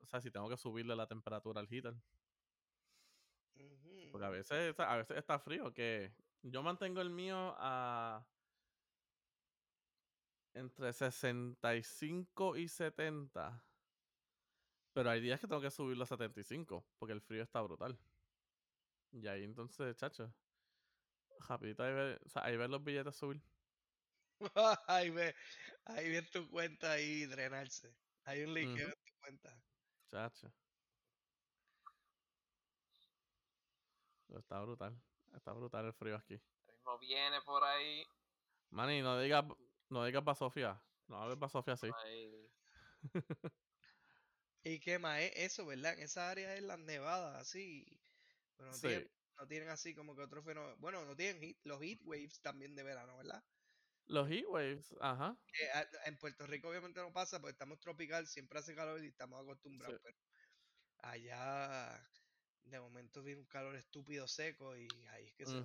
O 0.00 0.06
sea, 0.06 0.20
si 0.22 0.30
tengo 0.30 0.48
que 0.48 0.56
subirle 0.56 0.96
la 0.96 1.06
temperatura 1.06 1.60
al 1.60 1.68
heater. 1.68 1.94
Porque 4.10 4.26
a 4.26 4.30
veces, 4.30 4.74
a 4.78 4.96
veces 4.96 5.16
está 5.18 5.38
frío, 5.38 5.72
que 5.74 6.14
yo 6.42 6.62
mantengo 6.62 7.00
el 7.00 7.10
mío 7.10 7.54
a 7.58 8.26
entre 10.56 10.92
65 10.92 12.56
y 12.56 12.68
70. 12.68 13.62
Pero 14.94 15.10
hay 15.10 15.20
días 15.20 15.38
que 15.40 15.46
tengo 15.46 15.60
que 15.60 15.70
subirlo 15.70 16.04
a 16.04 16.06
75, 16.06 16.82
porque 16.98 17.12
el 17.12 17.20
frío 17.20 17.42
está 17.42 17.60
brutal. 17.60 17.98
Y 19.12 19.26
ahí 19.28 19.44
entonces, 19.44 19.94
chacho, 19.96 20.34
rapidito 21.48 21.82
ahí 21.82 21.92
ver, 21.92 22.22
o 22.24 22.28
sea, 22.28 22.44
ahí 22.44 22.56
ver 22.56 22.70
los 22.70 22.82
billetes 22.82 23.14
subir. 23.16 23.42
ahí 24.88 25.10
ve, 25.10 25.34
ahí 25.84 26.10
ve 26.10 26.22
tu 26.22 26.48
cuenta 26.50 26.92
ahí 26.92 27.26
drenarse. 27.26 27.94
Hay 28.24 28.42
un 28.42 28.54
liqueo 28.54 28.88
Ujú. 28.88 28.96
en 28.96 29.04
tu 29.04 29.12
cuenta. 29.20 29.62
Chacho. 30.10 30.52
Pero 34.26 34.40
Está 34.40 34.60
brutal. 34.62 35.02
Está 35.34 35.52
brutal 35.52 35.86
el 35.86 35.92
frío 35.92 36.16
aquí. 36.16 36.34
El 36.34 36.74
mismo 36.74 36.98
viene 36.98 37.42
por 37.42 37.62
ahí. 37.64 38.04
Manny, 38.70 39.00
no 39.02 39.18
digas, 39.20 39.44
no 39.90 40.04
digas 40.04 40.22
para 40.24 40.34
Sofía. 40.34 40.84
No 41.06 41.18
hables 41.22 41.38
para 41.38 41.50
Sofía 41.50 41.74
así. 41.74 41.96
¿Y 44.62 44.80
qué 44.80 44.98
más 44.98 45.20
es 45.22 45.32
eso, 45.36 45.66
verdad? 45.66 45.94
En 45.94 46.00
esa 46.00 46.30
área 46.30 46.54
es 46.56 46.62
las 46.62 46.78
nevadas, 46.78 47.40
así. 47.40 47.86
Pero 48.56 48.70
no, 48.72 48.80
Sí. 48.80 48.82
tienen, 48.82 49.08
no 49.38 49.46
tienen 49.48 49.68
así 49.68 49.94
como 49.94 50.16
que 50.16 50.22
otro 50.22 50.42
fenómeno. 50.42 50.76
Bueno, 50.78 51.04
no 51.04 51.16
tienen 51.16 51.42
heat- 51.42 51.60
los 51.64 51.80
heat 51.82 52.00
waves 52.04 52.40
también 52.42 52.74
de 52.74 52.82
verano, 52.82 53.16
¿verdad? 53.18 53.44
Los 54.06 54.28
heat 54.28 54.46
waves, 54.48 54.94
ajá. 55.00 55.38
Que 55.52 55.68
en 56.04 56.18
Puerto 56.18 56.46
Rico 56.46 56.68
obviamente 56.68 57.00
no 57.00 57.12
pasa 57.12 57.40
porque 57.40 57.52
estamos 57.52 57.78
tropical, 57.80 58.26
siempre 58.26 58.58
hace 58.58 58.74
calor 58.74 59.02
y 59.04 59.08
estamos 59.08 59.40
acostumbrados. 59.42 59.98
Pero 60.02 60.16
allá 60.98 62.08
de 62.64 62.80
momento 62.80 63.22
viene 63.22 63.40
un 63.42 63.46
calor 63.48 63.76
estúpido 63.76 64.28
seco 64.28 64.76
y 64.76 64.88
ahí 65.08 65.28
es 65.28 65.34
que 65.36 65.46
se... 65.46 65.62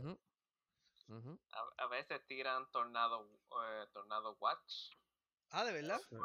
A, 1.52 1.84
a 1.84 1.88
veces 1.88 2.26
tiran 2.28 2.70
Tornado, 2.72 3.28
eh, 3.66 3.88
tornado 3.94 4.38
Watch. 4.40 4.92
Ah, 5.50 5.66
¿de 5.66 5.74
verdad? 5.74 6.00
Sí. 6.10 6.16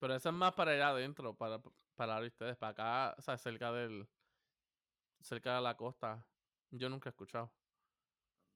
Pero 0.00 0.14
eso 0.14 0.28
es 0.30 0.34
más 0.34 0.54
para 0.54 0.72
allá 0.72 0.88
adentro, 0.88 1.36
para, 1.36 1.60
para 1.94 2.20
ustedes, 2.20 2.56
para 2.56 2.70
acá, 2.70 3.14
o 3.18 3.22
sea, 3.22 3.36
cerca 3.36 3.72
del, 3.72 4.08
cerca 5.20 5.56
de 5.56 5.62
la 5.62 5.76
costa. 5.76 6.26
Yo 6.70 6.88
nunca 6.88 7.08
he 7.08 7.12
escuchado. 7.12 7.52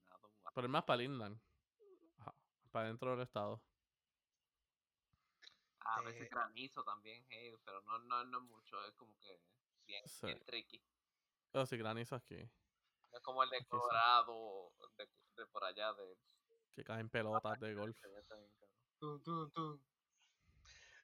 Tornado 0.09 0.29
Watch. 0.43 0.55
Pero 0.55 0.67
es 0.67 0.71
más 0.71 0.85
para 0.85 1.03
el 1.03 1.11
inland. 1.11 1.41
Ajá, 2.19 2.35
Para 2.73 2.87
dentro 2.89 3.11
del 3.13 3.21
estado. 3.21 3.63
A 5.81 6.03
veces 6.03 6.23
Eh, 6.23 6.29
granizo 6.31 6.85
también, 6.85 7.27
pero 7.65 7.81
no, 7.83 7.99
no, 8.01 8.25
no 8.25 8.41
mucho, 8.43 8.85
es 8.87 8.95
como 8.95 9.19
que 9.19 9.41
bien, 9.87 10.07
Sí. 10.07 10.27
bien 10.27 10.45
tricky. 10.45 10.83
Oh, 11.55 11.65
sí, 11.67 11.77
granizo 11.77 12.15
aquí. 12.15 12.37
Es 13.19 13.25
como 13.25 13.43
el 13.43 13.51
de. 13.51 13.65
Colorado, 13.67 14.73
de, 14.97 15.09
de 15.37 15.47
por 15.47 15.65
allá, 15.65 15.93
de 15.93 16.17
Que 16.77 16.85
caen 16.85 17.11
pelotas 17.11 17.59
de 17.59 17.75
golf. 17.75 17.97
Tum, 19.01 19.21
tum, 19.23 19.51
tum. 19.51 19.81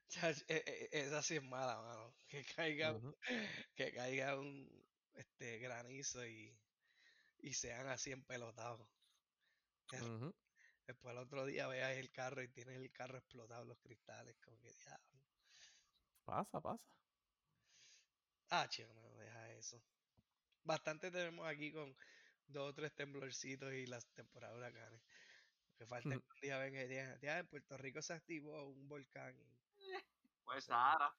Chach, 0.09 0.39
eh, 0.47 0.62
eh, 0.65 0.89
esa 0.93 1.23
sí 1.23 1.36
es 1.36 1.43
mala, 1.43 1.81
mano. 1.81 2.15
Que 2.28 2.45
caiga, 2.45 2.95
que 3.74 3.93
caiga 3.93 4.39
un 4.39 4.70
este 5.15 5.59
granizo 5.59 6.24
y, 6.24 6.57
y 7.39 7.55
sean 7.55 7.89
así 7.89 8.12
empelotados. 8.12 8.89
Después 10.86 11.12
el 11.12 11.19
otro 11.19 11.47
día 11.47 11.66
veas 11.66 11.97
el 11.97 12.12
carro 12.12 12.43
y 12.43 12.49
tienes 12.49 12.77
el 12.77 12.93
carro 12.93 13.19
explotado 13.19 13.65
los 13.65 13.78
cristales, 13.78 14.36
como 14.41 14.61
que 14.61 14.73
diablo. 14.73 15.20
Pasa, 16.24 16.61
pasa. 16.61 16.82
Ah, 18.51 18.69
chico, 18.69 18.93
no, 18.95 19.16
deja 19.16 19.51
eso. 19.53 19.82
Bastante 20.65 21.11
tenemos 21.11 21.47
aquí 21.47 21.73
con 21.73 21.97
dos 22.47 22.70
o 22.70 22.74
tres 22.74 22.95
temblorcitos 22.95 23.73
y 23.74 23.86
las 23.86 24.09
temporadas 24.15 24.57
de 24.57 24.61
huracanes. 24.61 25.03
Lo 25.70 25.77
que 25.78 25.86
falta 25.86 26.16
que 26.16 26.23
un 26.35 26.41
día 26.43 26.59
venga 26.59 26.82
y 26.85 26.89
digan, 26.89 27.19
"Ya, 27.23 27.39
en 27.41 27.49
Puerto 27.49 27.77
Rico 27.78 28.03
se 28.03 28.15
activó 28.15 28.69
un 28.70 28.89
volcán. 28.89 29.36
y 29.41 29.59
Pues. 30.45 30.65
Sahara. 30.65 31.11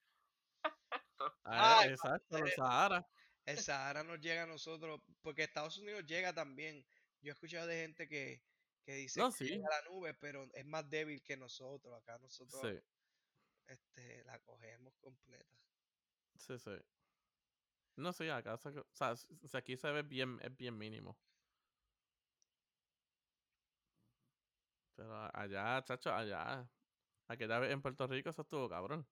Ah, 1.44 1.84
exacto, 1.86 2.38
los 2.38 2.50
eh, 2.50 2.54
Sahara. 2.54 3.06
El 3.44 3.58
Sahara 3.58 4.02
nos 4.04 4.20
llega 4.20 4.42
a 4.44 4.46
nosotros, 4.46 5.00
porque 5.22 5.44
Estados 5.44 5.78
Unidos 5.78 6.04
llega 6.06 6.32
también. 6.34 6.84
Yo 7.22 7.30
he 7.30 7.34
escuchado 7.34 7.66
de 7.66 7.82
gente 7.82 8.08
que, 8.08 8.42
que 8.84 8.94
dice 8.94 9.20
No, 9.20 9.30
que 9.32 9.38
sí. 9.38 9.44
llega 9.44 9.66
a 9.68 9.82
la 9.82 9.88
nube, 9.90 10.14
pero 10.14 10.48
es 10.54 10.66
más 10.66 10.88
débil 10.90 11.22
que 11.22 11.36
nosotros. 11.36 11.96
Acá 11.96 12.18
nosotros 12.18 12.62
Sí, 12.62 12.80
este, 13.66 14.24
la 14.24 14.40
cogemos 14.40 14.94
completa. 14.98 15.56
sí, 16.38 16.58
sí. 16.58 16.70
No, 17.96 18.12
sí, 18.12 18.28
acá, 18.28 18.54
o 18.54 18.58
sea, 18.92 19.14
aquí 19.58 19.76
se 19.76 19.90
ve 19.92 20.02
bien, 20.02 20.38
es 20.42 20.54
bien 20.56 20.76
mínimo. 20.76 21.18
Pero 24.94 25.14
allá, 25.34 25.82
chacho, 25.84 26.10
allá. 26.12 26.70
Aquella 27.28 27.58
vez 27.60 27.72
en 27.72 27.82
Puerto 27.82 28.06
Rico 28.06 28.30
eso 28.30 28.42
estuvo 28.42 28.68
cabrón. 28.68 29.08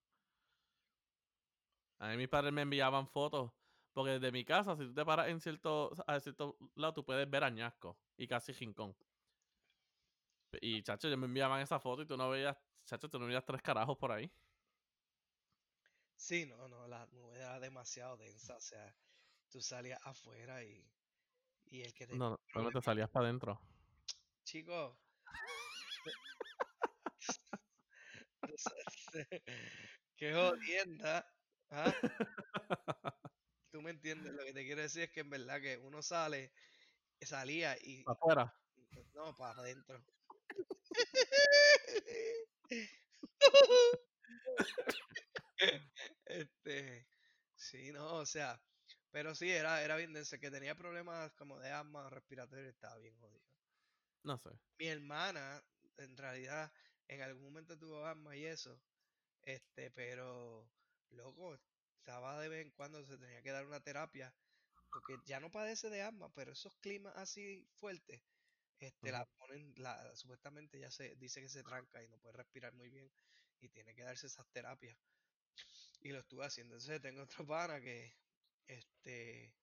A 1.99 2.09
mí 2.09 2.17
mis 2.17 2.29
padres 2.29 2.53
me 2.53 2.63
enviaban 2.63 3.09
fotos. 3.09 3.53
Porque 3.93 4.13
desde 4.13 4.33
mi 4.33 4.45
casa, 4.45 4.77
si 4.77 4.85
tú 4.87 4.95
te 4.95 5.05
paras 5.05 5.29
en 5.29 5.41
cierto, 5.41 5.93
a 6.07 6.19
cierto 6.21 6.57
lado, 6.75 6.95
tú 6.95 7.05
puedes 7.05 7.31
ver 7.31 7.45
Añasco 7.45 8.01
y 8.17 8.27
casi 8.27 8.53
Rincón. 8.53 8.97
Y 10.61 10.83
chacho, 10.83 11.09
ellos 11.09 11.19
me 11.19 11.27
enviaban 11.27 11.61
esa 11.61 11.79
foto 11.81 12.03
y 12.03 12.07
tú 12.07 12.17
no 12.17 12.31
veías, 12.31 12.57
chacho, 12.87 13.09
tú 13.11 13.19
no 13.19 13.27
veías 13.27 13.45
tres 13.45 13.61
carajos 13.63 13.97
por 13.99 14.13
ahí. 14.13 14.33
Sí, 16.17 16.47
no, 16.47 16.69
no, 16.69 16.89
la 16.89 17.07
nube 17.07 17.37
era 17.37 17.61
demasiado 17.61 18.17
densa. 18.17 18.57
O 18.57 18.61
sea, 18.61 18.97
tú 19.51 19.61
salías 19.61 20.01
afuera 20.05 20.65
y, 20.65 20.91
y 21.67 21.83
el 21.83 21.95
que 21.95 22.07
te... 22.07 22.17
No, 22.17 22.41
no, 22.55 22.63
no 22.63 22.71
te 22.71 22.81
salías 22.81 23.11
para 23.11 23.27
adentro. 23.27 23.61
Chico. 24.45 24.99
Qué 30.17 30.33
jodienda. 30.33 31.27
¿ah? 31.71 31.95
Tú 33.71 33.83
me 33.83 33.91
entiendes. 33.91 34.33
Lo 34.33 34.45
que 34.45 34.53
te 34.53 34.65
quiero 34.65 34.83
decir 34.83 35.03
es 35.03 35.11
que 35.11 35.21
en 35.21 35.31
verdad 35.31 35.61
que 35.61 35.79
uno 35.79 36.03
sale, 36.03 36.53
salía 37.21 37.77
y... 37.81 38.05
Afuera. 38.07 38.55
No, 39.15 39.35
para 39.35 39.61
adentro. 39.61 40.05
este, 46.27 47.07
sí, 47.55 47.93
no, 47.93 48.17
o 48.17 48.27
sea, 48.27 48.61
pero 49.11 49.35
sí, 49.35 49.51
era, 49.51 49.83
era 49.83 49.97
bien 49.97 50.13
denso, 50.13 50.39
que 50.39 50.51
tenía 50.51 50.75
problemas 50.75 51.33
como 51.33 51.59
de 51.59 51.71
asma 51.71 52.11
respiratorio, 52.11 52.69
estaba 52.69 52.99
bien 52.99 53.17
jodido. 53.19 53.45
No 54.25 54.39
sé. 54.39 54.51
Mi 54.79 54.87
hermana, 54.87 55.63
en 55.99 56.17
realidad, 56.17 56.73
en 57.09 57.23
algún 57.23 57.45
momento 57.45 57.79
tuvo 57.79 58.05
asma 58.07 58.37
y 58.37 58.45
eso, 58.45 58.81
este, 59.43 59.91
pero, 59.91 60.69
loco, 61.11 61.55
estaba 61.99 62.41
de 62.41 62.49
vez 62.49 62.67
en 62.67 62.73
cuando, 62.73 63.05
se 63.05 63.19
tenía 63.19 63.43
que 63.43 63.53
dar 63.53 63.67
una 63.67 63.81
terapia, 63.81 64.35
porque 64.91 65.17
ya 65.27 65.41
no 65.41 65.51
padece 65.51 65.91
de 65.91 66.03
asma, 66.03 66.33
pero 66.35 66.53
esos 66.53 66.75
climas 66.77 67.17
así 67.17 67.67
fuertes, 67.75 68.23
este, 68.81 69.13
la 69.13 69.25
ponen, 69.39 69.73
la, 69.77 70.15
supuestamente 70.17 70.79
ya 70.79 70.91
se 70.91 71.15
dice 71.17 71.41
que 71.41 71.49
se 71.49 71.63
tranca 71.63 72.03
y 72.03 72.09
no 72.09 72.19
puede 72.19 72.37
respirar 72.39 72.73
muy 72.75 72.91
bien 72.91 73.11
y 73.61 73.69
tiene 73.69 73.95
que 73.95 74.03
darse 74.03 74.27
esas 74.27 74.47
terapias. 74.53 74.97
Y 76.05 76.11
lo 76.13 76.21
estuve 76.21 76.47
haciendo. 76.47 76.77
Entonces 76.77 77.03
tengo 77.03 77.23
otro 77.25 77.47
pana 77.47 77.81
que, 77.81 78.15
este, 78.69 79.57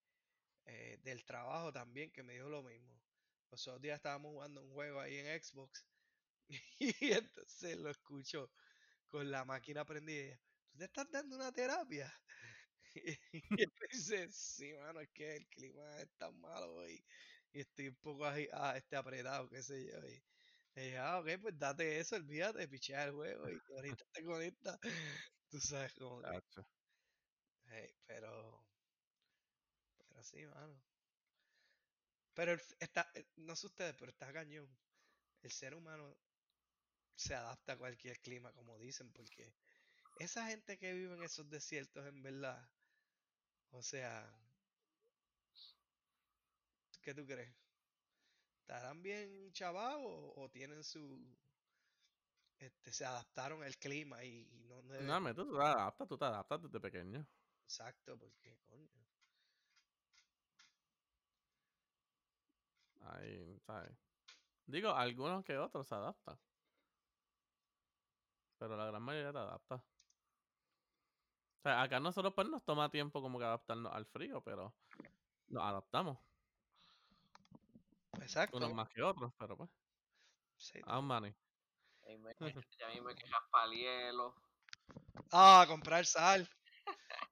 eh, 0.65 0.99
del 1.03 1.25
trabajo 1.25 1.73
también, 1.73 2.11
que 2.11 2.23
me 2.23 2.33
dijo 2.35 2.49
lo 2.49 2.63
mismo. 2.63 3.01
Los 3.51 3.67
otros 3.67 3.81
días 3.81 3.97
estábamos 3.97 4.31
jugando 4.33 4.63
un 4.63 4.71
juego 4.73 4.99
ahí 5.01 5.17
en 5.17 5.43
Xbox 5.43 5.87
y 6.79 7.13
entonces 7.13 7.77
lo 7.79 7.89
escucho 7.91 8.51
con 9.09 9.31
la 9.31 9.45
máquina 9.45 9.85
prendida. 9.85 10.39
¿Tú 10.71 10.79
te 10.79 10.85
estás 10.85 11.11
dando 11.11 11.35
una 11.37 11.51
terapia? 11.51 12.13
Y 13.33 13.65
me 13.65 13.87
dice, 13.91 14.29
sí, 14.31 14.73
mano, 14.73 15.01
es 15.01 15.09
que 15.13 15.37
el 15.37 15.47
clima 15.49 16.01
es 16.01 16.09
tan 16.17 16.39
malo 16.41 16.73
hoy 16.75 17.03
y 17.53 17.61
estoy 17.61 17.89
un 17.89 17.95
poco 17.97 18.25
agi- 18.25 18.49
ah, 18.53 18.75
este, 18.77 18.95
apretado, 18.97 19.49
qué 19.49 19.63
sé 19.63 19.85
yo. 19.87 19.97
Y 20.07 20.23
le 20.75 20.83
dije, 20.83 20.97
ah, 20.99 21.19
ok, 21.19 21.29
pues 21.41 21.59
date 21.59 21.99
eso, 21.99 22.15
olvídate, 22.17 22.67
pichea 22.67 23.05
el 23.05 23.11
juego 23.13 23.49
y 23.49 23.53
ahorita 23.77 24.05
te 24.13 24.23
conectas. 24.25 24.79
Tú 25.51 25.59
sabes 25.59 25.93
cómo 25.93 26.19
que, 26.23 26.41
hey, 27.71 27.89
pero, 28.05 28.63
pero 30.07 30.23
sí, 30.23 30.45
mano. 30.45 30.75
Pero 32.33 32.51
el 32.51 32.61
está, 32.79 33.09
eh, 33.15 33.25
no 33.37 33.55
sé 33.55 33.67
ustedes, 33.67 33.95
pero 33.97 34.11
está 34.11 34.33
cañón. 34.33 34.67
El 35.43 35.51
ser 35.51 35.75
humano 35.75 36.17
se 37.15 37.35
adapta 37.35 37.73
a 37.73 37.77
cualquier 37.77 38.19
clima, 38.19 38.51
como 38.53 38.77
dicen, 38.77 39.11
porque 39.13 39.53
esa 40.19 40.47
gente 40.47 40.77
que 40.79 40.93
vive 40.93 41.15
en 41.15 41.23
esos 41.23 41.49
desiertos, 41.49 42.05
en 42.07 42.21
verdad, 42.23 42.69
o 43.71 43.81
sea, 43.81 44.29
¿qué 47.01 47.13
tú 47.13 47.25
crees? 47.25 47.53
¿Estarán 48.61 49.03
bien 49.03 49.51
chavados 49.53 50.01
o, 50.03 50.33
o 50.41 50.49
tienen 50.49 50.83
su, 50.83 51.19
este, 52.61 52.91
se 52.93 53.05
adaptaron 53.05 53.63
al 53.63 53.77
clima 53.77 54.23
y, 54.23 54.47
y 54.51 54.59
no 54.61 54.81
deben, 54.83 55.07
No, 55.07 55.19
me, 55.19 55.33
tú 55.33 55.45
te 55.51 55.57
adaptas, 55.61 56.07
tú 56.07 56.17
te 56.17 56.25
adaptas 56.25 56.61
desde 56.63 56.79
pequeño. 56.79 57.27
exacto, 57.65 58.17
porque 58.19 58.59
coño, 58.67 59.07
Ahí, 63.01 63.59
¿sabes? 63.65 63.97
Digo, 64.67 64.91
algunos 64.91 65.43
que 65.45 65.57
otros 65.57 65.87
se 65.87 65.95
adaptan. 65.95 66.39
Pero 68.57 68.77
la 68.77 68.85
gran 68.85 69.01
mayoría 69.03 69.33
te 69.33 69.39
adapta. 69.39 69.75
O 69.75 71.61
sea, 71.63 71.81
acá 71.83 71.99
nosotros 71.99 72.33
pues 72.35 72.47
nos 72.49 72.63
toma 72.65 72.89
tiempo 72.91 73.21
como 73.21 73.37
que 73.39 73.45
adaptarnos 73.45 73.93
al 73.93 74.05
frío, 74.05 74.43
pero 74.43 74.73
nos 75.49 75.63
adaptamos. 75.63 76.19
exacto, 78.21 78.57
Unos 78.57 78.71
más 78.73 78.89
que 78.89 79.01
otros, 79.01 79.33
pero 79.37 79.57
pues. 79.57 79.69
sí, 80.57 80.81
Ah, 80.85 81.01
money. 81.01 81.35
Ahí 82.11 82.17
me, 82.17 82.35
ya 82.77 82.87
a 82.87 82.89
mí 82.89 82.99
me 82.99 83.15
quejas 83.15 83.41
para 83.49 83.71
hielo. 83.71 84.35
Ah, 85.31 85.63
comprar 85.65 86.05
sal, 86.05 86.45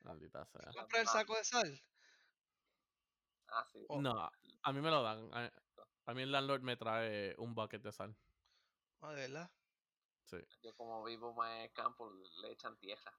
Maldita 0.00 0.44
sea. 0.44 0.70
comprar 0.74 1.06
saco 1.06 1.34
de 1.34 1.44
sal. 1.44 1.82
Así. 3.46 3.86
Oh. 3.88 4.02
No, 4.02 4.30
a- 4.62 4.72
mí 4.74 4.80
me 4.82 4.90
lo 4.90 5.02
dan. 5.02 5.30
A, 5.32 5.50
a 6.04 6.12
mí 6.14 6.20
el 6.20 6.30
landlord 6.32 6.60
me 6.60 6.76
trae 6.76 7.34
un 7.38 7.54
bucket 7.54 7.80
de 7.80 7.92
sal. 7.92 8.14
Ah, 9.00 9.12
de 9.14 9.22
verdad. 9.22 9.50
Sí. 10.26 10.36
Yo 10.62 10.76
como 10.76 11.02
vivo 11.04 11.32
más 11.32 11.50
en 11.56 11.62
el 11.62 11.72
campo, 11.72 12.12
le 12.42 12.52
echan 12.52 12.76
tierra. 12.76 13.14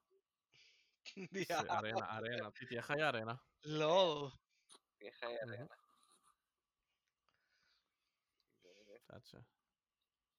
sí, 1.03 1.27
Diablo, 1.31 1.71
arena, 1.71 2.05
arena. 2.05 2.51
Sí, 2.53 2.67
tierra 2.67 2.95
y 2.95 3.01
arena. 3.01 3.43
lodo. 3.63 4.39
Tierra 4.99 5.31
y 5.31 5.37
arena. 5.37 5.67
chacho. 9.07 9.43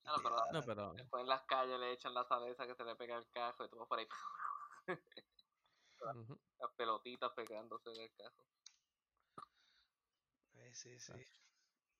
No, 0.05 0.15
pero 0.23 0.37
No, 0.53 0.63
pero. 0.63 0.93
después 0.95 1.23
en 1.23 1.29
las 1.29 1.43
calles 1.43 1.79
le 1.79 1.93
echan 1.93 2.15
la 2.15 2.25
sal 2.25 2.47
esa 2.49 2.67
que 2.67 2.75
se 2.75 2.85
le 2.85 2.97
pega 2.97 3.17
al 3.17 3.29
cajo 3.31 3.65
y 3.65 3.69
todo 3.71 3.87
por 3.87 3.99
ahí. 3.99 4.09
Las 6.59 6.71
pelotitas 6.77 7.33
pegándose 7.37 7.91
del 7.91 8.11
cajo. 8.17 8.47
Ay, 10.55 10.75
sí, 10.75 10.99
sí. 10.99 11.13
Chacho. 11.13 11.33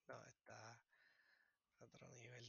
No, 0.09 0.27
está 0.27 0.75
a 0.75 0.83
otro 1.79 2.09
nivel. 2.09 2.45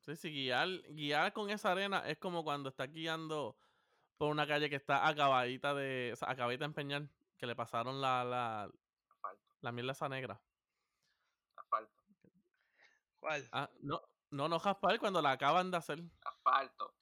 Sí, 0.00 0.16
sí, 0.16 0.30
guiar, 0.30 0.68
guiar 0.90 1.32
con 1.32 1.50
esa 1.50 1.72
arena 1.72 2.08
es 2.08 2.18
como 2.18 2.44
cuando 2.44 2.68
estás 2.68 2.90
guiando 2.90 3.56
por 4.18 4.30
una 4.30 4.46
calle 4.46 4.68
que 4.70 4.76
está 4.76 5.06
acabadita 5.08 5.74
de. 5.74 6.10
O 6.12 6.16
sea, 6.16 6.30
acabadita 6.30 6.64
de 6.64 6.66
empeñar, 6.66 7.08
que 7.38 7.46
le 7.46 7.56
pasaron 7.56 8.00
la, 8.00 8.24
la, 8.24 8.70
la 9.60 9.72
mierda 9.72 9.92
esa 9.92 10.08
negra. 10.08 10.42
Ah, 13.52 13.70
no, 13.80 14.00
no, 14.30 14.48
no 14.48 14.58
Jaspar 14.58 14.98
cuando 14.98 15.22
la 15.22 15.32
acaban 15.32 15.70
de 15.70 15.76
hacer. 15.76 16.00
Asfalto. 16.24 16.94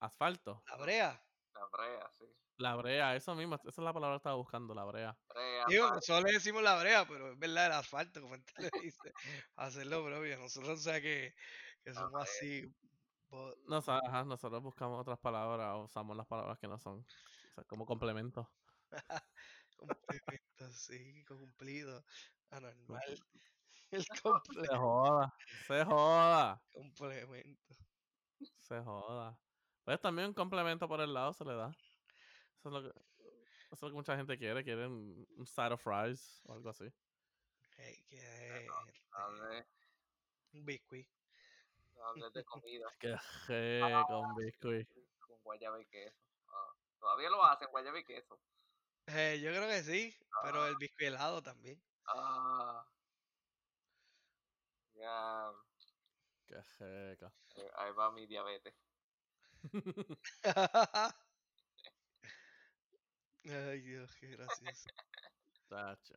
Asfalto. 0.00 0.62
La 0.70 0.76
brea. 0.76 1.22
La 1.54 1.66
brea, 1.72 2.10
sí. 2.12 2.24
La 2.58 2.74
brea, 2.74 3.14
eso 3.14 3.36
mismo, 3.36 3.54
esa 3.54 3.68
es 3.68 3.78
la 3.78 3.92
palabra 3.92 4.16
que 4.16 4.18
estaba 4.18 4.36
buscando, 4.36 4.74
la 4.74 4.84
brea. 4.84 5.16
Brea, 5.28 5.64
Digo, 5.68 5.88
nosotros 5.90 6.24
le 6.24 6.32
decimos 6.32 6.62
la 6.62 6.78
brea, 6.80 7.06
pero 7.06 7.32
es 7.32 7.38
verdad 7.38 7.66
el 7.66 7.72
asfalto, 7.72 8.20
como 8.20 8.34
usted 8.34 8.70
le 8.72 8.80
dice. 8.82 9.12
Hacerlo 9.56 10.04
propio. 10.04 10.38
Nosotros, 10.38 10.80
o 10.80 10.82
sea, 10.82 11.00
que, 11.00 11.34
que 11.84 11.94
somos 11.94 12.12
brea. 12.12 12.22
así. 12.24 12.74
No, 13.68 13.76
ajá, 13.76 14.24
nosotros 14.24 14.62
buscamos 14.62 15.00
otras 15.00 15.18
palabras, 15.18 15.76
usamos 15.84 16.16
las 16.16 16.26
palabras 16.26 16.58
que 16.58 16.66
no 16.66 16.78
son. 16.78 16.98
O 16.98 17.54
sea, 17.54 17.64
como 17.64 17.86
complemento. 17.86 18.50
Complemento, 19.76 20.72
sí, 20.72 21.24
cumplido. 21.26 22.04
Anormal. 22.50 23.18
El 23.90 24.04
Se 24.12 24.14
comple- 24.22 24.68
joda, 24.76 25.32
se 25.66 25.84
joda, 25.84 26.62
complemento. 26.72 27.74
se 28.60 28.80
joda. 28.82 29.38
Pues 29.84 30.00
también 30.00 30.28
un 30.28 30.34
complemento 30.34 30.86
por 30.88 31.00
el 31.00 31.14
lado 31.14 31.32
se 31.32 31.44
le 31.44 31.54
da. 31.54 31.70
Eso 32.58 32.68
es 32.68 32.72
lo 32.72 32.82
que, 32.82 32.88
eso 32.88 33.72
es 33.72 33.82
lo 33.82 33.88
que 33.88 33.94
mucha 33.94 34.16
gente 34.16 34.36
quiere, 34.38 34.62
quieren 34.64 34.92
un 34.92 35.46
side 35.46 35.72
of 35.72 35.82
fries 35.82 36.42
o 36.46 36.52
algo 36.52 36.68
así. 36.70 36.92
Hey, 37.76 38.04
que 38.08 38.66
un 40.52 40.64
biscuit. 40.64 41.08
hable 42.04 42.30
de 42.34 42.44
comida 42.44 42.86
Que 43.00 43.16
je, 43.46 43.80
con 44.08 44.34
biscuit. 44.36 44.88
con 45.20 45.40
guayaba 45.42 45.80
y 45.80 45.86
queso. 45.86 46.16
Ah, 46.48 46.72
todavía 46.98 47.30
lo 47.30 47.44
hacen, 47.44 47.68
guayaba 47.70 47.98
y 47.98 48.04
queso. 48.04 48.40
Eh, 49.06 49.40
yo 49.40 49.50
creo 49.50 49.68
que 49.68 49.82
sí, 49.82 50.14
pero 50.42 50.66
el 50.66 50.76
biscuit 50.76 51.08
helado 51.08 51.42
también. 51.42 51.82
Ah. 52.06 52.84
Ya, 54.98 55.52
Que 56.46 56.62
jeca. 56.78 57.32
eh, 57.56 57.70
ahí 57.76 57.92
va 57.92 58.10
mi 58.10 58.26
diabetes. 58.26 58.74
Ay, 63.44 63.80
Dios, 63.80 64.14
qué 64.16 64.26
gracioso. 64.28 64.90
Tacho. 65.68 66.14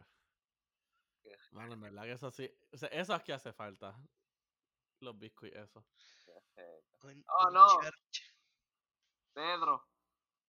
Qué 1.23 1.35
Mano, 1.51 1.73
en 1.73 1.81
verdad 1.81 2.03
que 2.03 2.11
eso 2.13 2.31
sí. 2.31 2.49
o 2.73 2.77
sea, 2.77 2.89
eso 2.89 3.15
es 3.15 3.23
que 3.23 3.33
hace 3.33 3.53
falta. 3.53 3.95
Los 4.99 5.17
biscuits, 5.17 5.55
eso. 5.55 5.85
Qué 6.55 7.23
Oh, 7.27 7.49
no. 7.51 7.65
Pedro, 9.33 9.87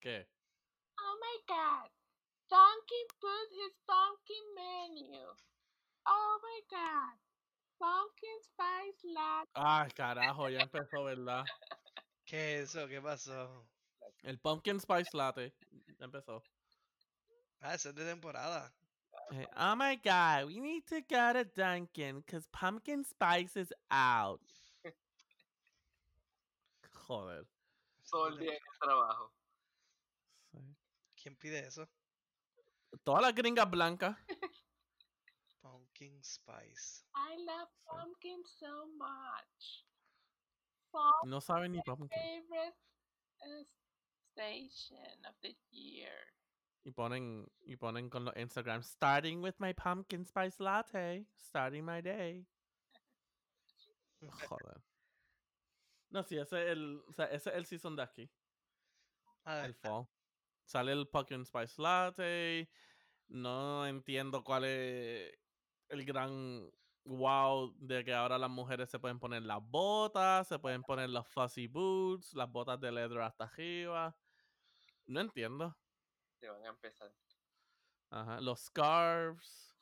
¿Qué? 0.01 0.29
Oh 0.99 1.17
my 1.21 1.45
god. 1.47 1.91
Duncan 2.49 3.07
put 3.21 3.49
his 3.53 3.73
pumpkin 3.87 4.55
menu. 4.55 5.35
Oh 6.05 6.41
my 6.43 6.61
god. 6.69 7.19
Pumpkin 7.83 8.39
spice 8.45 9.03
latte. 9.13 9.51
Ay, 9.55 9.91
carajo, 9.91 10.49
ya 10.49 10.61
empezó, 10.61 11.03
¿verdad? 11.03 11.45
¿Qué 12.25 12.61
es 12.61 12.71
eso? 12.71 12.87
¿Qué 12.87 13.01
pasó? 13.03 13.67
El 14.23 14.39
pumpkin 14.39 14.79
spice 14.79 15.11
latte. 15.17 15.53
Ya 15.99 16.05
empezó. 16.05 16.45
Ah, 17.61 17.75
eso 17.75 17.89
es 17.89 17.97
de 17.97 18.05
temporada. 18.05 18.73
Eh, 19.33 19.49
oh 19.57 19.75
my 19.75 19.97
god, 19.97 20.47
we 20.47 20.61
need 20.61 20.85
to 20.87 21.01
go 21.01 21.33
to 21.33 21.45
Dunkin' 21.45 22.21
because 22.21 22.47
pumpkin 22.53 23.03
spice 23.03 23.57
is 23.57 23.73
out. 23.91 24.41
Joder. 27.09 27.49
Todo 28.09 28.29
el 28.29 28.39
día 28.39 28.53
en 28.53 28.63
el 28.63 28.79
trabajo. 28.81 29.33
Sí. 30.53 30.77
¿Quién 31.21 31.35
pide 31.37 31.67
eso? 31.67 31.89
Todas 33.03 33.23
las 33.23 33.35
gringas 33.35 33.69
blancas. 33.69 34.17
Pumpkin 36.03 36.23
spice. 36.23 37.05
I 37.15 37.37
love 37.47 37.69
Sí. 37.69 37.87
pumpkin 37.91 38.43
so 38.45 38.87
much. 38.99 39.85
Fall 40.91 41.12
No 41.27 41.39
saben 41.41 41.73
ni 41.73 41.81
pumpkin. 41.83 42.09
favorite 42.09 42.74
uh, 43.43 43.65
station 44.33 45.24
of 45.29 45.35
the 45.43 45.55
year. 45.70 46.11
Y 46.85 46.91
ponen, 46.91 47.47
y 47.65 47.77
ponen 47.77 48.11
con 48.11 48.24
los 48.24 48.35
Instagram, 48.35 48.83
starting 48.83 49.41
with 49.43 49.55
my 49.61 49.73
pumpkin 49.73 50.24
spice 50.24 50.59
latte, 50.59 51.24
starting 51.37 51.85
my 51.85 52.01
day. 52.01 52.45
Joder. 54.49 54.83
No, 56.11 56.23
sí, 56.24 56.37
ese 56.37 56.65
es 56.65 56.70
el, 56.73 57.03
o 57.09 57.12
sea, 57.12 57.27
ese 57.27 57.51
es 57.51 57.57
el 57.57 57.66
season 57.66 57.97
de 57.97 58.03
aquí, 58.03 58.31
Ah, 59.45 59.65
el 59.65 59.74
fall. 59.74 60.07
Sale 60.65 60.93
el 60.93 61.07
pumpkin 61.09 61.45
spice 61.45 61.81
latte. 61.81 62.69
No 63.29 63.87
entiendo 63.87 64.43
cuál 64.45 64.65
es 64.65 65.33
el 65.93 66.06
gran 66.06 66.70
wow 67.05 67.74
de 67.78 68.02
que 68.05 68.14
ahora 68.14 68.39
las 68.39 68.51
mujeres 68.51 68.89
se 68.89 68.98
pueden 68.98 69.19
poner 69.19 69.43
las 69.43 69.60
botas, 69.62 70.48
se 70.48 70.59
pueden 70.59 70.82
poner 70.82 71.10
los 71.10 71.28
fuzzy 71.28 71.66
boots, 71.66 72.32
las 72.32 72.51
botas 72.51 72.81
de 72.81 72.90
leather 72.90 73.20
hasta 73.20 73.44
arriba. 73.44 74.16
No 75.06 75.20
entiendo. 75.20 75.77
Se 76.40 76.48
van 76.48 76.64
a 76.64 76.69
empezar. 76.69 77.12
Ajá, 78.10 78.40
los 78.40 78.60
scarves. 78.60 79.74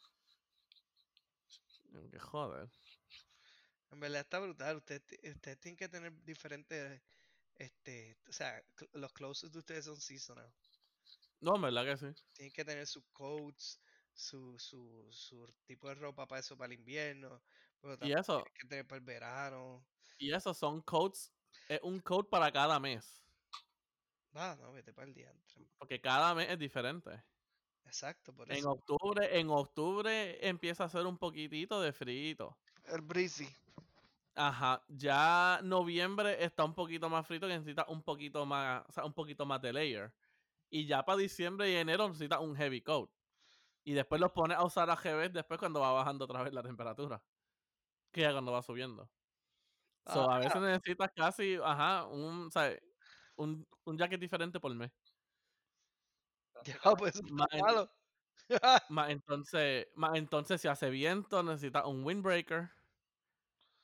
Que 2.11 2.19
joder. 2.19 2.69
En 3.93 4.01
verdad 4.01 4.21
está 4.21 4.41
brutal. 4.41 4.77
Ustedes 4.77 5.03
usted 5.35 5.59
tienen 5.59 5.77
que 5.77 5.89
tener 5.89 6.13
diferentes. 6.25 7.01
Este, 7.57 8.17
o 8.29 8.33
sea, 8.33 8.63
los 8.93 9.13
clothes 9.13 9.53
de 9.53 9.59
ustedes 9.59 9.85
son 9.85 10.01
seasonal. 10.01 10.53
No, 11.41 11.57
en 11.57 11.63
verdad 11.63 11.85
que 11.85 11.97
sí. 11.97 12.23
Tienen 12.33 12.53
que 12.53 12.65
tener 12.65 12.87
sus 12.87 13.05
coats, 13.13 13.81
su, 14.21 14.59
su, 14.59 15.09
su 15.11 15.47
tipo 15.67 15.89
de 15.89 15.95
ropa 15.97 16.27
para 16.29 16.41
eso, 16.41 16.57
para 16.57 16.73
el 16.73 16.81
invierno. 16.81 17.43
Pero 17.81 17.97
Y 18.01 18.13
eso, 18.13 18.45
tienen 18.45 18.53
que 18.55 18.69
tener 18.69 18.87
para 18.87 18.99
el 18.99 19.05
verano. 19.05 19.87
y 20.19 20.33
eso 20.33 20.55
son 20.55 20.83
coats. 20.83 21.33
Es 21.69 21.81
un 21.83 22.01
coat 22.01 22.29
para 22.29 22.53
cada 22.53 22.79
mes. 22.79 23.25
Ah, 24.35 24.57
no, 24.59 24.73
vete 24.73 24.93
para 24.93 25.07
el 25.09 25.15
día. 25.15 25.33
Porque 25.79 26.01
cada 26.01 26.35
mes 26.35 26.49
es 26.51 26.59
diferente. 26.59 27.11
Exacto, 27.85 28.33
por 28.35 28.51
En 28.51 28.59
eso. 28.59 28.71
octubre, 28.71 29.39
en 29.41 29.49
octubre 29.51 30.47
empieza 30.47 30.83
a 30.83 30.87
hacer 30.87 31.07
un 31.07 31.17
poquitito 31.19 31.81
de 31.81 31.93
frío. 31.95 32.59
El 32.85 33.01
breezy. 33.01 33.49
Ajá. 34.35 34.85
Ya 34.89 35.61
noviembre 35.63 36.43
está 36.45 36.65
un 36.65 36.75
poquito 36.75 37.11
más 37.11 37.27
frito 37.27 37.47
que 37.47 37.55
necesita 37.55 37.85
un 37.89 38.03
poquito 38.03 38.47
más, 38.47 38.85
o 38.89 38.93
sea, 38.93 39.05
un 39.05 39.13
poquito 39.15 39.45
más 39.47 39.61
de 39.61 39.73
layer. 39.73 40.15
Y 40.71 40.87
ya 40.87 41.05
para 41.05 41.19
diciembre 41.19 41.71
y 41.71 41.77
enero 41.77 42.09
necesita 42.09 42.41
un 42.41 42.57
heavy 42.57 42.83
coat. 42.83 43.11
Y 43.85 43.95
después 43.95 44.21
los 44.21 44.33
pones 44.33 44.59
a 44.59 44.65
usar 44.65 44.91
a 44.91 44.97
GB 44.97 45.33
después 45.33 45.59
cuando 45.59 45.81
va 45.81 45.93
bajando 45.93 46.25
otra 46.27 46.43
vez 46.43 46.53
la 46.53 46.63
temperatura. 46.63 47.23
Que 48.13 48.23
ya 48.23 48.33
cuando 48.33 48.53
va 48.53 48.63
subiendo. 48.63 49.11
So, 50.07 50.31
Ah, 50.31 50.37
a 50.37 50.39
veces 50.41 50.61
necesitas 50.63 51.11
casi, 51.15 51.57
ajá, 51.63 52.07
un, 52.07 52.51
¿sabes? 52.51 52.81
Un, 53.37 53.67
un 53.85 53.99
jacket 53.99 54.21
diferente 54.21 54.61
por 54.61 54.75
mes. 54.75 54.93
Ya, 56.67 56.95
pues 56.97 57.21
Más 57.31 57.49
en- 57.53 57.65
entonces, 59.11 59.87
más 59.95 60.17
entonces 60.17 60.61
si 60.61 60.69
hace 60.69 60.91
viento, 60.91 61.43
necesitas 61.43 61.85
un 61.87 62.05
windbreaker. 62.05 62.71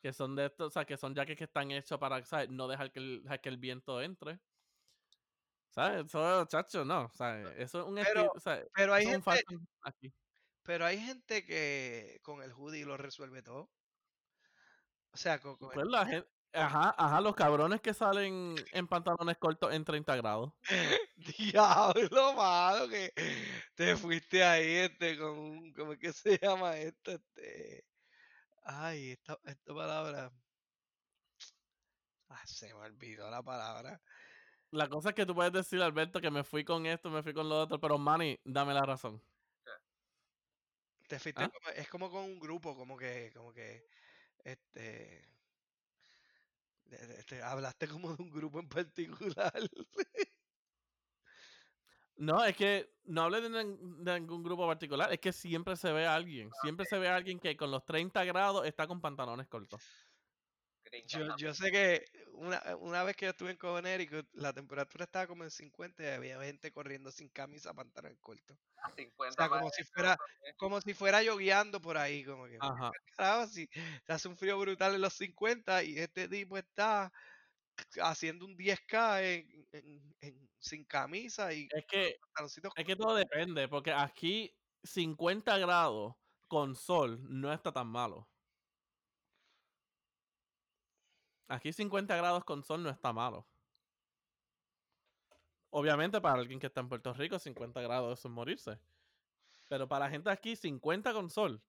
Que 0.02 0.12
son 0.12 0.36
de 0.36 0.47
estos, 0.47 0.68
o 0.68 0.70
sea, 0.70 0.85
que 0.85 0.97
son 0.97 1.14
jackets 1.14 1.39
que 1.39 1.44
están 1.44 1.70
hechos 1.70 1.98
para, 1.98 2.24
¿sabes? 2.24 2.51
No 2.51 2.68
dejar 2.68 2.93
que 2.93 2.98
el, 3.01 3.23
dejar 3.23 3.40
que 3.40 3.48
el 3.48 3.56
viento 3.59 4.01
entre. 4.01 4.40
¿Sabes? 5.76 6.06
Eso, 6.06 6.46
chacho, 6.46 6.84
no. 6.86 7.10
¿sabes? 7.12 7.52
Eso 7.58 7.80
es 7.80 7.86
un 7.86 7.96
Pero-. 7.96 8.32
Pero 8.72 8.94
hay 8.94 9.04
gente, 9.04 9.44
aquí. 9.82 10.10
pero 10.62 10.86
hay 10.86 10.98
gente 10.98 11.44
que 11.44 12.18
con 12.22 12.42
el 12.42 12.52
hoodie 12.52 12.86
lo 12.86 12.96
resuelve 12.96 13.42
todo. 13.42 13.70
O 15.12 15.16
sea, 15.18 15.38
con, 15.38 15.56
con 15.56 15.68
el- 15.68 15.74
Pues 15.74 15.86
la 15.88 16.06
gente, 16.06 16.28
ajá, 16.54 16.94
ajá, 16.96 17.20
los 17.20 17.36
cabrones 17.36 17.82
que 17.82 17.92
salen 17.92 18.54
en 18.72 18.88
pantalones 18.88 19.36
cortos 19.36 19.74
en 19.74 19.84
30 19.84 20.16
grados. 20.16 20.54
Diablo, 21.16 22.32
malo, 22.32 22.88
que 22.88 23.12
te 23.74 23.96
fuiste 23.96 24.42
ahí, 24.42 24.76
este, 24.76 25.18
con 25.18 25.38
un, 25.38 25.72
¿cómo 25.74 25.92
es 25.92 25.98
que 25.98 26.12
se 26.14 26.38
llama 26.38 26.78
esto? 26.78 27.12
Este, 27.12 27.84
ay, 28.64 29.10
esta, 29.12 29.38
esta 29.44 29.74
palabra. 29.74 30.32
Ah, 32.28 32.42
se 32.46 32.68
me 32.74 32.80
olvidó 32.80 33.30
la 33.30 33.42
palabra. 33.42 34.00
La 34.70 34.88
cosa 34.88 35.10
es 35.10 35.14
que 35.14 35.26
tú 35.26 35.34
puedes 35.34 35.52
decir, 35.52 35.80
Alberto, 35.80 36.20
que 36.20 36.30
me 36.30 36.44
fui 36.44 36.64
con 36.64 36.86
esto, 36.86 37.10
me 37.10 37.22
fui 37.22 37.32
con 37.32 37.48
lo 37.48 37.60
otro, 37.60 37.80
pero 37.80 37.98
Manny, 37.98 38.38
dame 38.44 38.74
la 38.74 38.84
razón. 38.84 39.22
Te 41.09 41.18
fuiste 41.20 41.44
¿Ah? 41.44 41.48
como- 41.48 41.70
es 41.70 41.88
como 41.88 42.10
con 42.10 42.24
un 42.24 42.40
grupo, 42.40 42.74
como 42.76 42.97
que, 42.97 43.32
como 43.34 43.52
que, 43.52 43.86
este, 44.44 45.28
de- 46.84 47.06
de- 47.06 47.18
este, 47.20 47.43
hablaste 47.43 47.88
como 47.88 48.14
de 48.16 48.22
un 48.22 48.30
grupo 48.30 48.60
en 48.60 48.68
particular. 48.68 49.52
No, 52.18 52.43
es 52.44 52.56
que 52.56 52.94
no 53.05 53.22
hablé 53.24 53.43
de, 53.43 53.51
nin- 53.51 54.02
de 54.02 54.20
ningún 54.20 54.43
grupo 54.43 54.66
particular, 54.66 55.12
es 55.12 55.20
que 55.20 55.32
siempre 55.34 55.76
se 55.76 55.93
ve 55.93 56.06
a 56.06 56.14
alguien, 56.14 56.48
siempre 56.62 56.86
se 56.88 56.98
ve 56.98 57.09
a 57.09 57.16
alguien 57.16 57.38
que 57.38 57.55
con 57.59 57.70
los 57.70 57.84
30 57.84 58.24
grados 58.24 58.66
está 58.66 58.86
con 58.86 59.02
pantalones 59.02 59.48
cortos. 59.48 59.82
Yo, 61.06 61.36
yo 61.36 61.52
sé 61.52 61.70
que 61.70 62.05
una, 62.36 62.76
una 62.76 63.02
vez 63.04 63.16
que 63.16 63.26
yo 63.26 63.30
estuve 63.30 63.50
en 63.52 63.56
Connecticut, 63.56 64.28
la 64.32 64.52
temperatura 64.52 65.04
estaba 65.04 65.26
como 65.26 65.44
en 65.44 65.50
50 65.50 66.02
y 66.04 66.06
había 66.08 66.40
gente 66.42 66.72
corriendo 66.72 67.10
sin 67.10 67.28
camisa, 67.30 67.74
pantalón 67.74 68.16
corto. 68.16 68.58
A 68.82 68.88
O 68.88 68.92
50 68.94 69.34
sea, 69.34 69.48
como 69.48 69.70
si 69.70 69.84
fuera, 69.84 70.16
como 70.56 70.80
si 70.80 70.94
fuera 70.94 71.22
yogueando 71.22 71.80
por 71.80 71.96
ahí, 71.96 72.24
como 72.24 72.46
que, 72.46 72.58
carajo, 73.16 73.46
si 73.48 73.68
se 74.06 74.12
hace 74.12 74.28
un 74.28 74.36
frío 74.36 74.58
brutal 74.58 74.94
en 74.94 75.00
los 75.00 75.14
50 75.14 75.82
y 75.82 75.98
este 75.98 76.28
tipo 76.28 76.56
está 76.58 77.12
haciendo 78.00 78.44
un 78.46 78.56
10K 78.56 79.22
en, 79.22 79.68
en- 79.72 80.16
en- 80.20 80.50
sin 80.58 80.84
camisa 80.84 81.52
y 81.52 81.68
Es 81.74 81.84
que, 81.88 82.16
es 82.76 82.84
que 82.84 82.96
todo 82.96 83.14
depende, 83.14 83.68
porque 83.68 83.92
aquí 83.92 84.52
50 84.82 85.58
grados 85.58 86.14
con 86.48 86.74
sol 86.74 87.18
no 87.28 87.52
está 87.52 87.72
tan 87.72 87.88
malo. 87.88 88.28
Aquí 91.48 91.73
50 91.73 92.16
grados 92.16 92.44
con 92.44 92.64
sol 92.64 92.82
no 92.82 92.90
está 92.90 93.12
malo. 93.12 93.47
Obviamente 95.70 96.20
para 96.20 96.40
alguien 96.40 96.59
que 96.59 96.66
está 96.66 96.81
en 96.81 96.89
Puerto 96.89 97.12
Rico 97.12 97.39
50 97.39 97.81
grados 97.82 98.18
eso 98.18 98.28
es 98.28 98.35
morirse. 98.35 98.81
Pero 99.68 99.89
para 99.89 100.06
la 100.06 100.10
gente 100.10 100.31
aquí 100.31 100.56
50 100.56 101.12
con 101.12 101.28
sol, 101.28 101.62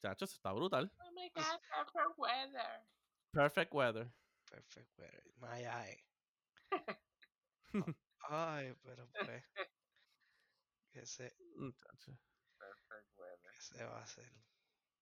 chacho, 0.00 0.24
eso 0.24 0.34
está 0.34 0.52
brutal. 0.52 0.92
Oh 0.98 1.10
my 1.12 1.30
god, 1.30 1.60
perfect 1.70 2.18
weather. 2.18 2.86
Perfect 3.32 3.74
weather. 3.74 4.12
Perfect 4.50 4.98
weather, 4.98 5.24
my 5.36 5.64
eye. 5.64 6.04
Ay, 8.28 8.74
pero 8.82 9.08
pues, 9.08 9.44
¿qué 10.92 11.06
se, 11.06 11.36
Muchacho. 11.56 12.18
Perfect 12.58 13.18
weather. 13.18 13.52
qué 13.52 13.60
se 13.60 13.84
va 13.84 13.98
a 13.98 14.02
hacer? 14.02 14.32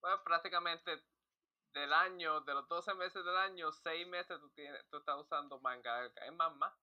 Bueno, 0.01 0.23
prácticamente 0.23 0.91
del 1.73 1.93
año, 1.93 2.41
de 2.41 2.53
los 2.53 2.67
12 2.67 2.93
meses 2.95 3.23
del 3.25 3.37
año, 3.37 3.71
6 3.71 4.07
meses 4.07 4.39
tú, 4.39 4.49
tienes, 4.51 4.87
tú 4.89 4.97
estás 4.97 5.17
usando 5.17 5.59
manga 5.59 6.01
larga. 6.01 6.25
Es 6.25 6.33
más, 6.33 6.55
más. 6.55 6.73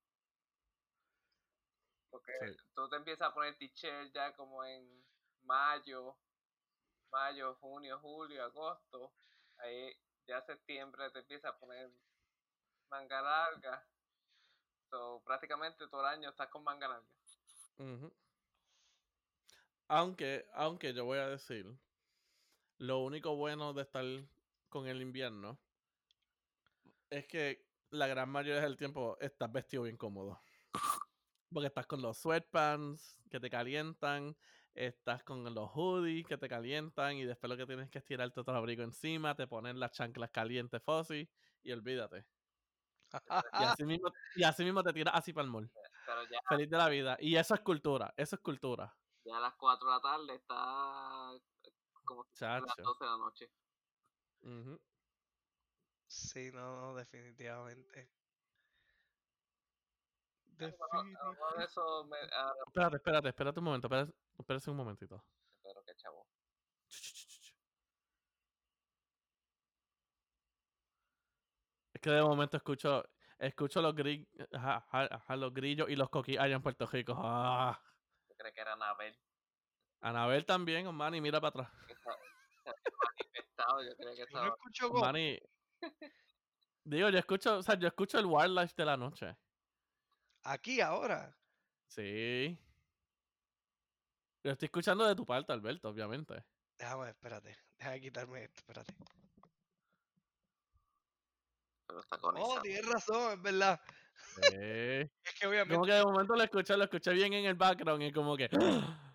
Porque 2.11 2.33
Sí. 2.41 2.47
tú 2.75 2.89
te 2.89 2.97
empiezas 2.97 3.29
a 3.29 3.35
poner 3.35 3.57
t-shirt 3.59 4.13
ya 4.13 4.35
como 4.35 4.65
en 4.65 5.07
mayo, 5.43 6.19
mayo, 7.11 7.57
junio, 7.57 7.99
julio, 8.01 8.45
agosto. 8.45 9.15
Ahí 9.59 9.95
ya 10.27 10.43
septiembre 10.43 11.11
te 11.11 11.21
empiezas 11.21 11.53
a 11.55 11.59
poner 11.59 11.93
manga 12.91 13.23
larga. 13.23 13.89
So, 14.91 15.23
prácticamente 15.25 15.89
todo 15.89 16.01
el 16.03 16.07
año 16.09 16.31
estás 16.31 16.49
con 16.49 16.65
manga 16.65 16.89
larga. 16.89 17.09
Ujú. 17.79 18.11
Aunque, 19.89 20.47
aunque 20.53 20.95
yo 20.95 21.05
voy 21.05 21.19
a 21.19 21.29
decir, 21.29 21.79
lo 22.79 23.01
único 23.01 23.37
bueno 23.37 23.73
de 23.75 23.83
estar 23.83 24.05
con 24.77 24.87
el 24.87 25.01
invierno 25.01 25.59
es 27.09 27.27
que 27.27 27.67
la 27.89 28.07
gran 28.07 28.29
mayoría 28.29 28.61
del 28.61 28.77
tiempo 28.77 29.17
estás 29.21 29.51
vestido 29.51 29.85
bien 29.85 29.97
cómodo. 29.97 30.43
Porque 31.51 31.69
estás 31.69 31.87
con 31.87 32.03
los 32.03 32.19
sweatpants 32.19 33.19
que 33.31 33.41
te 33.41 33.49
calientan, 33.49 34.37
estás 34.75 35.25
con 35.25 35.43
los 35.55 35.71
hoodies 35.71 36.27
que 36.27 36.37
te 36.37 36.47
calientan 36.47 37.17
y 37.17 37.25
después 37.25 37.49
lo 37.49 37.57
que 37.57 37.65
tienes 37.65 37.89
que 37.89 38.01
es 38.01 38.05
tirarte 38.05 38.39
otro 38.39 38.55
abrigo 38.55 38.83
encima, 38.83 39.35
te 39.35 39.47
ponen 39.47 39.81
las 39.81 39.93
chanclas 39.93 40.31
calientes 40.31 40.83
fuzzy 40.83 41.27
y 41.63 41.73
olvídate. 41.73 42.27
Y 43.15 43.65
así 43.65 43.85
mismo, 43.87 44.13
y 44.35 44.43
así 44.43 44.63
mismo 44.63 44.83
te 44.83 44.93
tiras 44.93 45.15
así 45.15 45.33
para 45.33 45.47
el 45.47 45.51
mall. 45.51 45.73
Ya, 46.31 46.39
Feliz 46.51 46.69
de 46.69 46.77
la 46.77 46.91
vida. 46.91 47.17
Y 47.19 47.37
eso 47.37 47.55
es 47.55 47.61
cultura, 47.63 48.13
eso 48.15 48.37
es 48.37 48.43
cultura. 48.43 48.95
ya 49.25 49.39
a 49.39 49.41
las 49.41 49.55
4 49.55 49.89
de 49.89 49.95
la 49.95 50.01
tarde 50.03 50.35
está 50.35 51.33
como 52.05 52.25
si 52.25 52.45
las 52.45 52.63
Chacho. 52.63 52.83
12 52.83 53.05
de 53.05 53.11
la 53.11 53.17
noche. 53.17 53.51
Ujú. 54.47 54.79
Sí, 56.07 56.51
no, 56.53 56.81
no, 56.81 56.95
definitivamente. 56.95 58.09
Bueno, 60.59 60.75
hablando 60.81 61.59
de 61.59 61.65
eso, 61.65 62.05
me, 62.05 62.17
ah, 62.33 62.53
Espérate, 62.67 62.97
espérate, 62.97 63.29
espérate 63.29 63.59
un 63.59 63.65
momento, 63.65 63.87
espérate, 63.89 64.13
espérate 64.39 64.71
un 64.71 64.77
momentito. 64.77 65.25
chavo. 65.97 66.27
Es 71.93 72.01
que 72.01 72.11
de 72.11 72.23
momento 72.23 72.57
escucho, 72.57 73.05
escucho 73.39 73.83
los, 73.83 73.95
gri- 73.95 74.29
ajá, 74.53 74.87
ajá, 74.89 75.09
ajá, 75.11 75.37
los 75.37 75.53
grillos 75.53 75.89
y 75.91 75.97
los 75.97 76.09
coquillos 76.11 76.43
allá 76.43 76.57
en 76.57 76.63
Puerto 76.63 76.87
Rico. 76.87 77.15
Ah. 77.17 77.81
Yo 78.29 78.37
creo 78.37 78.53
que 78.53 78.61
era 78.61 78.75
Anabel. 78.75 79.17
Anabel 80.01 80.45
también, 80.47 80.95
Manny, 80.95 81.21
mira 81.21 81.41
para 81.41 81.49
atrás. 81.49 81.71
que 81.87 81.93
está- 81.95 82.17
se 82.65 82.71
había 82.71 83.56
yo 83.83 83.97
creo 83.97 84.11
que 84.15 84.17
Yo 84.19 84.25
no 84.25 84.25
estaba. 84.27 84.47
escucho 84.49 84.89
go- 84.91 85.01
Manny. 85.01 85.39
Digo, 86.85 87.09
yo 87.11 87.19
escucho, 87.19 87.59
o 87.59 87.63
sea, 87.63 87.77
yo 87.79 87.89
escucho 87.89 88.19
el 88.19 88.27
wildlife 88.27 88.75
de 88.77 88.85
la 88.85 88.97
noche. 88.97 89.37
aquí 90.45 90.81
ahora. 90.81 91.37
Sí. 91.89 92.57
Lo 94.45 94.53
estoy 94.53 94.67
escuchando 94.67 95.05
de 95.05 95.15
tu 95.17 95.27
parte, 95.27 95.53
Alberto, 95.53 95.89
obviamente. 95.89 96.45
Déjame, 96.79 97.11
espérate. 97.11 97.57
Déjame 97.79 98.01
quitarme 98.01 98.45
esto, 98.45 98.61
espérate. 98.61 98.95
Pero 101.87 102.01
está 102.01 102.19
Oh, 102.23 102.61
tienes 102.63 102.87
razón, 102.87 103.33
es 103.33 103.43
verdad. 103.43 103.81
Sí. 104.37 104.43
Es 105.25 105.35
que 105.41 105.47
obviamente 105.47 105.75
Como 105.75 105.87
que 105.87 105.93
de 105.93 106.05
momento 106.05 106.35
lo 106.37 106.43
escuché, 106.43 106.77
lo 106.77 106.85
escuché 106.85 107.13
bien 107.13 107.33
en 107.33 107.45
el 107.47 107.55
background 107.55 108.03
y 108.03 108.13
como 108.13 108.37
que. 108.37 108.49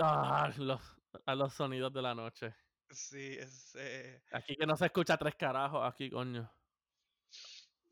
Ah, 0.00 0.52
los, 0.58 0.80
a 1.26 1.34
los 1.34 1.54
sonidos 1.54 1.92
de 1.92 2.02
la 2.02 2.14
noche. 2.14 2.54
Sí, 2.90 3.36
es 3.38 3.74
eh, 3.76 4.22
Aquí 4.30 4.56
que 4.56 4.66
no 4.66 4.74
se 4.76 4.86
escucha 4.86 5.18
tres 5.18 5.34
carajos, 5.36 5.80
aquí, 5.86 6.10
coño. 6.10 6.50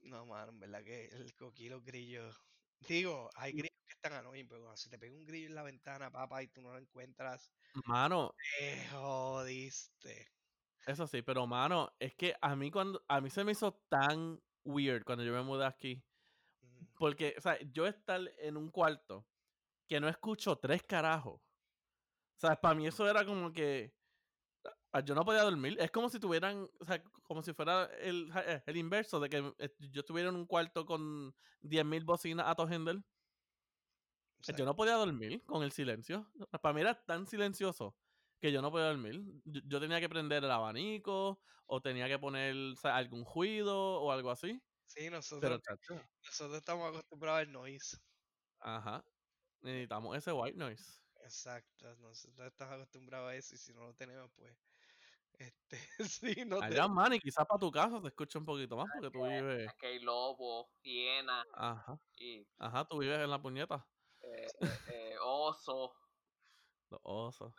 no, 0.02 0.26
mano, 0.26 0.52
en 0.52 0.60
verdad 0.60 0.84
que 0.84 1.06
el 1.06 1.34
coquí, 1.34 1.68
los 1.68 1.84
grillos. 1.84 2.36
Digo, 2.80 3.30
hay 3.34 3.52
Mm. 3.52 3.56
grillos 3.56 3.76
que 3.86 3.92
están 3.94 4.12
annoying, 4.14 4.48
pero 4.48 4.60
cuando 4.62 4.76
se 4.76 4.88
te 4.90 4.98
pega 4.98 5.14
un 5.14 5.26
grillo 5.26 5.46
en 5.48 5.54
la 5.54 5.62
ventana, 5.62 6.10
papá, 6.10 6.42
y 6.42 6.48
tú 6.48 6.62
no 6.62 6.72
lo 6.72 6.78
encuentras, 6.78 7.52
Mano, 7.86 8.32
te 8.58 8.86
jodiste. 8.90 10.26
eso 10.86 11.06
sí, 11.06 11.22
pero 11.22 11.46
mano, 11.46 11.90
es 11.98 12.14
que 12.14 12.34
a 12.40 12.54
mí 12.56 12.70
cuando. 12.70 13.04
A 13.08 13.20
mí 13.20 13.30
se 13.30 13.44
me 13.44 13.52
hizo 13.52 13.74
tan 13.88 14.42
weird 14.64 15.04
cuando 15.04 15.24
yo 15.24 15.32
me 15.32 15.42
mudé 15.42 15.66
aquí. 15.66 16.04
Mm, 16.62 16.86
Porque, 16.98 17.34
o 17.38 17.42
sea, 17.42 17.58
yo 17.72 17.86
estar 17.86 18.20
en 18.38 18.56
un 18.56 18.70
cuarto 18.70 19.28
que 19.88 20.00
no 20.00 20.08
escucho 20.08 20.58
tres 20.58 20.84
carajos. 20.84 21.42
O 22.36 22.38
sea, 22.40 22.56
para 22.60 22.74
mí 22.76 22.86
eso 22.88 23.08
era 23.10 23.26
como 23.26 23.52
que. 23.52 23.95
Ah, 24.92 25.00
Yo 25.00 25.14
no 25.14 25.24
podía 25.24 25.42
dormir. 25.42 25.76
Es 25.80 25.90
como 25.90 26.08
si 26.08 26.18
tuvieran. 26.20 26.68
O 26.80 26.84
sea, 26.84 27.02
como 27.22 27.42
si 27.42 27.52
fuera 27.52 27.84
el, 28.00 28.30
eh, 28.46 28.62
el 28.66 28.76
inverso 28.76 29.20
de 29.20 29.28
que 29.28 29.54
eh, 29.58 29.70
yo 29.78 30.00
estuviera 30.00 30.28
en 30.30 30.36
un 30.36 30.46
cuarto 30.46 30.86
con 30.86 31.34
10.000 31.60 32.04
bocinas 32.04 32.46
a 32.48 32.54
todo 32.54 32.68
Hendel. 32.68 33.04
exacto. 34.38 34.58
Yo 34.58 34.64
no 34.64 34.76
podía 34.76 34.94
dormir 34.94 35.44
con 35.46 35.62
el 35.62 35.72
silencio. 35.72 36.30
Para 36.62 36.72
mí 36.74 36.80
era 36.80 36.94
tan 37.04 37.26
silencioso 37.26 37.96
que 38.40 38.52
yo 38.52 38.62
no 38.62 38.70
podía 38.70 38.86
dormir. 38.86 39.22
Yo, 39.44 39.60
yo 39.64 39.80
tenía 39.80 40.00
que 40.00 40.08
prender 40.08 40.44
el 40.44 40.50
abanico 40.50 41.40
o 41.66 41.80
tenía 41.82 42.08
que 42.08 42.18
poner 42.18 42.54
o 42.72 42.76
sea, 42.76 42.96
algún 42.96 43.24
ruido 43.24 43.76
o 44.02 44.12
algo 44.12 44.30
así. 44.30 44.60
Sí, 44.86 45.10
nosotros, 45.10 45.60
Pero, 45.86 46.02
nosotros 46.24 46.56
estamos 46.58 46.88
acostumbrados 46.88 47.40
al 47.40 47.52
noise. 47.52 47.96
ajá. 48.60 49.02
Necesitamos 49.62 50.16
ese 50.16 50.32
white 50.32 50.56
noise. 50.58 51.00
Exacto, 51.22 51.94
nosotros 51.96 52.46
estamos 52.46 52.74
acostumbrados 52.74 53.30
a 53.30 53.36
eso 53.36 53.54
y 53.54 53.58
si 53.58 53.72
no 53.74 53.80
lo 53.84 53.94
tenemos, 53.94 54.30
pues, 54.34 54.56
este, 55.38 55.78
sí, 56.08 56.44
no 56.46 56.58
te... 56.60 56.64
Allá, 56.66 56.88
man, 56.88 57.12
y 57.14 57.20
quizás 57.20 57.44
para 57.46 57.58
tu 57.58 57.70
casa 57.70 58.00
se 58.00 58.08
escucha 58.08 58.38
un 58.38 58.44
poquito 58.44 58.76
más 58.76 58.88
porque 58.92 59.10
tú 59.10 59.24
vives. 59.24 59.68
Aquí 59.68 59.86
hay 59.86 59.98
lobo, 60.00 60.70
hiena 60.82 61.44
Ajá, 61.54 61.98
y 62.16 62.46
ajá, 62.58 62.84
tú 62.86 62.98
vives 62.98 63.18
en 63.18 63.30
la 63.30 63.40
puñeta. 63.40 63.86
eh, 64.22 64.46
eh, 64.92 65.16
oso. 65.22 65.94
Los 66.90 67.00
osos. 67.02 67.52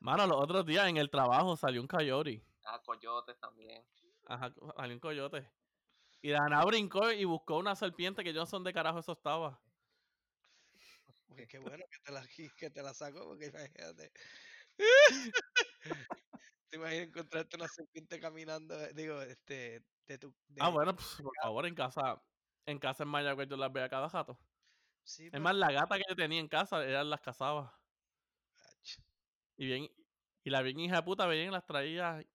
Mano, 0.00 0.26
los 0.26 0.36
otros 0.42 0.66
días 0.66 0.86
en 0.88 0.96
el 0.96 1.10
trabajo 1.10 1.56
salió 1.56 1.80
un 1.80 1.86
coyote. 1.88 2.44
Ah, 2.64 2.80
coyotes 2.84 3.38
también. 3.38 3.86
Ajá, 4.26 4.52
salió 4.76 4.94
un 4.94 5.00
coyote. 5.00 5.50
Y 6.22 6.30
Dana 6.30 6.64
brincó 6.64 7.10
y 7.12 7.24
buscó 7.24 7.58
una 7.58 7.76
serpiente 7.76 8.24
que 8.24 8.32
yo 8.32 8.40
no 8.40 8.46
sé 8.46 8.56
dónde 8.56 8.72
carajo 8.72 8.98
eso 8.98 9.12
estaba. 9.12 9.60
Pues 11.28 11.48
qué 11.48 11.58
bueno 11.58 11.84
que 11.90 11.98
te 12.04 12.12
la, 12.12 12.26
que 12.58 12.70
te 12.70 12.82
la 12.82 12.94
sacó, 12.94 13.24
porque 13.24 13.46
imagínate. 13.46 14.12
¿Te 16.74 16.78
imaginas 16.78 17.06
encontrarte 17.06 17.54
una 17.56 17.68
serpiente 17.68 18.18
caminando, 18.18 18.74
eh, 18.74 18.92
digo, 18.92 19.22
este, 19.22 19.86
de 20.08 20.18
tu... 20.18 20.34
Ah, 20.58 20.70
bueno, 20.70 20.92
pues, 20.96 21.18
por 21.22 21.32
favor, 21.40 21.66
en 21.66 21.74
casa, 21.76 22.20
en 22.66 22.80
casa 22.80 23.04
en 23.04 23.10
Mayagüez 23.10 23.48
yo 23.48 23.56
las 23.56 23.72
veía 23.72 23.88
cada 23.88 24.08
jato. 24.08 24.36
Sí, 25.04 25.26
Es 25.26 25.30
pero- 25.30 25.44
más, 25.44 25.54
la 25.54 25.70
gata 25.70 25.96
que 25.96 26.02
yo 26.08 26.16
tenía 26.16 26.40
en 26.40 26.48
casa, 26.48 26.84
eran 26.84 27.10
las 27.10 27.20
cazaba. 27.20 27.80
Ach, 28.58 28.98
Y 29.56 29.66
bien, 29.66 29.88
y 30.42 30.50
la 30.50 30.62
bien 30.62 30.80
hija 30.80 30.96
de 30.96 31.02
puta 31.04 31.26
venía 31.28 31.44
y 31.44 31.50
las 31.52 31.64
traía 31.64 32.26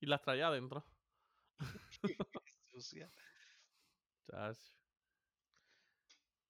y 0.00 0.06
las 0.06 0.22
traía 0.22 0.48
adentro. 0.48 0.84
sucia. 2.72 3.08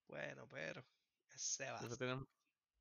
Bueno, 0.09 0.49
pero 0.49 0.83
Se 1.35 1.71
va. 1.71 1.77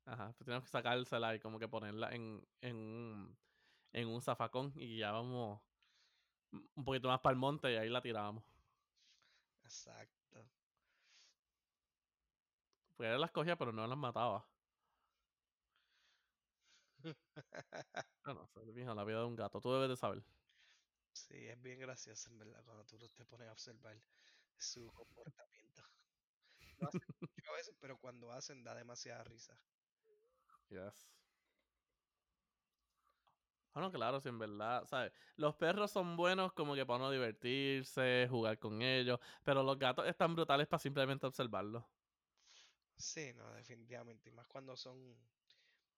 Ajá, 0.06 0.28
después 0.28 0.46
tenemos 0.46 0.64
que 0.64 0.70
sacársela 0.70 1.34
y 1.34 1.40
como 1.40 1.58
que 1.58 1.68
ponerla 1.68 2.14
en, 2.14 2.42
en, 2.62 2.76
un, 2.76 3.38
en 3.96 4.08
un 4.08 4.20
zafacón 4.20 4.72
y 4.76 4.98
ya 4.98 5.10
vamos 5.12 5.62
un 6.52 6.84
poquito 6.84 7.08
más 7.08 7.20
para 7.20 7.32
el 7.32 7.38
monte 7.38 7.72
y 7.72 7.76
ahí 7.76 7.88
la 7.88 8.02
tirábamos. 8.02 8.44
Exacto. 9.64 10.50
Pues 12.96 13.18
las 13.18 13.30
cogía, 13.30 13.56
pero 13.56 13.72
no 13.72 13.86
las 13.86 13.96
mataba. 13.98 14.50
No, 18.26 18.34
no, 18.34 18.72
viejo, 18.72 18.94
la 18.94 19.04
vida 19.04 19.20
de 19.20 19.24
un 19.26 19.36
gato. 19.36 19.60
Tú 19.60 19.72
debes 19.72 19.88
de 19.88 19.96
saber. 19.96 20.22
Sí, 21.12 21.46
es 21.48 21.60
bien 21.60 21.80
gracioso 21.80 22.30
en 22.30 22.38
verdad 22.38 22.62
cuando 22.64 22.84
tú 22.84 22.98
te 22.98 23.24
pones 23.24 23.48
a 23.48 23.52
observar 23.52 24.00
su 24.58 24.92
comportamiento. 24.92 25.82
No 26.78 26.88
hacen 26.88 27.08
mucho 27.20 27.50
a 27.52 27.56
veces, 27.56 27.76
pero 27.80 27.98
cuando 27.98 28.32
hacen 28.32 28.62
da 28.64 28.74
demasiada 28.74 29.24
risa. 29.24 29.58
Yes. 30.70 31.06
Bueno, 33.76 33.92
claro, 33.92 34.20
si 34.20 34.28
en 34.30 34.38
verdad, 34.38 34.86
¿sabes? 34.86 35.12
Los 35.36 35.56
perros 35.56 35.90
son 35.90 36.16
buenos 36.16 36.52
como 36.54 36.74
que 36.74 36.86
para 36.86 36.96
uno 36.96 37.10
divertirse, 37.10 38.26
jugar 38.30 38.58
con 38.58 38.80
ellos, 38.80 39.18
pero 39.44 39.62
los 39.62 39.78
gatos 39.78 40.06
están 40.08 40.34
brutales 40.34 40.66
para 40.66 40.78
simplemente 40.80 41.26
observarlos. 41.26 41.84
Sí, 42.96 43.32
no, 43.34 43.52
definitivamente. 43.54 44.28
Y 44.30 44.32
más 44.32 44.46
cuando 44.48 44.76
son 44.76 45.28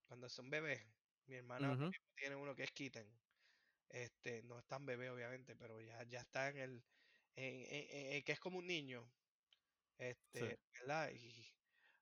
cuando 0.07 0.29
son 0.31 0.51
bebés. 0.51 0.87
Mi 1.27 1.37
hermana 1.37 1.79
tiene 2.15 2.37
uno 2.37 2.55
que 2.57 2.65
es 2.65 2.73
kitten. 2.73 3.21
Este, 3.89 4.43
no 4.45 4.59
es 4.61 4.67
tan 4.67 4.87
bebé, 4.87 5.11
obviamente, 5.11 5.57
pero 5.57 5.81
ya, 5.83 6.05
ya 6.05 6.21
está 6.21 6.51
en 6.51 6.59
el. 6.59 6.87
En, 7.37 7.55
en- 7.67 7.87
en- 7.91 8.13
en 8.15 8.25
que 8.25 8.33
es 8.33 8.41
como 8.41 8.59
un 8.61 8.67
niño. 8.69 9.15
Este, 9.99 10.57
¿verdad? 10.81 11.11
Y. 11.15 11.47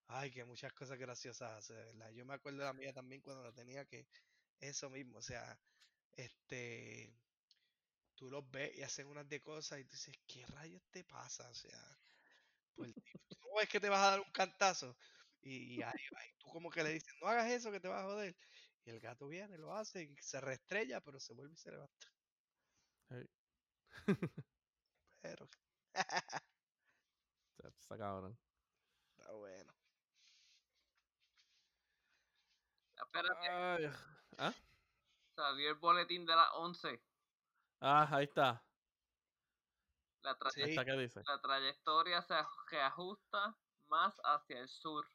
Ay, 0.09 0.33
que 0.33 0.45
muchas 0.45 0.73
cosas 0.75 0.99
graciosas 0.99 1.53
hace, 1.53 1.75
de 1.75 1.85
¿verdad? 1.87 2.11
Yo 2.13 2.27
me 2.27 2.35
acuerdo 2.35 2.61
de 2.61 2.67
la 2.67 2.75
mía 2.75 2.93
también 2.95 3.23
cuando 3.23 3.45
la 3.45 3.53
tenía 3.55 3.87
que. 3.87 4.09
Eso 4.61 4.91
mismo, 4.91 5.19
o 5.19 5.23
sea, 5.23 5.59
este. 6.17 7.15
Tú 8.15 8.31
los 8.31 8.51
ves 8.51 8.77
y 8.77 8.83
hacen 8.83 9.07
unas 9.07 9.29
de 9.29 9.41
cosas 9.43 9.79
y 9.81 9.85
tú 9.85 9.93
dices, 9.93 10.15
¿qué 10.27 10.45
rayos 10.47 10.83
te 10.91 11.05
pasa? 11.05 11.49
O 11.51 11.55
sea, 11.55 11.79
tú 13.29 13.37
no 13.43 13.57
ves 13.59 13.69
que 13.69 13.81
te 13.81 13.89
vas 13.89 14.01
a 14.03 14.11
dar 14.11 14.21
un 14.21 14.31
cantazo. 14.33 14.97
Y, 15.43 15.77
y 15.79 15.83
ahí 15.83 15.93
va, 16.15 16.27
y 16.27 16.33
tú 16.39 16.49
como 16.49 16.71
que 16.71 16.83
le 16.83 16.91
dices, 16.93 17.15
no 17.21 17.29
hagas 17.29 17.51
eso 17.51 17.71
que 17.73 17.81
te 17.81 17.89
vas 17.89 18.03
a 18.03 18.07
joder. 18.07 18.37
Y 18.85 18.91
el 18.91 19.01
gato 19.01 19.29
viene, 19.29 19.59
lo 19.59 19.75
hace 19.75 20.03
y 20.05 20.17
se 20.21 20.41
reestrella, 20.41 21.01
pero 21.01 21.21
se 21.21 21.35
vuelve 21.35 21.55
y 21.55 21.59
se 21.59 21.71
levanta. 21.73 22.07
Hey. 23.11 23.27
Pero 25.23 25.45
O 25.45 25.49
sea, 27.61 27.71
está 27.71 27.99
cabrón. 27.99 28.39
está 29.19 29.33
bueno. 29.35 29.75
Espérate, 33.03 33.49
Ay, 33.51 33.89
¿Ah? 34.39 34.55
salió 35.35 35.69
el 35.71 35.77
boletín 35.77 36.27
de 36.27 36.35
las 36.35 36.49
11. 36.55 37.01
ah, 37.81 38.09
ahí 38.11 38.25
está. 38.25 38.63
La, 40.23 40.39
tra- 40.39 40.51
Sí. 40.51 40.63
Está, 40.63 40.85
¿qué 40.85 40.93
dice? 40.93 41.21
la 41.27 41.41
trayectoria 41.41 42.23
se 42.23 42.35
reajusta 42.71 43.57
más 43.89 44.15
hacia 44.25 44.61
el 44.61 44.69
sur. 44.69 45.07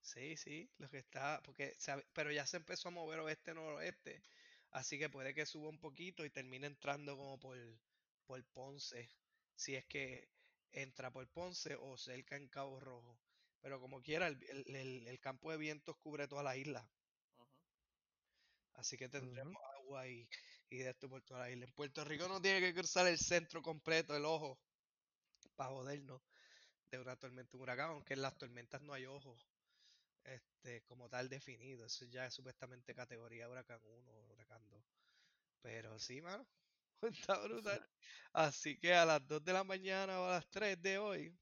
Sí, 0.00 0.36
sí, 0.36 0.70
lo 0.78 0.88
que 0.88 0.98
está, 0.98 1.40
porque, 1.44 1.74
sabe- 1.78 2.06
pero 2.14 2.30
ya 2.32 2.46
se 2.46 2.56
empezó 2.58 2.88
a 2.88 2.92
mover 2.92 3.20
oeste-noroeste, 3.20 4.22
así 4.70 4.98
que 4.98 5.10
puede 5.10 5.34
que 5.34 5.44
suba 5.46 5.68
un 5.68 5.80
poquito 5.80 6.24
y 6.24 6.30
termine 6.30 6.66
entrando 6.66 7.16
como 7.16 7.38
por, 7.38 7.58
por 8.26 8.44
Ponce, 8.52 9.08
si 9.54 9.74
es 9.76 9.86
que 9.86 10.30
entra 10.72 11.10
por 11.10 11.28
Ponce 11.30 11.76
o 11.80 11.96
cerca 11.98 12.36
en 12.36 12.48
Cabo 12.48 12.80
Rojo. 12.80 13.20
Pero 13.60 13.80
como 13.80 14.02
quiera, 14.02 14.28
el, 14.28 14.38
el- 14.66 15.06
el- 15.08 15.20
campo 15.20 15.50
de 15.50 15.58
vientos 15.58 15.96
cubre 15.98 16.28
toda 16.28 16.42
la 16.42 16.56
isla. 16.56 16.88
Así 18.78 18.96
que 18.98 19.08
tendremos 19.10 19.56
agua 19.76 20.08
y, 20.08 20.28
y 20.70 20.78
de 20.78 20.90
esto 20.90 21.10
por 21.10 21.22
toda 21.24 21.40
la 21.42 21.50
isla. 21.50 21.66
En 21.66 21.72
Puerto 21.74 22.04
Rico 22.04 22.28
no 22.28 22.40
tiene 22.42 22.60
que 22.60 22.74
cruzar 22.74 23.06
el 23.08 23.18
centro 23.18 23.62
completo, 23.62 24.16
el 24.16 24.24
ojo, 24.26 24.60
para 25.56 25.70
jodernos 25.70 26.22
de 26.90 26.98
una 27.00 27.16
tormenta, 27.16 27.56
un 27.56 27.62
huracán, 27.64 27.90
aunque 27.90 28.14
en 28.14 28.22
las 28.22 28.38
tormentas 28.38 28.82
no 28.82 28.94
hay 28.94 29.06
ojos 29.06 29.48
este, 30.24 30.82
como 30.84 31.08
tal 31.10 31.28
definido. 31.30 31.86
Eso 31.86 32.06
ya 32.06 32.26
es 32.26 32.34
supuestamente 32.34 32.94
categoría 32.94 33.48
huracán 33.50 33.80
1 33.84 34.12
o 34.12 34.32
huracán 34.32 34.68
2. 34.70 34.84
Pero 35.62 35.98
sí, 36.00 36.22
mano. 36.22 36.48
Está 37.02 37.38
brutal. 37.44 37.88
Así 38.32 38.78
que 38.78 38.94
a 38.94 39.06
las 39.06 39.26
2 39.26 39.44
de 39.44 39.54
la 39.54 39.64
mañana 39.64 40.20
o 40.20 40.26
a 40.26 40.32
las 40.34 40.50
3 40.50 40.80
de 40.82 40.98
hoy. 40.98 41.38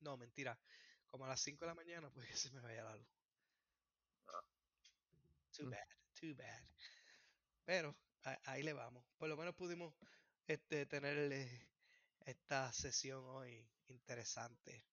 No, 0.00 0.16
mentira. 0.16 0.58
Como 1.06 1.24
a 1.24 1.28
las 1.28 1.40
5 1.40 1.64
de 1.64 1.70
la 1.70 1.74
mañana, 1.74 2.10
pues 2.10 2.26
que 2.28 2.36
se 2.36 2.50
me 2.52 2.60
vaya 2.60 2.84
la 2.84 2.96
luz. 2.96 3.08
Ah. 4.28 4.42
Too 5.52 5.66
Mm. 5.66 5.70
bad, 5.70 5.95
too 6.20 6.34
bad. 6.34 6.62
Pero 7.64 7.94
a- 8.24 8.38
ahí 8.44 8.62
le 8.62 8.72
vamos. 8.72 9.04
Por 9.18 9.28
lo 9.28 9.36
menos 9.36 9.54
pudimos 9.54 9.94
este, 10.46 10.86
tener 10.86 11.32
eh, 11.32 11.68
esta 12.26 12.72
sesión 12.72 13.24
hoy 13.26 13.68
interesante 13.88 14.84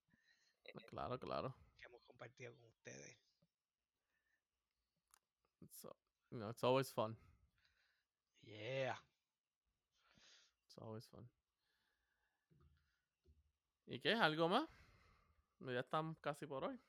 Claro, 0.89 1.19
claro. 1.19 1.55
que 1.79 1.85
hemos 1.87 2.01
compartido 2.03 2.53
con 2.55 2.65
ustedes. 2.65 3.17
You 6.31 6.39
know, 6.39 6.49
it's 6.49 6.63
always 6.63 6.89
fun. 6.91 7.15
Yeah. 8.43 8.95
It's 10.65 10.77
always 10.81 11.05
fun. 11.07 11.29
¿Y 13.85 13.99
qué? 13.99 14.13
¿Algo 14.13 14.49
más? 14.49 14.67
Ya 15.59 15.79
estamos 15.79 16.17
casi 16.19 16.47
por 16.47 16.63
hoy. 16.63 16.79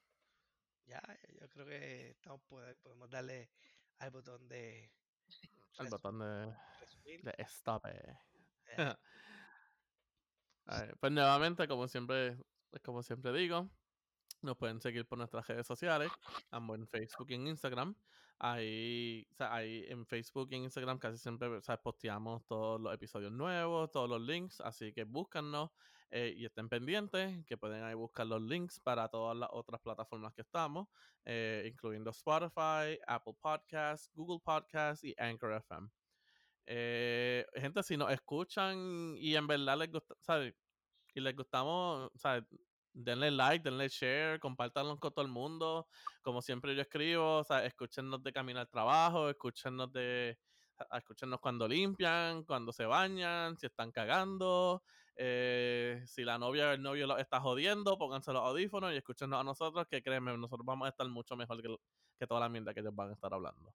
Ya, 0.87 1.01
yo 1.41 1.49
creo 1.49 1.67
que 1.67 2.11
estamos 2.11 2.41
podemos 2.83 3.11
darle 3.11 3.51
al 4.05 4.11
botón 4.11 4.47
de 4.49 4.85
El 5.79 5.87
resu- 5.87 5.91
botón 5.91 6.19
de, 6.19 6.55
resumir. 6.81 7.23
de 7.23 7.35
stop. 7.39 7.85
Alright, 10.67 10.97
Pues 10.99 11.13
nuevamente, 11.13 11.69
como 11.69 11.89
siempre, 11.89 12.39
como 12.85 13.03
siempre 13.03 13.33
digo, 13.33 13.69
nos 14.43 14.57
pueden 14.57 14.81
seguir 14.81 15.07
por 15.07 15.19
nuestras 15.19 15.47
redes 15.47 15.67
sociales, 15.67 16.11
ambos 16.51 16.79
en 16.79 16.87
Facebook 16.89 17.27
y 17.31 17.35
en 17.35 17.47
Instagram. 17.49 17.95
Ahí, 18.47 19.27
ahí 19.39 19.87
en 19.89 20.05
Facebook 20.05 20.49
y 20.51 20.57
en 20.57 20.65
Instagram 20.65 20.99
casi 20.99 21.17
siempre 21.17 21.49
o 21.49 21.63
sea, 21.63 21.81
posteamos 21.81 22.45
todos 22.45 22.79
los 22.79 22.93
episodios 22.93 23.33
nuevos, 23.33 23.91
todos 23.91 24.07
los 24.07 24.21
links, 24.21 24.61
así 24.61 24.93
que 24.93 25.05
búscanos 25.05 25.71
eh, 26.11 26.35
y 26.37 26.45
estén 26.45 26.69
pendientes, 26.69 27.43
que 27.47 27.57
pueden 27.57 27.83
ahí 27.83 27.95
buscar 27.95 28.27
los 28.27 28.43
links 28.43 28.79
para 28.81 29.09
todas 29.09 29.35
las 29.35 29.49
otras 29.51 29.81
plataformas 29.81 30.35
que 30.35 30.43
estamos, 30.43 30.89
eh, 31.25 31.67
incluyendo 31.73 32.11
Spotify, 32.11 32.99
Apple 33.07 33.35
Podcasts, 33.41 34.11
Google 34.13 34.41
Podcasts 34.45 35.03
y 35.05 35.15
Anchor 35.17 35.55
FM. 35.55 35.89
Eh, 36.67 37.47
gente, 37.55 37.83
si 37.83 37.97
nos 37.97 38.13
escuchan 38.13 39.17
y 39.17 39.37
en 39.37 39.47
verdad 39.47 39.79
les 39.79 39.91
gusta, 39.91 40.15
¿sabes? 40.21 40.55
Y 41.15 41.21
les 41.21 41.35
gustamos, 41.35 42.11
¿sabes? 42.15 42.45
Denle 42.95 43.31
like, 43.33 43.63
denle 43.65 43.89
share, 43.89 44.39
compártanlo 44.39 44.99
con 44.99 45.13
todo 45.13 45.25
el 45.25 45.31
mundo. 45.31 45.89
Como 46.23 46.41
siempre 46.41 46.75
yo 46.77 46.83
escribo, 46.83 47.39
o 47.39 47.45
sea, 47.45 47.65
escúchenos 47.67 48.23
de 48.23 48.33
camino 48.33 48.61
al 48.61 48.69
trabajo, 48.71 49.29
escúchenos 49.29 49.93
de 49.93 50.39
escúchenos 50.93 51.41
cuando 51.41 51.69
limpian, 51.69 52.45
cuando 52.45 52.73
se 52.73 52.87
bañan, 52.87 53.57
si 53.57 53.67
están 53.67 53.91
cagando, 53.93 54.83
eh, 55.17 56.03
si 56.07 56.25
la 56.25 56.39
novia 56.39 56.69
o 56.69 56.73
el 56.73 56.83
novio 56.83 57.07
los 57.07 57.21
está 57.21 57.41
jodiendo, 57.41 57.99
pónganse 57.99 58.33
los 58.33 58.43
audífonos 58.43 58.93
y 58.93 58.97
escúchenos 58.97 59.41
a 59.41 59.45
nosotros, 59.45 59.87
que 59.89 60.03
créeme, 60.03 60.37
nosotros 60.37 60.65
vamos 60.67 60.87
a 60.87 60.91
estar 60.91 61.09
mucho 61.09 61.37
mejor 61.37 61.63
que, 61.63 61.77
que 62.19 62.27
toda 62.27 62.41
la 62.41 62.49
mierda 62.49 62.75
que 62.75 62.81
ellos 62.81 62.95
van 62.95 63.11
a 63.11 63.15
estar 63.15 63.33
hablando. 63.33 63.75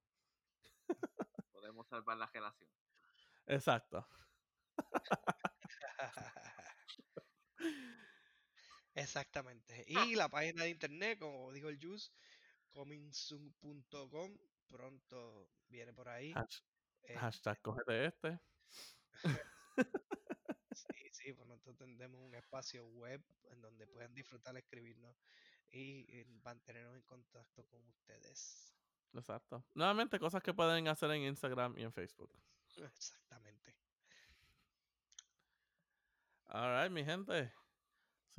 Podemos 1.52 1.88
salvar 1.88 2.18
la 2.18 2.28
relación. 2.28 2.70
Exacto. 3.48 4.06
Exactamente. 9.00 9.86
Y 9.88 10.16
la 10.16 10.30
página 10.30 10.64
de 10.64 10.70
internet, 10.70 11.20
como 11.20 11.52
dijo 11.52 11.70
el 11.70 11.80
Juice, 11.82 12.12
comingsoon.com, 12.72 14.38
pronto 14.68 15.50
viene 15.68 15.94
por 15.94 16.10
ahí. 16.10 16.34
Hash- 16.34 16.64
Eh, 17.04 17.16
hashtag 17.18 17.62
cógete 17.62 18.06
este. 18.06 18.40
sí, 20.72 21.10
sí, 21.12 21.34
pronto 21.34 21.74
tendremos 21.76 22.22
un 22.22 22.36
espacio 22.36 22.86
web 22.88 23.24
en 23.52 23.62
donde 23.62 23.88
puedan 23.88 24.14
disfrutar, 24.14 24.56
escribirnos 24.58 25.16
y, 25.72 26.20
y 26.20 26.26
mantenernos 26.44 26.96
en 26.96 27.02
contacto 27.04 27.66
con 27.68 27.82
ustedes. 27.88 28.76
Exacto. 29.14 29.64
Nuevamente, 29.74 30.20
cosas 30.20 30.44
que 30.44 30.54
pueden 30.54 30.88
hacer 30.88 31.10
en 31.12 31.24
Instagram 31.24 31.78
y 31.78 31.84
en 31.84 31.94
Facebook. 31.94 32.32
Exactamente. 32.78 33.76
Alright, 36.48 36.92
mi 36.92 37.04
gente. 37.06 37.52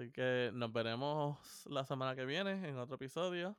Así 0.01 0.11
que 0.13 0.51
nos 0.55 0.73
veremos 0.73 1.67
la 1.67 1.85
semana 1.85 2.17
que 2.17 2.25
viene 2.25 2.53
en 2.67 2.79
otro 2.79 2.95
episodio. 2.95 3.55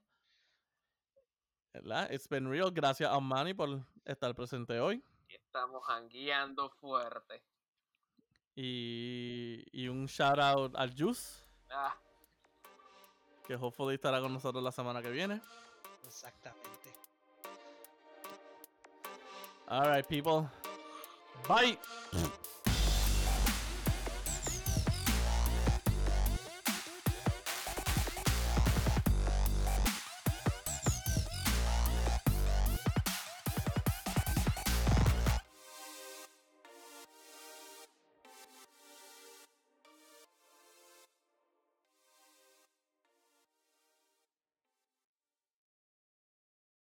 ¿Verdad? 1.72 2.12
It's 2.12 2.28
been 2.28 2.50
real. 2.50 2.72
Gracias 2.72 3.12
a 3.12 3.20
Manny 3.20 3.54
por 3.54 3.86
estar 4.04 4.34
presente 4.34 4.80
hoy. 4.80 5.04
Estamos 5.30 5.86
jangueando 5.86 6.72
fuerte. 6.72 7.44
Y, 8.56 9.64
y 9.72 9.88
un 9.88 10.08
shout 10.08 10.40
out 10.40 10.76
al 10.76 10.92
Juice, 10.98 11.44
Ah, 11.70 11.96
que 13.44 13.50
que 13.50 13.56
hopefully 13.56 13.94
estará 13.94 14.20
con 14.20 14.34
nosotros 14.34 14.64
la 14.64 14.72
semana 14.72 15.00
que 15.00 15.12
viene. 15.12 15.40
Exactamente. 16.08 16.92
All 19.68 19.88
right, 19.96 20.08
people. 20.08 20.50
Bye. 21.48 21.78